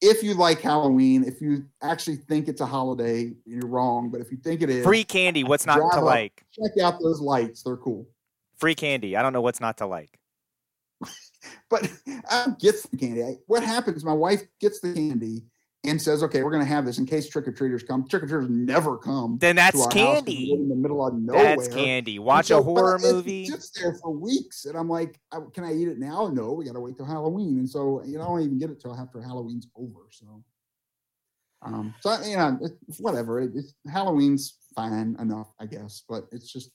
If 0.00 0.22
you 0.22 0.34
like 0.34 0.60
Halloween, 0.60 1.24
if 1.24 1.40
you 1.40 1.64
actually 1.82 2.16
think 2.16 2.48
it's 2.48 2.60
a 2.60 2.66
holiday, 2.66 3.32
you're 3.44 3.66
wrong. 3.66 4.10
But 4.10 4.20
if 4.20 4.30
you 4.30 4.38
think 4.38 4.62
it 4.62 4.70
is, 4.70 4.84
Free 4.84 5.04
candy. 5.04 5.44
What's 5.44 5.66
not 5.66 5.76
to 5.76 5.98
up. 5.98 6.02
like? 6.04 6.44
check 6.52 6.82
out 6.82 6.98
those 7.02 7.20
lights. 7.20 7.62
They're 7.62 7.76
cool. 7.76 8.08
Free 8.56 8.74
candy. 8.74 9.16
I 9.16 9.22
don't 9.22 9.32
know 9.32 9.40
what's 9.42 9.60
not 9.60 9.76
to 9.78 9.86
like. 9.86 10.18
But 11.70 11.90
I 12.28 12.46
get 12.58 12.74
the 12.90 12.96
candy. 12.96 13.38
What 13.46 13.62
happens? 13.62 14.04
My 14.04 14.12
wife 14.12 14.42
gets 14.60 14.80
the 14.80 14.92
candy 14.92 15.44
and 15.88 16.00
says, 16.00 16.22
"Okay, 16.22 16.42
we're 16.42 16.50
going 16.50 16.62
to 16.62 16.68
have 16.68 16.84
this 16.86 16.98
in 16.98 17.06
case 17.06 17.28
trick 17.28 17.46
or 17.48 17.52
treaters 17.52 17.82
come." 17.82 18.06
Trick 18.08 18.22
or 18.22 18.26
treaters 18.26 18.48
never 18.50 18.96
come. 18.98 19.38
Then 19.38 19.56
to 19.56 19.60
that's 19.60 19.76
our 19.76 19.82
house 19.84 19.92
'cause 19.92 20.24
we 20.26 20.34
candy. 20.34 20.52
in 20.52 20.68
the 20.68 20.74
middle 20.74 21.06
of 21.06 21.14
nowhere. 21.14 21.56
That's 21.56 21.68
candy. 21.68 22.18
Watch 22.18 22.46
so- 22.46 22.58
a 22.58 22.60
but 22.60 22.64
horror 22.64 22.96
it 22.96 23.02
movie. 23.02 23.46
sits 23.46 23.70
there 23.70 23.94
for 23.94 24.10
weeks, 24.10 24.64
and 24.66 24.76
I'm 24.76 24.88
like, 24.88 25.20
I, 25.32 25.38
"Can 25.54 25.64
I 25.64 25.72
eat 25.74 25.88
it 25.88 25.98
now?" 25.98 26.28
No, 26.28 26.52
we 26.52 26.64
got 26.64 26.74
to 26.74 26.80
wait 26.80 26.96
till 26.96 27.06
Halloween, 27.06 27.58
and 27.58 27.68
so 27.68 28.02
you 28.04 28.18
know, 28.18 28.24
I 28.24 28.26
don't 28.26 28.42
even 28.42 28.58
get 28.58 28.70
it 28.70 28.80
till 28.80 28.94
after 28.94 29.20
Halloween's 29.20 29.66
over. 29.76 30.00
So, 30.10 30.42
um, 31.62 31.94
so 32.00 32.20
you 32.22 32.36
know, 32.36 32.58
it, 32.62 32.72
whatever. 33.00 33.40
It, 33.40 33.52
it's 33.54 33.74
Halloween's 33.90 34.58
fine 34.74 35.16
enough, 35.18 35.52
I 35.58 35.66
guess, 35.66 36.04
but 36.08 36.26
it's 36.32 36.52
just 36.52 36.70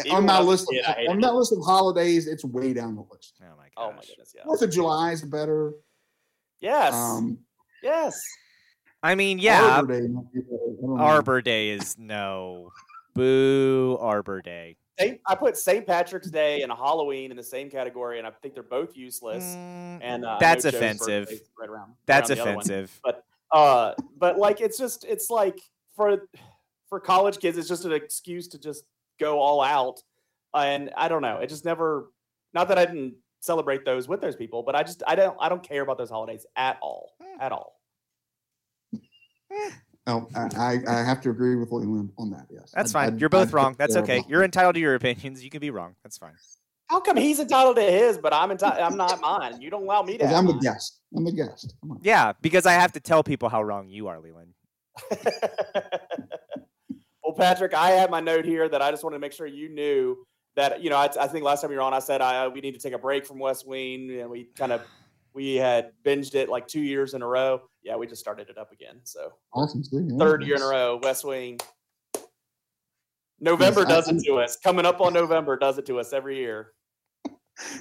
Even 0.00 0.12
on 0.12 0.16
when 0.18 0.26
my 0.26 0.36
I 0.36 0.40
was 0.40 0.46
a 0.46 0.50
list 0.50 0.68
of 0.88 0.94
hated 0.96 1.10
on 1.10 1.18
it. 1.18 1.22
that 1.22 1.34
list 1.34 1.52
of 1.52 1.58
holidays. 1.64 2.26
It's 2.26 2.44
way 2.44 2.72
down 2.72 2.94
the 2.96 3.02
list. 3.12 3.34
Oh 3.42 3.46
my 3.56 3.64
gosh. 3.64 3.70
Oh 3.76 3.92
my 3.92 4.00
goodness, 4.06 4.32
yeah. 4.34 4.44
Fourth 4.44 4.62
of 4.62 4.70
July 4.70 5.12
is 5.12 5.22
better. 5.22 5.72
Yes. 6.60 6.94
Um, 6.94 7.38
yes. 7.82 8.18
I 9.04 9.14
mean, 9.14 9.38
yeah. 9.38 9.62
Arbor 9.76 10.00
Day 10.00 10.08
might 10.08 10.32
be 10.32 10.40
better. 10.40 10.54
I 10.56 10.80
don't 10.80 10.96
know. 10.96 11.02
Arbor 11.02 11.40
Day 11.42 11.68
is 11.70 11.96
no. 11.98 12.70
Boo 13.14 13.96
Arbor 14.00 14.42
Day. 14.42 14.76
I 15.00 15.34
put 15.34 15.56
St. 15.56 15.86
Patrick's 15.86 16.30
Day 16.30 16.62
and 16.62 16.72
Halloween 16.72 17.30
in 17.30 17.36
the 17.36 17.42
same 17.42 17.68
category, 17.68 18.18
and 18.18 18.26
I 18.26 18.30
think 18.30 18.54
they're 18.54 18.62
both 18.62 18.96
useless. 18.96 19.44
Mm, 19.44 19.98
And 20.02 20.24
uh, 20.24 20.36
That's 20.40 20.62
Joe's 20.64 20.74
offensive. 20.74 21.24
birthday's 21.26 21.40
Right 21.58 21.68
around, 21.68 21.88
right 21.88 21.96
That's 22.06 22.30
around 22.30 22.36
the 22.36 22.42
other 22.42 22.54
one. 22.54 22.64
offensive. 22.64 23.00
Uh, 23.52 23.94
but 24.16 24.38
like 24.38 24.60
it's 24.60 24.78
just 24.78 25.04
it's 25.04 25.30
like 25.30 25.60
for 25.96 26.28
for 26.88 26.98
college 27.00 27.38
kids, 27.38 27.58
it's 27.58 27.68
just 27.68 27.84
an 27.84 27.92
excuse 27.92 28.48
to 28.48 28.58
just 28.58 28.84
go 29.20 29.38
all 29.40 29.60
out. 29.60 30.02
And 30.54 30.90
I 30.96 31.08
don't 31.08 31.22
know. 31.22 31.38
It 31.38 31.48
just 31.48 31.64
never. 31.64 32.10
Not 32.52 32.68
that 32.68 32.78
I 32.78 32.84
didn't 32.86 33.14
celebrate 33.40 33.84
those 33.84 34.08
with 34.08 34.20
those 34.20 34.36
people, 34.36 34.62
but 34.62 34.74
I 34.76 34.82
just 34.82 35.02
I 35.06 35.14
don't 35.16 35.36
I 35.40 35.48
don't 35.48 35.62
care 35.62 35.82
about 35.82 35.98
those 35.98 36.10
holidays 36.10 36.46
at 36.56 36.78
all, 36.80 37.12
Hmm. 37.20 37.40
at 37.40 37.52
all. 37.52 37.73
Eh. 39.54 39.70
Oh, 40.06 40.28
I, 40.34 40.48
I 40.58 40.78
I 40.86 41.02
have 41.02 41.20
to 41.22 41.30
agree 41.30 41.56
with 41.56 41.72
Leland 41.72 42.10
on 42.18 42.30
that. 42.30 42.46
Yes, 42.50 42.70
That's 42.74 42.92
fine. 42.92 43.14
I- 43.14 43.16
You're 43.16 43.30
both 43.30 43.54
I 43.54 43.56
wrong. 43.56 43.74
That's 43.78 43.96
okay. 43.96 44.18
about 44.18 44.28
You're 44.28 44.44
entitled 44.44 44.74
to 44.74 44.80
your 44.80 44.94
opinions. 44.96 45.42
You 45.42 45.48
can 45.50 45.60
be 45.60 45.70
wrong. 45.70 45.94
That's 46.02 46.18
fine. 46.18 46.34
How 46.88 47.00
come 47.00 47.16
he's 47.16 47.40
entitled 47.40 47.76
to 47.76 47.82
his, 47.82 48.18
but 48.18 48.34
I'm 48.34 48.50
entitled? 48.50 48.80
I'm 48.80 48.96
not 48.98 49.18
mine. 49.20 49.62
You 49.62 49.70
don't 49.70 49.84
allow 49.84 50.02
me 50.02 50.18
to. 50.18 50.26
Have 50.26 50.36
I'm 50.36 50.46
the 50.46 50.52
mine. 50.52 50.60
guest. 50.60 51.00
I'm 51.16 51.24
the 51.24 51.32
guest. 51.32 51.74
Come 51.80 51.92
on. 51.92 52.00
Yeah, 52.02 52.32
because 52.42 52.66
I 52.66 52.72
have 52.74 52.92
to 52.92 53.00
tell 53.00 53.22
people 53.24 53.48
how 53.48 53.62
wrong 53.62 53.88
you 53.88 54.08
are, 54.08 54.20
Leland. 54.20 54.52
well, 57.22 57.32
Patrick, 57.36 57.72
I 57.74 57.92
had 57.92 58.10
my 58.10 58.20
note 58.20 58.44
here 58.44 58.68
that 58.68 58.82
I 58.82 58.90
just 58.90 59.02
wanted 59.02 59.16
to 59.16 59.20
make 59.20 59.32
sure 59.32 59.46
you 59.46 59.70
knew 59.70 60.26
that 60.56 60.82
you 60.82 60.90
know. 60.90 60.96
I, 60.96 61.08
I 61.18 61.26
think 61.28 61.44
last 61.44 61.62
time 61.62 61.70
you 61.70 61.78
were 61.78 61.82
on, 61.82 61.94
I 61.94 61.98
said 62.00 62.20
I, 62.20 62.48
we 62.48 62.60
need 62.60 62.72
to 62.72 62.80
take 62.80 62.92
a 62.92 62.98
break 62.98 63.24
from 63.26 63.38
West 63.38 63.66
Wing. 63.66 64.10
And 64.20 64.28
we 64.28 64.44
kind 64.56 64.72
of 64.72 64.82
we 65.34 65.56
had 65.56 65.90
binged 66.04 66.34
it 66.34 66.48
like 66.48 66.66
two 66.66 66.80
years 66.80 67.14
in 67.14 67.22
a 67.22 67.26
row. 67.26 67.60
Yeah, 67.82 67.96
we 67.96 68.06
just 68.06 68.20
started 68.20 68.48
it 68.48 68.56
up 68.56 68.72
again. 68.72 69.00
So 69.02 69.32
Awesome. 69.52 69.82
Yeah, 69.90 70.16
third 70.18 70.44
year 70.44 70.56
in 70.56 70.62
a 70.62 70.66
row, 70.68 71.00
West 71.02 71.24
Wing. 71.24 71.58
November 73.40 73.80
I- 73.82 73.88
does 73.88 74.08
it 74.08 74.22
to 74.24 74.38
us. 74.38 74.56
Coming 74.56 74.86
up 74.86 75.00
on 75.00 75.12
November 75.12 75.56
does 75.56 75.76
it 75.76 75.86
to 75.86 75.98
us 75.98 76.12
every 76.12 76.36
year. 76.38 76.72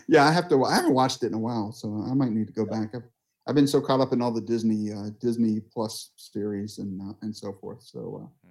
Yeah, 0.08 0.26
I 0.26 0.32
have 0.32 0.50
to. 0.50 0.64
I 0.66 0.76
haven't 0.76 0.94
watched 0.94 1.24
it 1.24 1.28
in 1.28 1.34
a 1.34 1.40
while, 1.40 1.72
so 1.72 2.06
I 2.08 2.14
might 2.14 2.32
need 2.32 2.46
to 2.48 2.54
go 2.54 2.64
back. 2.66 2.94
I've, 2.94 3.04
I've 3.48 3.56
been 3.56 3.68
so 3.68 3.82
caught 3.82 4.02
up 4.02 4.14
in 4.14 4.22
all 4.22 4.32
the 4.32 4.42
Disney 4.42 4.92
uh, 4.94 5.10
Disney 5.20 5.62
Plus 5.62 6.12
series 6.16 6.78
and 6.78 7.02
uh, 7.02 7.14
and 7.24 7.36
so 7.36 7.54
forth. 7.54 7.82
So 7.82 8.30
uh, 8.46 8.50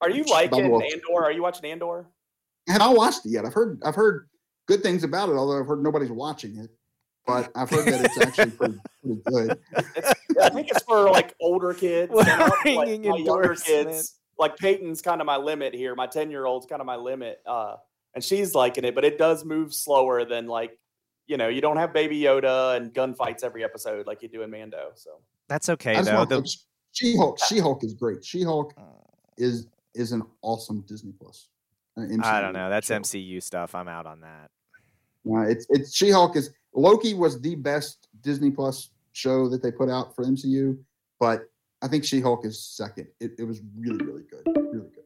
Are 0.00 0.10
you 0.10 0.24
liking. 0.24 0.64
Andor? 0.64 1.22
Are 1.24 1.30
you 1.30 1.42
watching 1.42 1.70
Andor? 1.70 2.08
I 2.68 2.72
haven't 2.72 2.96
watched 2.96 3.24
it 3.24 3.30
yet. 3.30 3.44
I've 3.44 3.54
heard 3.54 3.80
I've 3.84 3.94
heard 3.94 4.28
good 4.66 4.82
things 4.82 5.04
about 5.04 5.28
it, 5.28 5.36
although 5.36 5.60
I've 5.60 5.66
heard 5.66 5.80
nobody's 5.82 6.10
watching 6.10 6.56
it. 6.58 6.70
But 7.28 7.50
I've 7.54 7.68
heard 7.68 7.84
that 7.84 8.06
it's 8.06 8.18
actually 8.18 8.52
pretty, 8.52 8.78
pretty 9.02 9.20
good. 9.26 9.58
I 10.40 10.48
think 10.48 10.70
it's 10.70 10.82
for 10.84 11.10
like 11.10 11.34
older 11.42 11.74
kids. 11.74 12.10
What 12.10 12.26
and 12.66 12.74
like, 12.74 13.02
my 13.04 13.16
younger 13.18 13.54
kids. 13.54 14.18
Like 14.38 14.56
Peyton's 14.56 15.02
kind 15.02 15.20
of 15.20 15.26
my 15.26 15.36
limit 15.36 15.74
here. 15.74 15.94
My 15.94 16.06
10 16.06 16.30
year 16.30 16.46
old's 16.46 16.64
kind 16.64 16.80
of 16.80 16.86
my 16.86 16.96
limit. 16.96 17.42
Uh, 17.44 17.76
and 18.14 18.24
she's 18.24 18.54
liking 18.54 18.84
it, 18.84 18.94
but 18.94 19.04
it 19.04 19.18
does 19.18 19.44
move 19.44 19.74
slower 19.74 20.24
than 20.24 20.46
like, 20.46 20.78
you 21.26 21.36
know, 21.36 21.48
you 21.48 21.60
don't 21.60 21.76
have 21.76 21.92
Baby 21.92 22.18
Yoda 22.18 22.78
and 22.78 22.94
gunfights 22.94 23.44
every 23.44 23.62
episode 23.62 24.06
like 24.06 24.22
you 24.22 24.28
do 24.28 24.40
in 24.40 24.50
Mando. 24.50 24.92
So 24.94 25.20
That's 25.50 25.68
okay 25.68 25.96
I 25.96 26.02
just 26.02 26.10
though. 26.10 26.24
The, 26.24 26.56
She 26.92 27.14
Hulk. 27.14 27.38
She 27.46 27.58
Hulk 27.58 27.84
is 27.84 27.92
great. 27.92 28.24
She 28.24 28.42
Hulk 28.42 28.72
Uh, 28.78 28.84
is 29.36 29.66
is 29.94 30.12
an 30.12 30.22
awesome 30.40 30.82
Disney 30.88 31.12
Plus. 31.20 31.50
uh, 31.98 32.06
I 32.22 32.40
don't 32.40 32.54
know. 32.54 32.70
That's 32.70 32.86
show. 32.86 32.98
MCU 32.98 33.42
stuff. 33.42 33.74
I'm 33.74 33.88
out 33.88 34.06
on 34.06 34.22
that. 34.22 34.50
Uh, 35.30 35.40
it's 35.40 35.66
it's 35.68 35.94
She 35.94 36.10
Hulk 36.10 36.36
is 36.36 36.54
Loki 36.78 37.14
was 37.14 37.40
the 37.40 37.54
best 37.56 38.08
Disney 38.20 38.50
Plus 38.50 38.90
show 39.12 39.48
that 39.48 39.62
they 39.62 39.72
put 39.72 39.90
out 39.90 40.14
for 40.14 40.24
MCU, 40.24 40.78
but 41.18 41.50
I 41.82 41.88
think 41.88 42.04
She 42.04 42.20
Hulk 42.20 42.44
is 42.44 42.62
second. 42.62 43.08
It, 43.20 43.32
it 43.38 43.44
was 43.44 43.60
really 43.76 44.04
really 44.04 44.22
good, 44.22 44.42
really 44.46 44.88
good. 44.90 45.04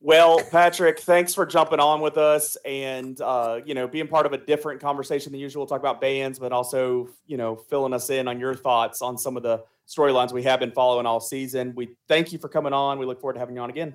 Well, 0.00 0.40
Patrick, 0.52 1.00
thanks 1.00 1.34
for 1.34 1.44
jumping 1.44 1.80
on 1.80 2.00
with 2.00 2.16
us 2.16 2.56
and 2.64 3.20
uh, 3.20 3.60
you 3.66 3.74
know 3.74 3.88
being 3.88 4.06
part 4.06 4.26
of 4.26 4.32
a 4.32 4.38
different 4.38 4.80
conversation 4.80 5.32
than 5.32 5.40
usual. 5.40 5.66
Talk 5.66 5.80
about 5.80 6.00
bands, 6.00 6.38
but 6.38 6.52
also 6.52 7.08
you 7.26 7.36
know 7.36 7.56
filling 7.56 7.92
us 7.92 8.08
in 8.10 8.28
on 8.28 8.38
your 8.38 8.54
thoughts 8.54 9.02
on 9.02 9.18
some 9.18 9.36
of 9.36 9.42
the 9.42 9.64
storylines 9.88 10.32
we 10.32 10.44
have 10.44 10.60
been 10.60 10.70
following 10.70 11.06
all 11.06 11.18
season. 11.18 11.72
We 11.74 11.96
thank 12.06 12.32
you 12.32 12.38
for 12.38 12.48
coming 12.48 12.72
on. 12.72 12.98
We 12.98 13.06
look 13.06 13.20
forward 13.20 13.34
to 13.34 13.40
having 13.40 13.56
you 13.56 13.62
on 13.62 13.70
again. 13.70 13.94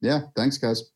Yeah, 0.00 0.20
thanks 0.36 0.56
guys. 0.56 0.90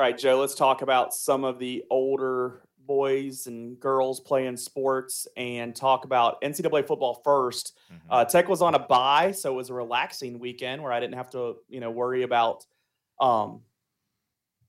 All 0.00 0.06
right, 0.06 0.16
Joe, 0.16 0.40
let's 0.40 0.54
talk 0.54 0.80
about 0.80 1.12
some 1.12 1.44
of 1.44 1.58
the 1.58 1.84
older 1.90 2.62
boys 2.86 3.46
and 3.46 3.78
girls 3.78 4.18
playing 4.18 4.56
sports 4.56 5.28
and 5.36 5.76
talk 5.76 6.06
about 6.06 6.40
NCAA 6.40 6.86
football 6.86 7.20
first. 7.22 7.76
Mhm. 7.92 7.98
Uh, 8.08 8.24
Tech 8.24 8.48
was 8.48 8.62
on 8.62 8.74
a 8.74 8.78
bye, 8.78 9.30
so 9.32 9.52
it 9.52 9.56
was 9.56 9.68
a 9.68 9.74
relaxing 9.74 10.38
weekend 10.38 10.82
where 10.82 10.90
I 10.90 11.00
didn't 11.00 11.16
have 11.16 11.28
to, 11.32 11.56
you 11.68 11.80
know, 11.80 11.90
worry 11.90 12.22
about 12.22 12.64
um, 13.20 13.60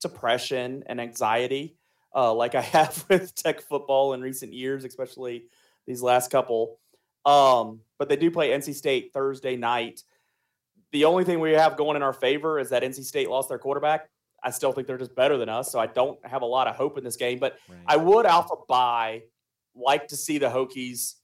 depression 0.02 0.84
and 0.88 1.00
anxiety 1.00 1.78
uh, 2.14 2.34
like 2.34 2.54
I 2.54 2.62
have 2.76 3.06
with 3.08 3.34
Tech 3.34 3.62
football 3.62 4.12
in 4.12 4.20
recent 4.20 4.52
years, 4.52 4.84
especially 4.84 5.46
these 5.88 6.02
last 6.02 6.30
couple. 6.30 6.78
Um, 7.26 7.80
but 7.98 8.10
they 8.10 8.18
do 8.18 8.32
play 8.32 8.50
NC 8.50 8.76
State 8.76 9.14
Thursday 9.14 9.56
night. 9.56 10.04
The 10.92 11.06
only 11.06 11.24
thing 11.24 11.40
we 11.40 11.54
have 11.54 11.78
going 11.78 11.96
in 11.96 12.04
our 12.04 12.12
favor 12.12 12.60
is 12.60 12.72
that 12.72 12.84
NC 12.84 13.06
State 13.06 13.30
lost 13.30 13.48
their 13.48 13.60
quarterback. 13.60 14.10
I 14.44 14.52
still 14.52 14.72
think 14.72 14.88
they're 14.88 14.98
just 14.98 15.16
better 15.16 15.38
than 15.38 15.50
us, 15.50 15.72
so 15.72 15.80
I 15.80 15.88
don't 15.88 16.24
have 16.26 16.42
a 16.42 16.46
lot 16.46 16.68
of 16.68 16.76
hope 16.76 16.98
in 16.98 17.04
this 17.04 17.16
game. 17.18 17.40
But 17.40 17.58
Right. 17.70 17.80
I 17.88 17.98
would 17.98 18.26
alpha 18.26 18.56
buy 18.68 19.24
like 19.76 20.08
to 20.10 20.18
see 20.18 20.38
the 20.38 20.48
Hokies. 20.48 21.16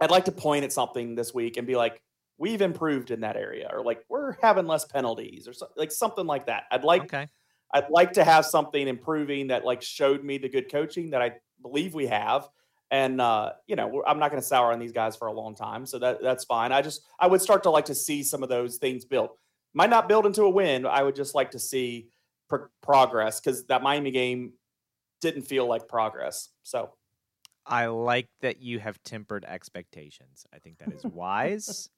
I'd 0.00 0.10
like 0.10 0.26
to 0.26 0.32
point 0.32 0.64
at 0.64 0.72
something 0.72 1.14
this 1.14 1.32
week 1.34 1.56
and 1.56 1.66
be 1.66 1.76
like, 1.76 2.02
we've 2.36 2.62
improved 2.62 3.10
in 3.10 3.20
that 3.20 3.36
area, 3.36 3.68
or 3.72 3.82
like 3.82 4.04
we're 4.08 4.32
having 4.42 4.66
less 4.66 4.84
penalties, 4.84 5.48
or 5.48 5.52
so, 5.52 5.68
like 5.76 5.90
something 5.92 6.26
like 6.26 6.46
that. 6.46 6.64
I'd 6.70 6.84
like 6.84 7.02
Okay. 7.02 7.26
I'd 7.72 7.90
like 7.90 8.12
to 8.12 8.24
have 8.24 8.46
something 8.46 8.88
improving 8.88 9.48
that 9.48 9.64
like 9.64 9.82
showed 9.82 10.24
me 10.24 10.38
the 10.38 10.48
good 10.48 10.70
coaching 10.70 11.10
that 11.10 11.20
I 11.20 11.32
believe 11.60 11.94
we 11.94 12.06
have. 12.06 12.48
And 12.90 13.20
uh, 13.20 13.52
you 13.66 13.76
know, 13.76 14.02
I'm 14.06 14.18
not 14.18 14.30
going 14.30 14.40
to 14.40 14.46
sour 14.46 14.72
on 14.72 14.78
these 14.78 14.92
guys 14.92 15.16
for 15.16 15.28
a 15.28 15.32
long 15.32 15.54
time, 15.54 15.84
so 15.84 15.98
that 15.98 16.22
that's 16.22 16.44
fine. 16.44 16.72
I 16.72 16.80
just 16.80 17.02
I 17.20 17.26
would 17.26 17.42
start 17.42 17.62
to 17.64 17.70
like 17.70 17.84
to 17.86 17.94
see 17.94 18.22
some 18.22 18.42
of 18.42 18.48
those 18.48 18.78
things 18.78 19.04
built. 19.04 19.36
Might 19.74 19.90
not 19.90 20.08
build 20.08 20.24
into 20.24 20.42
a 20.44 20.50
win. 20.50 20.86
I 20.86 21.02
would 21.02 21.14
just 21.14 21.34
like 21.34 21.50
to 21.50 21.58
see 21.58 22.08
pro- 22.48 22.68
progress 22.82 23.40
because 23.40 23.64
that 23.66 23.82
Miami 23.82 24.10
game 24.10 24.52
didn't 25.20 25.42
feel 25.42 25.66
like 25.66 25.88
progress. 25.88 26.48
So 26.62 26.92
I 27.66 27.86
like 27.86 28.28
that 28.40 28.62
you 28.62 28.78
have 28.78 29.02
tempered 29.02 29.44
expectations. 29.46 30.46
I 30.54 30.58
think 30.58 30.78
that 30.78 30.92
is 30.92 31.04
wise. 31.04 31.90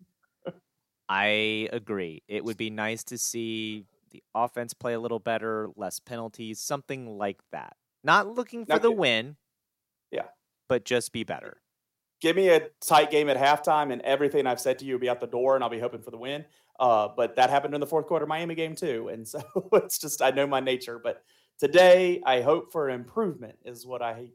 I 1.09 1.69
agree. 1.73 2.23
It 2.29 2.45
would 2.45 2.57
be 2.57 2.71
nice 2.71 3.03
to 3.05 3.19
see 3.19 3.85
the 4.11 4.23
offense 4.35 4.75
play 4.75 4.95
a 4.95 5.01
little 5.01 5.19
better, 5.19 5.69
less 5.77 5.99
penalties, 6.01 6.61
something 6.61 7.19
like 7.19 7.41
that. 7.53 7.77
Not 8.05 8.29
looking 8.29 8.65
for 8.65 8.75
Now, 8.75 8.79
the 8.79 8.91
gi- 8.91 8.95
win. 8.97 9.37
Yeah. 10.11 10.27
But 10.69 10.85
just 10.85 11.13
be 11.13 11.25
better. 11.25 11.61
give 12.21 12.37
me 12.37 12.49
a 12.49 12.69
tight 12.81 13.11
game 13.11 13.29
at 13.29 13.37
halftime, 13.37 13.93
and 13.93 14.01
everything 14.03 14.47
I've 14.47 14.61
said 14.61 14.79
to 14.81 14.85
you 14.85 14.95
will 14.95 15.01
be 15.01 15.09
out 15.09 15.21
the 15.21 15.27
door, 15.27 15.55
and 15.57 15.65
I'll 15.65 15.71
be 15.71 15.79
hoping 15.81 16.01
for 16.03 16.11
the 16.11 16.19
win. 16.19 16.45
Uh, 16.81 17.09
but 17.15 17.37
that 17.37 17.51
happened 17.51 17.75
in 17.75 17.81
the 17.81 17.87
fourth 17.87 18.07
quarter 18.07 18.27
Miami 18.27 18.55
game 18.55 18.75
too, 18.75 19.09
and 19.09 19.29
so 19.29 19.41
it's 19.75 19.99
just 19.99 20.23
I 20.23 20.31
know 20.31 20.47
my 20.47 20.61
nature. 20.61 20.99
But 20.99 21.23
today, 21.59 22.23
I 22.25 22.41
hope 22.41 22.73
for 22.73 22.89
improvement 22.89 23.59
is 23.65 23.87
what 23.87 24.01
I 24.03 24.31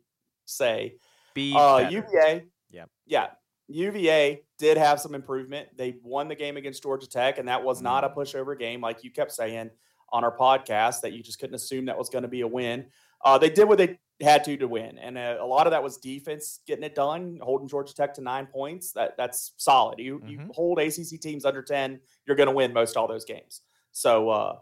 say. 0.45 0.95
Be 1.33 1.53
Uh. 1.55 1.89
UVA, 1.89 2.45
Yep. 2.69 2.89
yeah, 3.07 3.27
UVA 3.67 4.43
did 4.59 4.77
have 4.77 4.99
some 5.01 5.15
improvement. 5.15 5.69
They 5.75 5.95
won 6.03 6.27
the 6.27 6.35
game 6.35 6.55
against 6.55 6.83
Georgia 6.83 7.07
Tech, 7.09 7.39
and 7.39 7.47
that 7.47 7.63
was 7.63 7.81
not 7.81 8.03
a 8.03 8.09
pushover 8.09 8.57
game, 8.57 8.79
like 8.79 9.03
you 9.03 9.11
kept 9.11 9.31
saying 9.31 9.71
on 10.11 10.23
our 10.23 10.35
podcast 10.37 11.01
that 11.01 11.13
you 11.13 11.23
just 11.23 11.39
couldn't 11.39 11.55
assume 11.55 11.85
that 11.85 11.97
was 11.97 12.09
going 12.09 12.21
to 12.21 12.27
be 12.27 12.41
a 12.41 12.47
win. 12.47 12.85
Uh, 13.23 13.37
they 13.39 13.49
did 13.49 13.67
what 13.67 13.79
they 13.79 13.97
had 14.21 14.43
to 14.45 14.55
to 14.57 14.67
win, 14.67 14.97
and 14.97 15.17
uh, 15.17 15.37
a 15.41 15.45
lot 15.45 15.67
of 15.67 15.71
that 15.71 15.83
was 15.83 15.97
defense 15.97 16.59
getting 16.65 16.83
it 16.85 16.95
done, 16.95 17.39
holding 17.41 17.67
Georgia 17.67 17.93
Tech 17.93 18.13
to 18.13 18.21
nine 18.21 18.45
points. 18.47 18.91
That 18.93 19.17
that's 19.17 19.53
solid. 19.57 19.99
You 19.99 20.21
you 20.25 20.37
Mhm. 20.39 20.51
hold 20.53 20.79
ACC 20.79 21.19
teams 21.19 21.43
under 21.45 21.61
ten, 21.61 21.99
you're 22.25 22.37
going 22.37 22.47
to 22.49 22.55
win 22.55 22.71
most 22.73 22.95
all 22.97 23.07
those 23.07 23.25
games. 23.25 23.61
So 23.91 24.29
uh, 24.29 24.59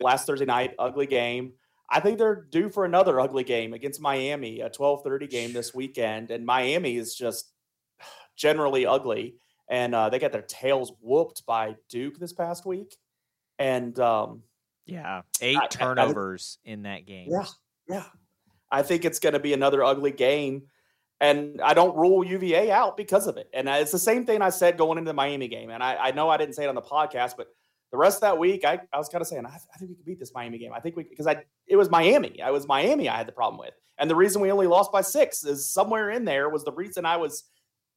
last 0.00 0.26
Thursday 0.26 0.44
night, 0.46 0.74
ugly 0.78 1.06
game. 1.06 1.52
I 1.92 1.98
think 2.00 2.18
they're 2.18 2.42
due 2.50 2.68
for 2.70 2.84
another 2.84 3.18
ugly 3.18 3.42
game 3.44 3.74
against 3.74 4.00
Miami, 4.00 4.60
a 4.60 4.70
12:30 4.70 5.28
game 5.28 5.52
this 5.52 5.74
weekend, 5.74 6.30
and 6.30 6.46
Miami 6.46 6.96
is 6.96 7.14
just 7.16 7.52
generally 8.36 8.86
ugly, 8.86 9.36
and 9.68 9.94
uh, 9.94 10.08
they 10.08 10.18
got 10.18 10.32
their 10.32 10.42
tails 10.42 10.92
whooped 11.00 11.44
by 11.46 11.74
Duke 11.88 12.18
this 12.18 12.32
past 12.32 12.64
week, 12.64 12.96
and 13.58 13.98
um, 14.00 14.42
yeah. 14.86 15.22
Eight 15.40 15.56
I- 15.56 15.60
I- 15.60 15.64
I- 15.64 15.68
turnovers 15.68 16.58
in 16.64 16.82
that 16.82 17.06
game. 17.06 17.28
yeah, 17.30 17.46
yeah, 17.90 18.04
I 18.70 18.82
think 18.82 19.04
it's 19.04 19.18
going 19.18 19.32
to 19.32 19.40
be 19.40 19.52
another 19.52 19.82
ugly 19.84 20.12
game, 20.12 20.62
and 21.20 21.60
I 21.60 21.74
don't 21.74 21.96
rule 21.96 22.24
UVA 22.24 22.70
out 22.70 22.96
because 22.96 23.26
of 23.26 23.36
it. 23.36 23.48
And 23.52 23.68
it's 23.68 23.92
the 23.92 23.98
same 23.98 24.24
thing 24.24 24.42
I 24.42 24.50
said 24.50 24.78
going 24.78 24.98
into 24.98 25.08
the 25.08 25.14
Miami 25.14 25.48
game, 25.48 25.70
and 25.70 25.82
I, 25.82 25.96
I 25.96 26.10
know 26.12 26.28
I 26.28 26.36
didn't 26.36 26.54
say 26.54 26.64
it 26.64 26.68
on 26.68 26.74
the 26.74 26.82
podcast, 26.82 27.34
but 27.36 27.48
the 27.90 27.98
rest 27.98 28.18
of 28.18 28.20
that 28.22 28.38
week, 28.38 28.64
I, 28.64 28.80
I 28.92 28.98
was 28.98 29.08
kind 29.08 29.20
of 29.20 29.28
saying, 29.28 29.44
I, 29.44 29.50
I 29.50 29.78
think 29.78 29.90
we 29.90 29.96
could 29.96 30.04
beat 30.04 30.20
this 30.20 30.32
Miami 30.32 30.58
game. 30.58 30.72
I 30.72 30.80
think 30.80 30.96
we 30.96 31.02
because 31.02 31.26
I 31.26 31.44
it 31.66 31.76
was 31.76 31.90
Miami. 31.90 32.40
I 32.40 32.50
was 32.50 32.68
Miami. 32.68 33.08
I 33.08 33.16
had 33.16 33.26
the 33.26 33.32
problem 33.32 33.58
with, 33.58 33.74
and 33.98 34.08
the 34.08 34.16
reason 34.16 34.40
we 34.40 34.52
only 34.52 34.68
lost 34.68 34.92
by 34.92 35.00
six 35.00 35.44
is 35.44 35.70
somewhere 35.70 36.10
in 36.10 36.24
there 36.24 36.48
was 36.48 36.64
the 36.64 36.72
reason 36.72 37.04
I 37.04 37.16
was 37.16 37.44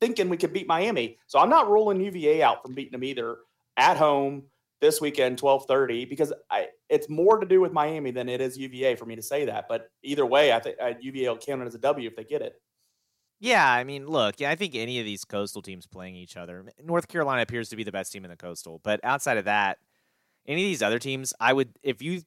thinking 0.01 0.29
we 0.29 0.37
could 0.37 0.51
beat 0.51 0.67
Miami. 0.67 1.17
So 1.27 1.39
I'm 1.39 1.49
not 1.49 1.69
ruling 1.69 2.01
UVA 2.01 2.41
out 2.41 2.63
from 2.63 2.73
beating 2.73 2.91
them 2.91 3.03
either 3.03 3.37
at 3.77 3.97
home 3.97 4.43
this 4.83 4.99
weekend, 4.99 5.37
twelve 5.37 5.65
thirty, 5.65 6.03
because 6.03 6.33
I 6.51 6.67
it's 6.89 7.09
more 7.09 7.39
to 7.39 7.47
do 7.47 7.61
with 7.61 7.71
Miami 7.71 8.11
than 8.11 8.27
it 8.27 8.41
is 8.41 8.57
UVA 8.57 8.95
for 8.95 9.05
me 9.05 9.15
to 9.15 9.21
say 9.21 9.45
that. 9.45 9.67
But 9.69 9.89
either 10.03 10.25
way, 10.25 10.51
I 10.51 10.59
think 10.59 10.75
uh, 10.79 10.91
UVA 10.99 11.29
will 11.29 11.37
count 11.37 11.61
it 11.61 11.65
as 11.65 11.73
a 11.73 11.79
W 11.79 12.07
if 12.07 12.15
they 12.15 12.25
get 12.25 12.41
it. 12.41 12.61
Yeah, 13.39 13.69
I 13.69 13.83
mean, 13.85 14.07
look, 14.07 14.39
yeah, 14.39 14.51
I 14.51 14.55
think 14.55 14.75
any 14.75 14.99
of 14.99 15.05
these 15.05 15.25
coastal 15.25 15.61
teams 15.61 15.87
playing 15.87 16.15
each 16.15 16.37
other, 16.37 16.65
North 16.83 17.07
Carolina 17.07 17.41
appears 17.41 17.69
to 17.69 17.75
be 17.75 17.83
the 17.83 17.91
best 17.91 18.11
team 18.11 18.23
in 18.25 18.29
the 18.29 18.37
coastal, 18.37 18.79
but 18.83 18.99
outside 19.03 19.37
of 19.37 19.45
that, 19.45 19.79
any 20.45 20.63
of 20.63 20.67
these 20.67 20.83
other 20.83 20.99
teams, 20.99 21.33
I 21.39 21.53
would 21.53 21.69
if 21.81 22.01
you 22.01 22.21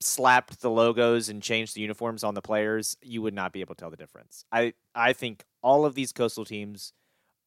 slapped 0.00 0.60
the 0.60 0.70
logos 0.70 1.28
and 1.28 1.42
changed 1.42 1.74
the 1.74 1.80
uniforms 1.80 2.22
on 2.22 2.34
the 2.34 2.42
players, 2.42 2.96
you 3.02 3.22
would 3.22 3.34
not 3.34 3.52
be 3.52 3.60
able 3.60 3.74
to 3.74 3.80
tell 3.80 3.90
the 3.90 3.96
difference. 3.96 4.44
I 4.52 4.74
I 4.94 5.12
think 5.14 5.44
all 5.62 5.84
of 5.84 5.96
these 5.96 6.12
coastal 6.12 6.44
teams 6.44 6.92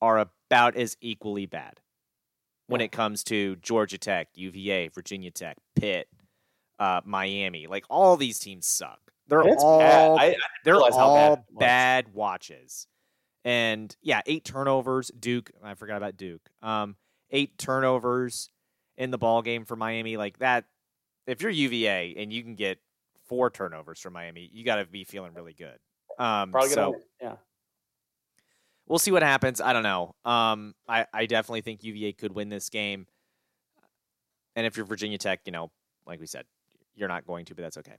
are 0.01 0.19
about 0.19 0.75
as 0.75 0.97
equally 0.99 1.45
bad 1.45 1.79
when 2.69 2.81
it 2.81 2.91
comes 2.91 3.23
to 3.25 3.55
Georgia 3.57 3.97
Tech, 3.97 4.29
UVA, 4.35 4.89
Virginia 4.89 5.31
Tech, 5.31 5.57
Pitt, 5.75 6.07
uh, 6.79 7.01
Miami. 7.03 7.67
Like 7.67 7.85
all 7.89 8.15
these 8.15 8.39
teams 8.39 8.67
suck. 8.67 8.99
They're 9.27 9.41
It's 9.41 9.63
all 9.63 9.79
bad. 9.79 10.11
I, 10.11 10.25
I 10.25 10.35
they're 10.63 10.75
how 10.75 10.81
bad 10.81 10.93
all 10.97 11.45
bad 11.51 12.13
watches. 12.13 12.87
And 13.43 13.95
yeah, 14.01 14.21
eight 14.25 14.45
turnovers. 14.45 15.11
Duke, 15.19 15.51
I 15.63 15.73
forgot 15.73 15.97
about 15.97 16.17
Duke. 16.17 16.41
Um, 16.61 16.95
eight 17.31 17.57
turnovers 17.57 18.49
in 18.97 19.11
the 19.11 19.17
ball 19.17 19.41
game 19.41 19.65
for 19.65 19.75
Miami. 19.75 20.17
Like 20.17 20.39
that, 20.39 20.65
if 21.25 21.41
you're 21.41 21.51
UVA 21.51 22.15
and 22.17 22.31
you 22.31 22.43
can 22.43 22.55
get 22.55 22.79
four 23.27 23.49
turnovers 23.49 23.99
from 23.99 24.13
Miami, 24.13 24.49
you 24.53 24.63
got 24.63 24.75
to 24.75 24.85
be 24.85 25.03
feeling 25.03 25.33
really 25.33 25.53
good. 25.53 25.77
Um, 26.19 26.51
probably 26.51 26.69
so 26.69 26.91
gonna. 26.91 27.03
Yeah. 27.21 27.35
We'll 28.89 28.99
see 28.99 29.11
what 29.11 29.23
happens. 29.23 29.61
I 29.61 29.71
don't 29.71 29.83
know. 29.83 30.15
Um, 30.25 30.73
I, 30.87 31.05
I 31.13 31.27
definitely 31.27 31.61
think 31.61 31.83
UVA 31.83 32.13
could 32.13 32.33
win 32.33 32.49
this 32.49 32.69
game. 32.69 33.05
And 34.55 34.65
if 34.65 34.75
you're 34.75 34.85
Virginia 34.85 35.19
Tech, 35.19 35.41
you 35.45 35.51
know, 35.51 35.71
like 36.07 36.19
we 36.19 36.25
said, 36.25 36.45
you're 36.95 37.07
not 37.07 37.25
going 37.25 37.45
to, 37.45 37.55
but 37.55 37.61
that's 37.61 37.77
okay. 37.77 37.95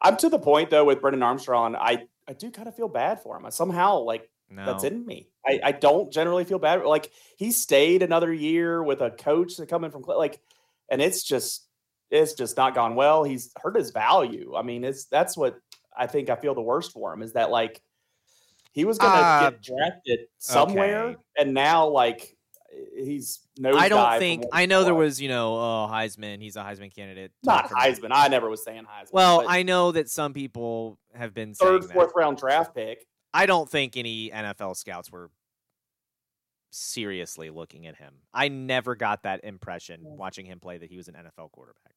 I'm 0.00 0.16
to 0.18 0.28
the 0.28 0.38
point 0.38 0.70
though 0.70 0.84
with 0.84 1.00
Brennan 1.00 1.22
Armstrong. 1.22 1.74
I 1.74 2.06
I 2.28 2.34
do 2.34 2.50
kind 2.50 2.68
of 2.68 2.76
feel 2.76 2.88
bad 2.88 3.22
for 3.22 3.36
him. 3.36 3.46
I 3.46 3.48
somehow 3.48 3.98
like 4.00 4.30
No, 4.50 4.64
that's 4.66 4.84
in 4.84 5.04
me. 5.04 5.28
I, 5.44 5.60
I 5.64 5.72
don't 5.72 6.12
generally 6.12 6.44
feel 6.44 6.58
bad. 6.58 6.84
Like 6.84 7.10
he 7.36 7.50
stayed 7.50 8.02
another 8.02 8.32
year 8.32 8.82
with 8.82 9.00
a 9.00 9.10
coach 9.10 9.56
that 9.56 9.68
coming 9.68 9.90
from 9.90 10.02
like, 10.02 10.40
and 10.88 11.02
it's 11.02 11.24
just 11.24 11.66
it's 12.10 12.34
just 12.34 12.56
not 12.56 12.74
gone 12.74 12.94
well. 12.94 13.24
He's 13.24 13.50
hurt 13.60 13.76
his 13.76 13.90
value. 13.90 14.54
I 14.56 14.62
mean, 14.62 14.84
it's 14.84 15.06
that's 15.06 15.36
what 15.36 15.58
I 15.96 16.06
think 16.06 16.30
I 16.30 16.36
feel 16.36 16.54
the 16.54 16.60
worst 16.60 16.92
for 16.92 17.12
him 17.12 17.22
is 17.22 17.32
that 17.32 17.50
like 17.50 17.82
he 18.72 18.84
was 18.84 18.98
gonna 18.98 19.20
Uh, 19.46 19.50
get 19.50 19.62
drafted 19.62 20.20
somewhere, 20.38 21.04
okay. 21.04 21.16
and 21.38 21.54
now 21.54 21.88
like 21.88 22.36
he's 22.96 23.40
no. 23.58 23.76
I 23.76 23.88
don't 23.88 24.18
think 24.18 24.44
I 24.52 24.66
know 24.66 24.84
there 24.84 24.94
was, 24.94 25.20
you 25.20 25.28
know, 25.28 25.54
oh 25.56 25.88
Heisman, 25.90 26.40
he's 26.40 26.56
a 26.56 26.60
Heisman 26.62 26.94
candidate. 26.94 27.32
not 27.42 27.70
Heisman. 27.70 28.08
I 28.12 28.28
never 28.28 28.48
was 28.48 28.62
saying 28.64 28.84
Heisman. 28.84 29.12
Well, 29.12 29.44
I 29.48 29.62
know 29.62 29.92
that 29.92 30.08
some 30.10 30.32
people 30.32 30.98
have 31.14 31.34
been 31.34 31.54
saying 31.54 31.72
third, 31.80 31.82
that. 31.88 31.92
fourth 31.92 32.12
round 32.14 32.36
draft 32.38 32.74
pick. 32.74 33.06
I 33.34 33.46
don't 33.46 33.68
think 33.68 33.96
any 33.96 34.30
NFL 34.30 34.76
scouts 34.76 35.10
were 35.10 35.30
seriously 36.70 37.50
looking 37.50 37.86
at 37.86 37.96
him. 37.96 38.14
I 38.32 38.48
never 38.48 38.94
got 38.94 39.22
that 39.24 39.42
impression 39.44 40.00
watching 40.02 40.46
him 40.46 40.60
play 40.60 40.78
that 40.78 40.90
he 40.90 40.96
was 40.96 41.08
an 41.08 41.14
NFL 41.14 41.50
quarterback. 41.52 41.92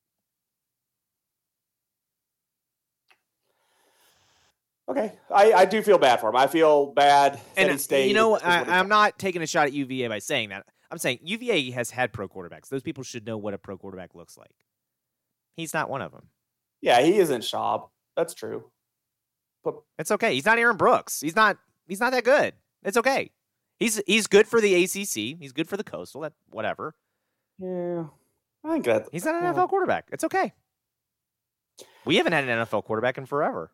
Okay, 4.89 5.13
I, 5.33 5.53
I 5.53 5.65
do 5.65 5.81
feel 5.81 5.97
bad 5.97 6.19
for 6.19 6.29
him. 6.29 6.35
I 6.35 6.47
feel 6.47 6.87
bad 6.93 7.35
that 7.35 7.41
And 7.55 7.69
he 7.69 7.75
uh, 7.75 7.77
stayed. 7.77 8.07
you 8.07 8.13
know, 8.13 8.29
what 8.29 8.45
I, 8.45 8.79
I'm 8.79 8.89
not 8.89 9.17
taking 9.19 9.41
a 9.41 9.47
shot 9.47 9.67
at 9.67 9.73
UVA 9.73 10.07
by 10.07 10.19
saying 10.19 10.49
that. 10.49 10.65
I'm 10.91 10.97
saying 10.97 11.19
UVA 11.23 11.71
has 11.71 11.89
had 11.91 12.11
pro 12.11 12.27
quarterbacks. 12.27 12.67
Those 12.67 12.81
people 12.81 13.03
should 13.03 13.25
know 13.25 13.37
what 13.37 13.53
a 13.53 13.57
pro 13.57 13.77
quarterback 13.77 14.13
looks 14.15 14.37
like. 14.37 14.51
He's 15.55 15.73
not 15.73 15.89
one 15.89 16.01
of 16.01 16.11
them. 16.11 16.27
Yeah, 16.81 17.01
he 17.01 17.17
isn't 17.17 17.41
Schaub. 17.41 17.89
That's 18.17 18.33
true. 18.33 18.65
But 19.63 19.75
It's 19.97 20.11
okay. 20.11 20.33
He's 20.33 20.45
not 20.45 20.57
Aaron 20.57 20.77
Brooks. 20.77 21.21
He's 21.21 21.35
not. 21.35 21.57
He's 21.87 21.99
not 21.99 22.11
that 22.11 22.23
good. 22.23 22.53
It's 22.83 22.97
okay. 22.97 23.31
He's 23.79 24.01
he's 24.07 24.27
good 24.27 24.47
for 24.47 24.59
the 24.59 24.83
ACC. 24.83 25.39
He's 25.39 25.53
good 25.53 25.69
for 25.69 25.77
the 25.77 25.83
Coastal. 25.83 26.21
That 26.21 26.33
whatever. 26.49 26.95
yeah, 27.59 28.05
I 28.63 28.71
think 28.73 28.85
that 28.85 29.07
He's 29.11 29.25
not 29.25 29.35
an. 29.35 29.53
NFL 29.53 29.69
quarterback. 29.69 30.09
It's 30.11 30.23
okay. 30.23 30.53
We 32.05 32.17
haven't 32.17 32.33
had 32.33 32.47
an 32.47 32.65
NFL 32.65 32.83
quarterback 32.83 33.17
in 33.17 33.25
forever. 33.25 33.71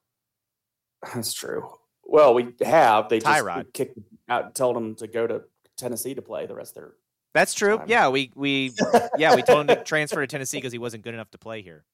That's 1.14 1.34
true. 1.34 1.70
Well, 2.04 2.34
we 2.34 2.54
have. 2.62 3.10
They 3.10 3.20
just 3.20 3.44
Tyrod. 3.44 3.66
we 3.66 3.72
kicked 3.72 4.00
out, 4.30 4.56
told 4.56 4.78
him 4.78 4.96
to 4.96 5.08
go 5.08 5.28
to 5.28 5.44
Tennessee 5.78 6.16
to 6.16 6.22
play 6.22 6.46
the 6.46 6.56
rest 6.56 6.78
of 6.78 6.84
their. 6.84 6.94
That's 7.34 7.54
true. 7.54 7.78
Time. 7.78 7.88
Yeah, 7.90 8.10
we 8.10 8.32
we 8.36 8.74
yeah 9.18 9.36
we 9.36 9.42
told 9.44 9.62
him 9.62 9.68
to 9.76 9.84
transfer 9.84 10.22
to 10.22 10.28
Tennessee 10.28 10.58
because 10.58 10.72
he 10.72 10.80
wasn't 10.80 11.04
good 11.04 11.14
enough 11.14 11.30
to 11.32 11.38
play 11.38 11.62
here. 11.62 11.86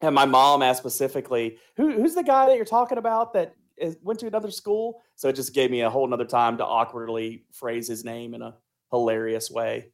And 0.00 0.14
my 0.14 0.24
mom 0.24 0.62
asked 0.62 0.80
specifically, 0.80 1.58
"Who 1.76 1.92
who's 1.92 2.14
the 2.14 2.24
guy 2.24 2.46
that 2.46 2.56
you're 2.56 2.64
talking 2.64 2.98
about 2.98 3.32
that 3.34 3.54
is, 3.76 3.96
went 4.02 4.20
to 4.20 4.26
another 4.26 4.50
school?" 4.50 5.00
So 5.14 5.28
it 5.28 5.36
just 5.36 5.54
gave 5.54 5.70
me 5.70 5.82
a 5.82 5.90
whole 5.90 6.06
nother 6.06 6.24
time 6.24 6.58
to 6.58 6.66
awkwardly 6.66 7.44
phrase 7.52 7.86
his 7.86 8.04
name 8.04 8.34
in 8.34 8.42
a 8.42 8.56
hilarious 8.90 9.50
way. 9.50 9.92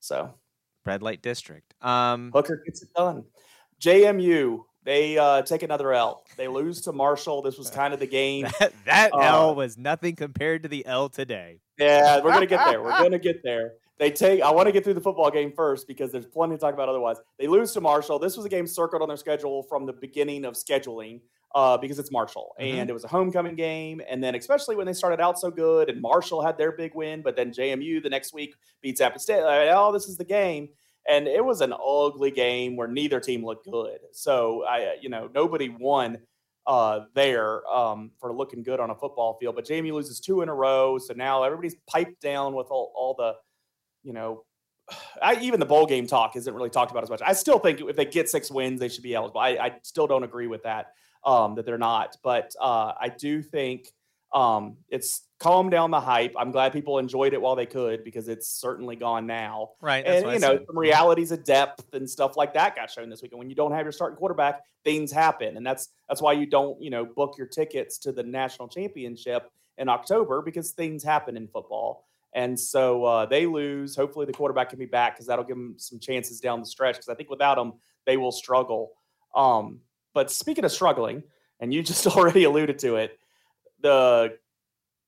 So 0.00 0.32
Red 0.86 1.02
Light 1.02 1.20
District. 1.20 1.74
Um, 1.82 2.30
Hooker 2.32 2.62
gets 2.64 2.82
it 2.82 2.88
done. 2.96 3.24
JMU, 3.80 4.64
They 4.88 5.18
uh, 5.18 5.42
take 5.42 5.62
another 5.62 5.92
L. 5.92 6.24
They 6.38 6.48
lose 6.48 6.80
to 6.82 6.92
Marshall. 6.92 7.42
This 7.42 7.58
was 7.58 7.68
kind 7.68 7.92
of 7.92 8.00
the 8.00 8.06
game. 8.06 8.46
that, 8.58 8.72
that 8.86 9.12
Uh, 9.12 9.18
L 9.18 9.54
was 9.54 9.76
nothing 9.76 10.16
compared 10.16 10.62
to 10.62 10.68
the 10.70 10.86
L 10.86 11.10
today. 11.10 11.60
Yeah, 11.78 12.22
we're 12.24 12.32
gonna 12.32 12.46
get 12.46 12.64
there. 12.64 12.82
We're 12.82 12.90
gonna 13.02 13.18
get 13.18 13.42
there. 13.44 13.72
They 13.98 14.10
take. 14.10 14.40
I 14.40 14.50
want 14.50 14.66
to 14.66 14.72
get 14.72 14.84
through 14.84 14.94
the 14.94 15.00
football 15.02 15.30
game 15.30 15.52
first 15.54 15.86
because 15.88 16.10
there's 16.10 16.24
plenty 16.24 16.54
to 16.54 16.58
talk 16.58 16.72
about. 16.72 16.88
Otherwise, 16.88 17.18
they 17.38 17.48
lose 17.48 17.72
to 17.72 17.82
Marshall. 17.82 18.18
This 18.18 18.34
was 18.38 18.46
a 18.46 18.48
game 18.48 18.66
circled 18.66 19.02
on 19.02 19.08
their 19.08 19.18
schedule 19.18 19.62
from 19.64 19.84
the 19.84 19.92
beginning 19.92 20.46
of 20.46 20.54
scheduling 20.54 21.20
uh, 21.54 21.76
because 21.76 21.98
it's 21.98 22.10
Marshall, 22.10 22.54
Mhm. 22.58 22.74
and 22.80 22.88
it 22.88 22.92
was 22.94 23.04
a 23.04 23.08
homecoming 23.08 23.56
game. 23.56 24.00
And 24.08 24.24
then, 24.24 24.34
especially 24.36 24.74
when 24.74 24.86
they 24.86 24.94
started 24.94 25.20
out 25.20 25.38
so 25.38 25.50
good, 25.50 25.90
and 25.90 26.00
Marshall 26.00 26.40
had 26.42 26.56
their 26.56 26.72
big 26.72 26.94
win, 26.94 27.20
but 27.20 27.36
then 27.36 27.52
JMU 27.52 28.02
the 28.02 28.08
next 28.08 28.32
week 28.32 28.54
beats 28.80 29.02
App 29.02 29.20
State. 29.20 29.42
Like, 29.42 29.68
oh, 29.70 29.92
this 29.92 30.08
is 30.08 30.16
the 30.16 30.24
game. 30.24 30.70
And 31.08 31.26
it 31.26 31.44
was 31.44 31.60
an 31.62 31.72
ugly 31.72 32.30
game 32.30 32.76
where 32.76 32.88
neither 32.88 33.18
team 33.18 33.44
looked 33.44 33.64
good. 33.70 33.98
So 34.12 34.64
I, 34.64 34.96
you 35.00 35.08
know, 35.08 35.30
nobody 35.34 35.70
won 35.70 36.18
uh, 36.66 37.00
there 37.14 37.66
um, 37.66 38.10
for 38.20 38.32
looking 38.34 38.62
good 38.62 38.78
on 38.78 38.90
a 38.90 38.94
football 38.94 39.38
field. 39.40 39.56
But 39.56 39.64
JMU 39.64 39.92
loses 39.92 40.20
two 40.20 40.42
in 40.42 40.50
a 40.50 40.54
row, 40.54 40.98
so 40.98 41.14
now 41.14 41.42
everybody's 41.42 41.76
piped 41.88 42.20
down 42.20 42.54
with 42.54 42.66
all, 42.70 42.92
all 42.94 43.14
the, 43.14 43.36
you 44.02 44.12
know, 44.12 44.44
I, 45.22 45.36
even 45.40 45.60
the 45.60 45.66
bowl 45.66 45.86
game 45.86 46.06
talk 46.06 46.36
isn't 46.36 46.52
really 46.54 46.70
talked 46.70 46.90
about 46.90 47.02
as 47.02 47.10
much. 47.10 47.22
I 47.24 47.32
still 47.32 47.58
think 47.58 47.80
if 47.80 47.96
they 47.96 48.04
get 48.04 48.28
six 48.28 48.50
wins, 48.50 48.78
they 48.78 48.90
should 48.90 49.02
be 49.02 49.14
eligible. 49.14 49.40
I, 49.40 49.48
I 49.48 49.72
still 49.82 50.06
don't 50.06 50.24
agree 50.24 50.46
with 50.46 50.62
that 50.64 50.92
um, 51.24 51.54
that 51.54 51.64
they're 51.64 51.78
not, 51.78 52.16
but 52.22 52.54
uh, 52.60 52.92
I 53.00 53.08
do 53.08 53.42
think 53.42 53.88
um, 54.32 54.76
it's 54.88 55.22
calmed 55.38 55.70
down 55.70 55.90
the 55.90 56.00
hype. 56.00 56.34
I'm 56.36 56.50
glad 56.50 56.72
people 56.72 56.98
enjoyed 56.98 57.32
it 57.32 57.40
while 57.40 57.56
they 57.56 57.66
could 57.66 58.04
because 58.04 58.28
it's 58.28 58.48
certainly 58.48 58.96
gone 58.96 59.26
now 59.26 59.70
Right. 59.80 60.04
and 60.04 60.32
you 60.32 60.38
know 60.38 60.58
some 60.66 60.78
realities 60.78 61.30
of 61.30 61.44
depth 61.44 61.94
and 61.94 62.08
stuff 62.08 62.36
like 62.36 62.54
that 62.54 62.76
got 62.76 62.90
shown 62.90 63.08
this 63.08 63.22
week. 63.22 63.32
And 63.32 63.38
when 63.38 63.48
you 63.48 63.56
don't 63.56 63.72
have 63.72 63.84
your 63.84 63.92
starting 63.92 64.18
quarterback, 64.18 64.62
things 64.84 65.10
happen, 65.12 65.56
and 65.56 65.66
that's 65.66 65.88
that's 66.08 66.20
why 66.20 66.32
you 66.32 66.46
don't 66.46 66.80
you 66.82 66.90
know 66.90 67.04
book 67.04 67.36
your 67.38 67.46
tickets 67.46 67.98
to 67.98 68.12
the 68.12 68.22
national 68.22 68.68
championship 68.68 69.50
in 69.78 69.88
October 69.88 70.42
because 70.42 70.72
things 70.72 71.02
happen 71.02 71.36
in 71.36 71.48
football. 71.48 72.04
And 72.34 72.60
so 72.60 73.04
uh, 73.04 73.26
they 73.26 73.46
lose. 73.46 73.96
Hopefully, 73.96 74.26
the 74.26 74.32
quarterback 74.34 74.68
can 74.68 74.78
be 74.78 74.84
back 74.86 75.14
because 75.14 75.26
that'll 75.26 75.44
give 75.44 75.56
them 75.56 75.74
some 75.78 75.98
chances 75.98 76.40
down 76.40 76.60
the 76.60 76.66
stretch. 76.66 76.96
Because 76.96 77.08
I 77.08 77.14
think 77.14 77.30
without 77.30 77.54
them, 77.54 77.74
they 78.04 78.18
will 78.18 78.32
struggle. 78.32 78.92
Um, 79.34 79.80
but 80.12 80.30
speaking 80.30 80.64
of 80.64 80.72
struggling, 80.72 81.22
and 81.60 81.72
you 81.72 81.82
just 81.92 82.06
already 82.06 82.44
alluded 82.44 82.78
to 82.80 82.96
it, 82.96 83.18
the 83.80 84.38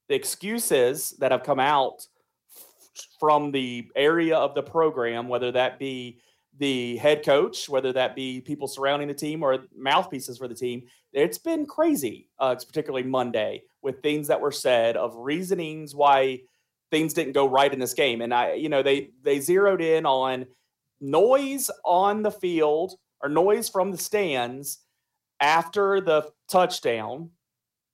excuses 0.09 1.10
that 1.18 1.32
have 1.32 1.42
come 1.42 1.60
out 1.60 2.06
from 3.18 3.51
the 3.51 3.88
area 3.97 4.36
of 4.36 4.55
the 4.55 4.62
program, 4.62 5.28
whether 5.28 5.52
that 5.52 5.78
be 5.78 6.20
the 6.59 6.97
head 6.97 7.24
coach, 7.24 7.68
whether 7.68 7.92
that 7.92 8.14
be 8.14 8.40
people 8.40 8.68
surrounding 8.68 9.09
the 9.09 9.14
team 9.14 9.42
or 9.42 9.59
mouthpieces 9.76 10.38
for 10.38 10.48
the 10.48 10.55
team, 10.55 10.82
it's 11.12 11.38
been 11.38 11.64
crazy. 11.66 12.28
Uh, 12.38 12.52
it's 12.55 12.64
particularly 12.64 13.06
Monday 13.06 13.62
with 13.82 14.02
things 14.02 14.28
that 14.28 14.40
were 14.40 14.52
said 14.52 14.97
of 14.97 15.14
reasonings 15.16 15.94
why 15.94 16.40
things 16.90 17.14
didn't 17.14 17.32
go 17.32 17.48
right 17.48 17.72
in 17.72 17.78
this 17.78 17.94
game. 17.94 18.20
And 18.20 18.34
I, 18.34 18.55
you 18.55 18.68
know, 18.68 18.82
they 18.82 19.10
they 19.22 19.40
zeroed 19.40 19.80
in 19.80 20.05
on 20.06 20.47
noise 21.01 21.70
on 21.84 22.22
the 22.22 22.30
field 22.30 22.94
or 23.22 23.28
noise 23.28 23.68
from 23.68 23.90
the 23.90 23.98
stands 23.98 24.78
after 25.40 26.01
the 26.01 26.30
touchdown. 26.51 27.30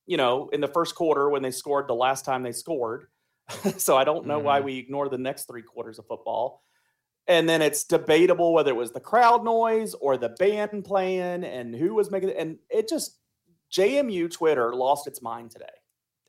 You 0.06 0.16
know, 0.16 0.48
in 0.50 0.60
the 0.60 0.68
first 0.68 0.94
quarter 0.94 1.28
when 1.28 1.42
they 1.42 1.50
scored 1.50 1.88
the 1.88 1.94
last 1.94 2.24
time 2.24 2.42
they 2.42 2.52
scored. 2.52 3.08
so 3.76 3.96
I 3.96 4.04
don't 4.04 4.26
know 4.26 4.38
why 4.38 4.60
Mhm. 4.60 4.64
we 4.64 4.78
ignore 4.78 5.08
the 5.08 5.18
next 5.18 5.46
three 5.46 5.62
quarters 5.62 5.98
of 5.98 6.06
football. 6.06 6.62
And 7.28 7.48
then 7.48 7.60
it's 7.60 7.82
debatable 7.84 8.52
whether 8.54 8.70
it 8.70 8.76
was 8.76 8.92
the 8.92 9.00
crowd 9.00 9.44
noise 9.44 9.94
or 9.94 10.16
the 10.16 10.28
band 10.28 10.84
playing 10.84 11.42
and 11.44 11.74
who 11.74 11.94
was 11.94 12.10
making 12.10 12.28
it. 12.30 12.36
And 12.38 12.58
it 12.70 12.88
just 12.88 13.18
JMU 13.70 14.30
Twitter 14.30 14.74
lost 14.74 15.06
its 15.08 15.20
mind 15.20 15.50
today. 15.50 15.66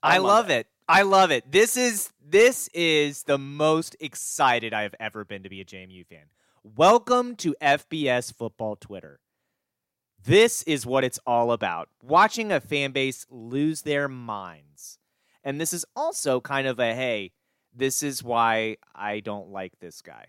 I 0.01 0.17
love 0.17 0.49
it. 0.49 0.67
I 0.89 1.03
love 1.03 1.31
it. 1.31 1.51
This 1.51 1.77
is 1.77 2.11
this 2.19 2.67
is 2.73 3.23
the 3.23 3.37
most 3.37 3.95
excited 3.99 4.73
I 4.73 4.83
have 4.83 4.95
ever 4.99 5.23
been 5.23 5.43
to 5.43 5.49
be 5.49 5.61
a 5.61 5.65
JMU 5.65 6.05
fan. 6.07 6.25
Welcome 6.63 7.35
to 7.37 7.55
FBS 7.61 8.31
football 8.33 8.75
Twitter. 8.75 9.19
This 10.27 10.61
is 10.63 10.85
what 10.85 11.05
it's 11.05 11.19
all 11.25 11.53
about. 11.53 11.87
Watching 12.03 12.51
a 12.51 12.59
fan 12.59 12.91
base 12.91 13.25
lose 13.29 13.83
their 13.83 14.09
minds. 14.09 14.99
And 15.41 15.61
this 15.61 15.71
is 15.71 15.85
also 15.95 16.41
kind 16.41 16.67
of 16.67 16.81
a 16.81 16.93
hey, 16.93 17.31
this 17.73 18.03
is 18.03 18.21
why 18.21 18.75
I 18.93 19.21
don't 19.21 19.51
like 19.51 19.79
this 19.79 20.01
guy. 20.01 20.25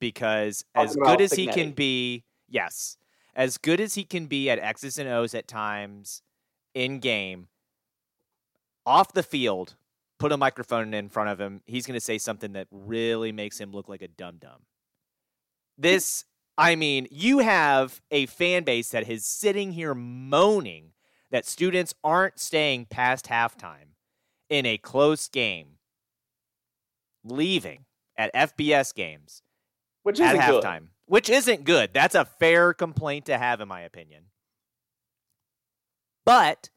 Because 0.00 0.64
as 0.74 0.96
good 0.96 1.20
as 1.20 1.34
he 1.34 1.46
can 1.46 1.72
be, 1.72 2.24
yes, 2.48 2.96
as 3.34 3.58
good 3.58 3.82
as 3.82 3.96
he 3.96 4.04
can 4.04 4.28
be 4.28 4.48
at 4.48 4.58
X's 4.58 4.98
and 4.98 5.10
O's 5.10 5.34
at 5.34 5.46
times 5.46 6.22
in 6.74 6.98
game, 6.98 7.48
off 8.86 9.12
the 9.12 9.22
field, 9.22 9.74
put 10.18 10.32
a 10.32 10.38
microphone 10.38 10.94
in 10.94 11.10
front 11.10 11.28
of 11.28 11.38
him, 11.38 11.60
he's 11.66 11.86
going 11.86 11.98
to 11.98 12.04
say 12.04 12.16
something 12.16 12.54
that 12.54 12.68
really 12.70 13.30
makes 13.30 13.60
him 13.60 13.72
look 13.72 13.90
like 13.90 14.00
a 14.00 14.08
dum 14.08 14.38
dum. 14.40 14.62
This, 15.76 16.24
I 16.58 16.74
mean, 16.74 17.06
you 17.10 17.40
have 17.40 18.00
a 18.10 18.26
fan 18.26 18.64
base 18.64 18.90
that 18.90 19.08
is 19.08 19.26
sitting 19.26 19.72
here 19.72 19.94
moaning 19.94 20.92
that 21.30 21.44
students 21.44 21.94
aren't 22.02 22.38
staying 22.38 22.86
past 22.86 23.26
halftime 23.26 23.94
in 24.48 24.64
a 24.64 24.78
close 24.78 25.28
game, 25.28 25.78
leaving 27.24 27.84
at 28.16 28.32
FBS 28.34 28.94
games 28.94 29.42
Which 30.02 30.20
at 30.20 30.34
isn't 30.34 30.46
good. 30.50 30.64
halftime, 30.64 30.86
which 31.06 31.28
isn't 31.28 31.64
good. 31.64 31.90
That's 31.92 32.14
a 32.14 32.24
fair 32.24 32.72
complaint 32.72 33.26
to 33.26 33.36
have, 33.36 33.60
in 33.60 33.68
my 33.68 33.82
opinion. 33.82 34.24
But 36.24 36.70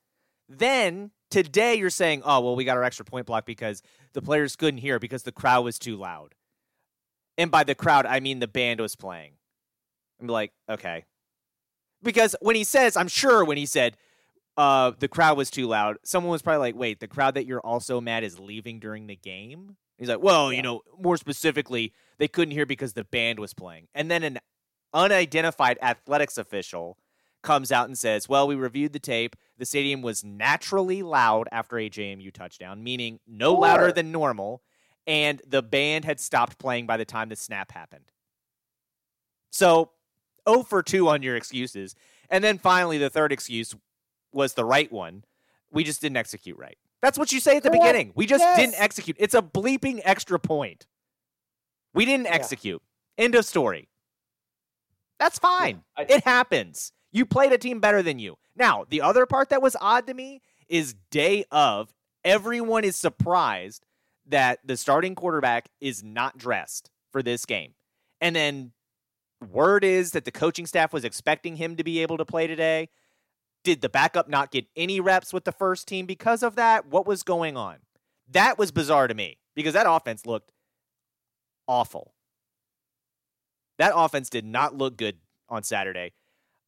then 0.50 1.12
today 1.32 1.76
you're 1.76 1.90
saying, 1.90 2.24
oh, 2.26 2.42
well, 2.42 2.56
we 2.56 2.66
got 2.66 2.78
our 2.78 2.84
extra 2.84 3.06
point 3.06 3.28
block 3.28 3.46
because 3.46 3.82
the 4.14 4.22
players 4.22 4.56
couldn't 4.56 4.80
hear 4.80 5.00
because 5.00 5.24
the 5.24 5.32
crowd 5.32 5.64
was 5.64 5.80
too 5.80 5.96
loud. 5.96 6.36
And 7.38 7.50
by 7.50 7.64
the 7.64 7.76
crowd, 7.76 8.06
I 8.06 8.20
mean 8.20 8.40
the 8.40 8.48
band 8.48 8.82
was 8.82 8.96
playing. 8.96 9.34
I'm 10.20 10.28
like, 10.28 10.52
okay. 10.70 11.06
Because 12.02 12.36
when 12.42 12.56
he 12.56 12.64
says, 12.64 12.96
I'm 12.96 13.08
sure 13.08 13.44
when 13.44 13.58
he 13.58 13.66
said 13.66 13.98
uh, 14.58 14.92
the 15.00 15.08
crowd 15.08 15.38
was 15.38 15.50
too 15.50 15.68
loud, 15.68 15.98
someone 16.04 16.32
was 16.32 16.42
probably 16.42 16.60
like, 16.60 16.76
wait, 16.76 17.00
the 17.00 17.08
crowd 17.08 17.36
that 17.36 17.46
you're 17.46 17.62
also 17.62 18.00
mad 18.00 18.24
is 18.24 18.40
leaving 18.40 18.80
during 18.80 19.08
the 19.08 19.16
game? 19.16 19.76
He's 19.98 20.08
like, 20.08 20.22
well, 20.22 20.54
you 20.54 20.62
know, 20.62 20.82
more 20.98 21.18
specifically, 21.18 21.94
they 22.20 22.30
couldn't 22.30 22.54
hear 22.54 22.66
because 22.66 22.94
the 22.94 23.04
band 23.04 23.40
was 23.40 23.54
playing. 23.54 23.88
And 23.94 24.10
then 24.10 24.24
an 24.24 24.40
unidentified 24.94 25.78
athletics 25.82 26.38
official 26.38 26.98
comes 27.42 27.72
out 27.72 27.88
and 27.88 27.98
says, 27.98 28.28
well, 28.28 28.48
we 28.48 28.56
reviewed 28.56 28.94
the 28.94 29.00
tape. 29.00 29.36
The 29.58 29.66
stadium 29.66 30.02
was 30.02 30.24
naturally 30.24 31.04
loud 31.04 31.48
after 31.52 31.78
a 31.78 31.90
JMU 31.90 32.34
touchdown, 32.34 32.84
meaning 32.84 33.20
no 33.28 33.54
louder 33.54 33.92
than 33.92 34.12
normal. 34.12 34.62
And 35.06 35.42
the 35.48 35.62
band 35.62 36.06
had 36.06 36.20
stopped 36.20 36.60
playing 36.60 36.86
by 36.86 36.98
the 36.98 37.06
time 37.06 37.30
the 37.30 37.36
snap 37.36 37.72
happened. 37.72 38.12
So, 39.52 39.92
0 40.48 40.64
for 40.64 40.84
2 40.84 41.08
on 41.10 41.24
your 41.24 41.36
excuses. 41.36 41.96
And 42.30 42.44
then 42.44 42.58
finally, 42.58 42.98
the 42.98 43.10
third 43.10 43.32
excuse 43.32 43.76
was 44.32 44.54
the 44.54 44.66
right 44.66 44.92
one. 44.92 45.24
We 45.72 45.84
just 45.84 46.02
didn't 46.02 46.18
execute 46.18 46.58
right. 46.58 46.78
That's 47.02 47.18
what 47.18 47.32
you 47.32 47.40
say 47.40 47.58
at 47.58 47.64
the 47.64 47.70
Correct. 47.70 47.84
beginning. 47.84 48.12
We 48.16 48.26
just 48.26 48.42
Yes. 48.42 48.58
didn't 48.60 48.76
execute. 48.80 49.16
It's 49.20 49.34
a 49.34 49.42
bleeping 49.42 50.02
extra 50.04 50.40
point. 50.40 50.86
We 51.94 52.06
didn't 52.06 52.28
execute. 52.28 52.82
End 53.18 53.36
of 53.36 53.46
story. 53.46 53.90
That's 55.20 55.40
fine. 55.40 55.84
I- 55.98 56.04
it 56.04 56.24
happens. 56.24 56.94
You 57.12 57.26
played 57.26 57.52
a 57.52 57.58
team 57.58 57.80
better 57.80 58.02
than 58.04 58.20
you. 58.20 58.38
Now, 58.56 58.86
the 58.88 59.02
other 59.02 59.26
part 59.26 59.50
that 59.50 59.62
was 59.62 59.76
odd 59.82 60.08
to 60.08 60.14
me 60.14 60.42
is 60.68 60.94
day 61.10 61.46
of, 61.52 61.94
everyone 62.24 62.84
is 62.84 62.96
surprised 62.96 63.86
that 64.28 64.60
the 64.64 64.78
starting 64.78 65.16
quarterback 65.16 65.70
is 65.82 66.04
not 66.04 66.38
dressed 66.38 66.92
for 67.12 67.24
this 67.24 67.46
game. 67.46 67.74
And 68.22 68.36
then 68.36 68.74
word 69.42 69.84
is 69.84 70.12
that 70.12 70.26
the 70.26 70.32
coaching 70.32 70.66
staff 70.66 70.94
was 70.94 71.04
expecting 71.04 71.56
him 71.56 71.76
to 71.78 71.84
be 71.84 72.02
able 72.02 72.18
to 72.18 72.26
play 72.26 72.48
today. 72.48 72.90
Did 73.64 73.82
the 73.82 73.90
backup 73.90 74.30
not 74.30 74.52
get 74.52 74.66
any 74.76 75.00
reps 75.00 75.34
with 75.34 75.44
the 75.44 75.52
first 75.52 75.88
team 75.88 76.06
because 76.06 76.44
of 76.44 76.56
that? 76.56 76.88
What 76.88 77.06
was 77.06 77.24
going 77.24 77.58
on? 77.58 77.78
That 78.30 78.58
was 78.58 78.72
bizarre 78.72 79.08
to 79.08 79.14
me 79.14 79.40
because 79.56 79.74
that 79.74 79.86
offense 79.90 80.26
looked 80.26 80.52
awful. 81.68 82.14
That 83.78 83.94
offense 83.96 84.30
did 84.30 84.46
not 84.46 84.76
look 84.76 84.98
good 84.98 85.18
on 85.50 85.64
Saturday. 85.64 86.14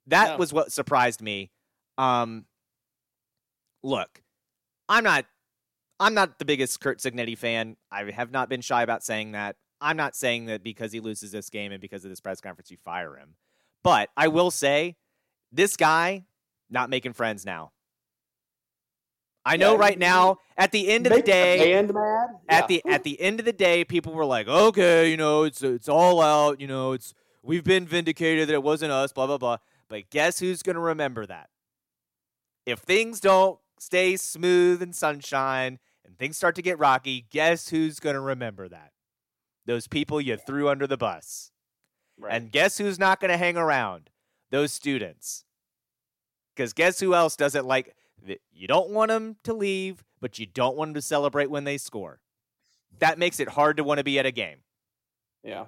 That 0.07 0.31
No. 0.31 0.37
was 0.37 0.53
what 0.53 0.71
surprised 0.71 1.21
me. 1.21 1.51
Um, 1.97 2.45
look, 3.83 4.21
I'm 4.89 5.03
not 5.03 5.25
I'm 5.99 6.15
not 6.15 6.39
the 6.39 6.45
biggest 6.45 6.79
Curt 6.79 6.99
Cignetti 6.99 7.37
fan. 7.37 7.77
I 7.91 8.09
have 8.09 8.31
not 8.31 8.49
been 8.49 8.61
shy 8.61 8.81
about 8.81 9.03
saying 9.03 9.33
that. 9.33 9.55
I'm 9.81 9.97
not 9.97 10.15
saying 10.15 10.45
that 10.45 10.63
because 10.63 10.91
he 10.91 10.99
loses 10.99 11.31
this 11.31 11.49
game 11.49 11.71
and 11.71 11.81
because 11.81 12.05
of 12.05 12.11
this 12.11 12.19
press 12.21 12.39
conference 12.39 12.69
you 12.71 12.77
fire 12.77 13.15
him. 13.15 13.35
But 13.83 14.09
I 14.15 14.27
will 14.27 14.51
say 14.51 14.95
this 15.51 15.75
guy 15.75 16.25
not 16.69 16.89
making 16.89 17.13
friends 17.13 17.45
now. 17.45 17.71
I 19.43 19.57
know 19.57 19.73
Yeah, 19.73 19.79
right 19.79 19.97
now 19.97 20.37
at 20.55 20.71
the 20.71 20.87
end 20.89 21.07
of 21.07 21.13
the 21.13 21.21
day 21.23 21.81
mad 21.81 22.29
at 22.47 22.61
Yeah. 22.61 22.67
the 22.67 22.85
at 22.85 23.03
the 23.03 23.19
end 23.19 23.39
of 23.39 23.45
the 23.45 23.53
day, 23.53 23.83
people 23.83 24.13
were 24.13 24.25
like, 24.25 24.47
"Okay, 24.47 25.09
you 25.09 25.17
know, 25.17 25.43
it's 25.43 25.63
it's 25.63 25.89
all 25.89 26.21
out. 26.21 26.61
You 26.61 26.67
know, 26.67 26.91
it's 26.91 27.15
we've 27.41 27.63
been 27.63 27.87
vindicated 27.87 28.47
that 28.49 28.53
it 28.53 28.61
wasn't 28.63 28.91
us." 28.91 29.11
Blah 29.11 29.25
blah 29.25 29.39
blah. 29.39 29.57
But 29.87 30.11
guess 30.11 30.37
who's 30.39 30.61
going 30.61 30.75
to 30.75 30.79
remember 30.81 31.25
that? 31.25 31.49
If 32.67 32.79
things 32.79 33.19
don't 33.19 33.59
stay 33.79 34.15
smooth 34.15 34.81
and 34.81 34.95
sunshine 34.95 35.79
and 36.05 36.17
things 36.17 36.37
start 36.37 36.53
to 36.55 36.61
get 36.61 36.77
rocky, 36.77 37.25
guess 37.31 37.69
who's 37.69 37.99
going 37.99 38.13
to 38.13 38.21
remember 38.21 38.69
that? 38.69 38.91
Those 39.65 39.87
people 39.87 40.19
you 40.19 40.37
threw 40.37 40.69
under 40.69 40.87
the 40.87 40.97
bus. 40.97 41.51
Right. 42.19 42.33
And 42.33 42.51
guess 42.51 42.77
who's 42.77 42.99
not 42.99 43.19
going 43.19 43.31
to 43.31 43.37
hang 43.37 43.57
around? 43.57 44.09
Those 44.49 44.71
students. 44.73 45.43
Because 46.55 46.73
guess 46.73 46.99
who 46.99 47.13
else 47.15 47.35
doesn't 47.35 47.65
like? 47.65 47.95
You 48.51 48.67
don't 48.67 48.89
want 48.89 49.09
them 49.09 49.37
to 49.43 49.53
leave, 49.53 50.03
but 50.19 50.37
you 50.37 50.45
don't 50.45 50.75
want 50.75 50.89
them 50.89 50.95
to 50.95 51.01
celebrate 51.01 51.49
when 51.49 51.63
they 51.63 51.77
score. 51.77 52.19
That 52.99 53.17
makes 53.17 53.39
it 53.39 53.49
hard 53.49 53.77
to 53.77 53.83
want 53.83 53.97
to 53.99 54.03
be 54.03 54.19
at 54.19 54.25
a 54.25 54.31
game. 54.31 54.59
Yeah. 55.43 55.65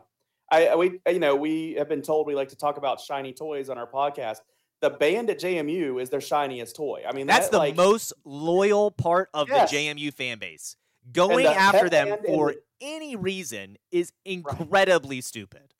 I 0.51 0.75
we 0.75 0.99
you 1.09 1.19
know 1.19 1.35
we 1.35 1.73
have 1.73 1.89
been 1.89 2.03
told 2.03 2.27
we 2.27 2.35
like 2.35 2.49
to 2.49 2.55
talk 2.55 2.77
about 2.77 2.99
shiny 2.99 3.33
toys 3.33 3.69
on 3.69 3.77
our 3.77 3.87
podcast. 3.87 4.37
The 4.81 4.89
band 4.89 5.29
at 5.29 5.39
JMU 5.39 6.01
is 6.01 6.09
their 6.09 6.21
shiniest 6.21 6.75
toy. 6.75 7.03
I 7.07 7.13
mean, 7.13 7.25
That's 7.25 7.45
that, 7.47 7.51
the 7.53 7.57
like, 7.57 7.75
most 7.75 8.11
loyal 8.25 8.91
part 8.91 9.29
of 9.33 9.47
Yes. 9.47 9.71
the 9.71 9.77
JMU 9.77 10.13
fan 10.13 10.39
base. 10.39 10.75
Going 11.11 11.45
the 11.45 11.55
after 11.55 11.89
them 11.89 12.17
for 12.25 12.55
any 12.83 13.15
reason 13.15 13.77
is 13.91 14.11
incredibly 14.25 15.21
stupid. 15.21 15.73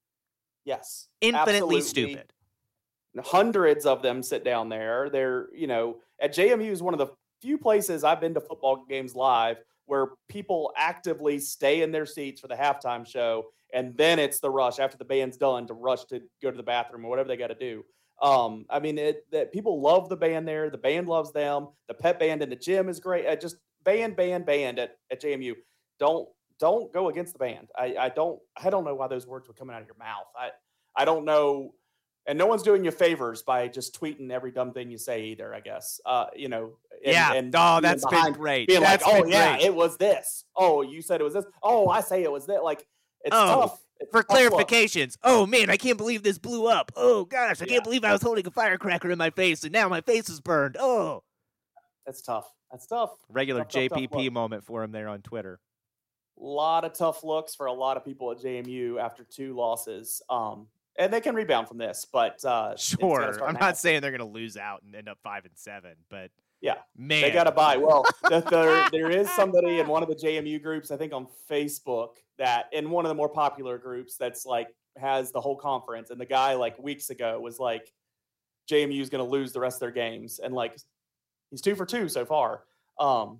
yes, 0.66 1.10
Infinitely 1.22 1.78
absolutely. 1.78 1.82
stupid. 1.82 2.34
Hundreds 3.24 3.86
of 3.86 4.02
them 4.02 4.24
sit 4.24 4.44
down 4.44 4.70
there. 4.70 5.10
They're 5.12 5.48
you 5.54 5.68
know 5.68 5.98
at 6.20 6.34
JMU 6.34 6.72
is 6.72 6.82
one 6.82 6.96
of 6.96 6.98
the 6.98 7.08
few 7.42 7.58
places 7.60 8.04
I've 8.04 8.22
been 8.22 8.34
to 8.34 8.42
football 8.42 8.86
games 8.90 9.14
live 9.16 9.58
where 9.86 10.08
people 10.30 10.72
actively 10.78 11.38
stay 11.38 11.82
in 11.82 11.92
their 11.92 12.06
seats 12.06 12.40
for 12.40 12.48
the 12.48 12.56
halftime 12.56 13.06
show, 13.06 13.48
and 13.74 13.96
then 13.98 14.18
it's 14.18 14.40
the 14.40 14.50
rush 14.50 14.80
after 14.80 14.98
the 14.98 15.06
band's 15.06 15.38
done 15.38 15.68
to 15.68 15.74
rush 15.74 16.06
to 16.06 16.22
go 16.42 16.50
to 16.50 16.58
the 16.58 16.64
bathroom 16.64 17.06
or 17.06 17.10
whatever 17.10 17.28
they 17.28 17.38
got 17.38 17.48
to 17.48 17.56
do. 17.56 17.84
Um, 18.22 18.66
I 18.70 18.80
mean, 18.80 18.98
it, 18.98 19.26
that 19.32 19.52
people 19.52 19.82
love 19.82 20.08
the 20.08 20.16
band 20.16 20.48
there. 20.48 20.70
The 20.70 20.78
band 20.78 21.08
loves 21.10 21.34
them. 21.34 21.68
The 21.90 21.94
pet 21.94 22.18
band 22.18 22.42
in 22.42 22.50
the 22.50 22.56
gym 22.56 22.88
is 22.88 23.00
great. 23.02 23.28
Uh, 23.28 23.36
just 23.36 23.58
band, 23.84 24.16
band, 24.16 24.46
band 24.46 24.80
at, 24.80 24.96
at 25.12 25.22
JMU. 25.22 25.56
Don't 26.00 26.30
don't 26.64 26.94
go 26.94 27.10
against 27.10 27.34
the 27.34 27.40
band. 27.40 27.68
I, 27.78 27.96
I 28.00 28.08
don't 28.10 28.40
I 28.56 28.70
don't 28.70 28.86
know 28.86 28.96
why 28.96 29.08
those 29.10 29.28
words 29.28 29.50
were 29.50 29.54
coming 29.54 29.76
out 29.76 29.82
of 29.82 29.88
your 29.88 29.98
mouth. 30.00 30.28
I 30.38 30.52
I 30.96 31.04
don't 31.04 31.26
know. 31.26 31.74
And 32.26 32.38
no 32.38 32.46
one's 32.46 32.64
doing 32.64 32.86
you 32.86 32.92
favors 32.92 33.42
by 33.42 33.68
just 33.68 34.00
tweeting 34.00 34.32
every 34.32 34.52
dumb 34.52 34.72
thing 34.72 34.90
you 34.90 34.98
say 34.98 35.26
either. 35.26 35.54
I 35.54 35.60
guess. 35.60 36.00
Uh, 36.06 36.28
you 36.34 36.48
know. 36.48 36.72
And, 37.04 37.14
yeah. 37.14 37.34
And 37.34 37.54
oh, 37.54 37.80
that's 37.82 38.06
been 38.06 38.32
great. 38.32 38.70
Being 38.70 38.80
That's 38.80 39.06
like, 39.06 39.14
oh 39.24 39.26
yeah, 39.28 39.58
great. 39.58 39.66
it 39.66 39.76
was 39.76 39.98
this. 39.98 40.46
Oh, 40.56 40.82
you 40.84 41.02
said 41.02 41.20
it 41.20 41.26
was 41.26 41.34
this. 41.34 41.44
Oh, 41.62 41.90
I 41.90 42.00
say 42.00 42.24
it 42.24 42.32
was 42.32 42.46
that. 42.46 42.64
Like 42.64 42.88
it's 43.26 43.36
Oh, 43.36 43.62
tough. 43.62 43.80
It's 44.00 44.10
For 44.12 44.24
tough 44.24 44.52
look. 44.52 44.68
clarifications, 44.70 45.18
oh 45.24 45.46
man, 45.46 45.70
I 45.70 45.76
can't 45.76 45.98
believe 45.98 46.24
this 46.24 46.38
blew 46.38 46.68
up. 46.68 46.94
Oh 46.96 47.26
gosh, 47.26 47.62
I 47.62 47.66
Yeah. 47.66 47.74
can't 47.74 47.84
believe 47.84 48.06
I 48.06 48.14
was 48.14 48.22
holding 48.22 48.48
a 48.48 48.52
firecracker 48.52 49.12
in 49.12 49.18
my 49.18 49.30
face 49.32 49.64
and 49.66 49.74
now 49.74 49.90
my 49.90 50.00
face 50.00 50.30
is 50.30 50.40
burned. 50.40 50.78
Oh, 50.80 51.24
That's 52.06 52.22
tough. 52.22 52.48
That's 52.72 52.88
tough. 52.88 53.12
regular 53.30 53.62
Tough, 53.66 53.72
tough, 53.74 53.90
tough 53.90 54.00
JPP 54.00 54.32
moment 54.32 54.64
for 54.66 54.82
him 54.84 54.92
there 54.94 55.10
on 55.10 55.22
Twitter. 55.24 55.60
A 56.40 56.44
lot 56.44 56.84
of 56.84 56.94
tough 56.94 57.24
looks 57.24 57.56
for 57.56 57.68
a 57.68 57.74
lot 57.74 57.98
of 57.98 58.04
people 58.04 58.32
at 58.32 58.40
JMU 58.40 59.00
after 59.00 59.24
two 59.24 59.56
losses. 59.56 60.22
Um, 60.30 60.68
and 60.98 61.12
they 61.12 61.22
can 61.22 61.36
rebound 61.36 61.68
from 61.68 61.78
this, 61.78 62.06
but 62.12 62.44
uh, 62.46 62.76
Sure, 62.76 63.44
I'm 63.44 63.58
not 63.60 63.78
saying 63.78 64.02
they're 64.02 64.12
going 64.12 64.20
to 64.20 64.26
lose 64.26 64.58
out 64.58 64.84
and 64.84 64.96
end 64.96 65.10
up 65.10 65.18
five 65.24 65.46
and 65.46 65.54
seven, 65.56 65.94
but 66.10 66.30
Yeah, 66.62 66.76
man, 66.96 67.22
They 67.22 67.32
got 67.32 67.46
to 67.46 67.52
buy. 67.52 67.78
Well, 67.78 68.06
the, 68.30 68.42
there, 68.42 68.90
there 68.92 69.10
is 69.10 69.30
somebody 69.36 69.80
in 69.80 69.88
one 69.88 70.04
of 70.04 70.10
the 70.10 70.16
JMU 70.16 70.62
groups, 70.62 70.92
I 70.92 70.98
think 70.98 71.14
on 71.14 71.28
Facebook, 71.50 72.18
that 72.38 72.66
in 72.72 72.90
one 72.90 73.06
of 73.06 73.10
the 73.10 73.16
more 73.16 73.30
popular 73.30 73.78
groups 73.78 74.18
that's 74.18 74.46
like 74.46 74.68
has 74.98 75.32
the 75.32 75.42
whole 75.42 75.56
conference. 75.56 76.10
And 76.12 76.22
the 76.22 76.26
guy 76.26 76.54
like 76.54 76.78
weeks 76.78 77.10
ago 77.10 77.40
was 77.40 77.60
like, 77.60 77.92
JMU 78.70 79.02
is 79.02 79.10
going 79.10 79.24
to 79.24 79.30
lose 79.30 79.52
the 79.52 79.60
rest 79.60 79.78
of 79.78 79.80
their 79.82 79.92
games, 79.92 80.40
and 80.40 80.54
like 80.54 80.78
he's 81.50 81.62
two 81.62 81.76
for 81.76 81.86
two 81.86 82.08
so 82.08 82.26
far. 82.26 82.64
Um, 83.00 83.40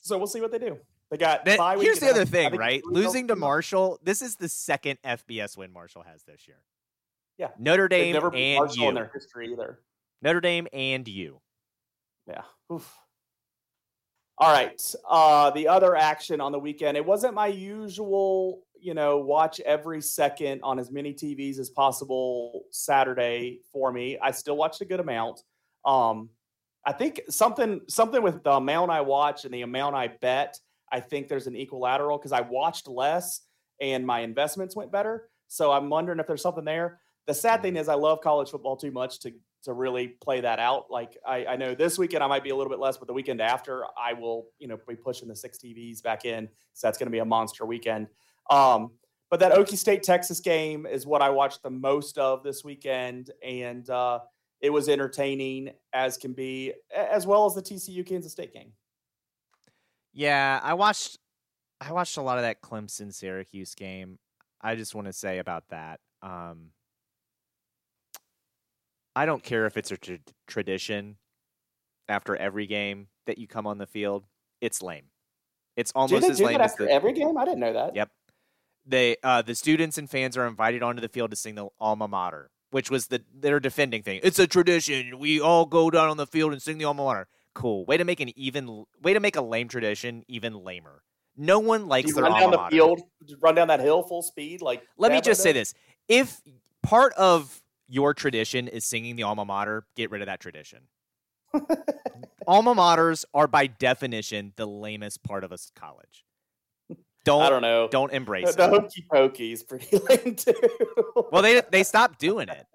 so 0.00 0.16
we'll 0.16 0.26
see 0.28 0.40
what 0.40 0.52
they 0.52 0.58
do. 0.58 0.78
They 1.10 1.16
got 1.18 1.44
That- 1.44 1.78
here's 1.80 2.00
the 2.00 2.10
other 2.10 2.22
I 2.22 2.24
thing, 2.24 2.56
right? 2.56 2.82
Losing 2.84 3.28
to 3.28 3.36
Marshall, 3.36 3.98
this 4.02 4.22
is 4.22 4.36
the 4.36 4.48
second 4.48 4.98
FBS 5.04 5.56
win 5.56 5.72
Marshall 5.72 6.02
has 6.02 6.24
this 6.24 6.48
year. 6.48 6.60
Yeah. 7.38 7.50
Notre 7.58 7.88
They've 7.88 8.04
Dame 8.06 8.12
never 8.14 8.30
beat 8.30 8.42
and 8.54 8.58
Marshall 8.58 8.82
you. 8.82 8.88
in 8.88 8.94
their 8.94 9.10
history 9.12 9.52
either. 9.52 9.80
Notre 10.22 10.40
Dame 10.40 10.66
and 10.72 11.06
you. 11.06 11.40
Yeah. 12.26 12.42
Oof. 12.72 12.92
All 14.38 14.52
right. 14.52 14.80
Uh, 15.08 15.50
the 15.50 15.68
other 15.68 15.94
action 15.96 16.40
on 16.40 16.52
the 16.52 16.58
weekend, 16.58 16.96
it 16.96 17.04
wasn't 17.06 17.34
my 17.34 17.46
usual, 17.46 18.62
you 18.78 18.92
know, 18.92 19.18
watch 19.18 19.60
every 19.60 20.02
second 20.02 20.60
on 20.62 20.78
as 20.78 20.90
many 20.90 21.14
TVs 21.14 21.58
as 21.58 21.70
possible 21.70 22.64
Saturday 22.70 23.60
for 23.72 23.92
me. 23.92 24.18
I 24.20 24.32
still 24.32 24.56
watched 24.56 24.80
a 24.80 24.84
good 24.84 25.00
amount. 25.00 25.40
Um, 25.84 26.30
I 26.84 26.92
think 26.92 27.20
something 27.30 27.80
something 27.88 28.22
with 28.22 28.42
the 28.42 28.52
amount 28.52 28.90
I 28.90 29.00
watch 29.00 29.44
and 29.44 29.54
the 29.54 29.62
amount 29.62 29.94
I 29.96 30.08
bet, 30.08 30.58
I 30.92 31.00
think 31.00 31.28
there's 31.28 31.46
an 31.46 31.56
equilateral 31.56 32.18
because 32.18 32.32
I 32.32 32.40
watched 32.42 32.88
less 32.88 33.42
and 33.80 34.06
my 34.06 34.20
investments 34.20 34.76
went 34.76 34.92
better. 34.92 35.28
So 35.48 35.72
I'm 35.72 35.90
wondering 35.90 36.18
if 36.18 36.26
there's 36.26 36.42
something 36.42 36.64
there. 36.64 37.00
The 37.26 37.34
sad 37.34 37.62
thing 37.62 37.76
is 37.76 37.88
I 37.88 37.94
love 37.94 38.20
college 38.20 38.50
football 38.50 38.76
too 38.76 38.90
much 38.90 39.20
to 39.20 39.32
to 39.64 39.72
really 39.72 40.08
play 40.08 40.40
that 40.40 40.60
out. 40.60 40.86
Like 40.90 41.18
I, 41.26 41.44
I 41.44 41.56
know 41.56 41.74
this 41.74 41.98
weekend 41.98 42.22
I 42.22 42.28
might 42.28 42.44
be 42.44 42.50
a 42.50 42.56
little 42.56 42.70
bit 42.70 42.78
less, 42.78 42.96
but 42.96 43.08
the 43.08 43.12
weekend 43.12 43.40
after 43.40 43.84
I 44.00 44.12
will, 44.12 44.46
you 44.60 44.68
know, 44.68 44.78
be 44.88 44.94
pushing 44.94 45.26
the 45.26 45.34
six 45.34 45.58
TVs 45.58 46.00
back 46.02 46.24
in. 46.24 46.48
So 46.74 46.86
that's 46.86 46.98
going 46.98 47.08
to 47.08 47.12
be 47.12 47.18
a 47.18 47.24
monster 47.24 47.66
weekend. 47.66 48.06
Um, 48.48 48.92
but 49.28 49.40
that 49.40 49.52
Okie 49.52 49.76
State 49.76 50.04
Texas 50.04 50.38
game 50.38 50.86
is 50.86 51.04
what 51.04 51.20
I 51.20 51.30
watched 51.30 51.64
the 51.64 51.70
most 51.70 52.16
of 52.16 52.44
this 52.44 52.62
weekend, 52.62 53.32
and 53.44 53.90
uh, 53.90 54.20
it 54.60 54.70
was 54.70 54.88
entertaining 54.88 55.70
as 55.92 56.16
can 56.16 56.32
be, 56.32 56.72
as 56.94 57.26
well 57.26 57.44
as 57.44 57.54
the 57.54 57.62
TCU 57.62 58.06
Kansas 58.06 58.30
State 58.30 58.54
game. 58.54 58.70
Yeah, 60.16 60.58
I 60.62 60.72
watched 60.72 61.18
I 61.78 61.92
watched 61.92 62.16
a 62.16 62.22
lot 62.22 62.38
of 62.38 62.42
that 62.42 62.62
Clemson 62.62 63.12
Syracuse 63.12 63.74
game. 63.74 64.18
I 64.62 64.74
just 64.74 64.94
want 64.94 65.06
to 65.08 65.12
say 65.12 65.38
about 65.38 65.68
that. 65.68 66.00
Um, 66.22 66.70
I 69.14 69.26
don't 69.26 69.42
care 69.42 69.66
if 69.66 69.76
it's 69.76 69.90
a 69.90 69.98
tr- 69.98 70.14
tradition 70.46 71.16
after 72.08 72.34
every 72.34 72.66
game 72.66 73.08
that 73.26 73.36
you 73.36 73.46
come 73.46 73.66
on 73.66 73.76
the 73.76 73.86
field. 73.86 74.24
It's 74.62 74.80
lame. 74.80 75.04
It's 75.76 75.92
Do 75.92 76.00
almost 76.00 76.22
they 76.22 76.30
as 76.30 76.38
do 76.38 76.46
lame 76.46 76.58
that 76.58 76.64
as 76.64 76.76
the 76.76 76.90
every 76.90 77.12
game? 77.12 77.36
I 77.36 77.44
didn't 77.44 77.60
know 77.60 77.74
that. 77.74 77.94
Yep. 77.94 78.10
They 78.86 79.16
uh, 79.22 79.42
the 79.42 79.54
students 79.54 79.98
and 79.98 80.08
fans 80.08 80.34
are 80.38 80.46
invited 80.46 80.82
onto 80.82 81.02
the 81.02 81.10
field 81.10 81.30
to 81.32 81.36
sing 81.36 81.56
the 81.56 81.68
alma 81.78 82.08
mater, 82.08 82.50
which 82.70 82.90
was 82.90 83.08
the 83.08 83.22
their 83.34 83.60
defending 83.60 84.02
thing. 84.02 84.20
It's 84.22 84.38
a 84.38 84.46
tradition. 84.46 85.18
We 85.18 85.42
all 85.42 85.66
go 85.66 85.90
down 85.90 86.08
on 86.08 86.16
the 86.16 86.26
field 86.26 86.52
and 86.52 86.62
sing 86.62 86.78
the 86.78 86.86
alma 86.86 87.04
mater. 87.04 87.28
Cool. 87.56 87.86
Way 87.86 87.96
to 87.96 88.04
make 88.04 88.20
an 88.20 88.38
even 88.38 88.84
way 89.02 89.14
to 89.14 89.20
make 89.20 89.36
a 89.36 89.40
lame 89.40 89.66
tradition 89.66 90.26
even 90.28 90.62
lamer. 90.62 91.02
No 91.38 91.58
one 91.58 91.88
likes 91.88 92.12
their 92.12 92.24
run 92.24 92.38
down 92.38 92.50
the 92.50 92.58
mater. 92.58 92.70
field, 92.70 93.00
run 93.40 93.54
down 93.54 93.68
that 93.68 93.80
hill 93.80 94.02
full 94.02 94.20
speed? 94.20 94.60
Like 94.60 94.82
Let 94.98 95.10
me 95.10 95.22
just 95.22 95.42
say 95.42 95.52
this: 95.52 95.72
if 96.06 96.42
part 96.82 97.14
of 97.14 97.62
your 97.88 98.12
tradition 98.12 98.68
is 98.68 98.84
singing 98.84 99.16
the 99.16 99.22
alma 99.22 99.46
mater, 99.46 99.86
get 99.96 100.10
rid 100.10 100.20
of 100.20 100.26
that 100.26 100.38
tradition. 100.38 100.80
alma 102.46 102.74
maters 102.74 103.24
are 103.32 103.46
by 103.46 103.68
definition 103.68 104.52
the 104.56 104.66
lamest 104.66 105.22
part 105.22 105.42
of 105.42 105.50
a 105.50 105.56
college. 105.74 106.26
Don't 107.24 107.40
I 107.40 107.48
don't 107.48 107.62
know. 107.62 107.88
don't 107.90 108.12
embrace 108.12 108.54
the 108.54 108.64
it. 108.64 108.70
hokey 108.70 109.06
pokey 109.10 109.52
is 109.52 109.62
pretty 109.62 109.96
lame 110.10 110.36
too. 110.36 110.52
Well, 111.32 111.40
they 111.40 111.62
they 111.70 111.84
stopped 111.84 112.18
doing 112.18 112.50
it. 112.50 112.66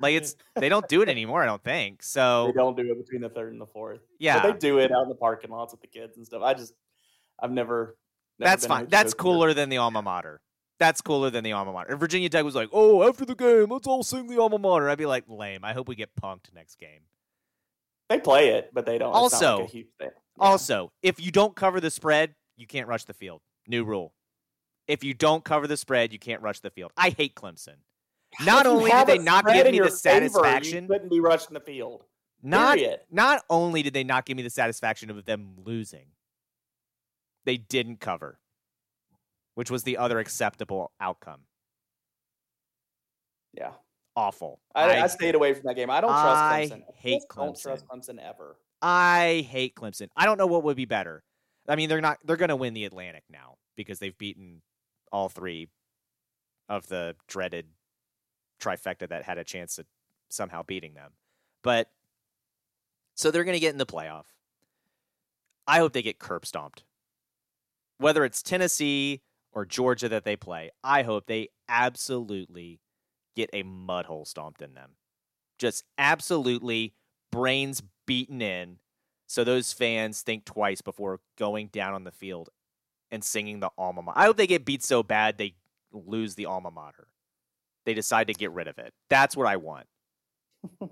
Like 0.00 0.14
it's 0.14 0.36
they 0.54 0.68
don't 0.68 0.86
do 0.88 1.02
it 1.02 1.08
anymore. 1.16 1.42
I 1.42 1.46
don't 1.46 1.62
think 1.62 2.02
So 2.02 2.46
they 2.46 2.52
don't 2.52 2.76
do 2.76 2.90
it 2.90 2.98
between 2.98 3.20
the 3.22 3.28
third 3.28 3.52
and 3.52 3.60
the 3.60 3.66
fourth. 3.66 4.00
Yeah, 4.18 4.42
but 4.42 4.52
they 4.60 4.68
do 4.68 4.78
it 4.78 4.92
out 4.92 5.02
in 5.02 5.08
the 5.08 5.14
parking 5.14 5.50
lots 5.50 5.72
with 5.72 5.80
the 5.80 5.86
kids 5.88 6.16
and 6.16 6.24
stuff. 6.26 6.42
I 6.42 6.54
just, 6.54 6.72
I've 7.40 7.50
never. 7.50 7.96
never 8.38 8.50
that's 8.50 8.66
fine. 8.66 8.86
That's 8.88 9.14
cooler 9.14 9.54
than 9.54 9.68
the 9.68 9.78
alma 9.78 10.02
mater. 10.02 10.40
That's 10.78 11.00
cooler 11.00 11.30
than 11.30 11.42
the 11.42 11.52
alma 11.52 11.72
mater. 11.72 11.92
If 11.94 11.98
Virginia 11.98 12.28
Tech 12.28 12.44
was 12.44 12.54
like, 12.54 12.68
"Oh, 12.72 13.08
after 13.08 13.24
the 13.24 13.34
game, 13.34 13.66
let's 13.70 13.88
all 13.88 14.04
sing 14.04 14.28
the 14.28 14.40
alma 14.40 14.58
mater," 14.58 14.88
I'd 14.88 14.98
be 14.98 15.06
like, 15.06 15.24
"Lame." 15.28 15.64
I 15.64 15.72
hope 15.72 15.88
we 15.88 15.96
get 15.96 16.14
punked 16.14 16.54
next 16.54 16.76
game. 16.78 17.00
They 18.08 18.20
play 18.20 18.50
it, 18.50 18.70
but 18.72 18.86
they 18.86 18.96
don't. 18.98 19.12
like 19.12 19.22
Also- 19.22 19.64
a 19.64 19.66
huge 19.66 19.88
thing. 19.98 20.10
Also, 20.38 20.92
if 21.02 21.20
you 21.20 21.32
don't 21.32 21.56
cover 21.56 21.80
the 21.80 21.90
spread, 21.90 22.36
you 22.56 22.66
can't 22.66 22.86
rush 22.86 23.04
the 23.04 23.12
field. 23.12 23.40
New 23.66 23.84
rule. 23.84 24.14
If 24.86 25.02
you 25.02 25.12
don't 25.12 25.44
cover 25.44 25.66
the 25.66 25.76
spread, 25.76 26.12
you 26.12 26.18
can't 26.20 26.40
rush 26.40 26.60
the 26.60 26.70
field. 26.70 26.92
I 26.96 27.10
hate 27.10 27.34
Clemson. 27.34 27.74
Not 28.40 28.66
only 28.66 28.90
did 28.90 29.06
they 29.06 29.18
not 29.18 29.46
give 29.46 29.66
me 29.66 29.78
the 29.78 29.84
favor, 29.84 29.90
satisfaction, 29.90 30.86
couldn't 30.86 31.10
be 31.10 31.20
rushing 31.20 31.54
the 31.54 31.60
field. 31.60 32.04
not 32.42 32.78
Period. 32.78 33.00
not 33.10 33.42
only 33.50 33.82
did 33.82 33.94
they 33.94 34.04
not 34.04 34.26
give 34.26 34.36
me 34.36 34.42
the 34.42 34.50
satisfaction 34.50 35.10
of 35.10 35.24
them 35.24 35.56
losing, 35.64 36.06
they 37.44 37.56
didn't 37.56 38.00
cover, 38.00 38.38
which 39.54 39.70
was 39.70 39.82
the 39.82 39.96
other 39.96 40.18
acceptable 40.18 40.92
outcome. 41.00 41.40
Yeah, 43.54 43.72
Awful. 44.18 44.58
I, 44.74 45.02
I, 45.02 45.06
stayed 45.06 45.36
away 45.36 45.54
from 45.54 45.62
that 45.66 45.76
game. 45.76 45.90
I 45.90 46.00
don't 46.00 46.10
trust 46.10 46.26
I 46.26 46.66
Clemson. 46.66 46.82
I 46.82 46.92
hate 46.96 47.20
just 47.20 47.28
Don't 47.36 47.56
trust 47.56 47.86
Clemson 47.86 48.18
ever. 48.18 48.56
I 48.82 49.46
hate 49.48 49.76
Clemson. 49.76 50.08
I 50.16 50.24
don't 50.24 50.38
know 50.38 50.48
what 50.48 50.64
would 50.64 50.76
be 50.76 50.86
better. 50.86 51.22
I 51.68 51.76
mean, 51.76 51.88
they're 51.88 52.00
not. 52.00 52.18
They're 52.24 52.36
going 52.36 52.48
to 52.48 52.56
win 52.56 52.74
the 52.74 52.84
Atlantic 52.84 53.22
now 53.30 53.58
because 53.76 54.00
they've 54.00 54.18
beaten 54.18 54.60
all 55.12 55.28
three 55.28 55.68
of 56.68 56.88
the 56.88 57.14
dreaded 57.28 57.66
trifecta 58.60 59.08
that 59.08 59.24
had 59.24 59.38
a 59.38 59.44
chance 59.44 59.76
to 59.76 59.86
somehow 60.28 60.62
beating 60.62 60.94
them. 60.94 61.12
But 61.62 61.90
so 63.14 63.30
they're 63.30 63.44
going 63.44 63.56
to 63.56 63.60
get 63.60 63.72
in 63.72 63.78
the 63.78 63.86
playoff. 63.86 64.26
I 65.66 65.78
hope 65.78 65.92
they 65.92 66.02
get 66.02 66.18
curb 66.18 66.46
stomped. 66.46 66.84
Whether 67.98 68.24
it's 68.24 68.42
Tennessee 68.42 69.22
or 69.52 69.66
Georgia 69.66 70.08
that 70.08 70.24
they 70.24 70.36
play, 70.36 70.70
I 70.84 71.02
hope 71.02 71.26
they 71.26 71.48
absolutely 71.68 72.80
get 73.34 73.50
a 73.52 73.62
mud 73.62 74.06
hole 74.06 74.24
stomped 74.24 74.62
in 74.62 74.74
them. 74.74 74.92
Just 75.58 75.84
absolutely 75.98 76.94
brains 77.30 77.82
beaten 78.06 78.40
in 78.40 78.78
so 79.26 79.44
those 79.44 79.72
fans 79.72 80.22
think 80.22 80.44
twice 80.44 80.80
before 80.80 81.20
going 81.36 81.68
down 81.68 81.92
on 81.92 82.04
the 82.04 82.10
field 82.10 82.48
and 83.10 83.22
singing 83.22 83.60
the 83.60 83.70
alma 83.76 84.02
mater. 84.02 84.18
I 84.18 84.24
hope 84.24 84.38
they 84.38 84.46
get 84.46 84.64
beat 84.64 84.82
so 84.82 85.02
bad 85.02 85.36
they 85.36 85.54
lose 85.92 86.34
the 86.34 86.46
alma 86.46 86.70
mater. 86.70 87.08
They 87.88 87.94
decide 87.94 88.26
to 88.26 88.34
get 88.34 88.50
rid 88.52 88.68
of 88.68 88.76
it. 88.76 88.92
That's 89.08 89.34
what 89.34 89.46
I 89.46 89.56
want. 89.56 89.86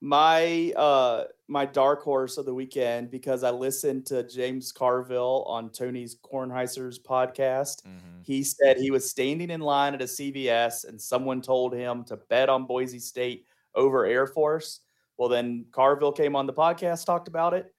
my 0.00 0.72
uh 0.74 1.22
my 1.46 1.64
dark 1.64 2.02
horse 2.02 2.36
of 2.36 2.46
the 2.46 2.52
weekend 2.52 3.08
because 3.08 3.44
I 3.44 3.50
listened 3.50 4.06
to 4.06 4.26
James 4.26 4.72
Carville 4.72 5.44
on 5.46 5.70
Tony's 5.70 6.16
Kornheiser's 6.16 6.98
podcast. 6.98 7.84
Mm-hmm. 7.84 8.22
He 8.24 8.42
said 8.42 8.76
he 8.76 8.90
was 8.90 9.08
standing 9.08 9.50
in 9.50 9.60
line 9.60 9.94
at 9.94 10.02
a 10.02 10.06
CVS 10.06 10.88
and 10.88 11.00
someone 11.00 11.40
told 11.40 11.72
him 11.72 12.02
to 12.06 12.16
bet 12.16 12.48
on 12.48 12.66
Boise 12.66 12.98
State 12.98 13.46
over 13.76 14.04
Air 14.04 14.26
Force. 14.26 14.80
Well, 15.16 15.28
then 15.28 15.66
Carville 15.70 16.10
came 16.10 16.34
on 16.34 16.48
the 16.48 16.52
podcast, 16.52 17.06
talked 17.06 17.28
about 17.28 17.54
it. 17.54 17.72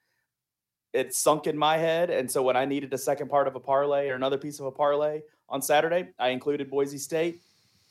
It 0.93 1.13
sunk 1.13 1.47
in 1.47 1.57
my 1.57 1.75
head. 1.75 2.09
And 2.09 2.31
so 2.31 2.41
when 2.43 2.55
I 2.55 2.63
needed 2.63 2.93
a 2.93 2.97
second 2.97 3.27
part 3.27 3.49
of 3.49 3.57
a 3.57 3.59
parlay 3.59 4.07
or 4.07 4.15
another 4.15 4.37
piece 4.37 4.61
of 4.61 4.67
a 4.67 4.71
parlay 4.71 5.19
on 5.53 5.61
Saturday, 5.61 6.09
I 6.19 6.29
included 6.29 6.69
Boise 6.69 6.97
State. 6.97 7.41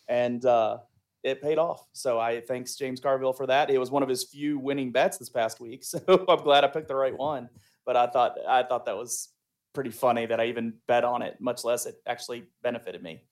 And 0.08 0.44
uh 0.44 0.78
it 1.22 1.40
paid 1.40 1.56
off. 1.56 1.86
So 1.92 2.18
I 2.18 2.40
thanks 2.40 2.74
James 2.74 3.00
Carville 3.00 3.32
for 3.32 3.46
that. 3.46 3.70
It 3.70 3.78
was 3.78 3.90
one 3.90 4.02
of 4.02 4.08
his 4.08 4.24
few 4.24 4.58
winning 4.58 4.90
bets 4.90 5.18
this 5.18 5.30
past 5.30 5.60
week. 5.60 5.84
So 5.92 6.00
I'm 6.28 6.42
glad 6.42 6.64
I 6.64 6.66
picked 6.66 6.88
the 6.88 6.96
right 6.96 7.16
one. 7.16 7.48
But 7.86 7.96
I 7.96 8.08
thought 8.08 8.36
I 8.46 8.64
thought 8.64 8.86
that 8.86 8.96
was 8.96 9.28
pretty 9.72 9.90
funny 9.90 10.26
that 10.26 10.40
I 10.40 10.46
even 10.46 10.74
bet 10.86 11.04
on 11.04 11.22
it, 11.22 11.40
much 11.40 11.64
less 11.64 11.86
it 11.86 11.94
actually 12.06 12.44
benefited 12.62 13.02
me. 13.02 13.22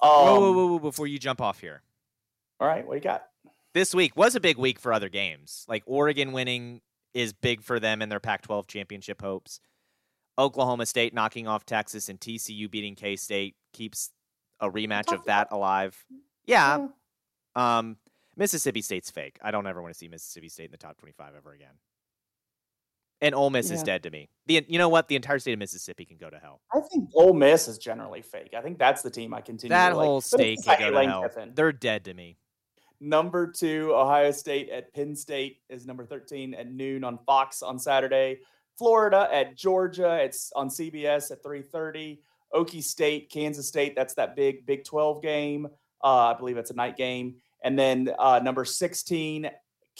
Um, 0.00 0.10
whoa, 0.10 0.40
whoa, 0.40 0.52
whoa, 0.52 0.66
whoa, 0.68 0.78
before 0.78 1.06
you 1.06 1.18
jump 1.18 1.40
off 1.40 1.60
here. 1.60 1.82
All 2.60 2.68
right, 2.68 2.86
what 2.86 2.94
do 2.94 2.96
you 2.96 3.02
got? 3.02 3.26
This 3.74 3.94
week 3.94 4.16
was 4.16 4.34
a 4.36 4.40
big 4.40 4.56
week 4.56 4.78
for 4.78 4.92
other 4.92 5.08
games. 5.08 5.66
Like 5.68 5.82
Oregon 5.86 6.32
winning 6.32 6.80
is 7.12 7.32
big 7.32 7.62
for 7.62 7.80
them 7.80 8.02
and 8.02 8.10
their 8.10 8.20
Pac 8.20 8.42
12 8.42 8.66
championship 8.66 9.20
hopes. 9.20 9.60
Oklahoma 10.38 10.86
State 10.86 11.14
knocking 11.14 11.46
off 11.46 11.64
Texas 11.64 12.08
and 12.08 12.20
TCU 12.20 12.70
beating 12.70 12.94
K 12.94 13.16
State 13.16 13.56
keeps 13.72 14.10
a 14.60 14.70
rematch 14.70 15.12
of 15.12 15.24
that 15.24 15.48
alive. 15.50 15.96
Yeah, 16.46 16.88
um, 17.54 17.96
Mississippi 18.36 18.82
State's 18.82 19.10
fake. 19.10 19.38
I 19.42 19.50
don't 19.50 19.66
ever 19.66 19.80
want 19.80 19.94
to 19.94 19.98
see 19.98 20.08
Mississippi 20.08 20.48
State 20.48 20.66
in 20.66 20.70
the 20.72 20.76
top 20.78 20.98
25 20.98 21.34
ever 21.36 21.52
again. 21.52 21.74
And 23.22 23.34
Ole 23.34 23.48
Miss 23.48 23.70
is 23.70 23.82
dead 23.82 24.02
to 24.02 24.10
me. 24.10 24.28
The 24.44 24.66
you 24.68 24.78
know 24.78 24.90
what? 24.90 25.08
The 25.08 25.16
entire 25.16 25.38
state 25.38 25.54
of 25.54 25.58
Mississippi 25.58 26.04
can 26.04 26.18
go 26.18 26.28
to 26.28 26.38
hell. 26.38 26.60
I 26.74 26.80
think 26.92 27.08
Ole 27.14 27.32
Miss 27.32 27.66
is 27.66 27.78
generally 27.78 28.20
fake. 28.20 28.52
I 28.54 28.60
think 28.60 28.78
that's 28.78 29.00
the 29.00 29.08
team 29.08 29.32
I 29.32 29.40
continue. 29.40 29.70
That 29.70 29.90
to 29.90 29.96
like. 29.96 30.04
whole 30.04 30.18
But 30.18 30.24
state 30.24 30.58
can 30.62 30.78
go 30.78 30.90
to 30.90 31.06
hell. 31.08 31.22
Kiffin. 31.22 31.52
They're 31.54 31.72
dead 31.72 32.04
to 32.04 32.14
me. 32.14 32.36
Number 33.00 33.50
two, 33.50 33.92
Ohio 33.94 34.30
State 34.32 34.68
at 34.68 34.92
Penn 34.92 35.16
State 35.16 35.60
is 35.70 35.86
number 35.86 36.04
13 36.04 36.54
at 36.54 36.70
noon 36.70 37.04
on 37.04 37.18
Fox 37.24 37.62
on 37.62 37.78
Saturday. 37.78 38.40
Florida 38.78 39.28
at 39.32 39.56
Georgia. 39.56 40.16
It's 40.22 40.52
on 40.54 40.68
CBS 40.68 41.30
at 41.30 41.42
3:30. 41.42 42.18
Okie 42.54 42.82
State, 42.82 43.28
Kansas 43.30 43.66
State. 43.68 43.94
That's 43.96 44.14
that 44.14 44.36
big 44.36 44.64
Big 44.66 44.84
12 44.84 45.20
game. 45.22 45.66
Uh, 46.02 46.28
I 46.28 46.34
believe 46.34 46.56
it's 46.56 46.70
a 46.70 46.74
night 46.74 46.96
game. 46.96 47.36
And 47.64 47.78
then 47.78 48.10
uh, 48.18 48.38
number 48.42 48.64
16, 48.64 49.50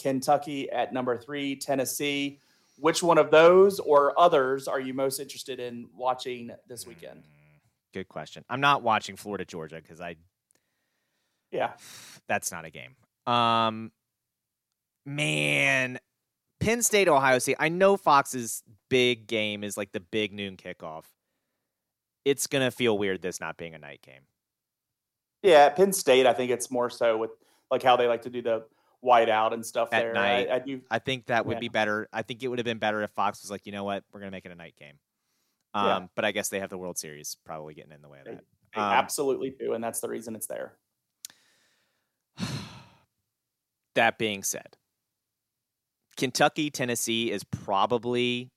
Kentucky 0.00 0.70
at 0.70 0.92
number 0.92 1.16
three, 1.16 1.56
Tennessee. 1.56 2.38
Which 2.78 3.02
one 3.02 3.18
of 3.18 3.30
those 3.30 3.80
or 3.80 4.18
others 4.20 4.68
are 4.68 4.78
you 4.78 4.92
most 4.94 5.18
interested 5.18 5.58
in 5.58 5.88
watching 5.96 6.50
this 6.68 6.86
weekend? 6.86 7.20
Mm, 7.20 7.60
Good 7.94 8.08
question. 8.08 8.44
I'm 8.50 8.60
not 8.60 8.82
watching 8.82 9.16
Florida 9.16 9.44
Georgia 9.46 9.76
because 9.82 10.00
I 10.00 10.16
Yeah. 11.50 11.72
that's 12.28 12.52
not 12.52 12.64
a 12.66 12.70
game. 12.70 12.94
Um, 13.26 13.90
man, 15.04 15.98
Penn 16.60 16.82
State, 16.82 17.08
Ohio 17.08 17.38
State. 17.38 17.56
I 17.58 17.68
know 17.68 17.96
Fox's 17.96 18.62
big 18.88 19.26
game 19.26 19.62
is 19.62 19.76
like 19.76 19.92
the 19.92 20.00
big 20.00 20.32
noon 20.32 20.56
kickoff. 20.56 21.04
It's 22.24 22.46
gonna 22.46 22.70
feel 22.70 22.98
weird 22.98 23.22
this 23.22 23.40
not 23.40 23.56
being 23.56 23.74
a 23.74 23.78
night 23.78 24.02
game. 24.02 24.22
Yeah, 25.42 25.68
Penn 25.68 25.92
State, 25.92 26.26
I 26.26 26.32
think 26.32 26.50
it's 26.50 26.70
more 26.70 26.90
so 26.90 27.16
with 27.16 27.30
like 27.70 27.82
how 27.82 27.96
they 27.96 28.06
like 28.08 28.22
to 28.22 28.30
do 28.30 28.42
the 28.42 28.64
white 29.00 29.28
out 29.28 29.52
and 29.52 29.64
stuff 29.64 29.90
At 29.92 30.00
there. 30.02 30.12
night. 30.14 30.48
I, 30.50 30.56
I 30.56 30.58
do. 30.58 30.80
I 30.90 30.98
think 30.98 31.26
that 31.26 31.46
would 31.46 31.56
Yeah. 31.56 31.60
be 31.60 31.68
better. 31.68 32.08
I 32.12 32.22
think 32.22 32.42
it 32.42 32.48
would 32.48 32.58
have 32.58 32.64
been 32.64 32.78
better 32.78 33.02
if 33.02 33.10
Fox 33.12 33.42
was 33.42 33.50
like, 33.50 33.66
you 33.66 33.72
know 33.72 33.84
what, 33.84 34.02
we're 34.12 34.20
gonna 34.20 34.32
make 34.32 34.46
it 34.46 34.50
a 34.52 34.56
night 34.56 34.74
game. 34.76 34.98
Um, 35.74 35.86
Yeah. 35.86 36.06
but 36.16 36.24
I 36.24 36.32
guess 36.32 36.48
they 36.48 36.58
have 36.60 36.70
the 36.70 36.78
World 36.78 36.98
Series 36.98 37.36
probably 37.44 37.74
getting 37.74 37.92
in 37.92 38.02
the 38.02 38.08
way 38.08 38.18
of 38.20 38.24
They- 38.24 38.34
that. 38.34 38.44
They 38.74 38.80
Um, 38.80 38.92
absolutely 38.92 39.50
do, 39.50 39.74
and 39.74 39.82
that's 39.84 40.00
the 40.00 40.08
reason 40.08 40.34
it's 40.34 40.46
there. 40.46 40.76
that 43.94 44.18
being 44.18 44.42
said, 44.42 44.76
Kentucky, 46.16 46.70
Tennessee 46.70 47.30
is 47.30 47.44
probably 47.44 48.50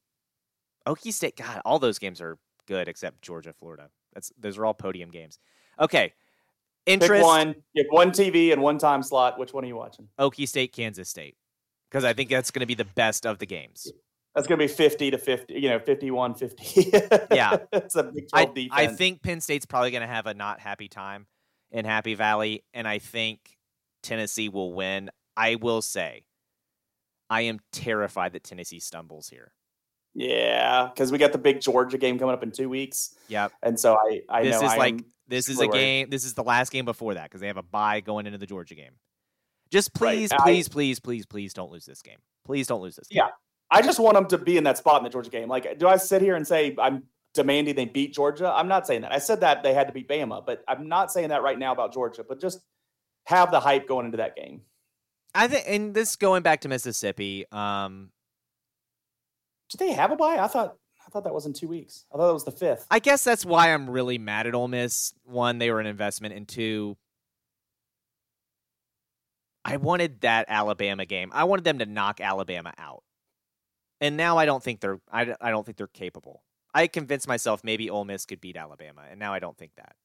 Okie 0.87 1.13
State. 1.13 1.37
God, 1.37 1.61
all 1.65 1.79
those 1.79 1.99
games 1.99 2.21
are 2.21 2.37
good 2.67 2.87
except 2.87 3.21
Georgia, 3.21 3.53
Florida. 3.53 3.89
That's 4.13 4.31
those 4.37 4.57
are 4.57 4.65
all 4.65 4.73
podium 4.73 5.11
games. 5.11 5.39
Okay, 5.79 6.13
Pick 6.85 6.93
interest 7.03 7.23
one. 7.23 7.55
You 7.73 7.83
have 7.83 7.91
one 7.91 8.11
TV 8.11 8.51
and 8.51 8.61
one 8.61 8.77
time 8.77 9.03
slot. 9.03 9.37
Which 9.37 9.53
one 9.53 9.63
are 9.63 9.67
you 9.67 9.75
watching? 9.75 10.07
Okie 10.19 10.47
State, 10.47 10.73
Kansas 10.73 11.09
State, 11.09 11.35
because 11.89 12.03
I 12.03 12.13
think 12.13 12.29
that's 12.29 12.51
going 12.51 12.61
to 12.61 12.65
be 12.65 12.75
the 12.75 12.85
best 12.85 13.25
of 13.25 13.39
the 13.39 13.45
games. 13.45 13.91
That's 14.35 14.47
going 14.47 14.59
to 14.59 14.63
be 14.63 14.71
50 14.71 15.11
to 15.11 15.17
50, 15.17 15.53
you 15.55 15.69
know, 15.69 15.79
51 15.79 16.35
50. 16.35 16.91
Yeah. 17.31 17.57
it's 17.73 17.95
a 17.95 18.03
Big 18.03 18.29
12 18.29 18.33
I, 18.33 18.45
defense. 18.45 18.71
I 18.71 18.87
think 18.87 19.23
Penn 19.23 19.41
State's 19.41 19.65
probably 19.65 19.91
going 19.91 20.01
to 20.01 20.07
have 20.07 20.27
a 20.27 20.33
not 20.33 20.59
happy 20.59 20.87
time 20.87 21.25
in 21.71 21.85
Happy 21.85 22.13
Valley, 22.13 22.63
and 22.73 22.87
I 22.87 22.99
think 22.99 23.57
Tennessee 24.03 24.49
will 24.49 24.73
win. 24.73 25.09
I 25.35 25.55
will 25.55 25.81
say, 25.81 26.23
I 27.29 27.41
am 27.41 27.59
terrified 27.71 28.33
that 28.33 28.43
Tennessee 28.43 28.79
stumbles 28.79 29.29
here. 29.29 29.53
Yeah, 30.13 30.89
because 30.93 31.11
we 31.11 31.17
got 31.17 31.31
the 31.31 31.37
big 31.37 31.61
Georgia 31.61 31.97
game 31.97 32.17
coming 32.17 32.33
up 32.33 32.43
in 32.43 32.51
two 32.51 32.69
weeks. 32.69 33.15
Yep. 33.27 33.51
And 33.61 33.79
so 33.79 33.95
I, 33.95 34.21
I 34.29 34.43
this 34.43 34.59
know 34.59 34.67
is 34.67 34.73
I 34.73 34.77
like 34.77 35.03
this 35.27 35.49
is 35.49 35.59
a 35.61 35.67
worried. 35.67 35.77
game. 35.77 36.09
This 36.09 36.25
is 36.25 36.33
the 36.33 36.43
last 36.43 36.71
game 36.71 36.85
before 36.85 37.13
that 37.13 37.23
because 37.25 37.41
they 37.41 37.47
have 37.47 37.57
a 37.57 37.63
bye 37.63 38.01
going 38.01 38.25
into 38.25 38.39
the 38.39 38.47
Georgia 38.47 38.75
game. 38.75 38.93
Just 39.71 39.93
please, 39.93 40.31
I- 40.31 40.37
please, 40.37 40.67
please, 40.67 40.99
please, 40.99 41.25
please 41.25 41.53
don't 41.53 41.71
lose 41.71 41.85
this 41.85 42.01
game. 42.01 42.17
Please 42.45 42.65
don't 42.65 42.81
lose 42.81 42.95
this 42.95 43.07
game. 43.07 43.17
Yeah. 43.17 43.29
I 43.71 43.83
just 43.83 43.99
want 43.99 44.15
them 44.15 44.25
to 44.27 44.39
be 44.39 44.57
in 44.57 44.63
that 44.63 44.79
spot 44.79 44.97
in 44.97 45.03
the 45.03 45.11
Georgia 45.11 45.29
game. 45.29 45.47
Like, 45.47 45.77
do 45.77 45.87
I 45.87 45.97
sit 45.97 46.23
here 46.23 46.35
and 46.35 46.47
say 46.47 46.75
I'm 46.79 47.03
demanding 47.35 47.75
they 47.75 47.85
beat 47.85 48.15
Georgia? 48.15 48.51
I'm 48.51 48.67
not 48.67 48.87
saying 48.87 49.01
that. 49.01 49.13
I 49.13 49.19
said 49.19 49.41
that 49.41 49.61
they 49.61 49.75
had 49.75 49.85
to 49.85 49.93
beat 49.93 50.09
Bama, 50.09 50.43
but 50.43 50.63
I'm 50.67 50.87
not 50.87 51.11
saying 51.11 51.29
that 51.29 51.43
right 51.43 51.59
now 51.59 51.71
about 51.71 51.93
Georgia. 51.93 52.25
But 52.27 52.41
just 52.41 52.61
have 53.27 53.51
the 53.51 53.59
hype 53.59 53.87
going 53.87 54.07
into 54.07 54.17
that 54.17 54.35
game. 54.35 54.61
I 55.33 55.47
think, 55.47 55.65
and 55.67 55.93
this 55.93 56.15
going 56.15 56.43
back 56.43 56.61
to 56.61 56.69
Mississippi. 56.69 57.45
Um, 57.51 58.11
Did 59.69 59.79
they 59.79 59.91
have 59.93 60.11
a 60.11 60.15
bye? 60.15 60.37
I 60.39 60.47
thought 60.47 60.75
I 61.05 61.11
thought 61.11 61.23
that 61.23 61.33
was 61.33 61.45
in 61.45 61.53
two 61.53 61.67
weeks. 61.67 62.05
I 62.13 62.17
thought 62.17 62.27
that 62.27 62.33
was 62.33 62.45
the 62.45 62.51
fifth. 62.51 62.85
I 62.89 62.99
guess 62.99 63.23
that's 63.23 63.45
why 63.45 63.73
I'm 63.73 63.89
really 63.89 64.17
mad 64.17 64.47
at 64.47 64.55
Ole 64.55 64.67
Miss. 64.67 65.13
One, 65.23 65.57
they 65.57 65.71
were 65.71 65.79
an 65.79 65.85
investment, 65.87 66.33
and 66.35 66.47
two, 66.47 66.97
I 69.65 69.77
wanted 69.77 70.21
that 70.21 70.45
Alabama 70.49 71.05
game. 71.05 71.31
I 71.33 71.43
wanted 71.43 71.63
them 71.63 71.79
to 71.79 71.85
knock 71.85 72.21
Alabama 72.21 72.73
out, 72.77 73.03
and 74.01 74.17
now 74.17 74.37
I 74.37 74.45
don't 74.45 74.63
think 74.63 74.79
they're. 74.79 74.99
I, 75.11 75.35
I 75.39 75.51
don't 75.51 75.65
think 75.65 75.77
they're 75.77 75.87
capable. 75.87 76.43
I 76.73 76.87
convinced 76.87 77.27
myself 77.27 77.63
maybe 77.63 77.89
Ole 77.89 78.05
Miss 78.05 78.25
could 78.25 78.41
beat 78.41 78.55
Alabama, 78.57 79.01
and 79.09 79.19
now 79.19 79.33
I 79.33 79.39
don't 79.39 79.57
think 79.57 79.71
that. 79.77 79.95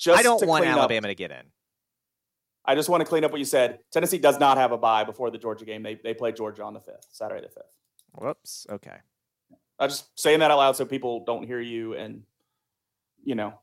Just 0.00 0.18
I 0.18 0.22
don't 0.22 0.46
want 0.46 0.62
clean 0.62 0.72
up- 0.72 0.78
Alabama 0.80 1.08
to 1.08 1.14
get 1.14 1.30
in. 1.30 1.46
I 2.64 2.74
just 2.74 2.88
want 2.88 3.00
to 3.00 3.06
clean 3.06 3.24
up 3.24 3.32
what 3.32 3.38
you 3.38 3.44
said. 3.44 3.80
Tennessee 3.90 4.18
does 4.18 4.38
not 4.38 4.56
have 4.56 4.72
a 4.72 4.78
bye 4.78 5.04
before 5.04 5.30
the 5.30 5.38
Georgia 5.38 5.64
game. 5.64 5.82
They 5.82 5.96
they 5.96 6.14
play 6.14 6.32
Georgia 6.32 6.62
on 6.62 6.74
the 6.74 6.80
fifth, 6.80 7.06
Saturday 7.10 7.42
the 7.42 7.48
fifth. 7.48 7.76
Whoops. 8.12 8.66
Okay. 8.70 8.96
I'm 9.78 9.88
just 9.88 10.18
saying 10.18 10.40
that 10.40 10.50
out 10.50 10.58
loud 10.58 10.76
so 10.76 10.84
people 10.84 11.24
don't 11.24 11.44
hear 11.44 11.60
you 11.60 11.94
and 11.94 12.22
you 13.24 13.34
know 13.34 13.54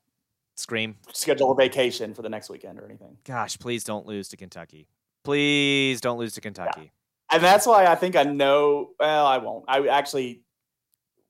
Scream. 0.56 0.98
schedule 1.14 1.52
a 1.52 1.56
vacation 1.56 2.14
for 2.14 2.22
the 2.22 2.30
next 2.30 2.50
weekend 2.50 2.80
or 2.80 2.86
anything. 2.86 3.18
Gosh, 3.24 3.58
please 3.58 3.84
don't 3.84 4.06
lose 4.06 4.28
to 4.30 4.38
Kentucky. 4.38 4.88
Please 5.24 6.02
don't 6.02 6.18
lose 6.18 6.34
to 6.34 6.42
Kentucky. 6.42 6.92
And 7.32 7.44
that's 7.44 7.66
why 7.66 7.86
I 7.86 7.96
think 7.96 8.16
I 8.16 8.24
know. 8.24 8.90
Well, 9.00 9.26
I 9.26 9.38
won't. 9.38 9.66
I 9.68 9.88
actually, 9.88 10.42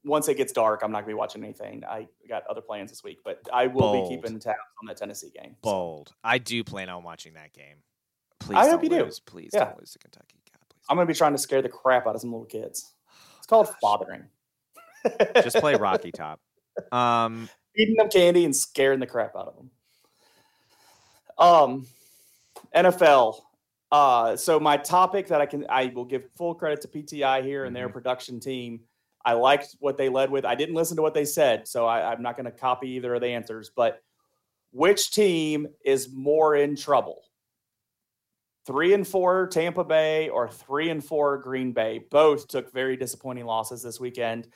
once 0.10 0.28
it 0.28 0.36
gets 0.36 0.52
dark, 0.52 0.82
I'm 0.84 0.92
not 0.92 1.00
gonna 1.02 1.08
be 1.08 1.14
watching 1.14 1.44
anything. 1.44 1.84
I 1.86 2.08
got 2.28 2.44
other 2.48 2.62
plans 2.62 2.90
this 2.92 3.04
week, 3.04 3.20
but 3.24 3.40
I 3.54 3.68
will 3.68 3.94
Bold. 3.94 4.10
be 4.10 4.16
keeping 4.18 4.40
tabs 4.40 4.58
on 4.82 4.88
that 4.88 4.98
Tennessee 4.98 5.30
game. 5.34 5.52
So, 5.64 5.72
Bold. 5.72 6.14
I 6.24 6.38
do 6.38 6.64
plan 6.64 6.90
on 6.90 7.04
watching 7.04 7.34
that 7.36 7.54
game. 7.54 7.78
Please 8.40 8.58
I 8.58 8.70
hope 8.70 8.84
you 8.84 8.90
do. 8.90 9.10
Please 9.26 9.52
Yeah. 9.54 9.66
don't 9.66 9.80
lose 9.80 9.92
to 9.92 10.00
Kentucky. 10.00 10.40
God, 10.52 10.60
please. 10.70 10.84
I'm 10.90 10.98
gonna 10.98 11.06
be 11.08 11.14
trying 11.14 11.34
to 11.34 11.38
scare 11.38 11.62
the 11.62 11.70
crap 11.70 12.08
out 12.08 12.16
of 12.16 12.22
some 12.22 12.32
little 12.32 12.46
kids. 12.46 12.94
It's 13.38 13.48
called 13.48 13.68
Gosh. 13.68 13.76
fathering. 13.82 14.30
Just 15.36 15.58
play 15.58 15.76
Rocky 15.78 16.12
Top. 16.12 16.40
Um, 16.92 17.50
Feeding 17.76 17.96
them 17.96 18.10
candy 18.10 18.46
and 18.46 18.56
scaring 18.56 19.00
the 19.00 19.08
crap 19.08 19.36
out 19.36 19.48
of 19.48 19.56
them. 19.56 19.72
Um, 21.38 21.88
NFL. 22.76 23.42
Uh, 23.92 24.36
so 24.36 24.60
my 24.60 24.78
topic 24.78 25.28
that 25.28 25.42
I 25.42 25.46
can 25.46 25.66
I 25.70 25.88
will 25.96 26.06
give 26.06 26.30
full 26.38 26.54
credit 26.54 26.82
to 26.82 26.88
PTI 26.88 27.42
here 27.42 27.66
and 27.66 27.76
their 27.76 27.90
Mhm. 27.90 27.94
production 27.94 28.40
team. 28.40 28.82
I 29.26 29.34
liked 29.34 29.76
what 29.80 29.98
they 29.98 30.10
led 30.10 30.30
with. 30.30 30.46
I 30.46 30.56
didn't 30.56 30.76
listen 30.76 30.96
to 30.98 31.02
what 31.02 31.14
they 31.14 31.26
said, 31.26 31.68
so 31.68 31.86
I, 31.86 32.12
I'm 32.12 32.22
not 32.22 32.36
going 32.36 32.46
to 32.46 32.52
copy 32.52 32.90
either 32.92 33.16
of 33.16 33.22
the 33.22 33.28
answers. 33.28 33.70
But 33.76 34.02
which 34.72 35.12
team 35.12 35.68
is 35.84 36.10
more 36.14 36.56
in 36.56 36.76
trouble? 36.76 37.24
Three 38.66 38.94
and 38.94 39.08
four 39.08 39.48
Tampa 39.48 39.84
Bay 39.84 40.30
or 40.30 40.48
three 40.48 40.90
and 40.90 41.04
four 41.04 41.38
Green 41.38 41.72
Bay? 41.72 42.02
Both 42.12 42.48
took 42.48 42.72
very 42.72 42.96
disappointing 42.96 43.46
losses 43.46 43.82
this 43.82 44.00
weekend. 44.00 44.48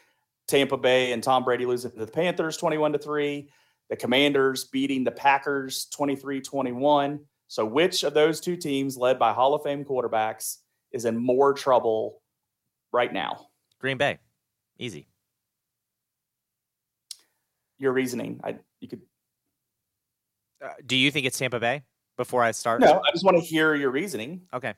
Tampa 0.47 0.77
Bay 0.77 1.13
and 1.13 1.23
Tom 1.23 1.43
Brady 1.43 1.65
losing 1.65 1.91
to 1.91 1.97
the 1.97 2.07
Panthers 2.07 2.57
21 2.57 2.93
to 2.93 2.99
3. 2.99 3.49
The 3.89 3.95
Commanders 3.95 4.65
beating 4.65 5.03
the 5.03 5.11
Packers 5.11 5.85
23 5.85 6.41
21. 6.41 7.19
So, 7.47 7.65
which 7.65 8.03
of 8.03 8.13
those 8.13 8.39
two 8.39 8.55
teams, 8.55 8.97
led 8.97 9.19
by 9.19 9.33
Hall 9.33 9.53
of 9.53 9.63
Fame 9.63 9.85
quarterbacks, 9.85 10.57
is 10.91 11.05
in 11.05 11.17
more 11.17 11.53
trouble 11.53 12.21
right 12.91 13.11
now? 13.11 13.47
Green 13.79 13.97
Bay, 13.97 14.17
easy. 14.77 15.07
Your 17.77 17.93
reasoning. 17.93 18.39
I 18.43 18.57
you 18.79 18.87
could 18.87 19.01
Uh, 20.63 20.69
do 20.85 20.95
you 20.95 21.11
think 21.11 21.25
it's 21.25 21.37
Tampa 21.37 21.59
Bay? 21.59 21.83
Before 22.15 22.43
I 22.43 22.51
start, 22.51 22.79
no. 22.79 23.01
I 23.05 23.11
just 23.11 23.25
want 23.25 23.37
to 23.37 23.43
hear 23.43 23.73
your 23.73 23.89
reasoning. 23.89 24.41
Okay. 24.53 24.75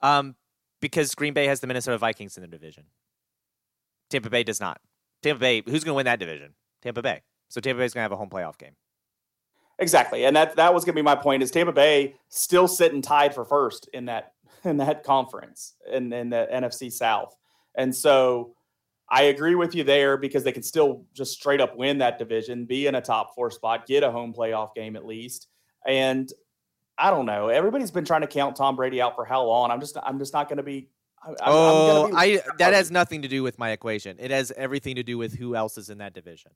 Um, 0.00 0.34
because 0.80 1.14
Green 1.14 1.32
Bay 1.32 1.46
has 1.46 1.60
the 1.60 1.68
Minnesota 1.68 1.96
Vikings 1.96 2.36
in 2.36 2.40
their 2.42 2.50
division. 2.50 2.84
Tampa 4.10 4.28
Bay 4.28 4.42
does 4.42 4.60
not. 4.60 4.80
Tampa 5.22 5.38
Bay, 5.38 5.62
who's 5.64 5.84
going 5.84 5.92
to 5.92 5.94
win 5.94 6.06
that 6.06 6.18
division? 6.18 6.54
Tampa 6.82 7.00
Bay. 7.00 7.22
So 7.48 7.60
Tampa 7.60 7.78
Bay's 7.78 7.94
going 7.94 8.00
to 8.00 8.02
have 8.02 8.12
a 8.12 8.16
home 8.16 8.30
playoff 8.30 8.58
game. 8.58 8.74
Exactly, 9.78 10.24
and 10.26 10.36
that 10.36 10.54
that 10.56 10.74
was 10.74 10.84
going 10.84 10.94
to 10.94 10.98
be 10.98 11.04
my 11.04 11.16
point. 11.16 11.42
Is 11.42 11.50
Tampa 11.50 11.72
Bay 11.72 12.14
still 12.28 12.68
sitting 12.68 13.02
tied 13.02 13.34
for 13.34 13.44
first 13.44 13.88
in 13.92 14.04
that 14.06 14.32
in 14.64 14.76
that 14.78 15.02
conference 15.02 15.74
in 15.90 16.12
in 16.12 16.30
the 16.30 16.48
NFC 16.52 16.92
South, 16.92 17.36
and 17.74 17.94
so 17.94 18.54
I 19.08 19.24
agree 19.24 19.54
with 19.54 19.74
you 19.74 19.84
there 19.84 20.16
because 20.16 20.42
they 20.44 20.52
can 20.52 20.62
still 20.62 21.04
just 21.12 21.32
straight 21.32 21.60
up 21.60 21.76
win 21.76 21.98
that 21.98 22.18
division, 22.18 22.64
be 22.64 22.86
in 22.86 22.94
a 22.94 23.00
top 23.00 23.34
four 23.34 23.50
spot, 23.50 23.86
get 23.86 24.02
a 24.02 24.10
home 24.10 24.32
playoff 24.32 24.74
game 24.74 24.96
at 24.96 25.06
least, 25.06 25.48
and 25.86 26.32
I 26.98 27.10
don't 27.10 27.26
know. 27.26 27.48
Everybody's 27.48 27.90
been 27.90 28.04
trying 28.04 28.20
to 28.20 28.26
count 28.26 28.56
Tom 28.56 28.76
Brady 28.76 29.00
out 29.00 29.16
for 29.16 29.24
how 29.24 29.44
long? 29.44 29.70
I'm 29.70 29.80
just 29.80 29.96
I'm 30.02 30.18
just 30.18 30.32
not 30.32 30.48
going 30.48 30.58
to 30.58 30.62
be. 30.62 30.88
I'm, 31.24 31.30
I'm 31.32 31.36
oh, 31.46 32.02
gonna 32.02 32.08
be- 32.08 32.38
I 32.38 32.42
oh, 32.46 32.50
that 32.58 32.74
has 32.74 32.90
nothing 32.90 33.22
to 33.22 33.28
do 33.28 33.42
with 33.42 33.58
my 33.58 33.70
equation. 33.70 34.16
It 34.18 34.30
has 34.30 34.52
everything 34.56 34.96
to 34.96 35.02
do 35.02 35.18
with 35.18 35.34
who 35.34 35.54
else 35.54 35.78
is 35.78 35.90
in 35.90 35.98
that 35.98 36.14
division. 36.14 36.52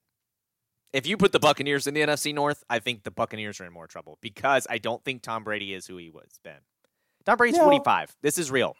If 0.93 1.07
you 1.07 1.17
put 1.17 1.33
the 1.33 1.41
Buccaneers 1.41 1.87
in 1.87 1.95
the 1.95 2.01
NFC 2.01 2.35
North, 2.35 2.65
I 2.71 2.79
think 2.79 3.03
the 3.03 3.11
Buccaneers 3.11 3.61
are 3.61 3.67
in 3.67 3.73
more 3.73 3.87
trouble 3.87 4.19
because 4.21 4.67
I 4.71 4.79
don't 4.79 5.05
think 5.05 5.23
Tom 5.23 5.45
Brady 5.45 5.75
is 5.75 5.87
who 5.87 5.97
he 5.97 6.11
was 6.11 6.39
been. 6.43 6.55
Tom 7.25 7.37
Brady's 7.37 7.59
No. 7.59 7.65
45. 7.65 8.17
This 8.23 8.39
is 8.39 8.51
real. 8.51 8.77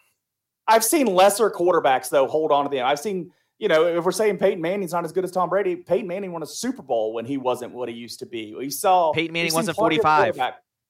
I've 0.67 0.83
seen 0.83 1.07
lesser 1.07 1.49
quarterbacks 1.49 2.09
though 2.09 2.27
hold 2.27 2.51
on 2.51 2.63
to 2.63 2.69
the 2.69 2.79
end. 2.79 2.87
I've 2.87 2.99
seen, 2.99 3.31
you 3.59 3.67
know, 3.67 3.85
if 3.87 4.03
we're 4.05 4.11
saying 4.11 4.37
Peyton 4.37 4.61
Manning's 4.61 4.93
not 4.93 5.03
as 5.05 5.11
good 5.11 5.23
as 5.23 5.31
Tom 5.31 5.49
Brady, 5.49 5.75
Peyton 5.75 6.07
Manning 6.07 6.31
won 6.31 6.43
a 6.43 6.47
Super 6.47 6.81
Bowl 6.81 7.13
when 7.13 7.25
he 7.25 7.37
wasn't 7.37 7.73
what 7.73 7.89
he 7.89 7.95
used 7.95 8.19
to 8.19 8.25
be. 8.25 8.53
We 8.55 8.69
saw 8.69 9.11
Peyton 9.13 9.33
Manning 9.33 9.53
wasn't 9.53 9.77
45. 9.77 10.39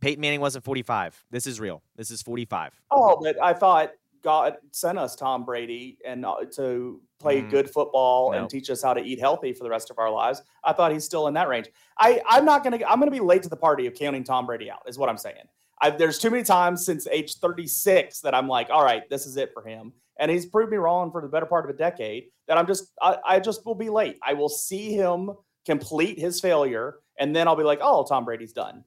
Peyton 0.02 0.22
Manning 0.22 0.42
wasn't 0.42 0.64
45. 0.66 1.26
This 1.32 1.48
is 1.48 1.60
real. 1.60 1.82
This 1.96 2.12
is 2.12 2.22
45. 2.22 2.80
Oh, 2.92 3.20
but 3.22 3.42
I 3.42 3.54
thought 3.54 3.92
God 4.22 4.58
sent 4.72 4.98
us 5.00 5.16
Tom 5.16 5.46
Brady 5.46 5.98
and 6.06 6.26
uh, 6.26 6.36
to 6.56 7.02
play 7.20 7.42
Mm. 7.42 7.50
good 7.50 7.70
football 7.70 8.32
No. 8.32 8.38
and 8.40 8.50
teach 8.50 8.70
us 8.70 8.82
how 8.82 8.94
to 8.94 9.02
eat 9.02 9.20
healthy 9.20 9.54
for 9.54 9.64
the 9.64 9.70
rest 9.70 9.90
of 9.90 9.98
our 9.98 10.12
lives. 10.12 10.44
I 10.64 10.74
thought 10.74 10.92
he's 10.92 11.06
still 11.06 11.28
in 11.28 11.34
that 11.36 11.48
range. 11.48 11.70
I 11.98 12.22
I'm 12.28 12.46
not 12.46 12.64
gonna 12.64 12.80
I'm 12.88 13.00
gonna 13.00 13.10
be 13.12 13.20
late 13.22 13.44
to 13.44 13.50
the 13.50 13.56
party 13.58 13.88
of 13.88 13.94
counting 13.96 14.24
Tom 14.24 14.46
Brady 14.46 14.70
out. 14.70 14.82
Is 14.88 14.98
what 15.00 15.10
I'm 15.10 15.18
saying. 15.18 15.46
I, 15.82 15.92
there's 15.92 16.18
too 16.20 16.30
many 16.32 16.44
times 16.44 16.84
since 16.86 17.08
age 17.08 17.36
36 17.36 18.22
that 18.22 18.34
I'm 18.36 18.48
like, 18.48 18.70
all 18.72 18.84
right, 18.84 19.08
this 19.10 19.26
is 19.28 19.38
it 19.38 19.52
for 19.54 19.62
him. 19.64 19.94
And 20.20 20.32
he's 20.32 20.46
proved 20.46 20.72
me 20.72 20.78
wrong 20.78 21.12
for 21.12 21.22
the 21.22 21.28
better 21.28 21.46
part 21.46 21.70
of 21.70 21.74
a 21.74 21.78
decade 21.78 22.26
that 22.48 22.58
I'm 22.58 22.66
just, 22.68 22.92
I, 23.02 23.18
I 23.26 23.40
just 23.40 23.66
will 23.66 23.76
be 23.76 23.90
late. 23.90 24.18
I 24.24 24.34
will 24.34 24.50
see 24.50 24.94
him 24.94 25.32
complete 25.66 26.18
his 26.20 26.40
failure. 26.40 26.96
And 27.20 27.36
then 27.36 27.48
I'll 27.48 27.56
be 27.56 27.64
like, 27.64 27.80
oh, 27.82 28.04
Tom 28.04 28.26
Brady's 28.26 28.54
done. 28.54 28.84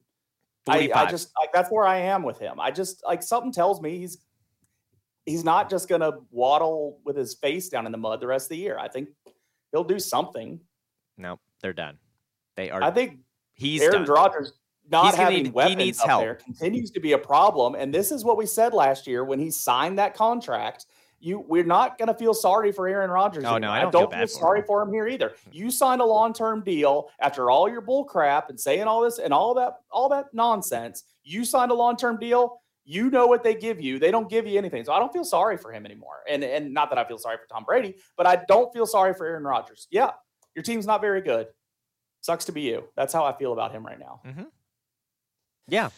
I, 0.67 0.91
I 0.93 1.09
just, 1.09 1.31
like, 1.39 1.51
that's 1.53 1.71
where 1.71 1.85
I 1.87 1.97
am 1.97 2.23
with 2.23 2.37
him. 2.37 2.59
I 2.59 2.69
just, 2.71 3.03
like, 3.05 3.23
something 3.23 3.51
tells 3.51 3.81
me 3.81 3.97
he's, 3.97 4.17
he's 5.25 5.43
not 5.43 5.69
just 5.69 5.87
to 5.89 6.19
waddle 6.29 6.99
with 7.03 7.15
his 7.15 7.33
face 7.33 7.69
down 7.69 7.85
in 7.85 7.91
the 7.91 7.97
mud 7.97 8.19
the 8.19 8.27
rest 8.27 8.45
of 8.45 8.49
the 8.49 8.57
year. 8.57 8.77
I 8.77 8.87
think 8.87 9.09
he'll 9.71 9.83
do 9.83 9.99
something. 9.99 10.59
no, 11.17 11.39
they're 11.61 11.73
done. 11.73 11.97
They 12.57 12.69
are. 12.69 12.83
I 12.83 12.91
think 12.91 13.19
he's 13.53 13.81
Aaron. 13.81 14.05
Rodgers 14.05 14.53
not 14.89 15.05
He's 15.05 15.15
having 15.15 15.37
need- 15.37 15.45
he 15.47 15.51
weapons 15.51 15.99
up 15.99 16.07
help. 16.07 16.21
there 16.23 16.35
continues 16.35 16.91
to 16.91 16.99
be 16.99 17.13
a 17.13 17.17
problem. 17.17 17.75
And 17.75 17.93
this 17.93 18.11
is 18.11 18.23
what 18.25 18.37
we 18.37 18.45
said 18.45 18.73
last 18.73 19.07
year 19.07 19.23
when 19.23 19.39
he 19.39 19.49
signed 19.49 19.97
that 19.99 20.15
contract. 20.15 20.85
You, 21.21 21.39
we're 21.39 21.63
not 21.63 21.97
going 21.97 22.07
to 22.07 22.13
feel 22.13 22.33
sorry 22.33 22.71
for 22.71 22.87
Aaron 22.87 23.11
Rodgers. 23.11 23.43
Oh, 23.43 23.51
no, 23.51 23.55
anymore. 23.55 23.75
I 23.75 23.81
don't 23.81 23.91
feel 23.91 24.01
feel 24.01 24.09
bad 24.09 24.29
for 24.29 24.39
sorry 24.39 24.59
him. 24.59 24.65
for 24.65 24.81
him 24.81 24.91
here 24.91 25.07
either. 25.07 25.33
You 25.51 25.69
signed 25.69 26.01
a 26.01 26.05
long-term 26.05 26.63
deal 26.63 27.09
after 27.19 27.51
all 27.51 27.69
your 27.69 27.81
bull 27.81 28.03
crap 28.03 28.49
and 28.49 28.59
saying 28.59 28.83
all 28.83 29.01
this 29.01 29.19
and 29.19 29.33
all 29.33 29.53
that, 29.53 29.77
all 29.91 30.09
that 30.09 30.33
nonsense. 30.33 31.03
You 31.23 31.45
signed 31.45 31.71
a 31.71 31.75
long-term 31.75 32.17
deal. 32.17 32.61
You 32.83 33.11
know 33.11 33.27
what 33.27 33.43
they 33.43 33.53
give 33.53 33.79
you. 33.79 33.99
They 33.99 34.09
don't 34.09 34.29
give 34.29 34.47
you 34.47 34.57
anything. 34.57 34.83
So 34.83 34.93
I 34.93 34.99
don't 34.99 35.13
feel 35.13 35.23
sorry 35.23 35.57
for 35.57 35.71
him 35.71 35.85
anymore. 35.85 36.23
And 36.27 36.43
and 36.43 36.73
not 36.73 36.89
that 36.89 36.97
I 36.97 37.07
feel 37.07 37.19
sorry 37.19 37.37
for 37.37 37.45
Tom 37.47 37.63
Brady, 37.63 37.95
but 38.17 38.25
I 38.25 38.43
don't 38.47 38.73
feel 38.73 38.87
sorry 38.87 39.13
for 39.13 39.27
Aaron 39.27 39.43
Rodgers. 39.43 39.87
Yeah, 39.91 40.09
your 40.55 40.63
team's 40.63 40.87
not 40.87 40.99
very 40.99 41.21
good. 41.21 41.47
Sucks 42.21 42.45
to 42.45 42.51
be 42.51 42.61
you. 42.61 42.85
That's 42.95 43.13
how 43.13 43.23
I 43.23 43.37
feel 43.37 43.53
about 43.53 43.71
him 43.71 43.85
right 43.85 43.99
now. 43.99 44.21
Mm-hmm. 44.25 44.43
Yeah. 45.67 45.89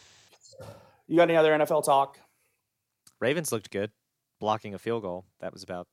You 1.07 1.17
got 1.17 1.29
any 1.29 1.35
other 1.35 1.51
NFL 1.51 1.85
talk? 1.85 2.19
Ravens 3.19 3.51
looked 3.51 3.71
good, 3.71 3.91
blocking 4.43 4.73
a 4.73 4.77
field 4.77 5.03
goal. 5.03 5.25
That 5.39 5.53
was 5.53 5.63
about. 5.63 5.87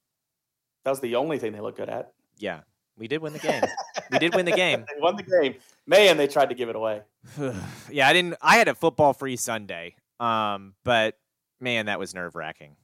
That 0.84 0.90
was 0.90 0.98
the 0.98 1.14
only 1.14 1.38
thing 1.38 1.52
they 1.52 1.60
looked 1.60 1.78
good 1.78 1.88
at. 1.88 2.12
Yeah, 2.36 2.62
we 2.98 3.06
did 3.06 3.22
win 3.22 3.32
the 3.32 3.38
game. 3.38 3.62
we 4.10 4.18
did 4.18 4.34
win 4.34 4.44
the 4.44 4.52
game. 4.52 4.84
They 4.94 5.00
won 5.00 5.14
the 5.14 5.22
game. 5.22 5.54
Man, 5.86 6.16
they 6.16 6.26
tried 6.26 6.48
to 6.48 6.56
give 6.56 6.68
it 6.68 6.74
away. 6.74 7.02
yeah, 7.90 8.08
I 8.08 8.12
didn't. 8.12 8.34
I 8.42 8.56
had 8.56 8.66
a 8.66 8.74
football 8.74 9.12
free 9.12 9.36
Sunday. 9.36 9.94
Um, 10.18 10.74
but 10.84 11.16
man, 11.60 11.86
that 11.86 12.00
was 12.00 12.12
nerve 12.12 12.34
wracking. 12.34 12.74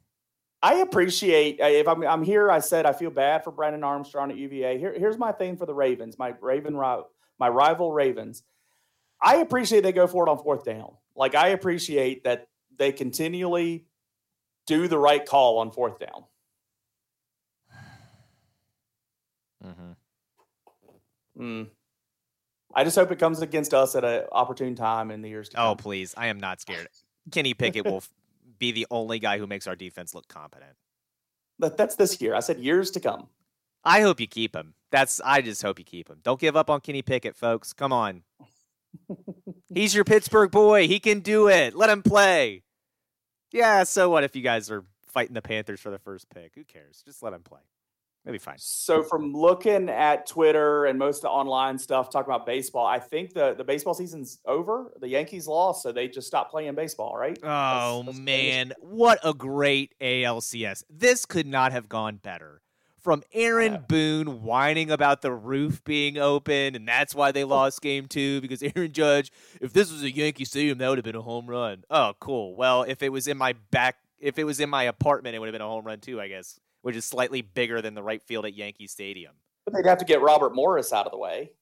I 0.63 0.75
appreciate 0.75 1.61
uh, 1.61 1.67
if 1.67 1.89
I'm 1.89 2.07
I'm 2.07 2.23
here. 2.23 2.49
I 2.49 2.61
said 2.61 2.87
I 2.87 2.93
feel 2.93 3.11
bad 3.11 3.43
for 3.43 3.51
Brennan 3.51 3.83
Armstrong 3.83 4.31
at 4.31 4.37
UVA. 4.37 4.79
Here, 4.79 4.95
here's 4.97 5.19
my 5.19 5.33
thing 5.33 5.57
for 5.57 5.67
the 5.67 5.75
Ravens, 5.75 6.17
my 6.17 6.33
Raven 6.41 6.75
my 6.75 7.49
rival 7.49 7.93
Ravens. 7.93 8.45
I 9.21 9.37
appreciate 9.39 9.83
they 9.83 9.93
go 9.93 10.07
for 10.07 10.29
it 10.29 10.31
on 10.31 10.39
fourth 10.39 10.65
down. 10.65 10.93
Like 11.17 11.35
I 11.35 11.49
appreciate 11.49 12.23
that 12.23 12.47
they 12.79 12.93
continually 12.93 13.86
do 14.67 14.89
the 14.89 14.99
right 14.99 15.25
call 15.25 15.59
on 15.59 15.71
fourth 15.71 15.99
down. 15.99 16.25
Mm-hmm. 19.65 19.93
Mm. 21.43 21.69
I 22.75 22.85
just 22.85 22.97
hope 22.97 23.11
it 23.11 23.19
comes 23.19 23.41
against 23.41 23.73
us 23.73 23.95
at 23.95 24.05
an 24.05 24.25
opportune 24.33 24.75
time 24.75 25.11
in 25.11 25.23
the 25.23 25.29
years 25.29 25.49
to 25.51 25.57
come. 25.57 25.67
Oh 25.67 25.75
please, 25.75 26.15
I 26.17 26.27
am 26.27 26.39
not 26.39 26.61
scared. 26.61 26.89
Kenny 27.31 27.55
Pickett 27.55 27.85
will 27.85 28.03
be 28.59 28.73
the 28.73 28.87
only 28.91 29.19
guy 29.19 29.39
who 29.39 29.47
makes 29.47 29.67
our 29.67 29.77
defense 29.77 30.15
look 30.15 30.29
competent. 30.29 30.73
That, 31.59 31.77
that's 31.77 31.97
this 31.97 32.21
year. 32.21 32.35
I 32.35 32.41
said 32.41 32.59
years 32.59 32.91
to 32.93 33.01
come. 33.01 33.29
I 33.85 34.01
hope 34.03 34.21
you 34.21 34.27
keep 34.27 34.55
him. 34.55 34.75
That's 34.91 35.21
I 35.25 35.41
just 35.41 35.63
hope 35.63 35.79
you 35.79 35.85
keep 35.85 36.09
him. 36.09 36.19
Don't 36.23 36.41
give 36.41 36.57
up 36.57 36.71
on 36.71 36.81
Kenny 36.81 37.03
Pickett, 37.03 37.37
folks. 37.37 37.73
Come 37.73 37.93
on. 37.93 38.23
He's 39.75 39.95
your 39.95 40.05
Pittsburgh 40.05 40.51
boy. 40.51 40.87
He 40.87 41.01
can 41.01 41.21
do 41.21 41.49
it. 41.49 41.75
Let 41.75 41.91
him 41.91 42.03
play. 42.03 42.63
Yeah, 43.53 43.85
so 43.85 44.11
what 44.11 44.25
if 44.25 44.35
you 44.37 44.43
guys 44.43 44.71
are 44.71 44.85
fighting 45.07 45.35
the 45.35 45.43
Panthers 45.43 45.81
for 45.81 45.91
the 45.91 45.99
first 45.99 46.29
pick? 46.31 46.53
Who 46.55 46.65
cares? 46.65 47.03
Just 47.05 47.23
let 47.23 47.33
him 47.33 47.43
play. 47.43 47.61
It'll 48.25 48.33
be 48.33 48.39
fine. 48.39 48.57
So 48.59 49.05
from 49.05 49.33
looking 49.33 49.89
at 49.89 50.27
Twitter 50.27 50.87
and 50.87 50.99
most 50.99 51.19
of 51.19 51.23
the 51.23 51.29
online 51.29 51.79
stuff 51.79 52.11
talking 52.11 52.29
about 52.29 52.45
baseball, 52.45 52.85
I 52.85 52.99
think 52.99 53.33
the, 53.33 53.55
the 53.55 53.63
baseball 53.63 53.95
season's 53.95 54.41
over. 54.45 54.93
The 55.01 55.09
Yankees 55.09 55.47
lost, 55.47 55.85
so 55.85 55.93
they 55.93 56.09
just 56.09 56.27
stopped 56.27 56.51
playing 56.51 56.75
baseball, 56.75 57.17
right? 57.17 57.39
Oh 57.45 58.03
that's- 58.03 58.19
man, 58.19 58.73
what 58.81 59.21
a 59.23 59.33
great 59.33 59.95
ALCS. 60.01 60.83
This 60.91 61.25
could 61.25 61.47
not 61.47 61.71
have 61.71 61.89
gone 61.89 62.17
better. 62.17 62.63
From 63.07 63.23
Aaron 63.33 63.73
Yeah. 63.75 63.79
Boone 63.79 64.43
whining 64.43 64.91
about 64.91 65.23
the 65.23 65.31
roof 65.31 65.85
being 65.85 66.19
open, 66.19 66.75
and 66.75 66.89
that's 66.89 67.15
why 67.15 67.31
they 67.31 67.45
lost 67.45 67.81
game 67.81 68.09
two 68.09 68.41
because 68.41 68.61
Aaron 68.75 68.91
Judge, 68.93 69.31
if 69.61 69.73
this 69.73 69.93
was 69.93 70.03
a 70.03 70.11
Yankee 70.11 70.45
Stadium, 70.45 70.79
that 70.79 70.89
would 70.89 70.99
have 70.99 71.05
been 71.05 71.15
a 71.15 71.23
home 71.23 71.47
run. 71.47 71.85
Oh, 71.89 72.15
cool. 72.19 72.57
Well, 72.57 72.83
if 72.83 73.05
it 73.05 73.11
was 73.11 73.29
in 73.29 73.37
my 73.37 73.53
back, 73.71 73.99
if 74.19 74.41
it 74.41 74.45
was 74.45 74.59
in 74.59 74.69
my 74.69 74.83
apartment, 74.83 75.37
it 75.37 75.39
would 75.39 75.47
have 75.47 75.53
been 75.53 75.61
a 75.63 75.69
home 75.69 75.85
run 75.85 76.01
too, 76.01 76.21
I 76.21 76.27
guess, 76.27 76.59
which 76.83 76.97
is 76.97 77.05
slightly 77.05 77.43
bigger 77.43 77.81
than 77.81 77.95
the 77.95 78.03
right 78.03 78.21
field 78.25 78.45
at 78.45 78.55
Yankee 78.55 78.89
Stadium. 78.89 79.35
But 79.65 79.75
they'd 79.75 79.89
have 79.89 79.99
to 79.99 80.05
get 80.05 80.21
Robert 80.21 80.53
Morris 80.53 80.93
out 80.93 81.07
of 81.07 81.13
the 81.13 81.19
way. 81.19 81.53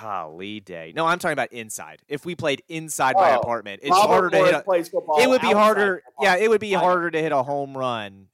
Golly 0.00 0.60
day. 0.60 0.92
No, 0.94 1.06
I'm 1.06 1.18
talking 1.18 1.32
about 1.32 1.52
inside. 1.52 2.02
If 2.06 2.24
we 2.24 2.36
played 2.36 2.62
inside 2.68 3.16
my 3.16 3.34
Oh, 3.34 3.40
apartment, 3.40 3.80
it's 3.82 3.90
Robert 3.90 4.06
harder 4.08 4.30
to 4.30 4.36
hit 4.44 4.54
a, 4.54 5.22
it 5.22 5.28
would 5.28 5.40
be 5.40 5.48
outside 5.48 5.58
harder. 5.60 6.02
Yeah, 6.20 6.36
it 6.36 6.48
would 6.48 6.60
be 6.60 6.72
harder 6.72 7.10
to 7.10 7.20
hit 7.20 7.32
a 7.32 7.42
home 7.42 7.76
run 7.76 8.28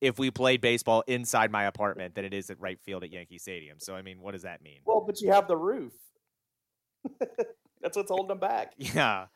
if 0.00 0.18
we 0.18 0.30
played 0.30 0.60
baseball 0.60 1.02
inside 1.06 1.50
my 1.50 1.64
apartment 1.64 2.14
than 2.14 2.24
it 2.24 2.32
is 2.32 2.50
at 2.50 2.60
right 2.60 2.80
field 2.80 3.04
at 3.04 3.10
Yankee 3.10 3.38
Stadium. 3.38 3.78
So 3.80 3.94
I 3.94 4.02
mean, 4.02 4.20
what 4.20 4.32
does 4.32 4.42
that 4.42 4.62
mean? 4.62 4.80
Well, 4.84 5.02
but 5.06 5.20
you 5.20 5.32
have 5.32 5.48
the 5.48 5.56
roof. 5.56 5.92
That's 7.80 7.96
what's 7.96 8.10
holding 8.10 8.28
them 8.28 8.38
back. 8.38 8.74
Yeah. 8.78 9.26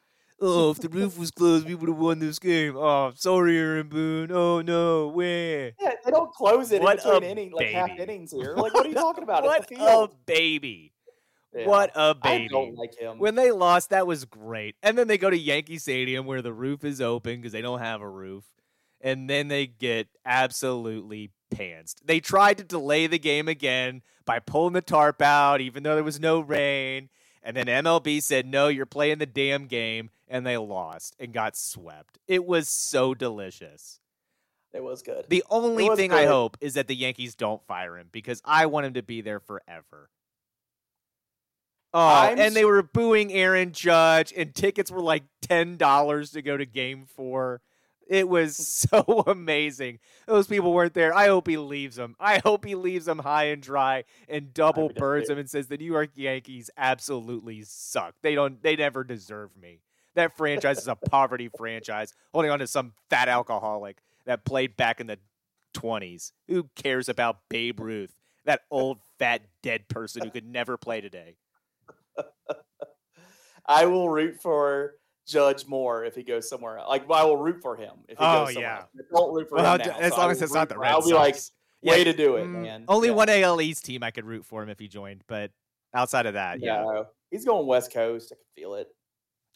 Oh, 0.44 0.72
if 0.72 0.78
the 0.78 0.88
roof 0.88 1.16
was 1.16 1.30
closed, 1.30 1.68
we 1.68 1.76
would 1.76 1.88
have 1.88 1.98
won 1.98 2.18
this 2.18 2.40
game. 2.40 2.76
Oh, 2.76 3.12
sorry, 3.14 3.56
Aaron 3.56 3.88
Boone. 3.88 4.32
Oh 4.32 4.60
no, 4.60 5.06
where? 5.06 5.70
Yeah, 5.80 5.92
they 6.04 6.10
don't 6.10 6.32
close 6.32 6.72
it 6.72 6.82
What 6.82 6.98
in 6.98 7.04
between 7.04 7.22
a 7.22 7.26
innings, 7.26 7.52
like 7.54 7.68
half 7.68 7.90
innings 7.90 8.32
here. 8.32 8.54
Like, 8.56 8.74
what 8.74 8.84
are 8.84 8.88
you 8.88 8.94
talking 8.96 9.22
about? 9.22 9.44
What 9.44 9.70
a 9.70 10.08
baby! 10.26 10.94
Yeah. 11.54 11.68
What 11.68 11.92
a 11.94 12.16
baby! 12.16 12.46
I 12.46 12.48
don't 12.48 12.74
like 12.74 12.98
him. 12.98 13.20
When 13.20 13.36
they 13.36 13.52
lost, 13.52 13.90
that 13.90 14.04
was 14.04 14.24
great. 14.24 14.74
And 14.82 14.98
then 14.98 15.06
they 15.06 15.16
go 15.16 15.30
to 15.30 15.38
Yankee 15.38 15.78
Stadium 15.78 16.26
where 16.26 16.42
the 16.42 16.52
roof 16.52 16.82
is 16.82 17.00
open 17.00 17.36
because 17.36 17.52
they 17.52 17.62
don't 17.62 17.78
have 17.78 18.00
a 18.00 18.08
roof. 18.08 18.42
And 19.02 19.28
then 19.28 19.48
they 19.48 19.66
get 19.66 20.06
absolutely 20.24 21.32
pantsed. 21.52 21.96
They 22.04 22.20
tried 22.20 22.58
to 22.58 22.64
delay 22.64 23.06
the 23.08 23.18
game 23.18 23.48
again 23.48 24.02
by 24.24 24.38
pulling 24.38 24.74
the 24.74 24.80
tarp 24.80 25.20
out, 25.20 25.60
even 25.60 25.82
though 25.82 25.96
there 25.96 26.04
was 26.04 26.20
no 26.20 26.40
rain. 26.40 27.08
And 27.42 27.56
then 27.56 27.66
MLB 27.66 28.22
said, 28.22 28.46
no, 28.46 28.68
you're 28.68 28.86
playing 28.86 29.18
the 29.18 29.26
damn 29.26 29.66
game. 29.66 30.10
And 30.28 30.46
they 30.46 30.56
lost 30.56 31.16
and 31.18 31.32
got 31.32 31.56
swept. 31.56 32.18
It 32.28 32.46
was 32.46 32.68
so 32.68 33.12
delicious. 33.12 33.98
it 34.72 34.82
was 34.82 35.02
good. 35.02 35.26
The 35.28 35.44
only 35.50 35.88
thing 35.96 36.12
I 36.12 36.24
hope 36.26 36.56
is 36.60 36.74
that 36.74 36.86
the 36.86 36.94
Yankees 36.96 37.34
don't 37.34 37.62
fire 37.66 37.98
him 37.98 38.08
because 38.12 38.40
I 38.44 38.66
want 38.66 38.86
him 38.86 38.94
to 38.94 39.02
be 39.02 39.20
there 39.20 39.40
forever. 39.40 40.08
Oh, 41.94 42.00
I'm 42.00 42.38
and 42.38 42.54
they 42.56 42.64
were 42.64 42.82
booing 42.82 43.30
Aaron 43.32 43.72
Judge, 43.72 44.32
and 44.34 44.54
tickets 44.54 44.90
were 44.90 45.02
like 45.02 45.24
ten 45.42 45.76
dollars 45.76 46.30
to 46.30 46.40
go 46.40 46.56
to 46.56 46.64
Game 46.64 47.04
Four. 47.04 47.60
It 48.06 48.28
was 48.28 48.56
mm. 48.56 48.90
so 48.90 49.24
amazing. 49.26 49.98
Those 50.26 50.46
people 50.46 50.72
weren't 50.72 50.94
there. 50.94 51.14
I 51.14 51.28
hope 51.28 51.46
he 51.46 51.56
leaves 51.56 51.96
them. 51.96 52.16
I 52.18 52.38
hope 52.38 52.64
he 52.64 52.74
leaves 52.74 53.06
them 53.06 53.18
high 53.18 53.44
and 53.44 53.62
dry 53.62 54.04
and 54.28 54.52
double 54.52 54.88
birds 54.88 55.28
them 55.28 55.38
and 55.38 55.48
says 55.48 55.68
the 55.68 55.78
New 55.78 55.90
York 55.90 56.10
Yankees 56.14 56.70
absolutely 56.76 57.62
suck. 57.62 58.14
They 58.22 58.34
don't. 58.34 58.62
They 58.62 58.76
never 58.76 59.04
deserve 59.04 59.50
me. 59.60 59.80
That 60.14 60.36
franchise 60.36 60.78
is 60.78 60.88
a 60.88 60.96
poverty 60.96 61.48
franchise, 61.48 62.12
holding 62.32 62.50
on 62.50 62.58
to 62.58 62.66
some 62.66 62.92
fat 63.08 63.28
alcoholic 63.28 63.98
that 64.26 64.44
played 64.44 64.76
back 64.76 65.00
in 65.00 65.06
the 65.06 65.18
twenties. 65.72 66.32
Who 66.48 66.68
cares 66.76 67.08
about 67.08 67.48
Babe 67.48 67.80
Ruth? 67.80 68.14
That 68.44 68.62
old 68.70 68.98
fat 69.18 69.42
dead 69.62 69.88
person 69.88 70.22
who 70.22 70.30
could 70.30 70.46
never 70.46 70.76
play 70.76 71.00
today. 71.00 71.36
I 73.66 73.86
will 73.86 74.08
root 74.08 74.40
for 74.42 74.94
Judge 75.26 75.66
more 75.66 76.04
if 76.04 76.14
he 76.14 76.22
goes 76.22 76.48
somewhere. 76.48 76.78
else. 76.78 76.88
Like 76.88 77.08
I 77.10 77.24
will 77.24 77.36
root 77.36 77.60
for 77.62 77.76
him 77.76 77.92
if 78.08 78.18
he 78.18 78.24
Oh, 78.24 78.44
goes 78.46 78.54
somewhere. 78.54 78.70
yeah. 78.94 79.00
I 79.00 79.16
don't 79.16 79.32
root 79.34 79.48
for 79.48 79.56
Well, 79.58 79.74
him 79.74 79.82
now, 79.86 79.98
as 79.98 80.12
so 80.14 80.20
long 80.20 80.30
as 80.30 80.42
it's 80.42 80.52
not 80.54 80.68
the 80.68 80.78
Red 80.78 80.90
I'll 80.92 81.02
be 81.06 81.12
like, 81.12 81.36
way 81.82 81.98
Yeah, 81.98 82.04
to 82.04 82.12
do 82.12 82.36
it, 82.36 82.44
mm, 82.44 82.62
man. 82.62 82.84
Only 82.88 83.08
Yeah. 83.08 83.14
one 83.14 83.28
AL 83.28 83.60
East 83.60 83.84
team 83.84 84.02
I 84.02 84.10
could 84.10 84.24
root 84.24 84.44
for 84.44 84.62
him 84.62 84.68
if 84.68 84.78
he 84.78 84.88
joined, 84.88 85.22
but 85.28 85.50
outside 85.94 86.26
of 86.26 86.34
that, 86.34 86.60
yeah, 86.60 86.82
No, 86.82 87.06
he's 87.30 87.44
going 87.44 87.66
West 87.66 87.92
Coast. 87.92 88.32
I 88.32 88.36
can 88.36 88.44
feel 88.56 88.74
it. 88.74 88.88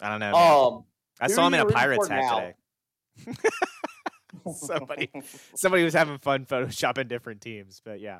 I 0.01 0.09
don't 0.10 0.20
know. 0.20 0.32
man. 0.32 0.52
Um, 0.74 0.84
I 1.20 1.26
saw 1.28 1.47
him 1.47 1.55
in 1.55 1.60
a 1.60 1.66
Pirates 1.66 2.06
hat 2.09 2.55
today. 3.24 3.34
Somebody- 4.55 5.10
Somebody 5.55 5.82
was 5.84 5.94
having 5.94 6.18
fun 6.18 6.44
photoshopping 6.51 7.09
different 7.09 7.40
teams, 7.40 7.80
but 7.84 8.01
yeah. 8.01 8.18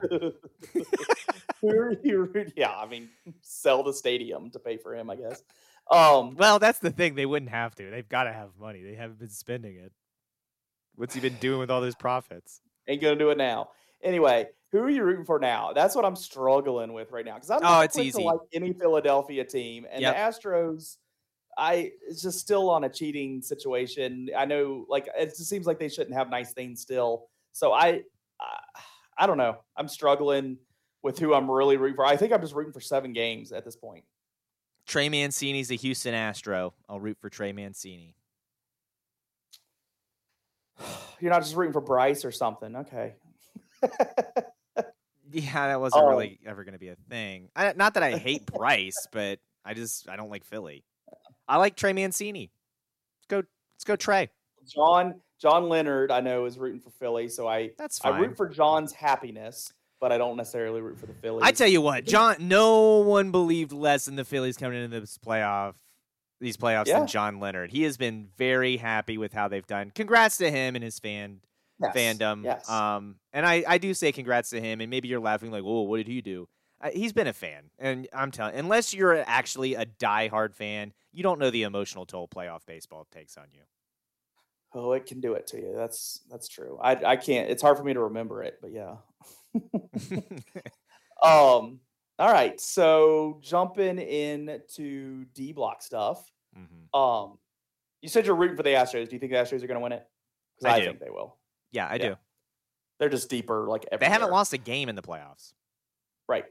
Who 1.61 1.69
are 1.71 1.93
you 2.03 2.19
rooting- 2.25 2.53
Yeah, 2.57 2.75
I 2.75 2.87
mean, 2.87 3.09
sell 3.43 3.83
the 3.83 3.93
stadium 3.93 4.51
to 4.51 4.59
pay 4.59 4.77
for 4.77 4.95
him, 4.95 5.11
I 5.11 5.17
guess. 5.17 5.43
Um, 5.91 6.35
Well, 6.37 6.59
that's 6.59 6.79
the 6.79 6.91
thing. 6.91 7.15
They 7.15 7.27
wouldn't 7.27 7.51
have 7.51 7.75
to. 7.77 7.91
They've 7.91 8.09
got 8.09 8.25
to 8.25 8.33
have 8.33 8.51
money. 8.59 8.83
They 8.83 8.95
haven't 8.95 9.19
been 9.19 9.31
spending 9.31 9.77
it. 9.77 9.93
What's 10.97 11.15
he 11.15 11.21
been 11.21 11.37
doing 11.37 11.59
with 11.61 11.71
all 11.71 11.81
those 11.81 11.95
profits? 11.95 12.61
ain't 12.89 13.03
gonna 13.03 13.17
do 13.17 13.31
it 13.31 13.37
now. 13.39 13.69
Anyway, 14.03 14.47
who 14.73 14.79
are 14.79 14.89
you 14.91 15.03
rooting 15.03 15.25
for 15.25 15.39
now? 15.39 15.73
That's 15.73 15.95
what 15.95 16.05
I'm 16.05 16.17
struggling 16.17 16.93
with 16.93 17.11
right 17.11 17.25
now 17.25 17.35
because 17.35 17.51
I'm 17.51 17.59
Oh, 17.59 17.61
not 17.63 17.85
it's 17.87 17.95
quick 17.95 18.07
easy. 18.07 18.23
to 18.23 18.27
like 18.29 18.41
any 18.53 18.73
Philadelphia 18.73 19.45
team, 19.45 19.87
and 19.91 20.01
Yep. 20.01 20.15
the 20.15 20.21
Astros. 20.49 20.97
I 21.59 21.93
it's 22.07 22.21
just 22.23 22.39
still 22.39 22.69
on 22.71 22.85
a 22.85 22.89
cheating 22.89 23.41
situation. 23.43 24.29
I 24.37 24.45
know, 24.45 24.85
like 24.89 25.09
it 25.17 25.27
just 25.27 25.49
seems 25.49 25.67
like 25.67 25.79
they 25.79 25.89
shouldn't 25.89 26.15
have 26.17 26.29
nice 26.31 26.53
things 26.53 26.81
still. 26.83 27.29
So 27.53 27.73
I, 27.73 28.03
I, 28.41 28.59
I 29.19 29.27
don't 29.27 29.39
know. 29.39 29.57
I'm 29.77 29.89
struggling 29.89 30.59
with 31.03 31.19
who 31.19 31.33
I'm 31.33 31.51
really 31.51 31.79
rooting 31.79 31.97
for. 31.97 32.05
I 32.05 32.17
think 32.17 32.33
I'm 32.33 32.43
just 32.43 32.55
rooting 32.55 32.75
for 32.75 32.81
seven 32.83 33.13
games 33.15 33.53
at 33.53 33.65
this 33.65 33.75
point. 33.77 34.05
Trey 34.87 35.09
Mancini's 35.09 35.71
a 35.71 35.75
Houston 35.75 36.15
Astro. 36.15 36.75
I'll 36.89 37.01
root 37.01 37.19
for 37.21 37.29
Trey 37.29 37.53
Mancini. 37.53 38.15
You're 41.21 41.31
not 41.33 41.43
just 41.43 41.57
rooting 41.57 41.73
for 41.73 41.81
Bryce 41.81 42.25
or 42.25 42.33
something, 42.33 42.77
okay? 42.77 43.15
Yeah, 45.33 45.67
that 45.67 45.81
wasn't 45.81 46.05
Oh. 46.05 46.09
really 46.11 46.39
ever 46.47 46.63
going 46.63 46.75
to 46.75 46.79
be 46.79 46.89
a 46.89 46.95
thing. 47.11 47.49
I, 47.57 47.73
not 47.77 47.95
that 47.95 48.03
I 48.05 48.17
hate 48.17 48.47
Bryce, 48.55 49.09
but 49.11 49.41
I 49.65 49.75
just 49.75 50.09
I 50.09 50.15
don't 50.15 50.31
like 50.31 50.45
Philly. 50.45 50.85
I 51.49 51.57
like 51.57 51.75
Trey 51.75 51.93
Mancini. 51.93 52.53
Let's 53.19 53.27
go. 53.27 53.37
Let's 53.75 53.85
go, 53.85 53.97
Trey. 53.97 54.31
John 54.69 55.21
John 55.41 55.69
Leonard, 55.69 56.13
I 56.13 56.21
know, 56.21 56.45
is 56.45 56.59
rooting 56.59 56.79
for 56.81 56.91
Philly, 56.91 57.29
so 57.29 57.49
I 57.49 57.73
That's 57.77 58.03
I 58.05 58.17
root 58.21 58.37
for 58.37 58.49
John's 58.49 58.93
happiness, 58.93 59.73
but 60.01 60.13
I 60.13 60.19
don't 60.19 60.37
necessarily 60.37 60.81
root 60.81 60.99
for 60.99 61.07
the 61.07 61.15
Phillies. 61.15 61.43
I 61.45 61.53
tell 61.53 61.69
you 61.69 61.81
what, 61.81 62.05
John. 62.05 62.37
No 62.41 62.99
one 62.99 63.31
believed 63.31 63.73
less 63.73 64.09
in 64.09 64.17
the 64.17 64.25
Phillies 64.25 64.57
coming 64.57 64.83
into 64.83 65.01
this 65.01 65.19
playoff, 65.19 65.75
these 66.41 66.57
playoffs 66.57 66.87
Yeah. 66.87 66.99
than 67.01 67.09
John 67.09 67.41
Leonard. 67.41 67.71
He 67.71 67.83
has 67.85 67.97
been 67.97 68.29
very 68.37 68.77
happy 68.77 69.19
with 69.19 69.33
how 69.33 69.49
they've 69.49 69.67
done. 69.67 69.91
Congrats 69.95 70.37
to 70.39 70.51
him 70.51 70.75
and 70.75 70.85
his 70.85 70.99
fan 70.99 71.41
Yes, 71.81 71.95
fandom. 71.95 72.45
Yes. 72.45 72.69
Um, 72.71 73.17
and 73.35 73.45
I, 73.47 73.63
I 73.69 73.79
do 73.79 73.93
say 73.95 74.11
congrats 74.13 74.51
to 74.51 74.61
him. 74.61 74.81
And 74.81 74.91
maybe 74.91 75.09
you're 75.09 75.21
laughing 75.21 75.51
like, 75.51 75.63
"Oh, 75.65 75.83
what 75.83 75.99
did 75.99 76.09
he 76.09 76.23
do?" 76.23 76.49
Uh, 76.81 76.91
he's 76.93 77.13
been 77.13 77.27
a 77.27 77.33
fan, 77.33 77.71
and 77.79 78.07
I'm 78.13 78.31
telling, 78.31 78.55
unless 78.55 78.93
you're 78.95 79.23
actually 79.27 79.75
a 79.75 79.87
diehard 79.87 80.55
fan, 80.55 80.93
you 81.13 81.23
don't 81.23 81.39
know 81.39 81.51
the 81.51 81.63
emotional 81.65 82.05
toll 82.07 82.29
playoff 82.29 82.61
baseball 82.67 83.07
takes 83.11 83.37
on 83.39 83.47
you. 83.53 83.61
oh, 84.75 84.93
it 84.93 85.07
can 85.07 85.21
do 85.21 85.33
it 85.35 85.47
to 85.49 85.57
you. 85.59 85.73
That's 85.75 86.21
that's 86.31 86.49
true. 86.49 86.79
I 86.83 86.93
I 87.13 87.17
can't. 87.17 87.49
It's 87.51 87.63
hard 87.63 87.77
for 87.79 87.85
me 87.85 87.95
to 87.95 88.01
remember 88.01 88.43
it, 88.43 88.59
but 88.61 88.73
yeah. 88.73 88.97
Um. 91.23 91.81
All 92.19 92.31
right. 92.33 92.61
So 92.61 93.39
jumping 93.43 93.99
into 93.99 95.25
D 95.35 95.53
block 95.53 95.83
stuff. 95.83 96.31
Mhm. 96.57 96.99
Um, 96.99 97.39
you 98.03 98.09
said 98.09 98.27
you're 98.27 98.37
rooting 98.37 98.57
for 98.57 98.63
the 98.63 98.71
Astros. 98.71 99.09
Do 99.09 99.17
you 99.17 99.19
think 99.19 99.33
the 99.33 99.39
Astros 99.39 99.63
are 99.63 99.67
going 99.67 99.79
to 99.79 99.81
win 99.81 99.93
it? 99.93 100.07
'Cause 100.61 100.65
I 100.73 100.77
I, 100.77 100.85
think 100.85 101.01
they 101.01 101.11
will. 101.11 101.39
Yeah, 101.73 101.87
I 101.89 101.95
Yeah. 101.95 102.09
do. 102.11 102.17
They're 102.99 103.09
just 103.09 103.29
deeper. 103.31 103.67
Like 103.69 103.87
They 103.99 104.07
haven't 104.07 104.31
lost 104.31 104.53
a 104.53 104.59
game 104.59 104.89
in 104.89 104.95
the 104.95 105.03
playoffs. 105.03 105.53
Right. 106.29 106.45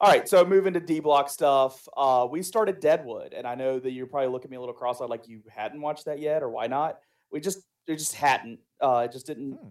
All 0.00 0.10
right. 0.10 0.28
So 0.28 0.44
moving 0.44 0.74
to 0.74 0.80
D 0.80 1.00
block 1.00 1.28
stuff. 1.30 1.86
Uh, 1.96 2.26
we 2.30 2.42
started 2.42 2.80
Deadwood, 2.80 3.32
and 3.34 3.46
I 3.46 3.54
know 3.54 3.78
that 3.78 3.90
you're 3.92 4.06
probably 4.06 4.28
looking 4.28 4.48
at 4.48 4.50
me 4.52 4.56
a 4.58 4.60
little 4.60 4.74
cross-eyed, 4.74 5.08
like 5.10 5.26
you 5.28 5.42
hadn't 5.48 5.80
watched 5.80 6.04
that 6.06 6.18
yet, 6.18 6.42
or 6.42 6.50
why 6.50 6.66
not? 6.66 7.00
We 7.30 7.40
just 7.40 7.60
we 7.88 7.96
just 7.96 8.14
hadn't. 8.14 8.60
Uh, 8.80 9.06
it 9.08 9.12
just 9.12 9.26
didn't. 9.26 9.52
Hmm. 9.54 9.68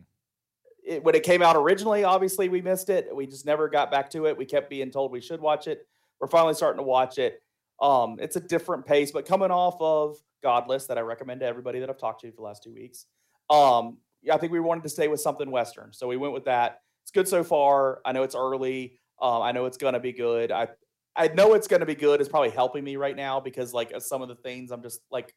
It, 0.85 1.03
when 1.03 1.15
it 1.15 1.23
came 1.23 1.41
out 1.41 1.55
originally, 1.55 2.03
obviously 2.03 2.47
we 2.47 2.61
missed 2.61 2.89
it. 2.89 3.13
We 3.13 3.25
just 3.25 3.45
never 3.45 3.67
got 3.67 3.91
back 3.91 4.09
to 4.11 4.27
it. 4.27 4.37
We 4.37 4.45
kept 4.45 4.69
being 4.69 4.91
told 4.91 5.11
we 5.11 5.21
should 5.21 5.41
watch 5.41 5.67
it. 5.67 5.87
We're 6.19 6.27
finally 6.27 6.53
starting 6.53 6.79
to 6.79 6.83
watch 6.83 7.17
it. 7.17 7.41
Um, 7.81 8.17
it's 8.19 8.35
a 8.35 8.39
different 8.39 8.85
pace, 8.85 9.11
but 9.11 9.25
coming 9.25 9.51
off 9.51 9.75
of 9.79 10.17
Godless, 10.43 10.85
that 10.87 10.97
I 10.97 11.01
recommend 11.01 11.41
to 11.41 11.45
everybody 11.45 11.79
that 11.79 11.89
I've 11.89 11.97
talked 11.97 12.21
to 12.21 12.31
for 12.31 12.37
the 12.37 12.43
last 12.43 12.63
two 12.63 12.73
weeks. 12.73 13.05
Um, 13.49 13.97
I 14.31 14.37
think 14.37 14.51
we 14.51 14.59
wanted 14.59 14.83
to 14.83 14.89
stay 14.89 15.07
with 15.07 15.19
something 15.19 15.51
Western, 15.51 15.91
so 15.91 16.07
we 16.07 16.17
went 16.17 16.33
with 16.33 16.45
that. 16.45 16.81
It's 17.03 17.11
good 17.11 17.27
so 17.27 17.43
far. 17.43 17.99
I 18.05 18.11
know 18.11 18.23
it's 18.23 18.35
early. 18.35 18.97
Um, 19.21 19.41
I 19.41 19.51
know 19.51 19.65
it's 19.65 19.77
gonna 19.77 19.99
be 19.99 20.13
good. 20.13 20.51
I 20.51 20.69
I 21.15 21.27
know 21.29 21.53
it's 21.53 21.67
gonna 21.67 21.85
be 21.85 21.95
good. 21.95 22.19
It's 22.19 22.29
probably 22.29 22.49
helping 22.49 22.83
me 22.83 22.95
right 22.95 23.15
now 23.15 23.39
because 23.39 23.73
like 23.73 23.93
some 23.99 24.21
of 24.21 24.27
the 24.27 24.35
things 24.35 24.71
I'm 24.71 24.81
just 24.81 25.01
like 25.11 25.33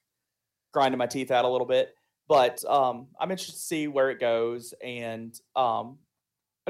grinding 0.73 0.99
my 0.99 1.07
teeth 1.07 1.31
out 1.31 1.45
a 1.45 1.49
little 1.49 1.67
bit. 1.67 1.95
But 2.29 2.63
um, 2.67 3.07
I'm 3.19 3.31
interested 3.31 3.55
to 3.55 3.59
see 3.63 3.89
where 3.89 4.11
it 4.11 4.21
goes 4.21 4.75
and 4.85 5.39
um, 5.57 5.99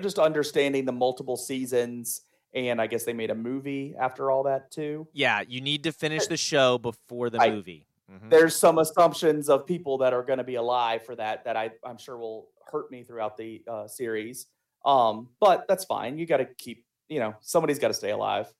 just 0.00 0.18
understanding 0.18 0.84
the 0.84 0.92
multiple 0.92 1.36
seasons. 1.36 2.22
And 2.54 2.80
I 2.80 2.86
guess 2.86 3.04
they 3.04 3.12
made 3.12 3.30
a 3.30 3.34
movie 3.34 3.94
after 3.98 4.30
all 4.30 4.44
that 4.44 4.70
too. 4.70 5.06
Yeah, 5.12 5.42
you 5.46 5.60
need 5.60 5.82
to 5.84 5.92
finish 5.92 6.26
the 6.26 6.36
show 6.36 6.78
before 6.78 7.28
the 7.28 7.40
I- 7.40 7.50
movie. 7.50 7.84
Mhm. 8.10 8.30
There's 8.30 8.56
some 8.56 8.78
assumptions 8.78 9.50
of 9.50 9.66
people 9.66 9.98
that 9.98 10.14
are 10.14 10.22
going 10.22 10.38
to 10.38 10.44
be 10.44 10.54
alive 10.54 11.04
for 11.04 11.14
that 11.16 11.44
that 11.44 11.58
I, 11.58 11.72
I'm 11.84 11.98
sure 11.98 12.16
will 12.16 12.48
hurt 12.72 12.90
me 12.90 13.02
throughout 13.02 13.36
the 13.36 13.62
uh, 13.68 13.86
series. 13.86 14.46
Um, 14.86 15.28
but 15.40 15.66
that's 15.68 15.84
fine. 15.84 16.16
You 16.16 16.24
got 16.24 16.38
to 16.38 16.46
keep, 16.46 16.86
you 17.10 17.20
know, 17.20 17.34
somebody's 17.42 17.78
got 17.78 17.88
to 17.88 17.94
stay 17.94 18.10
alive. 18.12 18.50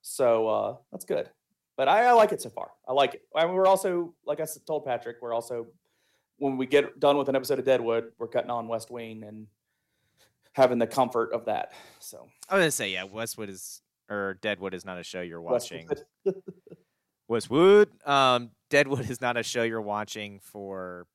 So 0.00 0.48
uh, 0.48 0.76
that's 0.90 1.04
good. 1.04 1.28
But 1.76 1.88
I, 1.88 2.06
I 2.06 2.12
like 2.12 2.32
it 2.32 2.40
so 2.40 2.48
far. 2.48 2.70
I 2.88 2.94
like 2.94 3.14
it. 3.14 3.22
I 3.36 3.44
mean, 3.44 3.54
we're 3.54 3.66
also, 3.66 4.14
like 4.24 4.40
I 4.40 4.46
told 4.66 4.86
Patrick, 4.86 5.18
we're 5.20 5.34
also, 5.34 5.66
when 6.38 6.56
we 6.56 6.66
get 6.66 6.98
done 7.00 7.16
with 7.16 7.28
an 7.28 7.36
episode 7.36 7.58
of 7.58 7.64
Deadwood, 7.64 8.12
we're 8.18 8.28
cutting 8.28 8.50
on 8.50 8.68
West 8.68 8.90
Wing 8.90 9.22
and 9.24 9.46
having 10.52 10.78
the 10.78 10.86
comfort 10.86 11.32
of 11.32 11.44
that. 11.46 11.72
So 12.00 12.28
I 12.48 12.54
was 12.56 12.62
gonna 12.62 12.70
say, 12.70 12.92
yeah, 12.92 13.04
Westwood 13.04 13.48
is 13.48 13.80
or 14.10 14.38
Deadwood 14.42 14.74
is 14.74 14.84
not 14.84 14.98
a 14.98 15.02
show 15.02 15.20
you're 15.22 15.40
watching. 15.40 15.88
Westwood. 15.88 16.42
Westwood, 17.28 18.06
um, 18.06 18.50
Deadwood 18.70 19.08
is 19.10 19.20
not 19.20 19.36
a 19.36 19.42
show 19.42 19.62
you're 19.62 19.80
watching 19.80 20.40
for 20.42 21.06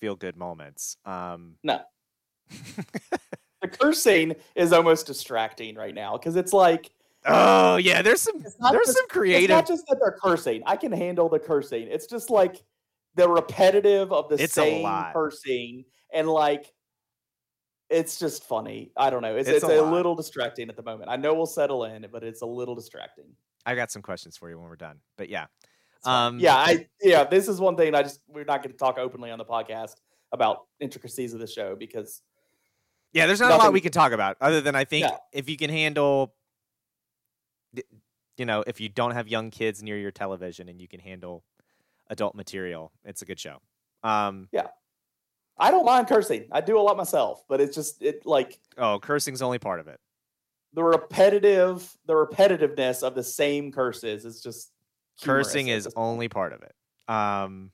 feel 0.00 0.16
good 0.16 0.36
moments. 0.36 0.96
Um, 1.04 1.56
No. 1.62 1.80
the 3.62 3.68
cursing 3.68 4.34
is 4.54 4.72
almost 4.72 5.06
distracting 5.06 5.74
right 5.76 5.94
now 5.94 6.16
because 6.16 6.36
it's 6.36 6.52
like, 6.52 6.90
oh 7.26 7.76
yeah, 7.76 8.00
there's 8.02 8.22
some 8.22 8.40
there's 8.40 8.54
just- 8.54 8.62
some 8.96 9.04
It's 9.04 9.12
creative. 9.12 9.50
not 9.50 9.66
just 9.68 9.84
that 9.88 9.98
they're 10.00 10.16
cursing. 10.22 10.62
I 10.66 10.76
can 10.76 10.92
handle 10.92 11.28
the 11.28 11.38
cursing. 11.38 11.88
It's 11.88 12.06
just 12.06 12.30
like 12.30 12.62
the 13.14 13.28
repetitive 13.28 14.12
of 14.12 14.28
the 14.28 14.36
It's 14.36 14.54
same 14.54 14.86
person 15.12 15.84
and 16.12 16.28
like 16.28 16.72
it's 17.88 18.18
just 18.18 18.44
funny. 18.44 18.92
I 18.96 19.10
don't 19.10 19.20
know. 19.20 19.36
It's 19.36 19.48
It's 19.48 19.64
it's, 19.64 19.72
a 19.72 19.80
a, 19.80 19.82
little 19.82 20.14
distracting 20.14 20.68
at 20.68 20.76
the 20.76 20.82
moment. 20.82 21.10
I 21.10 21.16
know 21.16 21.34
we'll 21.34 21.46
settle 21.46 21.84
in, 21.84 22.06
but 22.12 22.22
it's 22.22 22.42
a 22.42 22.46
little 22.46 22.76
distracting. 22.76 23.26
I 23.66 23.74
got 23.74 23.90
some 23.90 24.00
questions 24.00 24.36
for 24.36 24.48
you 24.48 24.58
when 24.58 24.68
we're 24.68 24.76
done. 24.76 25.00
But 25.16 25.28
yeah. 25.28 25.46
Um, 26.04 26.38
yeah, 26.38 26.56
I 26.56 26.86
yeah, 27.02 27.24
this 27.24 27.46
is 27.46 27.60
one 27.60 27.76
thing 27.76 27.94
I 27.94 28.02
just 28.02 28.20
we're 28.26 28.44
not 28.44 28.62
going 28.62 28.72
to 28.72 28.78
talk 28.78 28.96
openly 28.96 29.30
on 29.30 29.38
the 29.38 29.44
podcast 29.44 29.96
about 30.32 30.66
intricacies 30.78 31.34
of 31.34 31.40
the 31.40 31.46
show 31.46 31.76
because 31.76 32.22
Yeah, 33.12 33.26
there's 33.26 33.40
not 33.40 33.50
a 33.50 33.56
lot 33.56 33.72
we 33.72 33.82
can 33.82 33.92
talk 33.92 34.12
about 34.12 34.36
other 34.40 34.62
than 34.62 34.74
I 34.74 34.84
think 34.84 35.04
Yeah. 35.04 35.16
if 35.32 35.50
you 35.50 35.58
can 35.58 35.68
handle, 35.68 36.34
you 38.38 38.46
know, 38.46 38.64
if 38.66 38.80
you 38.80 38.88
don't 38.88 39.10
have 39.10 39.28
young 39.28 39.50
kids 39.50 39.82
near 39.82 39.98
your 39.98 40.10
television 40.12 40.70
and 40.70 40.80
you 40.80 40.88
can 40.88 41.00
handle 41.00 41.44
adult 42.10 42.34
material, 42.34 42.92
it's 43.04 43.22
a 43.22 43.24
good 43.24 43.40
show. 43.40 43.56
Um, 44.02 44.48
yeah. 44.52 44.66
I 45.58 45.70
don't 45.70 45.86
mind 45.86 46.08
cursing. 46.08 46.46
I 46.52 46.60
do 46.60 46.78
a 46.78 46.80
lot 46.80 46.96
myself, 46.96 47.44
but 47.48 47.60
it's 47.60 47.74
just 47.74 48.02
it 48.02 48.26
like 48.26 48.58
oh, 48.76 48.98
cursing's 48.98 49.40
only 49.42 49.58
part 49.58 49.80
of 49.80 49.88
it. 49.88 49.98
the 50.72 50.82
repetitive 50.82 51.90
the 52.06 52.12
repetitiveness 52.14 53.02
of 53.02 53.14
the 53.14 53.22
same 53.22 53.72
curses 53.72 54.24
is 54.24 54.42
just 54.42 54.72
Cursing 55.22 55.68
is 55.68 55.88
only 55.96 56.28
part 56.28 56.52
of 56.52 56.62
it. 56.62 56.74
Um, 57.12 57.72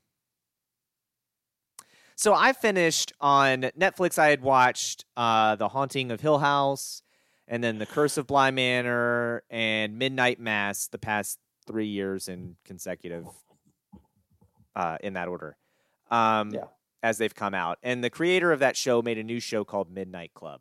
so 2.17 2.35
I 2.35 2.53
finished 2.53 3.13
on 3.21 3.63
Netflix. 3.79 4.19
I 4.19 4.29
had 4.29 4.43
watched 4.43 5.05
uh, 5.17 5.57
The 5.57 5.69
Haunting 5.69 6.11
of 6.11 6.21
Hill 6.21 6.39
House, 6.39 7.03
and 7.47 7.63
then 7.63 7.79
The 7.79 7.87
Curse 7.87 8.17
of 8.17 8.27
Bly 8.27 8.51
Manor, 8.51 9.43
and 9.51 9.99
Midnight 9.99 10.41
Mass. 10.41 10.89
The 10.89 10.99
past 10.99 11.39
three 11.67 11.87
years 11.87 12.29
in 12.29 12.57
consecutive, 12.65 13.27
uh, 14.77 14.99
in 15.03 15.15
that 15.15 15.27
order, 15.27 15.57
um, 16.11 16.51
Yeah. 16.51 16.67
as 17.03 17.19
they've 17.19 17.35
come 17.35 17.55
out. 17.55 17.79
And 17.83 18.05
the 18.05 18.11
creator 18.11 18.53
of 18.53 18.61
that 18.61 18.77
show 18.77 19.03
made 19.03 19.19
a 19.19 19.25
new 19.25 19.41
show 19.41 19.65
called 19.65 19.91
Midnight 19.91 20.33
Club, 20.35 20.61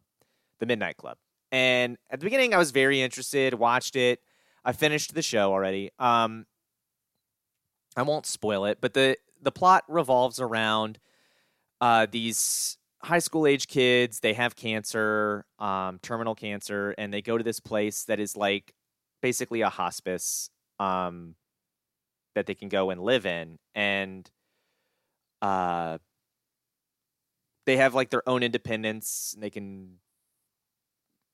The 0.60 0.66
Midnight 0.66 0.98
Club. 0.98 1.18
And 1.52 1.98
at 2.10 2.20
the 2.20 2.26
beginning, 2.26 2.54
I 2.56 2.58
was 2.58 2.72
very 2.72 3.02
interested. 3.02 3.54
Watched 3.54 3.96
it. 3.96 4.22
I 4.64 4.72
finished 4.72 5.14
the 5.14 5.22
show 5.22 5.52
already. 5.52 5.92
Um, 6.00 6.48
I 7.96 8.02
won't 8.02 8.26
spoil 8.26 8.66
it, 8.66 8.80
but 8.82 8.94
the 8.94 9.18
the 9.42 9.52
plot 9.52 9.84
revolves 9.88 10.40
around 10.40 10.98
uh, 11.80 12.08
these 12.10 12.78
high 13.04 13.20
school 13.20 13.46
age 13.46 13.68
kids. 13.68 14.20
They 14.22 14.34
have 14.34 14.56
cancer, 14.56 15.46
um, 15.60 16.00
terminal 16.02 16.34
cancer, 16.36 16.96
and 16.98 17.14
they 17.14 17.22
go 17.22 17.38
to 17.38 17.44
this 17.44 17.60
place 17.60 18.04
that 18.06 18.20
is 18.20 18.36
like 18.36 18.74
basically 19.22 19.62
a 19.62 19.70
hospice 19.70 20.50
um, 20.80 21.36
that 22.36 22.46
they 22.46 22.54
can 22.54 22.70
go 22.70 22.92
and 22.92 23.02
live 23.02 23.26
in, 23.26 23.58
and 23.74 24.30
uh, 25.42 25.98
they 27.66 27.78
have 27.78 27.96
like 27.96 28.12
their 28.12 28.28
own 28.30 28.44
independence. 28.44 29.32
And 29.34 29.44
they 29.44 29.50
can, 29.50 29.96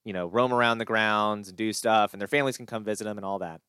you 0.05 0.13
know, 0.13 0.27
roam 0.27 0.53
around 0.53 0.77
the 0.77 0.85
grounds 0.85 1.49
and 1.49 1.57
do 1.57 1.73
stuff, 1.73 2.13
and 2.13 2.21
their 2.21 2.27
families 2.27 2.57
can 2.57 2.65
come 2.65 2.83
visit 2.83 3.03
them 3.03 3.17
and 3.17 3.25
all 3.25 3.39
that. 3.39 3.61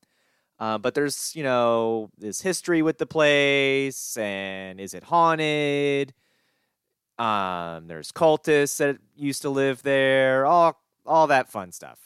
Uh, 0.58 0.78
but 0.78 0.94
there's, 0.94 1.34
you 1.34 1.42
know, 1.42 2.10
this 2.18 2.40
history 2.40 2.82
with 2.82 2.98
the 2.98 3.06
place, 3.06 4.16
and 4.16 4.80
is 4.80 4.94
it 4.94 5.02
haunted? 5.02 6.14
Um, 7.18 7.88
there's 7.88 8.12
cultists 8.12 8.76
that 8.78 8.98
used 9.16 9.42
to 9.42 9.50
live 9.50 9.82
there, 9.82 10.46
all 10.46 10.80
all 11.04 11.26
that 11.26 11.48
fun 11.48 11.72
stuff. 11.72 11.98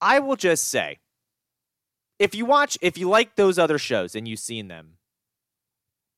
I 0.00 0.18
will 0.18 0.36
just 0.36 0.68
say, 0.68 0.98
if 2.18 2.34
you 2.34 2.44
watch, 2.44 2.78
if 2.80 2.96
you 2.96 3.08
like 3.08 3.36
those 3.36 3.58
other 3.58 3.78
shows 3.78 4.14
and 4.14 4.26
you've 4.26 4.38
seen 4.38 4.68
them, 4.68 4.98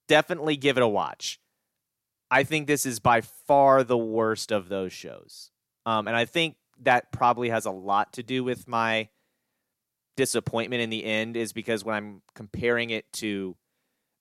definitely 0.09 0.57
give 0.57 0.77
it 0.77 0.83
a 0.83 0.89
watch. 0.89 1.41
I 2.31 2.43
think 2.43 2.67
this 2.67 2.85
is 2.85 2.99
by 2.99 3.21
far 3.21 3.85
the 3.85 3.97
worst 3.99 4.51
of 4.51 4.69
those 4.69 4.93
shows, 4.93 5.51
um, 5.85 6.09
and 6.09 6.17
I 6.17 6.25
think 6.25 6.57
that 6.83 7.13
probably 7.13 7.51
has 7.51 7.65
a 7.65 7.71
lot 7.71 8.13
to 8.15 8.23
do 8.23 8.45
with 8.45 8.69
my 8.69 9.09
disappointment 10.17 10.83
in 10.83 10.91
the 10.91 11.05
end 11.05 11.37
is 11.37 11.53
because 11.53 11.85
when 11.85 11.95
I'm 11.95 12.23
comparing 12.35 12.91
it 12.91 13.11
to 13.15 13.57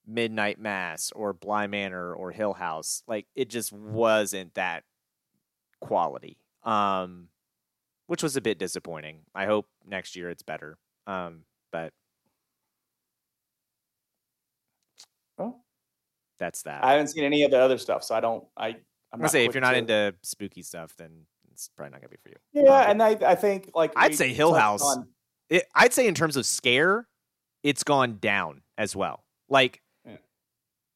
Midnight 0.06 0.60
Mass 0.60 1.10
or 1.16 1.32
Bly 1.32 1.66
Manor 1.66 2.14
or 2.14 2.30
Hill 2.30 2.52
House, 2.52 3.02
like 3.08 3.26
it 3.34 3.48
just 3.48 3.72
wasn't 3.72 4.54
that 4.54 4.84
quality. 5.80 6.38
Um 6.62 7.28
which 8.06 8.22
was 8.22 8.36
a 8.36 8.40
bit 8.40 8.58
disappointing. 8.58 9.22
I 9.34 9.46
hope 9.46 9.66
next 9.84 10.14
year 10.14 10.30
it's 10.30 10.42
better. 10.42 10.78
Um 11.06 11.40
but 11.76 11.92
Well, 15.38 15.62
that's 16.38 16.62
that. 16.62 16.82
I 16.84 16.92
haven't 16.92 17.08
seen 17.08 17.24
any 17.24 17.42
of 17.44 17.50
the 17.50 17.58
other 17.60 17.76
stuff, 17.78 18.02
so 18.02 18.14
I 18.14 18.20
don't. 18.20 18.44
I 18.56 18.68
I'm 18.68 18.76
I'm 19.12 19.18
gonna 19.20 19.28
say 19.28 19.44
if 19.44 19.54
you're 19.54 19.60
not 19.60 19.72
to- 19.72 19.78
into 19.78 20.14
spooky 20.22 20.62
stuff, 20.62 20.94
then 20.96 21.26
it's 21.52 21.68
probably 21.76 21.92
not 21.92 22.00
gonna 22.00 22.08
be 22.10 22.16
for 22.22 22.30
you. 22.30 22.36
yeah, 22.64 22.82
Um, 22.84 22.90
and 22.92 23.02
I 23.02 23.10
I 23.32 23.34
think 23.34 23.70
like 23.74 23.92
I'd 23.96 24.14
say 24.14 24.32
Hill 24.32 24.54
House. 24.54 24.82
on- 24.82 25.08
it, 25.48 25.64
I'd 25.74 25.92
say 25.92 26.06
in 26.06 26.14
terms 26.14 26.36
of 26.36 26.44
scare, 26.46 27.06
it's 27.62 27.84
gone 27.84 28.18
down 28.18 28.62
as 28.78 28.96
well. 28.96 29.24
Like 29.48 29.80
Yeah. 30.04 30.16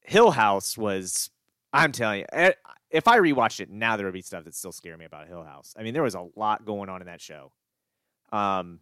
Hill 0.01 0.31
House 0.31 0.77
was, 0.77 1.29
I'm 1.71 1.91
telling 1.93 2.21
you, 2.21 2.25
eh, 2.33 2.51
if 2.89 3.07
I 3.07 3.17
rewatched 3.19 3.61
it 3.61 3.69
now, 3.69 3.95
there 3.95 4.05
would 4.05 4.13
be 4.13 4.21
stuff 4.21 4.43
that 4.43 4.53
still 4.55 4.73
scare 4.73 4.97
me 4.97 5.05
about 5.05 5.27
Hill 5.27 5.43
House. 5.43 5.73
I 5.77 5.83
mean, 5.83 5.93
there 5.93 6.03
was 6.03 6.15
a 6.15 6.27
lot 6.35 6.65
going 6.65 6.89
on 6.89 7.01
in 7.01 7.05
that 7.07 7.21
show. 7.21 7.53
Um, 8.33 8.81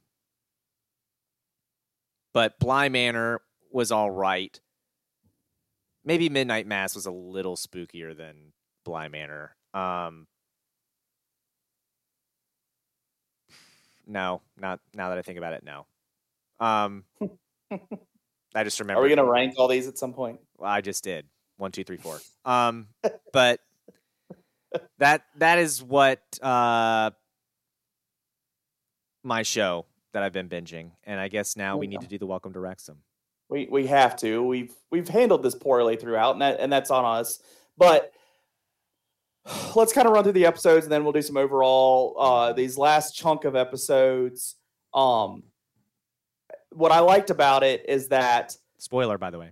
but 2.34 2.60
Bly 2.60 2.90
Manor 2.90 3.42
was 3.72 3.92
all 3.92 4.12
right. 4.12 4.60
Maybe 6.04 6.30
Midnight 6.30 6.68
Mass 6.68 6.96
was 6.96 7.06
a 7.06 7.12
little 7.12 7.56
spookier 7.56 8.16
than 8.16 8.54
Bly 8.86 9.10
Manor. 9.10 9.56
Um, 9.74 10.28
no, 14.08 14.42
not 14.60 14.80
now 14.94 15.10
that 15.10 15.18
I 15.18 15.22
think 15.22 15.38
about 15.38 15.54
it. 15.54 15.64
No. 15.64 15.86
Um, 16.60 17.04
I 18.56 18.64
just 18.64 18.80
remember. 18.80 19.02
Are 19.02 19.04
we 19.04 19.10
gonna 19.10 19.24
rank 19.30 19.56
all 19.58 19.68
these 19.68 19.88
at 19.88 19.98
some 19.98 20.14
point? 20.14 20.40
Well, 20.58 20.70
I 20.72 20.82
just 20.82 21.04
did 21.04 21.26
one, 21.58 21.72
two, 21.72 21.84
three, 21.84 21.98
four. 21.98 22.20
Um, 22.46 22.88
but 23.34 23.60
that 24.98 25.24
that 25.38 25.60
is 25.60 25.84
what 25.84 26.22
uh 26.42 27.12
my 29.24 29.44
show 29.44 29.86
that 30.14 30.24
I've 30.24 30.34
been 30.34 30.50
binging, 30.50 30.92
and 31.04 31.20
I 31.20 31.28
guess 31.28 31.56
now 31.56 31.78
we 31.78 31.88
need 31.88 32.02
to 32.02 32.08
do 32.08 32.18
the 32.18 32.26
Welcome 32.26 32.54
to 32.54 32.60
Wrexham. 32.60 32.98
We 33.50 33.68
we 33.70 33.88
have 33.88 34.16
to. 34.18 34.44
We've 34.44 34.74
we've 34.92 35.08
handled 35.10 35.44
this 35.44 35.56
poorly 35.56 35.96
throughout, 35.96 36.34
and 36.34 36.42
that 36.42 36.60
and 36.60 36.72
that's 36.72 36.92
on 36.92 37.06
us. 37.06 37.40
But 37.78 38.12
let's 39.76 39.94
kind 39.94 40.08
of 40.08 40.14
run 40.14 40.24
through 40.24 40.34
the 40.34 40.46
episodes, 40.46 40.86
and 40.86 40.92
then 40.92 41.04
we'll 41.04 41.14
do 41.14 41.22
some 41.22 41.38
overall. 41.38 42.16
Uh, 42.20 42.54
these 42.54 42.78
last 42.78 43.16
chunk 43.16 43.46
of 43.46 43.56
episodes. 43.56 44.56
Um, 44.94 45.44
what 46.72 46.92
I 46.92 47.00
liked 47.00 47.30
about 47.30 47.64
it 47.64 47.86
is 47.88 48.10
that 48.10 48.56
Spoiler, 48.78 49.18
by 49.18 49.30
the 49.30 49.40
way. 49.40 49.52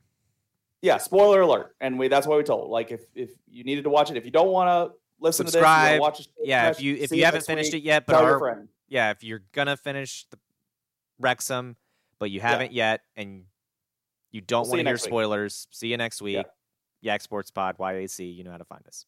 yeah, 0.81 0.97
spoiler 0.97 1.41
alert, 1.41 1.75
and 1.81 1.97
we 1.99 2.07
that's 2.07 2.27
why 2.27 2.38
we 2.38 2.43
told. 2.43 2.69
Like 2.69 2.91
if 2.91 3.01
if 3.15 3.31
you 3.49 3.63
needed 3.63 3.84
to 3.84 3.89
watch 3.89 4.11
it, 4.11 4.17
if 4.17 4.25
you 4.25 4.31
don't 4.31 4.49
want 4.49 4.67
to 4.91 4.95
listen 5.19 5.45
to 5.45 5.51
this, 5.51 5.53
Subscribe. 5.53 5.99
watch 5.99 6.19
it, 6.21 6.27
Yeah, 6.43 6.69
if 6.69 6.79
you 6.81 6.95
if 6.95 7.11
you 7.11 7.25
haven't 7.25 7.45
finished 7.45 7.73
it 7.73 7.81
yet, 7.84 8.05
but 8.05 8.38
friend. 8.39 8.67
yeah, 8.88 9.09
if 9.11 9.23
you're 9.23 9.41
gonna 9.53 9.75
finish 9.77 10.25
the 10.29 10.38
Wrexham, 11.19 11.76
but 12.19 12.31
you 12.31 12.39
haven't 12.39 12.73
yet, 12.73 13.02
and 13.15 13.44
you 14.31 14.41
don't 14.41 14.64
We'll 14.64 14.72
want 14.72 14.80
to 14.80 14.84
hear 14.84 14.94
next 14.94 15.03
week. 15.03 15.10
spoilers, 15.10 15.68
see 15.72 15.88
you 15.88 15.98
next 15.98 16.22
week. 16.22 16.35
Yeah. 16.38 16.44
Yak 17.02 17.22
Sports 17.22 17.52
Pod, 17.52 17.77
YAC, 17.77 18.35
you 18.35 18.44
know 18.44 18.52
how 18.52 18.57
to 18.57 18.65
find 18.65 18.84
us. 18.88 19.06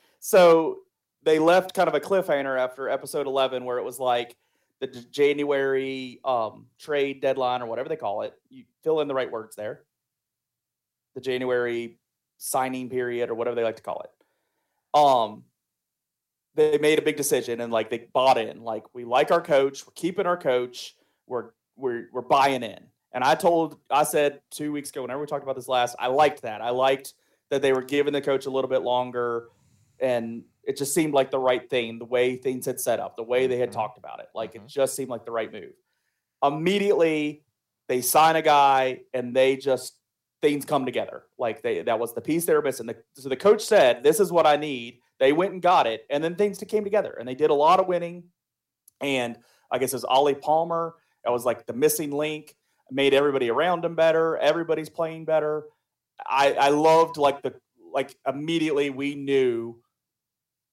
so 0.20 0.78
they 1.22 1.38
left 1.38 1.74
kind 1.74 1.88
of 1.88 1.94
a 1.94 2.00
cliffhanger 2.00 2.58
after 2.58 2.88
episode 2.88 3.26
11 3.26 3.64
where 3.64 3.78
it 3.78 3.84
was 3.84 3.98
like 3.98 4.36
the 4.80 4.86
January 4.86 6.20
um, 6.24 6.66
trade 6.78 7.20
deadline 7.20 7.62
or 7.62 7.66
whatever 7.66 7.88
they 7.88 7.96
call 7.96 8.22
it. 8.22 8.34
You 8.50 8.64
fill 8.82 9.00
in 9.00 9.08
the 9.08 9.14
right 9.14 9.30
words 9.30 9.56
there. 9.56 9.84
The 11.14 11.20
January 11.20 11.98
signing 12.36 12.90
period 12.90 13.30
or 13.30 13.34
whatever 13.34 13.54
they 13.54 13.64
like 13.64 13.76
to 13.76 13.82
call 13.82 14.02
it. 14.02 14.10
Um, 14.98 15.44
they 16.54 16.78
made 16.78 16.98
a 16.98 17.02
big 17.02 17.16
decision 17.16 17.60
and 17.60 17.72
like 17.72 17.90
they 17.90 18.06
bought 18.12 18.38
in. 18.38 18.62
Like 18.62 18.84
we 18.94 19.04
like 19.04 19.30
our 19.30 19.40
coach, 19.40 19.86
we're 19.86 19.92
keeping 19.94 20.26
our 20.26 20.36
coach, 20.36 20.94
we're 21.26 21.50
we're 21.76 22.08
we're 22.12 22.22
buying 22.22 22.62
in. 22.62 22.78
And 23.12 23.22
I 23.22 23.36
told, 23.36 23.78
I 23.90 24.02
said 24.02 24.40
two 24.50 24.72
weeks 24.72 24.90
ago, 24.90 25.02
whenever 25.02 25.20
we 25.20 25.26
talked 25.26 25.44
about 25.44 25.54
this 25.54 25.68
last, 25.68 25.94
I 26.00 26.08
liked 26.08 26.42
that. 26.42 26.60
I 26.60 26.70
liked 26.70 27.14
that 27.50 27.62
they 27.62 27.72
were 27.72 27.82
giving 27.82 28.12
the 28.12 28.20
coach 28.20 28.46
a 28.46 28.50
little 28.50 28.68
bit 28.68 28.82
longer, 28.82 29.50
and 30.00 30.42
it 30.64 30.76
just 30.76 30.92
seemed 30.94 31.14
like 31.14 31.30
the 31.30 31.38
right 31.38 31.68
thing. 31.70 32.00
The 32.00 32.04
way 32.06 32.34
things 32.36 32.66
had 32.66 32.80
set 32.80 32.98
up, 32.98 33.14
the 33.16 33.22
way 33.22 33.46
they 33.46 33.58
had 33.58 33.68
Mhm. 33.70 33.74
talked 33.74 33.98
about 33.98 34.18
it, 34.18 34.26
like 34.34 34.56
it 34.56 34.62
just 34.66 34.96
seemed 34.96 35.10
like 35.10 35.24
the 35.24 35.30
right 35.30 35.52
move. 35.52 35.74
Immediately, 36.42 37.44
they 37.88 38.00
sign 38.00 38.36
a 38.36 38.42
guy, 38.42 39.02
and 39.12 39.34
they 39.34 39.56
just 39.56 39.94
things 40.42 40.64
come 40.64 40.84
together. 40.84 41.24
Like 41.38 41.62
they 41.62 41.82
that 41.82 41.98
was 41.98 42.14
the 42.14 42.20
piece 42.20 42.44
they 42.44 42.54
were 42.54 42.62
missing. 42.62 42.86
The, 42.86 42.96
so 43.14 43.28
the 43.28 43.36
coach 43.36 43.62
said, 43.62 44.02
"This 44.02 44.20
is 44.20 44.30
what 44.32 44.46
I 44.46 44.56
need." 44.56 45.00
They 45.20 45.32
went 45.32 45.52
and 45.52 45.62
got 45.62 45.86
it, 45.86 46.06
and 46.10 46.22
then 46.22 46.34
things 46.34 46.58
came 46.58 46.84
together, 46.84 47.16
and 47.18 47.28
they 47.28 47.34
did 47.34 47.50
a 47.50 47.54
lot 47.54 47.80
of 47.80 47.86
winning. 47.86 48.24
And 49.00 49.38
I 49.70 49.78
guess 49.78 49.92
it 49.92 49.96
was 49.96 50.04
Ollie 50.04 50.34
Palmer. 50.34 50.94
That 51.24 51.32
was 51.32 51.44
like 51.44 51.66
the 51.66 51.72
missing 51.72 52.10
link. 52.10 52.56
made 52.90 53.14
everybody 53.14 53.50
around 53.50 53.84
him 53.84 53.94
better. 53.94 54.36
Everybody's 54.38 54.90
playing 54.90 55.24
better. 55.24 55.64
I 56.26 56.52
I 56.54 56.68
loved 56.68 57.16
like 57.16 57.42
the 57.42 57.54
like 57.92 58.14
immediately 58.26 58.90
we 58.90 59.14
knew 59.14 59.80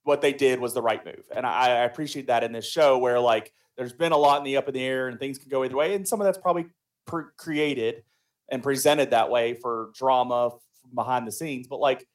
what 0.03 0.21
they 0.21 0.33
did 0.33 0.59
was 0.59 0.73
the 0.73 0.81
right 0.81 1.05
move, 1.05 1.25
and 1.35 1.45
I, 1.45 1.67
I 1.67 1.83
appreciate 1.83 2.27
that 2.27 2.43
in 2.43 2.51
this 2.51 2.69
show 2.69 2.97
where 2.97 3.19
like 3.19 3.53
there's 3.77 3.93
been 3.93 4.11
a 4.11 4.17
lot 4.17 4.39
in 4.39 4.43
the 4.43 4.57
up 4.57 4.67
in 4.67 4.73
the 4.73 4.83
air 4.83 5.07
and 5.07 5.19
things 5.19 5.37
can 5.37 5.49
go 5.49 5.63
either 5.63 5.75
way, 5.75 5.95
and 5.95 6.07
some 6.07 6.19
of 6.19 6.25
that's 6.25 6.37
probably 6.37 6.65
per- 7.05 7.31
created 7.37 8.03
and 8.49 8.61
presented 8.61 9.11
that 9.11 9.29
way 9.29 9.53
for 9.53 9.91
drama 9.95 10.51
behind 10.93 11.25
the 11.27 11.31
scenes, 11.31 11.67
but 11.67 11.79
like 11.79 12.07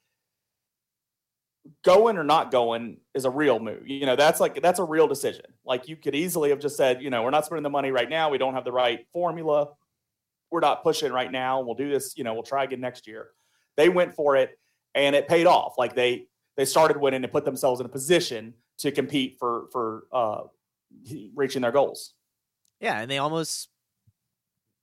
going 1.84 2.16
or 2.16 2.24
not 2.24 2.50
going 2.50 2.98
is 3.14 3.24
a 3.24 3.30
real 3.30 3.58
move. 3.58 3.86
You 3.86 4.06
know, 4.06 4.16
that's 4.16 4.40
like 4.40 4.60
that's 4.62 4.78
a 4.78 4.84
real 4.84 5.06
decision. 5.06 5.44
Like 5.64 5.88
you 5.88 5.96
could 5.96 6.14
easily 6.14 6.50
have 6.50 6.58
just 6.58 6.76
said, 6.76 7.02
you 7.02 7.10
know, 7.10 7.22
we're 7.22 7.30
not 7.30 7.44
spending 7.44 7.62
the 7.62 7.70
money 7.70 7.90
right 7.90 8.08
now. 8.08 8.30
We 8.30 8.38
don't 8.38 8.54
have 8.54 8.64
the 8.64 8.72
right 8.72 9.06
formula. 9.12 9.68
We're 10.50 10.60
not 10.60 10.82
pushing 10.82 11.12
right 11.12 11.30
now. 11.30 11.60
We'll 11.60 11.74
do 11.74 11.90
this, 11.90 12.16
you 12.16 12.24
know, 12.24 12.34
we'll 12.34 12.42
try 12.42 12.64
again 12.64 12.80
next 12.80 13.06
year. 13.06 13.30
They 13.76 13.88
went 13.88 14.14
for 14.14 14.36
it 14.36 14.58
and 14.94 15.16
it 15.16 15.28
paid 15.28 15.46
off. 15.46 15.74
Like 15.76 15.94
they 15.94 16.26
they 16.56 16.64
started 16.64 16.96
winning 16.96 17.22
and 17.22 17.32
put 17.32 17.44
themselves 17.44 17.80
in 17.80 17.86
a 17.86 17.90
position 17.90 18.54
to 18.78 18.92
compete 18.92 19.36
for 19.38 19.66
for 19.72 20.04
uh 20.12 20.42
reaching 21.34 21.62
their 21.62 21.72
goals. 21.72 22.14
Yeah, 22.80 23.00
and 23.00 23.10
they 23.10 23.18
almost 23.18 23.68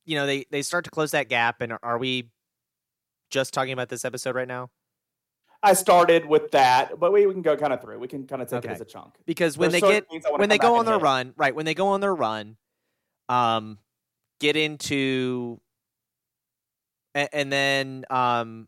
you 0.06 0.18
know, 0.18 0.26
they 0.26 0.46
they 0.52 0.62
start 0.62 0.86
to 0.86 0.92
close 0.92 1.12
that 1.12 1.30
gap 1.30 1.62
and 1.62 1.74
are 1.82 1.98
we 1.98 2.30
just 3.30 3.54
talking 3.54 3.74
about 3.74 3.90
this 3.90 4.06
episode 4.06 4.36
right 4.36 4.48
now? 4.48 4.70
I 5.66 5.74
started 5.74 6.26
with 6.26 6.52
that, 6.52 7.00
but 7.00 7.14
we, 7.14 7.26
we 7.26 7.32
can 7.32 7.42
go 7.42 7.56
kind 7.56 7.72
of 7.72 7.82
through. 7.82 7.98
We 7.98 8.10
can 8.10 8.28
kind 8.28 8.42
of 8.42 8.50
take 8.50 8.60
okay. 8.60 8.70
it 8.70 8.74
as 8.74 8.82
a 8.82 8.86
chunk 8.86 9.14
because 9.26 9.58
when 9.58 9.72
There's 9.72 9.82
they 9.82 10.02
get 10.02 10.06
when 10.38 10.50
they 10.50 10.58
go 10.58 10.76
on 10.76 10.86
their 10.86 10.96
hit. 10.96 11.04
run, 11.04 11.34
right? 11.38 11.56
When 11.56 11.66
they 11.66 11.74
go 11.74 11.88
on 11.88 12.02
their 12.02 12.14
run, 12.14 12.58
um, 13.30 13.78
get 14.42 14.58
into, 14.58 15.62
and, 17.16 17.30
and 17.32 17.52
then 17.52 18.06
um, 18.10 18.68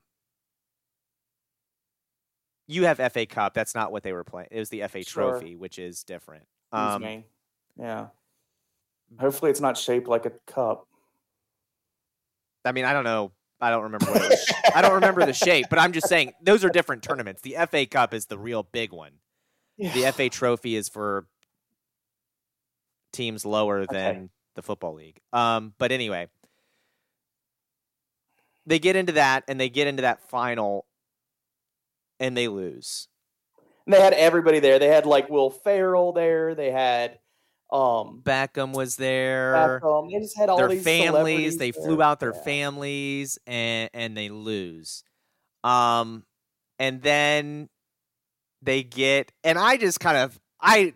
you 2.68 2.86
have 2.86 2.98
FA 3.12 3.26
Cup. 3.26 3.54
That's 3.54 3.76
not 3.76 3.92
what 3.92 4.04
they 4.04 4.14
were 4.14 4.24
playing. 4.24 4.48
It 4.52 4.60
was 4.60 4.70
the 4.70 4.88
FA 4.88 5.04
sure. 5.04 5.32
Trophy, 5.32 5.58
which 5.58 5.78
is 5.78 6.04
different. 6.06 6.46
Um, 6.72 7.02
me. 7.02 7.26
Yeah. 7.78 8.08
Hopefully, 9.20 9.52
it's 9.52 9.62
not 9.62 9.78
shaped 9.78 10.08
like 10.08 10.26
a 10.26 10.32
cup. 10.48 10.88
I 12.64 12.72
mean, 12.72 12.86
I 12.86 12.94
don't 12.94 13.04
know 13.04 13.34
I 13.62 13.70
don't 13.70 13.84
remember 13.84 14.08
what 14.08 14.22
it 14.24 14.30
was. 14.30 14.54
I 14.76 14.82
don't 14.82 14.94
remember 14.94 15.26
the 15.26 15.34
shape, 15.34 15.68
but 15.70 15.80
I'm 15.80 15.94
just 15.94 16.08
saying 16.08 16.34
those 16.42 16.66
are 16.66 16.70
different 16.70 17.04
tournaments. 17.04 17.42
The 17.42 17.56
FA 17.70 17.86
Cup 17.86 18.14
is 18.14 18.26
the 18.26 18.38
real 18.38 18.64
big 18.64 18.92
one. 18.92 19.14
Yeah. 19.78 19.94
The 19.94 20.12
FA 20.12 20.30
Trophy 20.30 20.76
is 20.76 20.90
for 20.90 21.28
teams 23.14 23.46
lower 23.46 23.86
than 23.86 24.16
okay. 24.16 24.30
the 24.56 24.62
football 24.62 24.96
league. 24.96 25.20
Um, 25.34 25.74
but 25.78 25.92
anyway, 25.92 26.28
they 28.66 28.80
get 28.80 28.96
into 28.96 29.14
that 29.14 29.46
and 29.48 29.60
they 29.60 29.70
get 29.70 29.88
into 29.88 30.02
that 30.02 30.22
final, 30.30 30.86
and 32.20 32.36
they 32.36 32.48
lose. 32.48 33.08
And 33.86 33.94
they 33.94 34.02
had 34.02 34.14
everybody 34.14 34.60
there. 34.60 34.80
They 34.80 34.88
had 34.88 35.06
like 35.06 35.30
Will 35.30 35.50
Ferrell 35.50 36.12
there. 36.12 36.56
They 36.56 36.72
had 36.72 37.20
um, 37.72 38.22
Beckham 38.24 38.74
was 38.74 38.96
there. 38.96 39.54
Beckham. 39.54 40.12
They 40.12 40.20
just 40.20 40.38
had 40.38 40.50
all 40.50 40.58
their 40.58 40.70
these 40.70 40.84
families. 40.84 41.58
They 41.58 41.72
there. 41.72 41.84
flew 41.84 42.02
out 42.02 42.20
their 42.20 42.34
yeah. 42.36 42.44
families, 42.44 43.40
and 43.48 43.90
and 43.94 44.16
they 44.16 44.30
lose. 44.30 45.04
Um, 45.64 46.24
and 46.78 47.02
then 47.02 47.70
they 48.62 48.84
get, 48.84 49.32
and 49.44 49.58
I 49.58 49.78
just 49.78 50.00
kind 50.00 50.18
of 50.18 50.40
I 50.62 50.94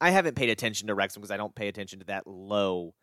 I 0.00 0.10
haven't 0.10 0.36
paid 0.36 0.48
attention 0.48 0.88
to 0.88 0.94
Wrexham 0.94 1.20
because 1.20 1.30
I 1.30 1.36
don't 1.36 1.54
pay 1.54 1.68
attention 1.68 1.98
to 2.00 2.06
that 2.06 2.26
low 2.26 2.94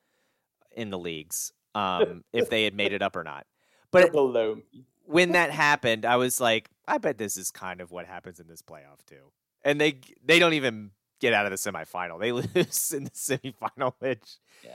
in 0.76 0.90
the 0.90 0.98
leagues. 0.98 1.52
Um, 1.76 2.24
if 2.34 2.50
they 2.50 2.64
had 2.64 2.74
made 2.74 2.94
it 2.94 3.02
up 3.02 3.16
or 3.16 3.24
not, 3.24 3.46
but 3.92 4.12
below. 4.12 4.60
when 5.06 5.34
that 5.34 5.52
happened, 5.52 6.06
I 6.06 6.18
was 6.18 6.42
like, 6.42 6.70
I 6.88 6.98
bet 6.98 7.18
this 7.18 7.38
is 7.38 7.52
kind 7.52 7.80
of 7.80 7.92
what 7.92 8.06
happens 8.06 8.40
in 8.40 8.48
this 8.48 8.62
playoff 8.62 9.06
too. 9.08 9.32
And 9.64 9.80
they 9.80 10.00
they 10.26 10.40
don't 10.40 10.54
even 10.54 10.92
get 11.24 11.34
out 11.34 11.46
of 11.46 11.52
the 11.52 11.58
semifinal. 11.58 12.20
They 12.20 12.32
lose 12.56 12.92
in 12.92 13.06
the 13.06 13.10
semifinal, 13.12 13.94
which 14.00 14.38
yeah. 14.64 14.72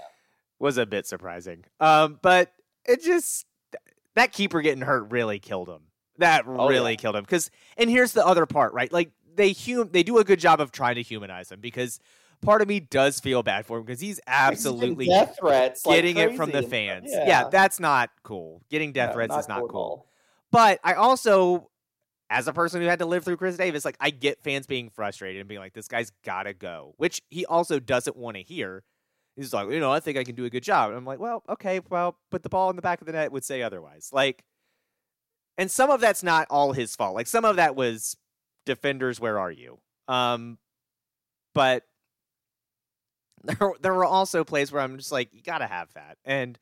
was 0.59 0.79
a 0.79 0.87
bit 0.87 1.07
surprising. 1.07 1.65
Um, 1.79 2.19
but 2.23 2.53
it 2.87 3.03
just 3.03 3.47
that 4.15 4.33
keeper 4.33 4.63
getting 4.63 4.83
hurt 4.83 5.11
really 5.11 5.39
killed 5.39 5.69
him. 5.69 5.83
That 6.17 6.45
oh, 6.49 6.69
really 6.69 6.93
yeah. 6.93 6.97
killed 6.97 7.17
him. 7.17 7.23
Because 7.23 7.51
and 7.77 7.89
here's 7.89 8.13
the 8.13 8.27
other 8.27 8.47
part, 8.47 8.73
right? 8.73 8.93
Like 8.93 9.11
they 9.37 9.53
hum- 9.53 9.91
they 9.93 10.03
do 10.03 10.19
a 10.19 10.25
good 10.25 10.41
job 10.41 10.61
of 10.61 10.73
trying 10.73 10.97
to 10.97 11.03
humanize 11.03 11.53
him 11.53 11.61
because 11.61 12.01
part 12.41 12.63
of 12.63 12.69
me 12.69 12.81
does 12.81 13.21
feel 13.21 13.43
bad 13.43 13.67
for 13.67 13.79
him 13.79 13.85
because 13.85 14.01
he's 14.01 14.19
absolutely 14.27 15.07
death 15.07 15.37
threats, 15.39 15.83
getting 15.85 16.17
like 16.17 16.31
it 16.31 16.37
from 16.37 16.51
the 16.51 16.63
fans. 16.63 17.09
Yeah. 17.11 17.27
yeah. 17.27 17.49
that's 17.51 17.79
not 17.79 18.11
cool. 18.23 18.63
Getting 18.71 18.93
death 18.93 19.11
yeah, 19.11 19.15
threats 19.15 19.37
is 19.37 19.49
not 19.49 19.61
cool. 19.61 19.69
cool. 19.69 20.07
But 20.51 20.81
I 20.83 20.95
also 20.95 21.69
as 22.31 22.47
a 22.47 22.53
person 22.53 22.81
who 22.81 22.89
had 22.89 22.99
to 22.99 23.07
live 23.07 23.25
through 23.25 23.37
Chris 23.39 23.57
Davis, 23.57 23.85
like 23.85 23.97
I 24.01 24.11
get 24.11 24.43
fans 24.43 24.67
being 24.67 24.91
frustrated 24.91 25.41
and 25.41 25.49
being 25.49 25.61
like, 25.61 25.73
this 25.73 25.89
guy's 25.89 26.13
gotta 26.25 26.53
go, 26.53 26.95
which 26.97 27.23
he 27.31 27.47
also 27.47 27.81
doesn't 27.81 28.17
want 28.17 28.37
to 28.37 28.43
hear. 28.43 28.85
He's 29.37 29.55
like, 29.55 29.71
you 29.71 29.81
know, 29.81 29.93
I 29.93 30.01
think 30.01 30.19
I 30.19 30.25
can 30.25 30.35
do 30.35 30.45
a 30.45 30.51
good 30.51 30.63
job. 30.63 30.91
And 30.91 30.99
I'm 30.99 31.05
like, 31.05 31.21
well, 31.21 31.43
okay, 31.49 31.81
well, 31.89 32.19
put 32.31 32.43
the 32.43 32.49
ball 32.49 32.71
in 32.71 32.77
the 32.77 32.83
back 32.83 33.01
of 33.01 33.07
the 33.07 33.13
net 33.13 33.33
would 33.33 33.45
say 33.45 33.63
otherwise. 33.63 34.11
Like, 34.13 34.45
and 35.57 35.71
some 35.71 35.91
of 35.91 36.01
that's 36.01 36.23
not 36.23 36.47
all 36.51 36.73
his 36.73 36.95
fault. 36.97 37.15
Like 37.15 37.29
some 37.29 37.45
of 37.45 37.57
that 37.57 37.77
was 37.77 38.17
defenders, 38.67 39.21
where 39.21 39.39
are 39.39 39.51
you? 39.51 39.79
Um, 40.07 40.59
but 41.55 41.85
there, 43.45 43.73
there 43.81 43.95
were 43.95 44.05
also 44.05 44.45
plays 44.45 44.71
where 44.71 44.83
I'm 44.83 44.99
just 44.99 45.13
like, 45.13 45.33
you 45.33 45.43
gotta 45.43 45.67
have 45.67 45.93
that. 45.95 46.19
And. 46.25 46.59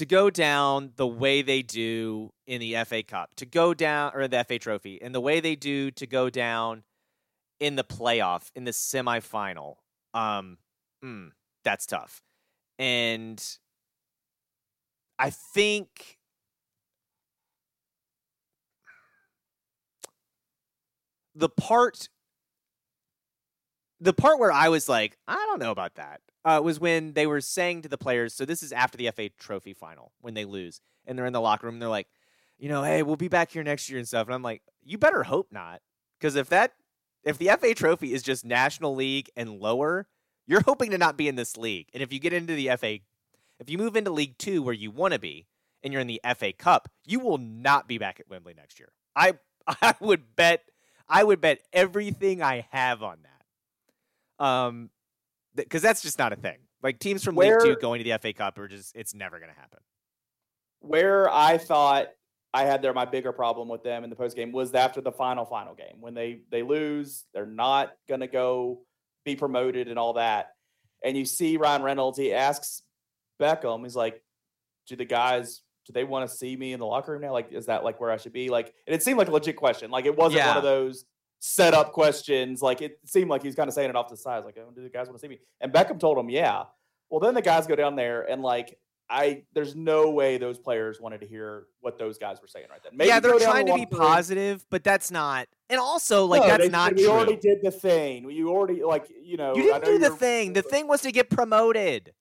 To 0.00 0.06
go 0.06 0.30
down 0.30 0.92
the 0.96 1.06
way 1.06 1.42
they 1.42 1.60
do 1.60 2.32
in 2.46 2.58
the 2.58 2.74
FA 2.86 3.02
Cup, 3.02 3.34
to 3.34 3.44
go 3.44 3.74
down 3.74 4.12
or 4.14 4.26
the 4.28 4.42
FA 4.44 4.58
Trophy, 4.58 4.98
and 5.02 5.14
the 5.14 5.20
way 5.20 5.40
they 5.40 5.56
do 5.56 5.90
to 5.90 6.06
go 6.06 6.30
down 6.30 6.84
in 7.58 7.76
the 7.76 7.84
playoff, 7.84 8.50
in 8.54 8.64
the 8.64 8.70
semifinal, 8.70 9.74
um, 10.14 10.56
mm, 11.04 11.32
that's 11.64 11.84
tough. 11.84 12.22
And 12.78 13.44
I 15.18 15.28
think 15.28 16.16
the 21.34 21.50
part 21.50 22.08
the 24.00 24.14
part 24.14 24.38
where 24.38 24.50
I 24.50 24.70
was 24.70 24.88
like, 24.88 25.18
I 25.28 25.34
don't 25.34 25.60
know 25.60 25.72
about 25.72 25.96
that 25.96 26.22
uh, 26.44 26.60
was 26.62 26.80
when 26.80 27.12
they 27.12 27.26
were 27.26 27.40
saying 27.40 27.82
to 27.82 27.88
the 27.88 27.98
players, 27.98 28.34
so 28.34 28.44
this 28.44 28.62
is 28.62 28.72
after 28.72 28.96
the 28.96 29.10
FA 29.10 29.28
Trophy 29.28 29.74
final 29.74 30.12
when 30.20 30.34
they 30.34 30.44
lose, 30.44 30.80
and 31.06 31.18
they're 31.18 31.26
in 31.26 31.32
the 31.32 31.40
locker 31.40 31.66
room. 31.66 31.76
And 31.76 31.82
they're 31.82 31.88
like, 31.88 32.08
you 32.58 32.68
know, 32.68 32.82
hey, 32.82 33.02
we'll 33.02 33.16
be 33.16 33.28
back 33.28 33.50
here 33.50 33.62
next 33.62 33.88
year 33.88 33.98
and 33.98 34.08
stuff. 34.08 34.26
And 34.26 34.34
I'm 34.34 34.42
like, 34.42 34.62
you 34.82 34.98
better 34.98 35.22
hope 35.22 35.48
not, 35.52 35.80
because 36.18 36.36
if 36.36 36.48
that 36.50 36.72
if 37.22 37.36
the 37.38 37.50
FA 37.60 37.74
Trophy 37.74 38.14
is 38.14 38.22
just 38.22 38.44
National 38.44 38.94
League 38.94 39.30
and 39.36 39.60
lower, 39.60 40.06
you're 40.46 40.62
hoping 40.62 40.90
to 40.90 40.98
not 40.98 41.16
be 41.16 41.28
in 41.28 41.36
this 41.36 41.56
league. 41.56 41.88
And 41.92 42.02
if 42.02 42.12
you 42.12 42.18
get 42.18 42.32
into 42.32 42.54
the 42.54 42.70
FA, 42.76 43.00
if 43.58 43.68
you 43.68 43.76
move 43.76 43.96
into 43.96 44.10
League 44.10 44.38
Two 44.38 44.62
where 44.62 44.74
you 44.74 44.90
want 44.90 45.12
to 45.14 45.20
be, 45.20 45.46
and 45.82 45.92
you're 45.92 46.02
in 46.02 46.08
the 46.08 46.20
FA 46.36 46.52
Cup, 46.52 46.90
you 47.06 47.20
will 47.20 47.38
not 47.38 47.88
be 47.88 47.98
back 47.98 48.20
at 48.20 48.28
Wembley 48.28 48.54
next 48.54 48.78
year. 48.78 48.92
I 49.14 49.34
I 49.66 49.94
would 50.00 50.36
bet 50.36 50.64
I 51.08 51.24
would 51.24 51.40
bet 51.40 51.60
everything 51.72 52.42
I 52.42 52.66
have 52.70 53.02
on 53.02 53.18
that. 53.22 54.44
Um, 54.44 54.90
because 55.54 55.82
that's 55.82 56.02
just 56.02 56.18
not 56.18 56.32
a 56.32 56.36
thing. 56.36 56.58
Like 56.82 56.98
teams 56.98 57.24
from 57.24 57.34
where, 57.34 57.60
League 57.60 57.76
Two 57.76 57.80
going 57.80 58.02
to 58.02 58.10
the 58.10 58.18
FA 58.18 58.32
Cup 58.32 58.58
are 58.58 58.68
just 58.68 58.94
it's 58.96 59.14
never 59.14 59.38
going 59.38 59.52
to 59.52 59.58
happen. 59.58 59.78
Where 60.80 61.28
I 61.28 61.58
thought 61.58 62.08
I 62.54 62.64
had 62.64 62.82
there 62.82 62.94
my 62.94 63.04
bigger 63.04 63.32
problem 63.32 63.68
with 63.68 63.82
them 63.82 64.04
in 64.04 64.10
the 64.10 64.16
post 64.16 64.36
game 64.36 64.52
was 64.52 64.74
after 64.74 65.00
the 65.00 65.12
final 65.12 65.44
final 65.44 65.74
game 65.74 66.00
when 66.00 66.14
they 66.14 66.40
they 66.50 66.62
lose, 66.62 67.24
they're 67.34 67.46
not 67.46 67.92
going 68.08 68.20
to 68.20 68.26
go 68.26 68.80
be 69.24 69.36
promoted 69.36 69.88
and 69.88 69.98
all 69.98 70.14
that. 70.14 70.50
And 71.04 71.16
you 71.16 71.24
see 71.24 71.56
Ryan 71.56 71.82
Reynolds, 71.82 72.18
he 72.18 72.32
asks 72.32 72.82
Beckham, 73.40 73.82
he's 73.82 73.96
like, 73.96 74.22
"Do 74.86 74.96
the 74.96 75.04
guys 75.04 75.62
do 75.86 75.92
they 75.92 76.04
want 76.04 76.28
to 76.28 76.36
see 76.36 76.56
me 76.56 76.72
in 76.72 76.78
the 76.78 76.86
locker 76.86 77.12
room 77.12 77.22
now? 77.22 77.32
Like, 77.32 77.52
is 77.52 77.66
that 77.66 77.84
like 77.84 78.00
where 78.00 78.10
I 78.10 78.16
should 78.16 78.32
be? 78.32 78.48
Like, 78.48 78.72
and 78.86 78.94
it 78.94 79.02
seemed 79.02 79.18
like 79.18 79.28
a 79.28 79.32
legit 79.32 79.56
question. 79.56 79.90
Like, 79.90 80.04
it 80.04 80.16
wasn't 80.16 80.38
yeah. 80.38 80.48
one 80.48 80.56
of 80.58 80.62
those 80.62 81.04
set 81.40 81.74
up 81.74 81.92
questions. 81.92 82.62
Like 82.62 82.80
it 82.82 83.00
seemed 83.04 83.28
like 83.28 83.42
he's 83.42 83.56
kind 83.56 83.68
of 83.68 83.74
saying 83.74 83.90
it 83.90 83.96
off 83.96 84.08
the 84.08 84.16
side. 84.16 84.44
Like, 84.44 84.56
oh, 84.58 84.70
do 84.70 84.82
the 84.82 84.88
guys 84.88 85.08
want 85.08 85.18
to 85.18 85.20
see 85.20 85.28
me? 85.28 85.40
And 85.60 85.72
Beckham 85.72 85.98
told 85.98 86.16
him, 86.16 86.30
yeah. 86.30 86.64
Well, 87.08 87.18
then 87.18 87.34
the 87.34 87.42
guys 87.42 87.66
go 87.66 87.74
down 87.74 87.96
there 87.96 88.22
and 88.22 88.40
like 88.40 88.78
I 89.10 89.42
there's 89.52 89.74
no 89.74 90.10
way 90.10 90.38
those 90.38 90.58
players 90.58 91.00
wanted 91.00 91.20
to 91.22 91.26
hear 91.26 91.64
what 91.80 91.98
those 91.98 92.16
guys 92.16 92.40
were 92.40 92.46
saying 92.46 92.66
right 92.70 92.80
then. 92.82 92.92
Maybe 92.94 93.08
yeah, 93.08 93.18
they're 93.18 93.38
trying 93.40 93.66
to 93.66 93.74
be 93.74 93.84
positive, 93.84 94.64
but 94.70 94.84
that's 94.84 95.10
not. 95.10 95.48
And 95.68 95.80
also, 95.80 96.26
like 96.26 96.42
no, 96.42 96.46
that's 96.46 96.62
they, 96.62 96.68
not. 96.68 96.94
We 96.94 97.02
true. 97.02 97.10
already 97.10 97.36
did 97.36 97.58
the 97.60 97.72
thing. 97.72 98.30
You 98.30 98.50
already 98.50 98.84
like 98.84 99.06
you 99.20 99.36
know. 99.36 99.56
You 99.56 99.64
didn't 99.64 99.84
do 99.84 99.98
the 99.98 100.10
thing. 100.10 100.52
The 100.52 100.62
thing 100.62 100.86
was 100.86 101.02
to 101.02 101.10
get 101.10 101.28
promoted. 101.28 102.12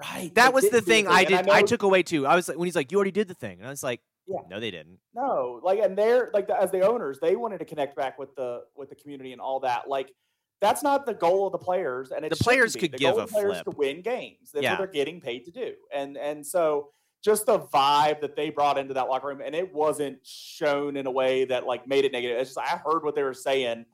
Right. 0.00 0.34
That 0.34 0.54
was 0.54 0.64
the 0.64 0.80
thing, 0.80 1.04
the 1.04 1.10
thing, 1.10 1.18
I 1.18 1.24
did. 1.24 1.34
I, 1.34 1.42
know, 1.42 1.52
I, 1.52 1.62
took 1.62 1.82
away 1.82 2.02
too. 2.02 2.26
I 2.26 2.34
was 2.34 2.48
like, 2.48 2.56
when 2.56 2.66
he's 2.66 2.74
like, 2.74 2.90
"You 2.90 2.96
already 2.96 3.12
did 3.12 3.28
the 3.28 3.34
thing," 3.34 3.58
and 3.58 3.66
I 3.66 3.70
was 3.70 3.82
like, 3.82 4.00
yeah. 4.26 4.40
No, 4.50 4.60
they 4.60 4.70
didn't. 4.70 4.98
No, 5.14 5.60
like, 5.62 5.78
and 5.80 5.96
they're 5.96 6.30
like 6.32 6.46
the, 6.46 6.60
as 6.60 6.70
the 6.70 6.80
owners, 6.80 7.18
they 7.20 7.36
wanted 7.36 7.58
to 7.58 7.64
connect 7.64 7.96
back 7.96 8.18
with 8.18 8.34
the 8.36 8.64
with 8.76 8.88
the 8.90 8.94
community 8.96 9.32
and 9.32 9.40
all 9.40 9.60
that. 9.60 9.88
Like, 9.88 10.12
that's 10.60 10.82
not 10.82 11.06
the 11.06 11.14
goal 11.14 11.46
of 11.46 11.52
the 11.52 11.58
players, 11.58 12.12
and 12.12 12.24
The 12.24 12.36
players 12.36 12.76
could 12.76 12.92
The 12.92 12.98
give 12.98 13.14
goal 13.16 13.24
a 13.24 13.26
players 13.26 13.60
flip. 13.60 13.64
to 13.64 13.70
win 13.72 14.00
games. 14.02 14.52
That's 14.52 14.62
Yeah. 14.62 14.72
what 14.72 14.78
they're 14.78 14.86
getting 15.04 15.20
paid 15.20 15.44
to 15.46 15.50
do, 15.50 15.74
and 15.92 16.16
and 16.16 16.46
so 16.46 16.90
just 17.24 17.46
the 17.46 17.60
vibe 17.60 18.20
that 18.20 18.34
they 18.34 18.50
brought 18.50 18.78
into 18.78 18.94
that 18.94 19.08
locker 19.08 19.28
room, 19.28 19.40
and 19.44 19.54
it 19.54 19.72
wasn't 19.72 20.18
shown 20.26 20.96
in 20.96 21.06
a 21.06 21.10
way 21.10 21.44
that 21.44 21.66
like 21.66 21.86
made 21.86 22.04
it 22.04 22.12
negative. 22.12 22.36
It's 22.38 22.54
just 22.54 22.58
I 22.58 22.76
heard 22.78 23.04
what 23.04 23.14
they 23.14 23.22
were 23.22 23.34
saying, 23.34 23.86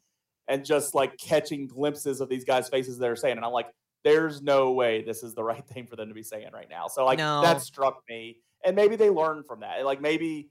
and 0.47 0.65
just 0.65 0.95
like 0.95 1.17
catching 1.19 1.67
glimpses 1.67 2.21
of 2.21 2.29
these 2.29 2.45
guys' 2.45 2.69
faces 2.69 2.99
they're 2.99 3.17
saying, 3.17 3.37
and 3.37 3.45
I'm 3.45 3.53
like, 3.53 3.69
there's 4.05 4.41
no 4.41 4.73
way 4.73 5.03
this 5.03 5.23
is 5.23 5.35
the 5.35 5.43
right 5.53 5.67
thing 5.67 5.87
for 5.87 5.97
them 5.97 6.09
to 6.09 6.15
be 6.15 6.23
saying 6.23 6.49
right 6.55 6.69
now. 6.71 6.87
So 6.89 7.05
like 7.05 7.19
No. 7.19 7.43
that 7.43 7.61
struck 7.61 8.03
me, 8.09 8.39
and 8.65 8.75
maybe 8.77 8.97
they 8.97 9.11
learned 9.11 9.47
from 9.47 9.61
that. 9.61 9.85
Like 9.85 10.01
maybe 10.01 10.51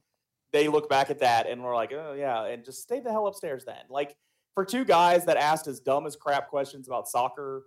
they 0.54 0.68
look 0.68 0.90
back 0.90 1.10
at 1.10 1.20
that 1.20 1.48
and 1.48 1.64
we're 1.64 1.76
like, 1.76 1.92
oh 1.92 2.14
yeah, 2.18 2.46
and 2.46 2.64
just 2.64 2.82
stay 2.82 3.00
the 3.00 3.12
hell 3.12 3.28
upstairs 3.28 3.66
then. 3.66 3.84
Like 3.90 4.16
for 4.54 4.66
two 4.66 4.86
guys 4.86 5.26
that 5.26 5.38
asked 5.38 5.68
as 5.68 5.80
dumb 5.80 6.06
as 6.06 6.16
crap 6.16 6.50
questions 6.50 6.88
about 6.88 7.08
soccer, 7.08 7.66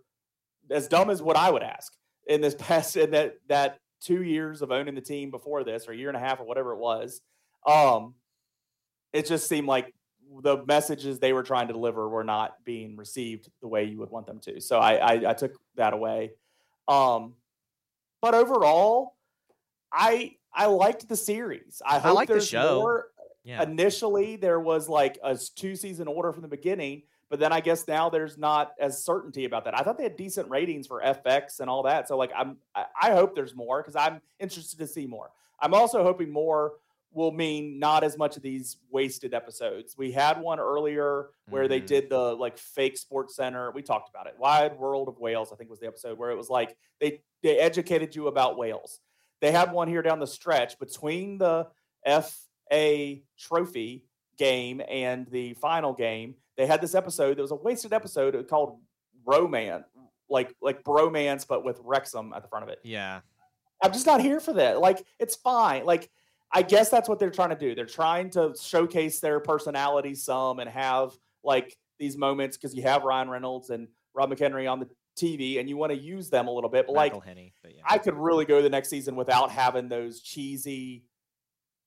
as 0.71 0.89
dumb 0.89 1.11
as 1.11 1.23
what 1.23 1.37
I 1.37 1.51
would 1.51 1.63
ask 1.63 1.93
in 2.27 2.41
this 2.41 2.55
past 2.59 2.97
in 2.97 3.11
that 3.11 3.37
that 3.49 3.79
two 4.01 4.23
years 4.23 4.63
of 4.63 4.71
owning 4.71 4.95
the 4.95 5.01
team 5.01 5.31
before 5.31 5.63
this, 5.63 5.87
or 5.87 5.93
a 5.93 5.97
year 5.97 6.09
and 6.09 6.17
a 6.17 6.21
half 6.21 6.41
or 6.41 6.45
whatever 6.45 6.73
it 6.73 6.79
was, 6.79 7.21
um, 7.67 8.15
it 9.13 9.27
just 9.27 9.49
seemed 9.49 9.67
like 9.67 9.95
the 10.43 10.65
messages 10.67 11.19
they 11.19 11.33
were 11.33 11.43
trying 11.43 11.67
to 11.67 11.73
deliver 11.73 12.09
were 12.09 12.25
not 12.25 12.55
being 12.65 12.97
received 12.97 13.51
the 13.61 13.69
way 13.69 13.85
you 13.85 13.99
would 13.99 14.11
want 14.11 14.27
them 14.27 14.41
to. 14.41 14.61
So 14.61 14.79
I 14.79 14.95
I, 14.95 15.31
I 15.31 15.35
took 15.35 15.53
that 15.77 15.93
away. 15.93 16.33
Um, 16.89 17.35
but 18.23 18.35
overall, 18.35 19.17
I 19.93 20.37
I 20.53 20.67
liked 20.67 21.09
the 21.09 21.17
series. 21.17 21.81
I 21.85 21.99
hope 21.99 22.17
liked 22.17 22.29
the 22.29 22.35
there's 22.35 22.49
show. 22.49 22.81
more 22.81 23.09
Yeah. 23.45 23.63
initially 23.63 24.37
there 24.37 24.61
was 24.61 24.89
like 24.89 25.19
a 25.23 25.37
two 25.37 25.77
season 25.77 26.09
order 26.09 26.33
from 26.33 26.43
the 26.43 26.49
beginning, 26.49 27.03
but 27.29 27.39
then 27.41 27.53
I 27.53 27.61
guess 27.61 27.87
now 27.89 28.11
there's 28.11 28.37
not 28.37 28.73
as 28.81 29.03
certainty 29.05 29.45
about 29.45 29.65
that. 29.65 29.79
I 29.79 29.83
thought 29.83 29.97
they 29.97 30.03
had 30.05 30.17
decent 30.17 30.49
ratings 30.51 30.87
for 30.87 31.01
FX 31.03 31.61
and 31.61 31.71
all 31.71 31.83
that. 31.85 32.09
So 32.09 32.17
like 32.17 32.33
I'm 32.37 32.59
I, 32.75 32.85
I 33.03 33.11
hope 33.13 33.35
there's 33.35 33.55
more 33.55 33.81
because 33.83 33.97
I'm 33.97 34.21
interested 34.39 34.79
to 34.81 34.87
see 34.87 35.07
more. 35.07 35.31
I'm 35.61 35.75
also 35.75 36.03
hoping 36.03 36.31
more 36.31 36.75
will 37.13 37.33
mean 37.33 37.79
not 37.81 38.05
as 38.05 38.17
much 38.17 38.37
of 38.37 38.43
these 38.43 38.77
wasted 38.89 39.35
episodes. 39.35 39.97
We 39.99 40.13
had 40.13 40.41
one 40.41 40.61
earlier 40.61 41.31
where 41.49 41.67
they 41.67 41.81
Mhm. 41.81 41.87
did 41.87 42.09
the 42.09 42.35
like 42.37 42.57
fake 42.57 42.97
sports 42.97 43.35
center. 43.35 43.73
We 43.73 43.83
talked 43.83 44.09
about 44.09 44.29
it. 44.29 44.37
Wide 44.39 44.79
World 44.79 45.09
of 45.09 45.19
Wales, 45.19 45.53
I 45.53 45.57
think 45.57 45.71
was 45.71 45.81
the 45.81 45.89
episode 45.89 46.19
where 46.19 46.31
it 46.31 46.37
was 46.37 46.49
like 46.51 46.77
they 47.01 47.23
they 47.43 47.59
educated 47.59 48.15
you 48.15 48.27
about 48.29 48.57
whales. 48.59 49.01
They 49.41 49.53
had 49.53 49.73
one 49.73 49.89
here 49.89 50.03
down 50.03 50.21
the 50.21 50.27
stretch 50.27 50.79
between 50.79 51.39
the 51.39 51.69
FA 52.07 53.17
trophy 53.39 54.05
game 54.37 54.81
and 54.89 55.27
the 55.31 55.55
final 55.55 55.93
game. 55.93 56.35
They 56.57 56.67
had 56.67 56.81
this 56.81 56.95
episode 56.95 57.37
that 57.37 57.43
was 57.43 57.51
a 57.51 57.57
wasted 57.57 57.93
episode 57.93 58.47
called 58.49 58.79
Romance, 59.25 59.85
like 60.29 60.55
like 60.61 60.85
bromance, 60.85 61.47
but 61.47 61.65
with 61.65 61.81
Wrexham 61.83 62.33
at 62.35 62.43
the 62.43 62.49
front 62.49 62.65
of 62.65 62.69
it. 62.69 62.81
yeah. 62.83 63.21
I'm 63.83 63.93
just 63.93 64.05
not 64.05 64.21
here 64.21 64.41
for 64.41 64.53
that. 64.53 64.79
Like, 64.79 65.07
it's 65.19 65.37
fine. 65.37 65.87
Like, 65.87 66.11
I 66.53 66.61
guess 66.61 66.91
that's 66.91 67.09
what 67.09 67.19
they're 67.19 67.31
trying 67.31 67.49
to 67.51 67.57
do. 67.57 67.75
They're 67.75 67.87
trying 67.87 68.29
to 68.31 68.55
showcase 68.61 69.21
their 69.21 69.41
personality 69.41 70.15
some 70.15 70.59
and 70.59 70.69
have 70.69 71.13
like 71.43 71.75
these 71.99 72.17
moments 72.17 72.57
because 72.57 72.75
you 72.75 72.83
have 72.83 73.05
Ryan 73.05 73.31
Reynolds 73.31 73.71
and 73.71 73.89
Rob 74.13 74.31
McElhenney 74.31 74.71
on 74.71 74.81
the 74.81 74.89
TV 75.21 75.61
and 75.61 75.69
you 75.69 75.77
want 75.77 75.93
to 75.93 75.99
use 75.99 76.31
them 76.31 76.49
a 76.49 76.51
little 76.51 76.71
bit. 76.71 76.87
But 76.87 76.95
like, 76.95 77.13
but 77.13 77.75
yeah. 77.75 77.83
I 77.89 77.99
could 77.99 78.15
really 78.15 78.45
go 78.45 78.63
the 78.63 78.71
next 78.71 78.89
season 78.89 79.17
without 79.17 79.51
having 79.51 79.89
those 79.89 80.21
cheesy, 80.21 81.05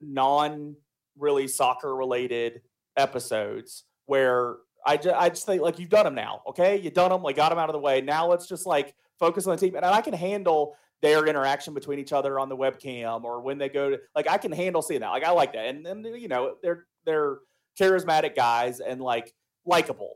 non 0.01 0.76
really 1.18 1.47
soccer 1.47 1.95
related 1.95 2.61
episodes 2.97 3.84
where 4.05 4.57
I 4.85 4.97
just, 4.97 5.15
I 5.15 5.30
just 5.30 5.45
think 5.45 5.61
like 5.61 5.80
you've 5.80 5.89
done 5.89 6.05
them 6.05 6.15
now. 6.15 6.41
Okay. 6.47 6.77
You've 6.77 6.93
done 6.93 7.10
them, 7.10 7.23
like 7.23 7.35
got 7.35 7.49
them 7.49 7.60
out 7.60 7.69
of 7.69 7.73
the 7.73 7.80
way. 7.80 8.01
Now 8.01 8.27
let's 8.27 8.47
just 8.47 8.65
like 8.65 8.93
focus 9.19 9.47
on 9.47 9.55
the 9.55 9.60
team. 9.60 9.76
And 9.76 9.85
I 9.85 10.01
can 10.01 10.14
handle 10.14 10.76
their 11.01 11.26
interaction 11.26 11.73
between 11.73 11.99
each 11.99 12.14
other 12.14 12.39
on 12.39 12.49
the 12.49 12.57
webcam 12.57 13.23
or 13.23 13.41
when 13.41 13.57
they 13.57 13.69
go 13.69 13.89
to, 13.89 13.99
like, 14.15 14.30
I 14.30 14.38
can 14.38 14.53
handle 14.53 14.81
seeing 14.81 15.01
that. 15.01 15.10
Like, 15.10 15.26
I 15.26 15.31
like 15.31 15.53
that. 15.53 15.65
And 15.65 15.85
then, 15.85 16.03
you 16.03 16.30
know, 16.30 16.55
they're, 16.61 16.85
they're 17.05 17.39
charismatic 17.80 18.35
guys 18.35 18.80
and 18.80 19.01
like 19.01 19.34
likable 19.65 20.15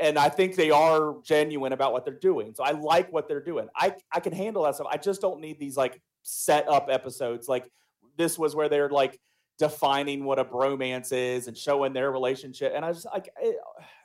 and 0.00 0.18
I 0.18 0.28
think 0.28 0.56
they 0.56 0.70
are 0.70 1.16
genuine 1.24 1.72
about 1.72 1.92
what 1.92 2.04
they're 2.04 2.14
doing. 2.18 2.54
So 2.54 2.64
I 2.64 2.70
like 2.72 3.12
what 3.12 3.28
they're 3.28 3.42
doing. 3.42 3.68
I 3.76 3.94
I 4.12 4.20
can 4.20 4.32
handle 4.32 4.62
that 4.64 4.74
stuff. 4.74 4.88
I 4.90 4.96
just 4.96 5.20
don't 5.20 5.40
need 5.40 5.58
these 5.58 5.76
like 5.76 6.00
set 6.22 6.68
up 6.68 6.88
episodes. 6.90 7.48
Like 7.48 7.70
this 8.16 8.38
was 8.38 8.54
where 8.54 8.68
they're 8.68 8.88
like 8.90 9.20
defining 9.58 10.24
what 10.24 10.38
a 10.38 10.44
bromance 10.44 11.12
is 11.12 11.48
and 11.48 11.56
showing 11.56 11.92
their 11.92 12.10
relationship. 12.10 12.72
And 12.74 12.84
I 12.84 12.92
just 12.92 13.06
like 13.12 13.28
I, 13.36 13.54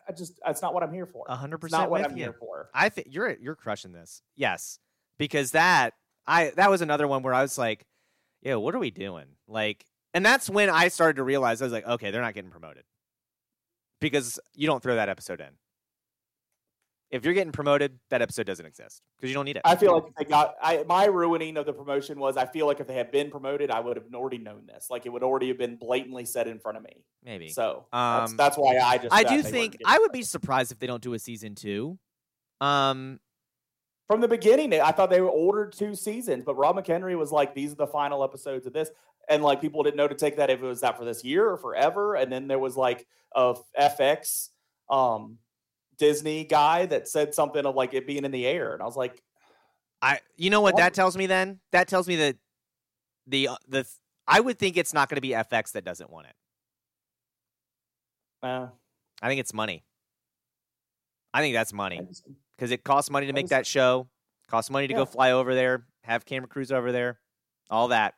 I 0.07 0.11
just 0.13 0.39
that's 0.45 0.61
not 0.61 0.73
what 0.73 0.83
I'm 0.83 0.93
here 0.93 1.05
for. 1.05 1.25
A 1.27 1.35
hundred 1.35 1.63
It's 1.63 1.71
not 1.71 1.89
percent 1.89 1.91
what 1.91 2.05
I'm 2.05 2.17
you. 2.17 2.23
here 2.23 2.33
for. 2.33 2.69
I 2.73 2.89
think 2.89 3.07
you're 3.11 3.35
you're 3.39 3.55
crushing 3.55 3.91
this. 3.93 4.21
Yes, 4.35 4.79
because 5.17 5.51
that 5.51 5.93
I 6.27 6.51
that 6.57 6.69
was 6.69 6.81
another 6.81 7.07
one 7.07 7.23
where 7.23 7.33
I 7.33 7.41
was 7.41 7.57
like, 7.57 7.85
yeah, 8.41 8.55
what 8.55 8.75
are 8.75 8.79
we 8.79 8.91
doing?" 8.91 9.27
Like, 9.47 9.85
and 10.13 10.25
that's 10.25 10.49
when 10.49 10.69
I 10.69 10.89
started 10.89 11.15
to 11.17 11.23
realize 11.23 11.61
I 11.61 11.65
was 11.65 11.73
like, 11.73 11.87
"Okay, 11.87 12.11
they're 12.11 12.21
not 12.21 12.33
getting 12.33 12.51
promoted," 12.51 12.83
because 13.99 14.39
you 14.53 14.67
don't 14.67 14.81
throw 14.83 14.95
that 14.95 15.09
episode 15.09 15.39
in. 15.41 15.49
If 17.11 17.25
you're 17.25 17.33
getting 17.33 17.51
promoted, 17.51 17.99
that 18.09 18.21
episode 18.21 18.45
doesn't 18.45 18.65
exist 18.65 19.01
because 19.17 19.29
you 19.29 19.33
don't 19.33 19.43
need 19.43 19.57
it. 19.57 19.63
I 19.65 19.75
feel 19.75 19.93
like 19.93 20.07
if 20.07 20.15
they 20.15 20.23
got 20.23 20.55
I 20.61 20.83
my 20.87 21.05
ruining 21.05 21.57
of 21.57 21.65
the 21.65 21.73
promotion 21.73 22.17
was 22.19 22.37
I 22.37 22.45
feel 22.45 22.67
like 22.67 22.79
if 22.79 22.87
they 22.87 22.95
had 22.95 23.11
been 23.11 23.29
promoted, 23.29 23.69
I 23.69 23.81
would 23.81 23.97
have 23.97 24.05
already 24.13 24.37
known 24.37 24.65
this. 24.65 24.87
Like 24.89 25.05
it 25.05 25.09
would 25.09 25.21
already 25.21 25.49
have 25.49 25.57
been 25.57 25.75
blatantly 25.75 26.23
said 26.23 26.47
in 26.47 26.57
front 26.57 26.77
of 26.77 26.83
me. 26.83 27.03
Maybe. 27.23 27.49
So 27.49 27.85
that's, 27.91 28.31
Um, 28.31 28.37
that's 28.37 28.57
why 28.57 28.77
I 28.77 28.97
just 28.97 29.13
I 29.13 29.23
do 29.23 29.43
think 29.43 29.77
I 29.85 29.99
would 29.99 30.13
be 30.13 30.21
surprised 30.21 30.71
if 30.71 30.79
they 30.79 30.87
don't 30.87 31.03
do 31.03 31.13
a 31.13 31.19
season 31.19 31.53
two. 31.53 31.99
Um, 32.61 33.19
from 34.07 34.21
the 34.21 34.27
beginning, 34.27 34.73
I 34.73 34.91
thought 34.91 35.09
they 35.09 35.21
were 35.21 35.29
ordered 35.29 35.73
two 35.73 35.95
seasons, 35.95 36.43
but 36.45 36.55
Rob 36.55 36.77
McElhenney 36.77 37.17
was 37.17 37.31
like, 37.31 37.53
"These 37.53 37.73
are 37.73 37.75
the 37.75 37.87
final 37.87 38.23
episodes 38.23 38.65
of 38.67 38.73
this," 38.73 38.89
and 39.27 39.43
like 39.43 39.59
people 39.59 39.83
didn't 39.83 39.97
know 39.97 40.07
to 40.07 40.15
take 40.15 40.37
that 40.37 40.49
if 40.49 40.61
it 40.61 40.65
was 40.65 40.81
that 40.81 40.97
for 40.97 41.05
this 41.05 41.23
year 41.23 41.49
or 41.49 41.57
forever. 41.57 42.15
And 42.15 42.31
then 42.31 42.47
there 42.47 42.59
was 42.59 42.77
like 42.77 43.05
a 43.35 43.55
FX 43.77 44.49
um, 44.89 45.37
Disney 46.05 46.43
guy 46.43 46.87
that 46.87 47.07
said 47.07 47.35
something 47.35 47.63
of 47.63 47.75
like 47.75 47.93
it 47.93 48.07
being 48.07 48.25
in 48.25 48.31
the 48.31 48.47
air, 48.47 48.73
and 48.73 48.81
I 48.81 48.85
was 48.85 48.97
like, 48.97 49.21
I 50.01 50.19
you 50.35 50.49
know 50.49 50.59
what 50.61 50.73
Well- 50.73 50.83
that 50.83 50.95
tells 50.95 51.15
me 51.15 51.27
then? 51.27 51.59
That 51.71 51.87
tells 51.87 52.07
me 52.07 52.15
that 52.15 52.37
the 53.27 53.49
uh, 53.49 53.55
the 53.67 53.87
I 54.27 54.39
would 54.39 54.57
think 54.57 54.77
it's 54.77 54.93
not 54.95 55.09
going 55.09 55.17
to 55.17 55.21
be 55.21 55.29
FX 55.29 55.73
that 55.73 55.85
doesn't 55.85 56.09
want 56.09 56.25
it. 56.27 56.35
uh, 58.43 58.67
I 59.21 59.27
think 59.29 59.39
it's 59.39 59.53
money. 59.53 59.83
I 61.33 61.41
think 61.41 61.53
that's 61.53 61.71
money 61.71 62.01
because 62.57 62.71
it 62.71 62.83
costs 62.83 63.11
money 63.11 63.27
to 63.27 63.33
make 63.33 63.47
that 63.49 63.67
show. 63.67 64.09
Costs 64.47 64.71
money 64.71 64.87
to 64.87 64.93
Yeah. 64.93 64.97
go 65.01 65.05
fly 65.05 65.31
over 65.31 65.53
there, 65.55 65.85
have 66.03 66.25
camera 66.25 66.47
crews 66.47 66.71
over 66.71 66.91
there, 66.91 67.19
all 67.69 67.89
that. 67.89 68.15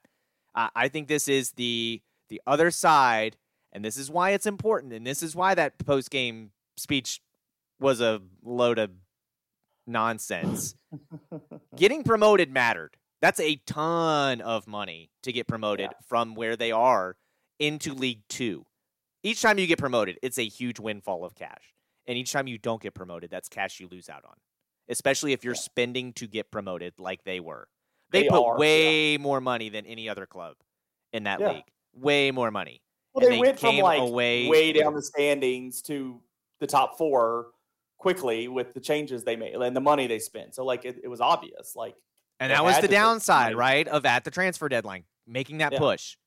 Uh, 0.55 0.69
I 0.75 0.87
think 0.87 1.07
this 1.09 1.27
is 1.27 1.51
the 1.51 2.01
the 2.29 2.41
other 2.47 2.71
side, 2.71 3.35
and 3.73 3.83
this 3.83 3.97
is 3.97 4.09
why 4.09 4.29
it's 4.31 4.45
important, 4.45 4.93
and 4.93 5.05
this 5.05 5.21
is 5.21 5.35
why 5.35 5.53
that 5.55 5.77
post 5.85 6.09
game 6.09 6.53
speech 6.77 7.21
was 7.83 8.01
a 8.01 8.21
load 8.41 8.79
of 8.79 8.89
nonsense. 9.85 10.75
Getting 11.75 12.03
promoted 12.03 12.51
mattered. 12.51 12.95
That's 13.21 13.39
a 13.39 13.55
ton 13.67 14.41
of 14.41 14.67
money 14.67 15.09
to 15.23 15.31
get 15.31 15.47
promoted 15.47 15.89
from 16.07 16.35
where 16.35 16.55
they 16.55 16.71
are 16.71 17.15
into 17.59 17.93
League 17.93 18.21
Two. 18.27 18.65
Each 19.23 19.41
time 19.41 19.57
you 19.57 19.67
get 19.67 19.79
promoted, 19.79 20.17
it's 20.21 20.37
a 20.37 20.45
huge 20.47 20.79
windfall 20.79 21.23
of 21.23 21.33
cash. 21.35 21.73
And 22.07 22.17
each 22.17 22.33
time 22.33 22.47
you 22.47 22.57
don't 22.57 22.81
get 22.81 22.93
promoted, 22.93 23.31
that's 23.31 23.47
cash 23.47 23.79
you 23.79 23.87
lose 23.89 24.09
out 24.09 24.25
on. 24.25 24.35
Especially 24.89 25.31
if 25.31 25.45
you're 25.45 25.53
Yeah. 25.53 25.61
spending 25.61 26.11
to 26.13 26.27
get 26.27 26.51
promoted 26.51 26.95
like 26.97 27.23
they 27.23 27.39
were. 27.39 27.69
They, 28.11 28.23
They 28.23 28.29
put 28.29 28.43
are, 28.43 28.55
yeah. 28.55 28.59
way 28.59 29.17
more 29.17 29.39
money 29.39 29.69
than 29.69 29.85
any 29.85 30.09
other 30.09 30.25
club 30.25 30.55
in 31.13 31.23
that 31.23 31.39
Yeah. 31.39 31.53
league. 31.53 31.63
Way 31.93 32.31
more 32.31 32.51
money. 32.51 32.81
well, 33.13 33.23
and 33.25 33.31
they, 33.31 33.37
they 33.37 33.41
went 33.41 33.59
from 33.59 33.77
like 33.77 33.99
away- 34.01 34.49
way 34.49 34.73
down 34.73 34.93
the 34.95 35.01
standings 35.01 35.81
to 35.83 36.19
the 36.59 36.67
top 36.67 36.97
four 36.97 37.51
quickly 38.03 38.47
with 38.47 38.73
the 38.73 38.79
changes 38.79 39.23
they 39.23 39.35
made 39.35 39.55
and 39.55 39.75
the 39.75 39.81
money 39.81 40.05
they 40.07 40.19
spent. 40.19 40.53
So 40.53 40.63
like 40.65 40.85
it, 40.85 40.99
it 41.03 41.07
was 41.07 41.21
obvious. 41.21 41.75
Like 41.75 41.95
And 42.39 42.51
that 42.51 42.63
was 42.63 42.79
the 42.79 42.87
downside, 42.89 43.55
right, 43.55 43.87
of 43.87 44.05
at 44.05 44.23
the 44.25 44.31
transfer 44.31 44.69
deadline, 44.69 45.05
making 45.25 45.57
that 45.59 45.71
Yeah. 45.73 45.79
push. 45.79 46.17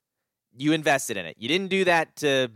You 0.56 0.72
invested 0.72 1.16
in 1.16 1.26
it. 1.26 1.36
You 1.38 1.48
didn't 1.48 1.68
do 1.68 1.84
that 1.84 2.16
to 2.16 2.48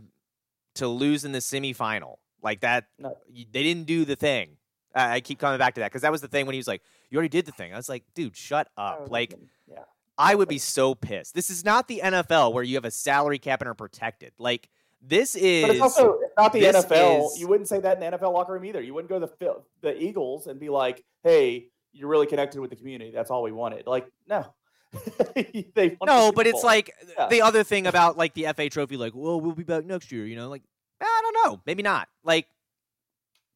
to 0.75 0.87
lose 0.87 1.23
in 1.25 1.31
the 1.33 1.39
semifinal. 1.39 2.15
Like 2.41 2.61
that, 2.61 2.85
No. 2.97 3.15
you- 3.29 3.45
they 3.51 3.61
didn't 3.63 3.85
do 3.85 4.03
the 4.05 4.15
thing. 4.15 4.57
I 4.95 5.15
I 5.15 5.19
keep 5.21 5.37
coming 5.39 5.59
back 5.59 5.75
to 5.75 5.81
that 5.81 5.91
because 5.91 6.01
that 6.01 6.11
was 6.11 6.21
the 6.21 6.27
thing 6.27 6.45
when 6.47 6.53
he 6.53 6.59
was 6.59 6.67
like, 6.67 6.81
"You 7.09 7.17
already 7.17 7.29
did 7.29 7.45
the 7.45 7.51
thing." 7.51 7.73
I 7.73 7.77
was 7.77 7.87
like, 7.89 8.03
"Dude, 8.15 8.35
shut 8.35 8.69
up!" 8.75 9.01
oh, 9.03 9.07
Like, 9.09 9.35
yeah. 9.67 9.83
I 10.17 10.33
would 10.35 10.49
be 10.49 10.57
so 10.57 10.95
pissed. 10.95 11.33
This 11.35 11.49
is 11.49 11.63
not 11.63 11.87
the 11.87 12.01
NFL 12.03 12.51
where 12.53 12.63
you 12.63 12.75
have 12.75 12.85
a 12.85 12.91
salary 12.91 13.37
cap 13.39 13.61
and 13.61 13.69
are 13.69 13.73
protected. 13.75 14.33
Like, 14.39 14.69
this 15.01 15.35
is. 15.35 15.63
But 15.63 15.71
it's 15.71 15.81
also 15.81 16.19
it's 16.21 16.33
not 16.37 16.53
the 16.53 16.61
NFL. 16.63 17.25
is- 17.25 17.39
you 17.39 17.47
wouldn't 17.47 17.67
say 17.69 17.79
that 17.79 18.01
in 18.01 18.11
the 18.11 18.17
NFL 18.17 18.33
locker 18.33 18.53
room 18.53 18.65
either. 18.65 18.81
You 18.81 18.93
wouldn't 18.93 19.09
go 19.09 19.19
to 19.19 19.29
the 19.39 19.55
the 19.81 20.01
Eagles 20.01 20.47
and 20.47 20.59
be 20.59 20.69
like, 20.69 21.03
"Hey, 21.23 21.69
you're 21.93 22.09
really 22.09 22.27
connected 22.27 22.59
with 22.61 22.69
the 22.69 22.75
community. 22.75 23.11
That's 23.11 23.31
all 23.31 23.43
we 23.43 23.51
wanted." 23.51 23.87
Like, 23.87 24.07
no, 24.27 24.45
no, 26.05 26.31
but 26.31 26.47
it's 26.47 26.63
like 26.63 26.91
uh, 27.01 27.05
Yeah. 27.19 27.27
the 27.27 27.41
other 27.41 27.63
thing 27.63 27.87
about 27.87 28.17
like 28.17 28.33
the 28.33 28.47
FA 28.55 28.69
Trophy. 28.69 28.97
Like, 28.97 29.13
well, 29.15 29.39
we'll 29.41 29.53
be 29.55 29.63
back 29.63 29.85
next 29.85 30.11
year. 30.11 30.25
You 30.25 30.35
know, 30.35 30.49
like 30.49 30.63
I 31.01 31.21
don't 31.23 31.45
know, 31.51 31.61
maybe 31.65 31.83
not. 31.83 32.07
Like, 32.23 32.47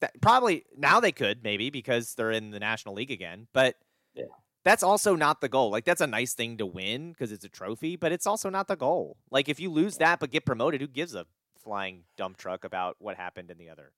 that. 0.02 0.20
Probably 0.22 0.66
now 0.78 1.00
they 1.00 1.12
could 1.12 1.44
maybe 1.44 1.70
because 1.70 2.16
they're 2.16 2.32
in 2.32 2.52
the 2.52 2.60
National 2.60 2.96
League 2.96 3.12
again, 3.12 3.48
but 3.54 3.76
Yeah. 4.14 4.26
That's 4.66 4.84
also 4.84 5.16
not 5.16 5.42
the 5.42 5.50
goal. 5.50 5.72
Like 5.72 5.86
that's 5.86 6.02
a 6.02 6.08
nice 6.08 6.34
thing 6.34 6.58
to 6.58 6.66
win 6.66 7.12
because 7.14 7.32
it's 7.32 7.46
a 7.46 7.50
trophy, 7.50 7.96
but 7.96 8.12
it's 8.12 8.28
also 8.28 8.50
not 8.50 8.68
the 8.68 8.76
goal. 8.76 9.18
Like 9.32 9.50
if 9.50 9.60
you 9.62 9.72
lose 9.72 9.98
that 10.00 10.20
but 10.20 10.32
get 10.32 10.46
promoted, 10.46 10.82
who 10.82 10.88
gives 10.88 11.16
a 11.16 11.28
flying 11.58 12.06
dump 12.18 12.38
truck 12.38 12.66
about 12.66 12.98
what 13.00 13.18
happened 13.18 13.52
in 13.52 13.58
the 13.60 13.70
other? 13.70 13.94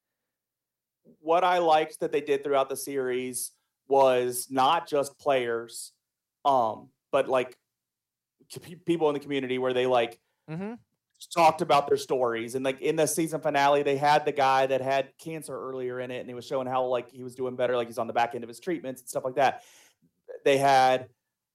what 1.19 1.43
I 1.43 1.59
liked 1.59 1.99
that 2.01 2.11
they 2.11 2.21
did 2.21 2.43
throughout 2.43 2.69
the 2.69 2.75
series 2.75 3.51
was 3.87 4.47
not 4.49 4.87
just 4.87 5.17
players, 5.17 5.93
um, 6.45 6.89
but 7.11 7.27
like 7.29 7.57
people 8.85 9.09
in 9.09 9.13
the 9.13 9.19
community 9.19 9.57
where 9.57 9.73
they 9.73 9.85
like 9.85 10.19
Mm-hmm. 10.49 10.75
talked 11.33 11.61
about 11.61 11.87
their 11.87 11.97
stories 11.97 12.53
and 12.55 12.63
like 12.63 12.79
in 12.79 12.95
the 12.95 13.07
season 13.07 13.41
finale 13.41 13.81
they 13.81 13.97
had 13.97 14.23
the 14.23 14.31
guy 14.31 14.67
that 14.67 14.81
had 14.81 15.09
cancer 15.17 15.59
earlier 15.59 15.99
in 15.99 16.11
it 16.11 16.19
and 16.19 16.29
he 16.29 16.35
was 16.35 16.45
showing 16.45 16.67
how 16.67 16.85
like 16.85 17.09
he 17.09 17.23
was 17.23 17.33
doing 17.35 17.55
better 17.55 17.75
like 17.75 17.87
he's 17.87 17.97
on 17.97 18.05
the 18.05 18.13
back 18.13 18.35
end 18.35 18.43
of 18.43 18.47
his 18.47 18.59
treatments 18.59 19.01
and 19.01 19.09
stuff 19.09 19.25
like 19.25 19.33
that 19.35 19.63
they 20.45 20.57
had 20.57 21.07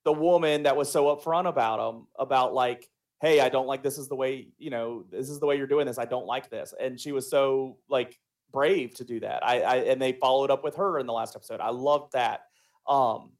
the 0.05 0.13
woman 0.13 0.63
that 0.63 0.75
was 0.75 0.91
so 0.91 1.15
upfront 1.15 1.47
about 1.47 1.79
him 1.79 2.07
about 2.17 2.53
like 2.53 2.87
hey 3.21 3.39
i 3.39 3.49
don't 3.49 3.67
like 3.67 3.83
this 3.83 3.97
is 3.97 4.07
the 4.07 4.15
way 4.15 4.47
you 4.57 4.69
know 4.69 5.03
this 5.09 5.29
is 5.29 5.39
the 5.39 5.45
way 5.45 5.57
you're 5.57 5.67
doing 5.67 5.87
this 5.87 5.97
i 5.97 6.05
don't 6.05 6.25
like 6.25 6.49
this 6.49 6.73
and 6.79 6.99
she 6.99 7.11
was 7.11 7.29
so 7.29 7.77
like 7.89 8.17
brave 8.51 8.93
to 8.93 9.03
do 9.03 9.19
that 9.19 9.45
i, 9.45 9.61
I 9.61 9.75
and 9.77 10.01
they 10.01 10.13
followed 10.13 10.51
up 10.51 10.63
with 10.63 10.75
her 10.75 10.99
in 10.99 11.05
the 11.05 11.13
last 11.13 11.35
episode 11.35 11.59
i 11.59 11.69
loved 11.69 12.13
that 12.13 12.41
um 12.87 13.31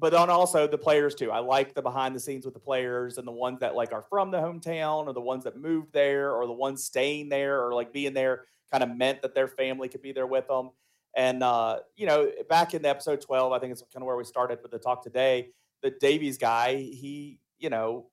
but 0.00 0.12
then 0.12 0.30
also 0.30 0.66
the 0.66 0.78
players 0.78 1.14
too. 1.14 1.30
I 1.30 1.40
like 1.40 1.74
the 1.74 1.82
behind 1.82 2.16
the 2.16 2.20
scenes 2.20 2.46
with 2.46 2.54
the 2.54 2.60
players 2.60 3.18
and 3.18 3.26
the 3.26 3.32
ones 3.32 3.60
that 3.60 3.74
like 3.74 3.92
are 3.92 4.04
from 4.08 4.30
the 4.30 4.38
hometown 4.38 5.06
or 5.06 5.12
the 5.12 5.20
ones 5.20 5.44
that 5.44 5.58
moved 5.58 5.92
there 5.92 6.32
or 6.32 6.46
the 6.46 6.52
ones 6.52 6.84
staying 6.84 7.28
there 7.28 7.62
or 7.62 7.74
like 7.74 7.92
being 7.92 8.14
there 8.14 8.44
kind 8.70 8.82
of 8.82 8.96
meant 8.96 9.20
that 9.20 9.34
their 9.34 9.48
family 9.48 9.88
could 9.88 10.00
be 10.00 10.12
there 10.12 10.26
with 10.26 10.48
them. 10.48 10.70
And 11.16 11.42
uh, 11.42 11.80
you 11.96 12.06
know, 12.06 12.30
back 12.48 12.74
in 12.74 12.82
the 12.82 12.88
episode 12.88 13.20
12, 13.20 13.52
I 13.52 13.58
think 13.58 13.72
it's 13.72 13.82
kind 13.92 14.02
of 14.02 14.06
where 14.06 14.16
we 14.16 14.24
started 14.24 14.60
with 14.62 14.70
the 14.70 14.78
talk 14.78 15.02
today. 15.02 15.50
The 15.82 15.92
Davies 16.00 16.38
guy, 16.38 16.76
he, 16.76 17.40
you 17.58 17.70
know, 17.70 18.06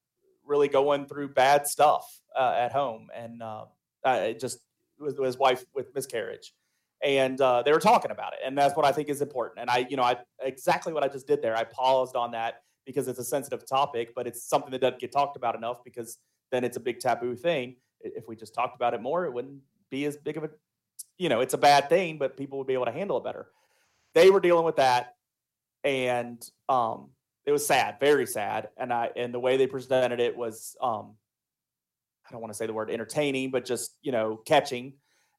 really 0.45 0.67
going 0.67 1.05
through 1.05 1.29
bad 1.29 1.67
stuff 1.67 2.21
uh, 2.35 2.55
at 2.57 2.71
home. 2.71 3.09
And 3.13 3.43
uh, 3.43 3.65
just 4.33 4.59
with 4.99 5.21
his 5.21 5.37
wife 5.37 5.65
with 5.73 5.93
miscarriage. 5.93 6.53
And 7.03 7.39
uh, 7.41 7.61
they 7.61 7.71
were 7.71 7.79
talking 7.79 8.11
about 8.11 8.33
it. 8.33 8.39
And 8.43 8.57
that's 8.57 8.75
what 8.75 8.85
i 8.85 8.91
think 8.91 9.09
is 9.09 9.21
important. 9.21 9.59
And 9.59 9.69
i 9.69 9.85
you 9.89 9.97
know 9.97 10.03
i 10.03 10.17
exactly 10.41 10.93
what 10.93 11.03
i 11.03 11.07
just 11.07 11.27
did 11.27 11.41
there 11.41 11.55
i 11.55 11.63
paused 11.63 12.15
on 12.15 12.31
that 12.31 12.61
because 12.85 13.07
it's 13.07 13.19
a 13.19 13.23
sensitive 13.23 13.67
topic 13.67 14.13
but 14.15 14.25
it's 14.27 14.41
something 14.43 14.71
that 14.71 14.81
doesn't 14.81 14.99
get 14.99 15.11
talked 15.11 15.35
about 15.37 15.55
enough 15.55 15.83
because 15.83 16.17
then 16.51 16.63
it's 16.63 16.77
a 16.77 16.79
big 16.79 16.99
taboo 16.99 17.35
thing. 17.35 17.75
If 17.99 18.27
we 18.27 18.35
just 18.35 18.53
talked 18.53 18.75
about 18.75 18.93
it 18.93 19.01
more 19.01 19.25
it 19.25 19.33
wouldn't 19.33 19.59
be 19.89 20.05
as 20.05 20.17
big 20.17 20.37
of 20.37 20.43
a 20.43 20.49
you 21.17 21.29
know 21.29 21.41
it's 21.41 21.53
a 21.53 21.57
bad 21.57 21.89
thing 21.89 22.17
but 22.17 22.37
people 22.37 22.57
would 22.57 22.67
be 22.67 22.73
able 22.73 22.85
to 22.85 22.91
handle 22.91 23.17
it 23.17 23.23
better 23.23 23.47
they 24.13 24.29
were 24.29 24.39
dealing 24.39 24.65
with 24.65 24.77
that 24.77 25.15
and 25.83 26.49
um 26.69 27.09
it 27.45 27.51
was 27.51 27.65
sad 27.65 27.99
very 27.99 28.25
sad 28.25 28.69
and 28.77 28.91
i 28.91 29.09
and 29.15 29.33
the 29.33 29.39
way 29.39 29.57
they 29.57 29.67
presented 29.67 30.19
it 30.19 30.35
was 30.35 30.75
um 30.81 31.13
i 32.27 32.31
don't 32.31 32.41
want 32.41 32.51
to 32.51 32.57
say 32.57 32.65
the 32.65 32.73
word 32.73 32.89
entertaining 32.89 33.51
but 33.51 33.65
just 33.65 33.95
you 34.01 34.11
know 34.11 34.37
catching 34.45 34.93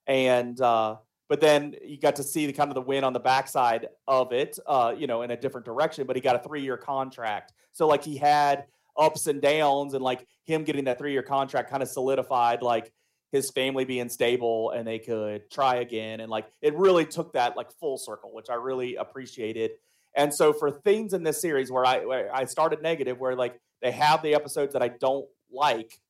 and 0.07 0.61
uh 0.61 0.97
but 1.29 1.41
then 1.41 1.77
you 1.85 1.99
got 1.99 2.17
to 2.17 2.23
see 2.23 2.47
the 2.47 2.53
kind 2.53 2.71
of 2.71 2.75
the 2.75 2.81
win 2.81 3.05
on 3.05 3.13
the 3.13 3.21
backside 3.21 3.89
of 4.07 4.33
it, 4.33 4.59
uh, 4.67 4.95
you 4.97 5.07
know, 5.07 5.23
in 5.23 5.31
a 5.31 5.37
different 5.37 5.67
direction. 5.67 6.07
But 6.07 6.17
he 6.17 6.23
got 6.23 6.37
a 6.37 6.39
three-year 6.39 6.79
contract, 6.79 7.53
so 7.73 7.87
like 7.87 8.03
he 8.03 8.17
had 8.17 8.65
ups 8.97 9.27
and 9.27 9.41
downs, 9.41 9.95
and 9.95 10.03
like 10.03 10.27
him 10.45 10.65
getting 10.65 10.85
that 10.85 10.99
three-year 10.99 11.23
contract 11.23 11.71
kind 11.71 11.83
of 11.83 11.89
solidified 11.89 12.63
like 12.63 12.93
his 13.31 13.51
family 13.51 13.85
being 13.85 14.09
stable 14.09 14.71
and 14.71 14.87
they 14.87 14.99
could 14.99 15.51
try 15.51 15.77
again, 15.77 16.21
and 16.21 16.31
like 16.31 16.47
it 16.63 16.75
really 16.75 17.05
took 17.05 17.33
that 17.35 17.57
like 17.57 17.71
full 17.73 17.99
circle, 17.99 18.33
which 18.33 18.51
I 18.51 18.55
really 18.55 18.97
appreciated. 18.97 19.73
And 20.15 20.33
so 20.33 20.53
for 20.53 20.71
things 20.71 21.13
in 21.13 21.23
this 21.23 21.41
series 21.41 21.71
where 21.71 21.85
I 21.85 22.05
where 22.05 22.35
I 22.35 22.45
started 22.47 22.83
negative, 22.83 23.19
where 23.21 23.37
like 23.37 23.61
they 23.83 23.91
have 23.93 24.23
the 24.23 24.35
episodes 24.35 24.73
that 24.73 24.83
I 24.83 24.89
don't 24.89 25.27
like, 25.53 26.01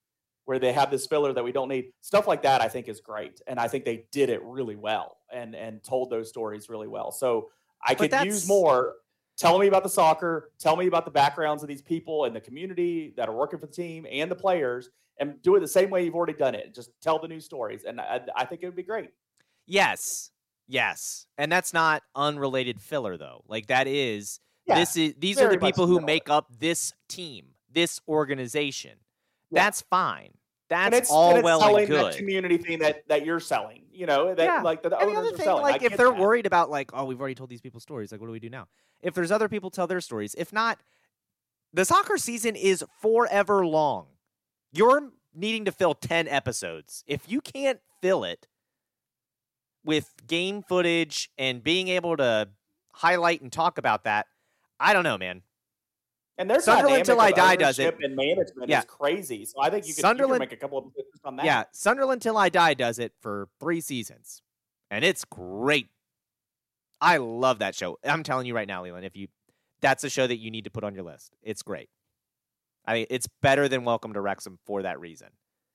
where 0.44 0.58
they 0.58 0.72
have 0.72 0.90
this 0.90 1.06
filler 1.06 1.32
that 1.32 1.44
we 1.44 1.52
don't 1.52 1.68
need. 1.68 1.92
Stuff 2.00 2.26
like 2.26 2.42
that 2.42 2.60
I 2.62 2.68
think 2.68 2.88
is 2.88 3.00
great. 3.00 3.40
And 3.46 3.58
I 3.58 3.68
think 3.68 3.84
they 3.84 4.04
did 4.12 4.30
it 4.30 4.42
really 4.44 4.76
well 4.76 5.18
and 5.32 5.54
and 5.54 5.82
told 5.82 6.10
those 6.10 6.28
stories 6.28 6.68
really 6.68 6.88
well. 6.88 7.10
So 7.10 7.50
I 7.84 7.94
But 7.94 7.98
could 7.98 8.10
that's- 8.12 8.26
use 8.26 8.48
more. 8.48 8.94
Tell 9.36 9.58
me 9.60 9.68
about 9.68 9.84
the 9.84 9.88
soccer, 9.88 10.50
tell 10.58 10.74
me 10.74 10.88
about 10.88 11.04
the 11.04 11.12
backgrounds 11.12 11.62
of 11.62 11.68
these 11.68 11.82
people 11.82 12.24
and 12.24 12.34
the 12.34 12.40
community 12.40 13.12
that 13.16 13.28
are 13.28 13.34
working 13.36 13.60
for 13.60 13.66
the 13.66 13.72
team 13.72 14.04
and 14.10 14.28
the 14.28 14.34
players 14.34 14.90
and 15.18 15.40
do 15.42 15.56
it 15.56 15.60
the 15.60 15.68
same 15.68 15.90
way 15.90 16.04
you've 16.04 16.14
already 16.14 16.32
done 16.32 16.54
it. 16.54 16.74
Just 16.74 16.90
tell 17.00 17.18
the 17.18 17.28
new 17.28 17.40
stories. 17.40 17.84
And 17.84 18.00
I, 18.00 18.20
I 18.36 18.44
think 18.44 18.62
it 18.62 18.66
would 18.66 18.76
be 18.76 18.82
great. 18.82 19.10
Yes, 19.66 20.30
yes, 20.66 21.26
and 21.36 21.50
that's 21.52 21.72
not 21.72 22.02
unrelated 22.14 22.80
filler 22.80 23.16
though. 23.16 23.42
Like 23.48 23.66
that 23.66 23.86
is 23.86 24.40
Yeah, 24.66 24.78
this 24.78 24.96
is 24.96 25.14
these 25.18 25.38
are 25.40 25.50
the 25.50 25.58
people 25.58 25.86
who 25.86 26.00
make 26.00 26.28
up 26.30 26.46
this 26.58 26.94
team, 27.08 27.48
this 27.72 28.00
organization. 28.08 28.92
Yeah. 29.50 29.64
That's 29.64 29.82
fine. 29.82 30.30
and 30.70 30.92
That's 30.92 31.04
it's, 31.04 31.10
all 31.10 31.30
and 31.30 31.38
it's 31.38 31.44
well 31.44 31.60
selling 31.60 31.84
and 31.84 31.92
that 31.94 32.02
good. 32.12 32.16
community 32.18 32.58
thing 32.58 32.78
that, 32.80 33.08
that 33.08 33.24
you're 33.24 33.40
selling, 33.40 33.84
you 33.90 34.04
know, 34.06 34.34
that 34.34 34.44
Yeah. 34.44 34.60
like 34.62 34.82
that 34.82 34.90
the 34.90 34.98
And 34.98 35.10
the 35.10 35.14
other 35.16 35.28
are 35.28 35.30
thing, 35.32 35.44
selling. 35.44 35.64
I 35.64 35.70
like 35.70 35.82
if 35.82 35.96
they're 35.96 36.10
that. 36.10 36.18
worried 36.18 36.44
about 36.46 36.68
like, 36.70 36.90
oh, 36.92 37.04
we've 37.06 37.18
already 37.18 37.34
told 37.34 37.48
these 37.48 37.62
people 37.62 37.80
stories, 37.80 38.12
like 38.12 38.20
what 38.20 38.26
do 38.26 38.32
we 38.32 38.40
do 38.40 38.50
now? 38.50 38.68
If 39.00 39.14
there's 39.14 39.32
other 39.32 39.48
people 39.48 39.70
tell 39.70 39.86
their 39.86 40.00
stories, 40.02 40.34
if 40.36 40.52
not, 40.52 40.78
the 41.72 41.84
soccer 41.86 42.18
season 42.18 42.56
is 42.56 42.84
forever 43.00 43.66
long. 43.66 44.06
You're 44.72 45.10
needing 45.34 45.64
to 45.66 45.72
fill 45.72 45.94
ten 45.94 46.28
episodes. 46.28 47.04
If 47.06 47.28
you 47.30 47.40
can't 47.40 47.80
fill 48.02 48.24
it 48.24 48.46
with 49.84 50.12
game 50.26 50.62
footage 50.62 51.30
and 51.38 51.62
being 51.62 51.88
able 51.88 52.16
to 52.16 52.48
highlight 52.92 53.40
and 53.40 53.52
talk 53.52 53.78
about 53.78 54.04
that, 54.04 54.26
I 54.78 54.92
don't 54.92 55.04
know, 55.04 55.18
man. 55.18 55.42
And 56.36 56.48
there's 56.48 56.64
Sunderland 56.64 57.04
Till 57.04 57.20
I 57.20 57.32
Die 57.32 57.56
does 57.56 57.78
it. 57.80 57.96
And 58.00 58.14
management 58.14 58.68
Yeah. 58.70 58.80
is 58.80 58.84
crazy. 58.84 59.44
So 59.44 59.60
I 59.60 59.70
think 59.70 59.86
you 59.86 59.92
could, 59.94 59.98
you 59.98 60.02
Sunderland- 60.02 60.40
could 60.42 60.50
make 60.50 60.52
a 60.52 60.60
couple 60.60 60.78
of 60.78 60.92
on 61.24 61.36
that. 61.36 61.44
Yeah, 61.46 61.64
Sunderland 61.72 62.22
Till 62.22 62.36
I 62.36 62.48
Die 62.48 62.74
does 62.74 62.98
it 63.00 63.12
for 63.20 63.48
three 63.58 63.80
seasons, 63.80 64.42
and 64.90 65.04
it's 65.04 65.24
great. 65.24 65.88
I 67.00 67.16
love 67.16 67.58
that 67.60 67.74
show. 67.74 67.98
I'm 68.04 68.22
telling 68.22 68.46
you 68.46 68.54
right 68.54 68.68
now, 68.68 68.82
Leland, 68.84 69.04
if 69.04 69.16
you 69.16 69.28
that's 69.80 70.02
a 70.02 70.10
show 70.10 70.26
that 70.26 70.38
you 70.38 70.50
need 70.50 70.64
to 70.64 70.70
put 70.70 70.82
on 70.82 70.92
your 70.94 71.04
list. 71.04 71.36
It's 71.42 71.62
great. 71.62 71.88
I 72.88 72.94
mean, 72.94 73.06
it's 73.10 73.28
better 73.42 73.68
than 73.68 73.84
Welcome 73.84 74.14
to 74.14 74.20
Wrexham 74.22 74.58
for 74.64 74.80
that 74.82 74.98
reason 74.98 75.28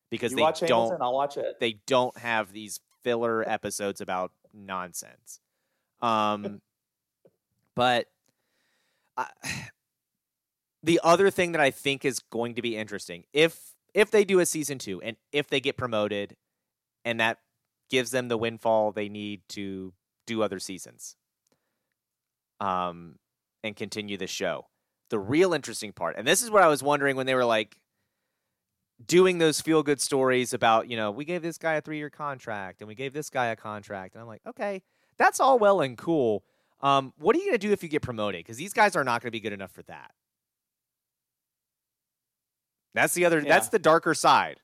because 0.09 0.31
you 0.31 0.37
they 0.37 0.41
watch 0.41 0.61
don't 0.61 0.99
I'll 0.99 1.13
watch 1.13 1.37
it. 1.37 1.59
they 1.59 1.73
don't 1.85 2.17
have 2.17 2.51
these 2.51 2.79
filler 3.03 3.47
episodes 3.47 4.01
about 4.01 4.31
nonsense. 4.51 5.39
Um, 6.01 6.59
but 7.75 8.07
I, 9.15 9.27
the 10.83 10.99
other 11.03 11.29
thing 11.29 11.51
that 11.51 11.61
I 11.61 11.69
think 11.69 12.03
is 12.03 12.17
going 12.31 12.55
to 12.55 12.63
be 12.63 12.75
interesting 12.75 13.25
if 13.31 13.59
if 13.93 14.09
they 14.09 14.25
do 14.25 14.39
a 14.39 14.45
season 14.47 14.79
two 14.79 14.99
and 15.03 15.15
if 15.31 15.47
they 15.47 15.59
get 15.59 15.77
promoted, 15.77 16.35
and 17.05 17.19
that 17.19 17.37
gives 17.91 18.09
them 18.09 18.27
the 18.27 18.39
windfall 18.39 18.91
they 18.91 19.07
need 19.07 19.41
to 19.49 19.93
do 20.25 20.41
other 20.41 20.57
seasons, 20.57 21.15
um, 22.59 23.19
and 23.63 23.75
continue 23.75 24.17
the 24.17 24.25
show. 24.25 24.65
The 25.13 25.19
real 25.19 25.53
interesting 25.53 25.91
part, 25.93 26.15
and 26.17 26.27
this 26.27 26.41
is 26.41 26.49
what 26.49 26.63
I 26.63 26.67
was 26.67 26.81
wondering 26.81 27.15
when 27.15 27.27
they 27.27 27.35
were 27.35 27.45
like 27.45 27.77
doing 29.05 29.37
those 29.37 29.61
feel 29.61 29.83
good 29.83 30.01
stories 30.01 30.55
about, 30.55 30.89
you 30.89 30.97
know, 30.97 31.11
we 31.11 31.23
gave 31.23 31.43
this 31.43 31.59
guy 31.59 31.73
a 31.73 31.81
three 31.81 31.97
year 31.97 32.09
contract 32.09 32.81
and 32.81 32.87
we 32.87 32.95
gave 32.95 33.13
this 33.13 33.29
guy 33.29 33.47
a 33.47 33.55
contract. 33.55 34.15
And 34.15 34.23
I'm 34.23 34.27
like, 34.27 34.41
okay, 34.47 34.81
that's 35.19 35.39
all 35.39 35.59
well 35.59 35.81
and 35.81 35.95
cool. 35.95 36.43
Um, 36.81 37.13
what 37.19 37.35
are 37.35 37.39
you 37.39 37.45
going 37.45 37.59
to 37.59 37.67
do 37.67 37.71
if 37.71 37.83
you 37.83 37.89
get 37.89 38.01
promoted? 38.01 38.39
Because 38.39 38.57
these 38.57 38.73
guys 38.73 38.95
are 38.95 39.03
not 39.03 39.21
going 39.21 39.27
to 39.27 39.31
be 39.31 39.39
good 39.39 39.53
enough 39.53 39.71
for 39.71 39.83
that. 39.83 40.15
That's 42.95 43.13
the 43.13 43.25
other. 43.25 43.37
Yeah. 43.37 43.49
That's 43.49 43.69
the 43.69 43.77
darker 43.77 44.15
side 44.15 44.61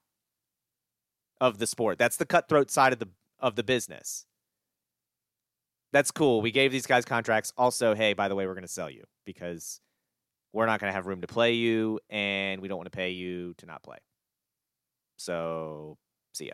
of 1.39 1.59
the 1.59 1.67
sport. 1.67 1.99
That's 1.99 2.17
the 2.17 2.25
cutthroat 2.25 2.71
side 2.71 2.91
of 2.91 2.97
the 2.97 3.09
of 3.39 3.55
the 3.55 3.63
business. 3.63 4.25
That's 5.93 6.09
cool. 6.09 6.41
We 6.41 6.49
gave 6.49 6.71
these 6.71 6.87
guys 6.87 7.05
contracts. 7.05 7.53
Also, 7.55 7.93
hey, 7.93 8.13
by 8.13 8.27
the 8.27 8.35
way, 8.35 8.47
we're 8.47 8.55
going 8.55 8.63
to 8.63 8.67
sell 8.67 8.89
you 8.89 9.03
because 9.25 9.79
we're 10.53 10.65
not 10.65 10.79
going 10.79 10.89
to 10.89 10.95
have 10.95 11.05
room 11.05 11.21
to 11.21 11.27
play 11.27 11.53
you, 11.53 11.99
and 12.09 12.61
we 12.61 12.67
don't 12.67 12.77
want 12.77 12.91
to 12.91 12.95
pay 12.95 13.11
you 13.11 13.53
to 13.57 13.65
not 13.65 13.83
play. 13.83 13.97
So, 15.17 15.97
see 16.33 16.47
ya. 16.47 16.53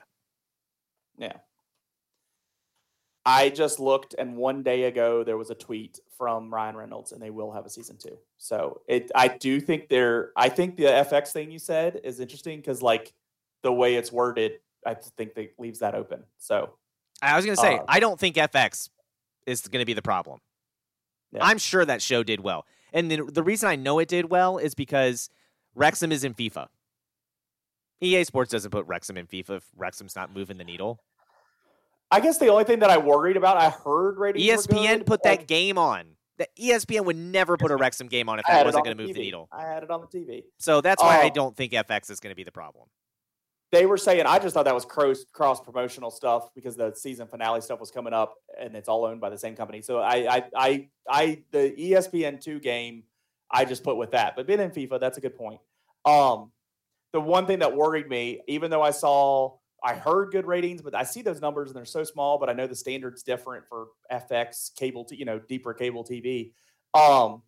Yeah. 1.17 1.37
I 3.25 3.49
just 3.49 3.79
looked, 3.79 4.13
and 4.17 4.37
one 4.37 4.61
day 4.61 4.83
ago 4.83 5.23
there 5.23 5.37
was 5.37 5.49
a 5.49 5.55
tweet 5.55 5.99
from 6.17 6.53
Ryan 6.53 6.75
Reynolds, 6.75 7.11
and 7.11 7.21
they 7.21 7.31
will 7.31 7.51
have 7.51 7.65
a 7.65 7.69
season 7.69 7.97
two. 7.97 8.17
So 8.37 8.81
it, 8.87 9.11
I 9.15 9.29
do 9.29 9.59
think 9.59 9.89
they're. 9.89 10.31
I 10.35 10.49
think 10.49 10.75
the 10.75 10.83
FX 10.83 11.29
thing 11.29 11.49
you 11.49 11.57
said 11.57 11.99
is 12.03 12.19
interesting 12.19 12.59
because, 12.59 12.83
like, 12.83 13.13
the 13.63 13.71
way 13.71 13.95
it's 13.95 14.11
worded, 14.11 14.59
I 14.85 14.93
think 14.93 15.33
that 15.35 15.53
leaves 15.57 15.79
that 15.79 15.95
open. 15.95 16.23
So 16.37 16.75
I 17.21 17.35
was 17.35 17.45
going 17.45 17.55
to 17.55 17.61
say, 17.61 17.77
Uh, 17.77 17.85
I 17.87 17.99
don't 17.99 18.19
think 18.19 18.35
FX 18.35 18.89
is 19.47 19.61
going 19.67 19.81
to 19.81 19.87
be 19.87 19.93
the 19.93 20.03
problem. 20.03 20.39
Yeah. 21.31 21.43
I'm 21.43 21.57
sure 21.57 21.83
that 21.83 22.01
show 22.03 22.23
did 22.23 22.41
well. 22.41 22.65
And 22.95 23.11
the, 23.11 23.17
the 23.25 23.43
reason 23.43 23.67
I 23.69 23.75
know 23.75 23.99
it 23.99 24.07
did 24.07 24.29
well 24.31 24.57
is 24.57 24.73
because 24.73 25.29
Wrexham 25.75 26.13
is 26.13 26.23
in 26.23 26.33
FIFA. 26.33 26.67
EA 28.01 28.23
Sports 28.23 28.51
doesn't 28.51 28.71
put 28.71 28.87
Wrexham 28.87 29.17
in 29.17 29.27
FIFA 29.27 29.57
if 29.57 29.65
Wrexham's 29.75 30.15
not 30.15 30.33
moving 30.33 30.57
the 30.57 30.63
needle. 30.63 31.01
I 32.09 32.21
guess 32.21 32.37
the 32.37 32.47
only 32.47 32.63
thing 32.63 32.79
that 32.79 32.89
I 32.89 32.97
worried 32.97 33.35
about, 33.35 33.57
I 33.57 33.69
heard 33.69 34.17
ratings. 34.17 34.47
were 34.47 34.53
ESPN 34.75 34.97
good, 34.99 35.05
put 35.05 35.25
like, 35.25 35.41
that 35.41 35.47
game 35.47 35.77
on. 35.77 36.05
The 36.37 36.47
ESPN 36.57 37.03
would 37.05 37.17
never 37.17 37.57
put 37.57 37.71
a 37.71 37.75
Wrexham 37.75 38.07
game 38.07 38.29
on 38.29 38.39
if 38.39 38.45
that 38.45 38.61
it 38.61 38.65
wasn't 38.65 38.85
going 38.85 38.95
to 38.97 39.03
move 39.03 39.13
the 39.13 39.21
needle. 39.21 39.49
I 39.51 39.63
had 39.63 39.83
it 39.83 39.91
on 39.91 40.01
the 40.01 40.07
TV. 40.07 40.43
So 40.57 40.79
that's 40.81 41.03
why 41.03 41.21
I 41.21 41.25
Oh. 41.27 41.29
don't 41.33 41.55
think 41.55 41.73
FX 41.73 42.09
is 42.09 42.19
going 42.21 42.31
to 42.31 42.35
be 42.35 42.43
the 42.43 42.51
problem. 42.51 42.87
They 43.75 43.85
were 43.85 43.97
saying 43.97 44.25
I 44.25 44.39
just 44.39 44.53
thought 44.53 44.63
that 44.63 44.73
was 44.73 44.85
cross 44.85 45.25
cross 45.33 45.59
promotional 45.59 46.09
stuff 46.09 46.49
because 46.55 46.77
the 46.77 46.93
season 46.95 47.27
finale 47.27 47.59
stuff 47.59 47.81
was 47.81 47.91
coming 47.91 48.13
up 48.13 48.35
and 48.57 48.73
it's 48.73 48.87
all 48.87 49.03
owned 49.03 49.19
by 49.19 49.29
the 49.29 49.37
same 49.37 49.53
company. 49.53 49.81
So 49.81 49.99
I 49.99 50.37
I 50.37 50.43
I, 50.55 50.87
I 51.09 51.43
the 51.51 51.75
ESPN 51.77 52.39
two 52.39 52.61
game 52.61 53.03
I 53.51 53.65
just 53.65 53.83
put 53.83 53.97
with 53.97 54.11
that. 54.11 54.37
But 54.37 54.47
being 54.47 54.61
in 54.61 54.71
FIFA, 54.71 55.01
that's 55.01 55.17
a 55.17 55.21
good 55.21 55.35
point. 55.35 55.59
Um, 56.05 56.53
the 57.11 57.19
one 57.19 57.47
thing 57.47 57.59
that 57.59 57.75
worried 57.75 58.07
me, 58.07 58.39
even 58.47 58.71
though 58.71 58.81
I 58.81 58.91
saw 58.91 59.57
I 59.83 59.95
heard 59.95 60.31
good 60.31 60.47
ratings, 60.47 60.81
but 60.81 60.95
I 60.95 61.03
see 61.03 61.21
those 61.21 61.41
numbers 61.41 61.67
and 61.69 61.75
they're 61.75 61.83
so 61.83 62.05
small. 62.05 62.37
But 62.37 62.49
I 62.49 62.53
know 62.53 62.67
the 62.67 62.77
standards 62.77 63.23
different 63.23 63.67
for 63.67 63.87
FX 64.09 64.73
cable, 64.77 65.03
t- 65.03 65.17
you 65.17 65.25
know, 65.25 65.37
deeper 65.37 65.73
cable 65.73 66.05
TV. 66.05 66.53
Um, 66.93 67.41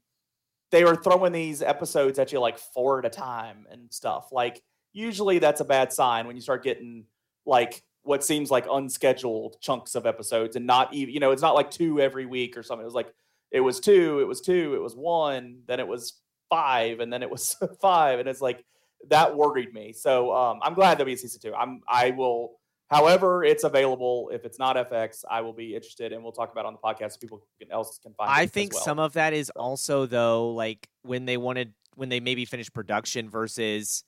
they 0.71 0.83
were 0.83 0.97
throwing 0.97 1.31
these 1.31 1.61
episodes 1.61 2.19
at 2.19 2.33
you 2.33 2.41
like 2.41 2.57
four 2.57 2.99
at 2.99 3.05
a 3.05 3.09
time 3.09 3.65
and 3.71 3.93
stuff. 3.93 4.33
Like 4.33 4.61
usually 4.97 5.37
that's 5.39 5.61
a 5.61 5.65
bad 5.65 5.93
sign 5.93 6.25
when 6.25 6.35
you 6.35 6.41
start 6.41 6.63
getting 6.63 7.05
like 7.45 7.83
what 8.01 8.23
seems 8.23 8.49
like 8.49 8.65
unscheduled 8.71 9.57
chunks 9.61 9.93
of 9.95 10.05
episodes 10.05 10.55
and 10.55 10.65
not 10.65 10.93
even 10.93 11.13
you 11.13 11.19
know 11.19 11.31
it's 11.31 11.41
not 11.41 11.53
like 11.53 11.69
two 11.69 12.01
every 12.01 12.25
week 12.25 12.57
or 12.57 12.63
something. 12.63 12.81
It 12.81 12.85
was 12.85 12.95
like 12.95 13.13
it 13.51 13.61
was 13.61 13.79
two, 13.79 14.19
it 14.19 14.27
was 14.27 14.41
two, 14.41 14.73
it 14.75 14.81
was 14.81 14.95
one, 14.95 15.59
then 15.67 15.79
it 15.79 15.87
was 15.87 16.19
five, 16.49 16.99
and 16.99 17.13
then 17.13 17.21
it 17.21 17.29
was 17.29 17.55
five, 17.81 18.19
and 18.19 18.27
it's 18.27 18.41
like 18.41 18.65
that 19.09 19.35
worried 19.35 19.71
me. 19.73 19.93
So 19.93 20.35
um, 20.35 20.59
I'm 20.63 20.73
glad 20.73 20.97
there'll 20.97 21.05
be 21.05 21.13
a 21.13 21.17
season 21.17 21.41
two. 21.41 21.53
I'm 21.53 21.81
I 21.87 22.11
will, 22.11 22.59
however 22.89 23.43
it's 23.43 23.63
available. 23.63 24.31
If 24.33 24.45
it's 24.45 24.57
not 24.57 24.75
FX, 24.75 25.23
I 25.29 25.41
will 25.41 25.53
be 25.53 25.75
interested, 25.75 26.11
and 26.11 26.23
we'll 26.23 26.31
talk 26.31 26.51
about 26.51 26.65
it 26.65 26.67
on 26.67 26.73
the 26.73 26.79
podcast. 26.79 27.13
So 27.13 27.17
people 27.21 27.45
can, 27.61 27.71
else 27.71 27.99
can 28.01 28.13
find. 28.15 28.31
I 28.31 28.47
think 28.47 28.73
well. 28.73 28.83
some 28.83 28.99
of 28.99 29.13
that 29.13 29.33
is 29.33 29.51
also 29.51 30.07
though 30.07 30.49
like 30.51 30.89
when 31.03 31.25
they 31.25 31.37
wanted 31.37 31.73
when 31.95 32.09
they 32.09 32.19
maybe 32.19 32.45
finished 32.45 32.73
production 32.73 33.29
versus 33.29 34.03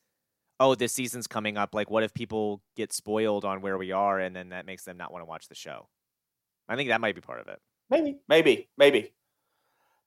oh 0.60 0.76
this 0.76 0.94
season's 0.94 1.27
coming 1.27 1.57
up 1.57 1.73
like 1.73 1.90
what 1.90 2.03
if 2.03 2.14
people 2.14 2.61
get 2.76 2.91
spoiled 2.91 3.45
on 3.45 3.61
where 3.61 3.77
we 3.77 3.91
are 3.91 4.19
and 4.19 4.36
then 4.36 4.49
that 4.49 4.65
makes 4.65 4.84
them 4.84 4.98
not 4.98 5.11
want 5.11 5.22
to 5.22 5.26
watch 5.26 5.48
the 5.48 5.56
show. 5.56 5.88
I 6.68 6.76
think 6.76 6.90
that 6.90 7.02
might 7.02 7.15
be 7.15 7.22
part 7.22 7.40
of 7.40 7.48
it. 7.48 7.60
Maybe, 7.90 8.19
maybe, 8.27 8.69
maybe. 8.77 9.14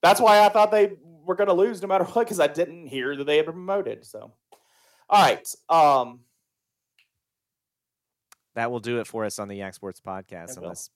That's 0.03 0.21
why 0.21 0.45
I 0.45 0.49
thought 0.49 0.71
they 0.71 0.93
were 1.03 1.35
going 1.35 1.49
to 1.49 1.55
lose 1.55 1.83
no 1.83 1.89
matter 1.89 2.05
what 2.05 2.25
because 2.27 2.41
I 2.41 2.47
didn't 2.47 2.87
hear 2.87 3.17
that 3.17 3.25
they 3.25 3.37
had 3.37 3.47
been 3.47 3.55
promoted. 3.55 4.05
So, 4.07 4.33
all 5.09 5.23
right. 5.23 5.49
Um, 5.69 6.21
That 8.55 8.71
will 8.71 8.81
do 8.81 9.01
it 9.01 9.07
for 9.07 9.25
us 9.25 9.39
on 9.39 9.49
the 9.49 9.57
Yak 9.57 9.75
Sports 9.75 10.01
podcast. 10.01 10.57
Unless, 10.57 10.91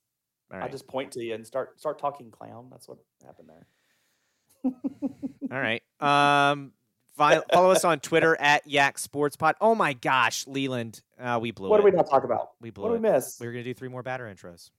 all 0.53 0.61
I'll 0.61 0.69
just 0.69 0.87
point 0.87 1.12
to 1.12 1.24
you 1.24 1.35
and 1.35 1.47
start 1.47 1.78
start 1.81 1.99
talking 1.99 2.31
clown. 2.31 2.69
That's 2.70 2.89
what 2.89 2.99
happened 3.24 3.49
there. 3.49 4.73
all 5.53 5.61
right. 5.61 5.83
Um, 6.01 6.73
follow 7.17 7.71
us 7.71 7.85
on 7.85 8.01
Twitter 8.01 8.37
at 8.41 8.67
Yak 8.67 8.99
Sports 8.99 9.37
Pod. 9.37 9.55
Oh 9.61 9.75
my 9.75 9.93
gosh, 9.95 10.47
Leland, 10.47 11.03
uh, 11.19 11.39
we 11.41 11.51
blew 11.51 11.69
What 11.69 11.81
it. 11.81 11.85
did 11.85 11.93
we 11.93 11.97
not 11.97 12.09
talk 12.11 12.25
about? 12.25 12.51
we 12.61 12.71
blew 12.71 12.85
What 12.85 12.93
did 12.95 13.03
we 13.03 13.09
miss? 13.11 13.39
We 13.41 13.47
were 13.47 13.53
gonna 13.53 13.65
do 13.65 13.75
three 13.75 13.89
more 13.89 14.03
batter 14.03 14.25
intros. 14.25 14.71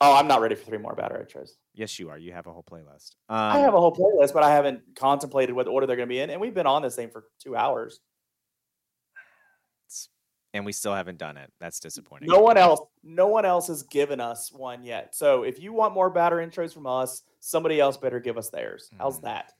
Oh, 0.00 0.14
I'm 0.16 0.26
not 0.26 0.40
ready 0.40 0.54
for 0.56 0.64
three 0.64 0.78
more 0.78 0.94
batter 0.94 1.14
intros. 1.24 1.50
Yes, 1.72 1.98
you 2.00 2.10
are. 2.10 2.18
You 2.18 2.32
have 2.32 2.46
a 2.46 2.52
whole 2.52 2.64
playlist. 2.64 3.14
Um, 3.28 3.36
I 3.36 3.58
have 3.60 3.74
a 3.74 3.80
whole 3.80 3.94
playlist, 3.94 4.32
but 4.34 4.42
I 4.42 4.50
haven't 4.52 4.82
contemplated 4.96 5.54
what 5.54 5.68
order 5.68 5.86
they're 5.86 5.96
going 5.96 6.08
to 6.08 6.12
be 6.12 6.18
in, 6.20 6.30
and 6.30 6.40
we've 6.40 6.54
been 6.54 6.66
on 6.66 6.82
this 6.82 6.96
thing 6.96 7.10
for 7.10 7.24
two 7.40 7.56
hours. 7.56 8.00
and 10.52 10.64
we 10.64 10.70
still 10.70 10.94
haven't 10.94 11.18
done 11.18 11.36
it. 11.36 11.52
That's 11.58 11.80
disappointing. 11.80 12.28
No 12.28 12.38
one 12.38 12.56
else, 12.56 12.80
no 13.02 13.26
one 13.26 13.44
else 13.44 13.66
has 13.66 13.82
given 13.82 14.20
us 14.20 14.52
one 14.52 14.84
yet. 14.84 15.12
So 15.12 15.42
if 15.42 15.60
you 15.60 15.72
want 15.72 15.94
more 15.94 16.08
batter 16.10 16.36
intros 16.36 16.72
from 16.72 16.86
us, 16.86 17.22
somebody 17.40 17.80
else 17.80 17.96
better 17.96 18.20
give 18.20 18.38
us 18.38 18.50
theirs. 18.50 18.88
How's 18.96 19.18
Mhm. 19.18 19.22
that? 19.22 19.52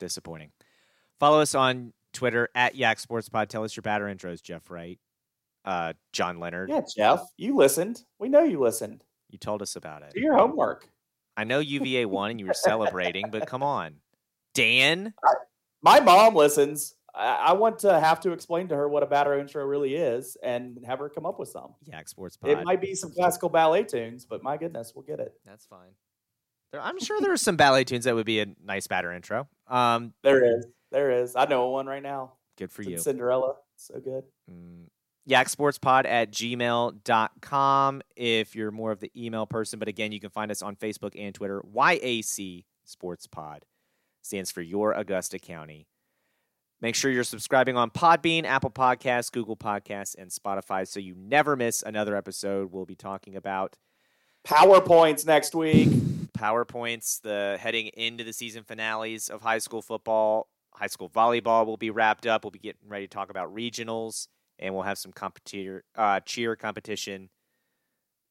Gosh, 0.00 0.08
disappointing. 0.08 0.50
Follow 1.20 1.40
us 1.40 1.54
on 1.54 1.92
Twitter 2.12 2.48
at 2.54 2.74
Yak 2.74 2.98
Sports 2.98 3.28
Pod. 3.28 3.48
Tell 3.48 3.64
us 3.64 3.76
your 3.76 3.82
batter 3.82 4.06
intros, 4.06 4.42
Jeff 4.42 4.70
Wright, 4.70 4.98
uh, 5.64 5.94
John 6.12 6.38
Leonard. 6.40 6.70
Yeah, 6.70 6.82
Jeff, 6.96 7.20
you 7.36 7.56
listened. 7.56 8.02
We 8.18 8.28
know 8.28 8.42
you 8.42 8.60
listened. 8.60 9.04
You 9.30 9.38
told 9.38 9.62
us 9.62 9.76
about 9.76 10.02
it. 10.02 10.12
Do 10.14 10.20
it. 10.20 10.22
your 10.22 10.36
homework. 10.36 10.88
I 11.36 11.44
know 11.44 11.58
UVA 11.58 12.04
won 12.06 12.30
and 12.32 12.40
you 12.40 12.46
were 12.46 12.54
celebrating, 12.54 13.26
but 13.30 13.46
come 13.46 13.62
on, 13.62 13.96
Dan. 14.54 15.14
My 15.82 16.00
mom 16.00 16.34
listens. 16.34 16.94
I, 17.12 17.34
I 17.34 17.52
want 17.52 17.80
to 17.80 17.98
have 17.98 18.20
to 18.20 18.32
explain 18.32 18.68
to 18.68 18.76
her 18.76 18.88
what 18.88 19.02
a 19.02 19.06
batter 19.06 19.38
intro 19.38 19.64
really 19.64 19.96
is 19.96 20.36
and 20.42 20.78
have 20.86 21.00
her 21.00 21.08
come 21.08 21.26
up 21.26 21.40
with 21.40 21.48
some. 21.48 21.74
Yak 21.84 22.08
Sports 22.08 22.36
Pod. 22.36 22.50
It 22.50 22.64
might 22.64 22.80
be 22.80 22.94
some 22.94 23.12
classical 23.12 23.48
ballet 23.48 23.82
tunes, 23.82 24.24
but 24.24 24.42
my 24.42 24.56
goodness, 24.56 24.92
we'll 24.94 25.04
get 25.04 25.18
it. 25.18 25.34
That's 25.44 25.66
fine. 25.66 25.90
There, 26.74 26.82
I'm 26.82 26.98
sure 26.98 27.20
there 27.20 27.32
are 27.32 27.36
some 27.36 27.54
ballet 27.56 27.84
tunes 27.84 28.04
that 28.04 28.16
would 28.16 28.26
be 28.26 28.40
a 28.40 28.46
nice 28.64 28.88
batter 28.88 29.12
intro. 29.12 29.46
Um, 29.68 30.12
There 30.24 30.58
is. 30.58 30.66
There 30.90 31.12
is. 31.22 31.36
I 31.36 31.44
know 31.44 31.68
one 31.70 31.86
right 31.86 32.02
now. 32.02 32.32
good 32.58 32.72
for 32.72 32.82
It's 32.82 32.90
you. 32.90 32.98
Cinderella. 32.98 33.54
So 33.76 34.00
good. 34.00 34.24
Mm, 34.50 34.86
yaksportspod 35.28 36.04
at 36.04 36.32
gmail.com 36.32 38.02
if 38.16 38.56
you're 38.56 38.72
more 38.72 38.90
of 38.90 38.98
the 38.98 39.12
email 39.16 39.46
person. 39.46 39.78
But 39.78 39.86
again, 39.86 40.10
you 40.10 40.18
can 40.18 40.30
find 40.30 40.50
us 40.50 40.62
on 40.62 40.74
Facebook 40.74 41.12
and 41.16 41.32
Twitter. 41.32 41.62
YAC 41.72 42.64
Sports 42.84 43.28
Pod 43.28 43.64
stands 44.22 44.50
for 44.50 44.60
Your 44.60 44.94
Augusta 44.94 45.38
County. 45.38 45.86
Make 46.80 46.96
sure 46.96 47.08
you're 47.08 47.22
subscribing 47.22 47.76
on 47.76 47.90
Podbean, 47.90 48.46
Apple 48.46 48.70
Podcasts, 48.70 49.30
Google 49.30 49.56
Podcasts, 49.56 50.16
and 50.18 50.28
Spotify 50.28 50.88
so 50.88 50.98
you 50.98 51.14
never 51.16 51.54
miss 51.54 51.84
another 51.84 52.16
episode. 52.16 52.72
We'll 52.72 52.84
be 52.84 52.96
talking 52.96 53.36
about 53.36 53.76
PowerPoints 54.44 55.24
next 55.24 55.54
week. 55.54 55.88
PowerPoints, 56.36 57.20
the 57.22 57.56
heading 57.60 57.88
into 57.88 58.24
the 58.24 58.32
season 58.32 58.64
finales 58.64 59.28
of 59.28 59.42
high 59.42 59.58
school 59.58 59.82
football. 59.82 60.48
High 60.74 60.88
school 60.88 61.08
volleyball 61.08 61.66
will 61.66 61.76
be 61.76 61.90
wrapped 61.90 62.26
up. 62.26 62.44
We'll 62.44 62.50
be 62.50 62.58
getting 62.58 62.88
ready 62.88 63.06
to 63.06 63.14
talk 63.14 63.30
about 63.30 63.54
regionals, 63.54 64.26
and 64.58 64.74
we'll 64.74 64.82
have 64.82 64.98
some 64.98 65.12
competitor, 65.12 65.84
uh, 65.96 66.20
cheer 66.20 66.56
competition 66.56 67.30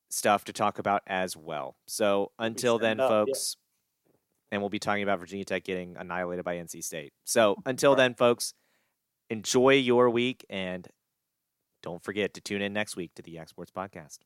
stuff 0.09 0.43
to 0.45 0.53
talk 0.53 0.77
about 0.79 1.01
as 1.07 1.35
well. 1.35 1.75
So 1.87 2.31
until 2.37 2.77
then, 2.79 2.99
up, 2.99 3.09
yeah. 3.09 3.25
folks, 3.25 3.57
and 4.51 4.61
we'll 4.61 4.69
be 4.69 4.79
talking 4.79 5.03
about 5.03 5.19
Virginia 5.19 5.45
Tech 5.45 5.63
getting 5.63 5.95
annihilated 5.97 6.45
by 6.45 6.57
NC 6.57 6.83
State. 6.83 7.13
So 7.23 7.55
until 7.65 7.95
then, 7.95 8.13
folks, 8.13 8.53
enjoy 9.29 9.75
your 9.75 10.09
week 10.09 10.45
and 10.49 10.87
don't 11.81 12.03
forget 12.03 12.33
to 12.35 12.41
tune 12.41 12.61
in 12.61 12.73
next 12.73 12.95
week 12.95 13.13
to 13.15 13.21
the 13.21 13.31
Yak 13.31 13.49
Sports 13.49 13.71
Podcast. 13.71 14.19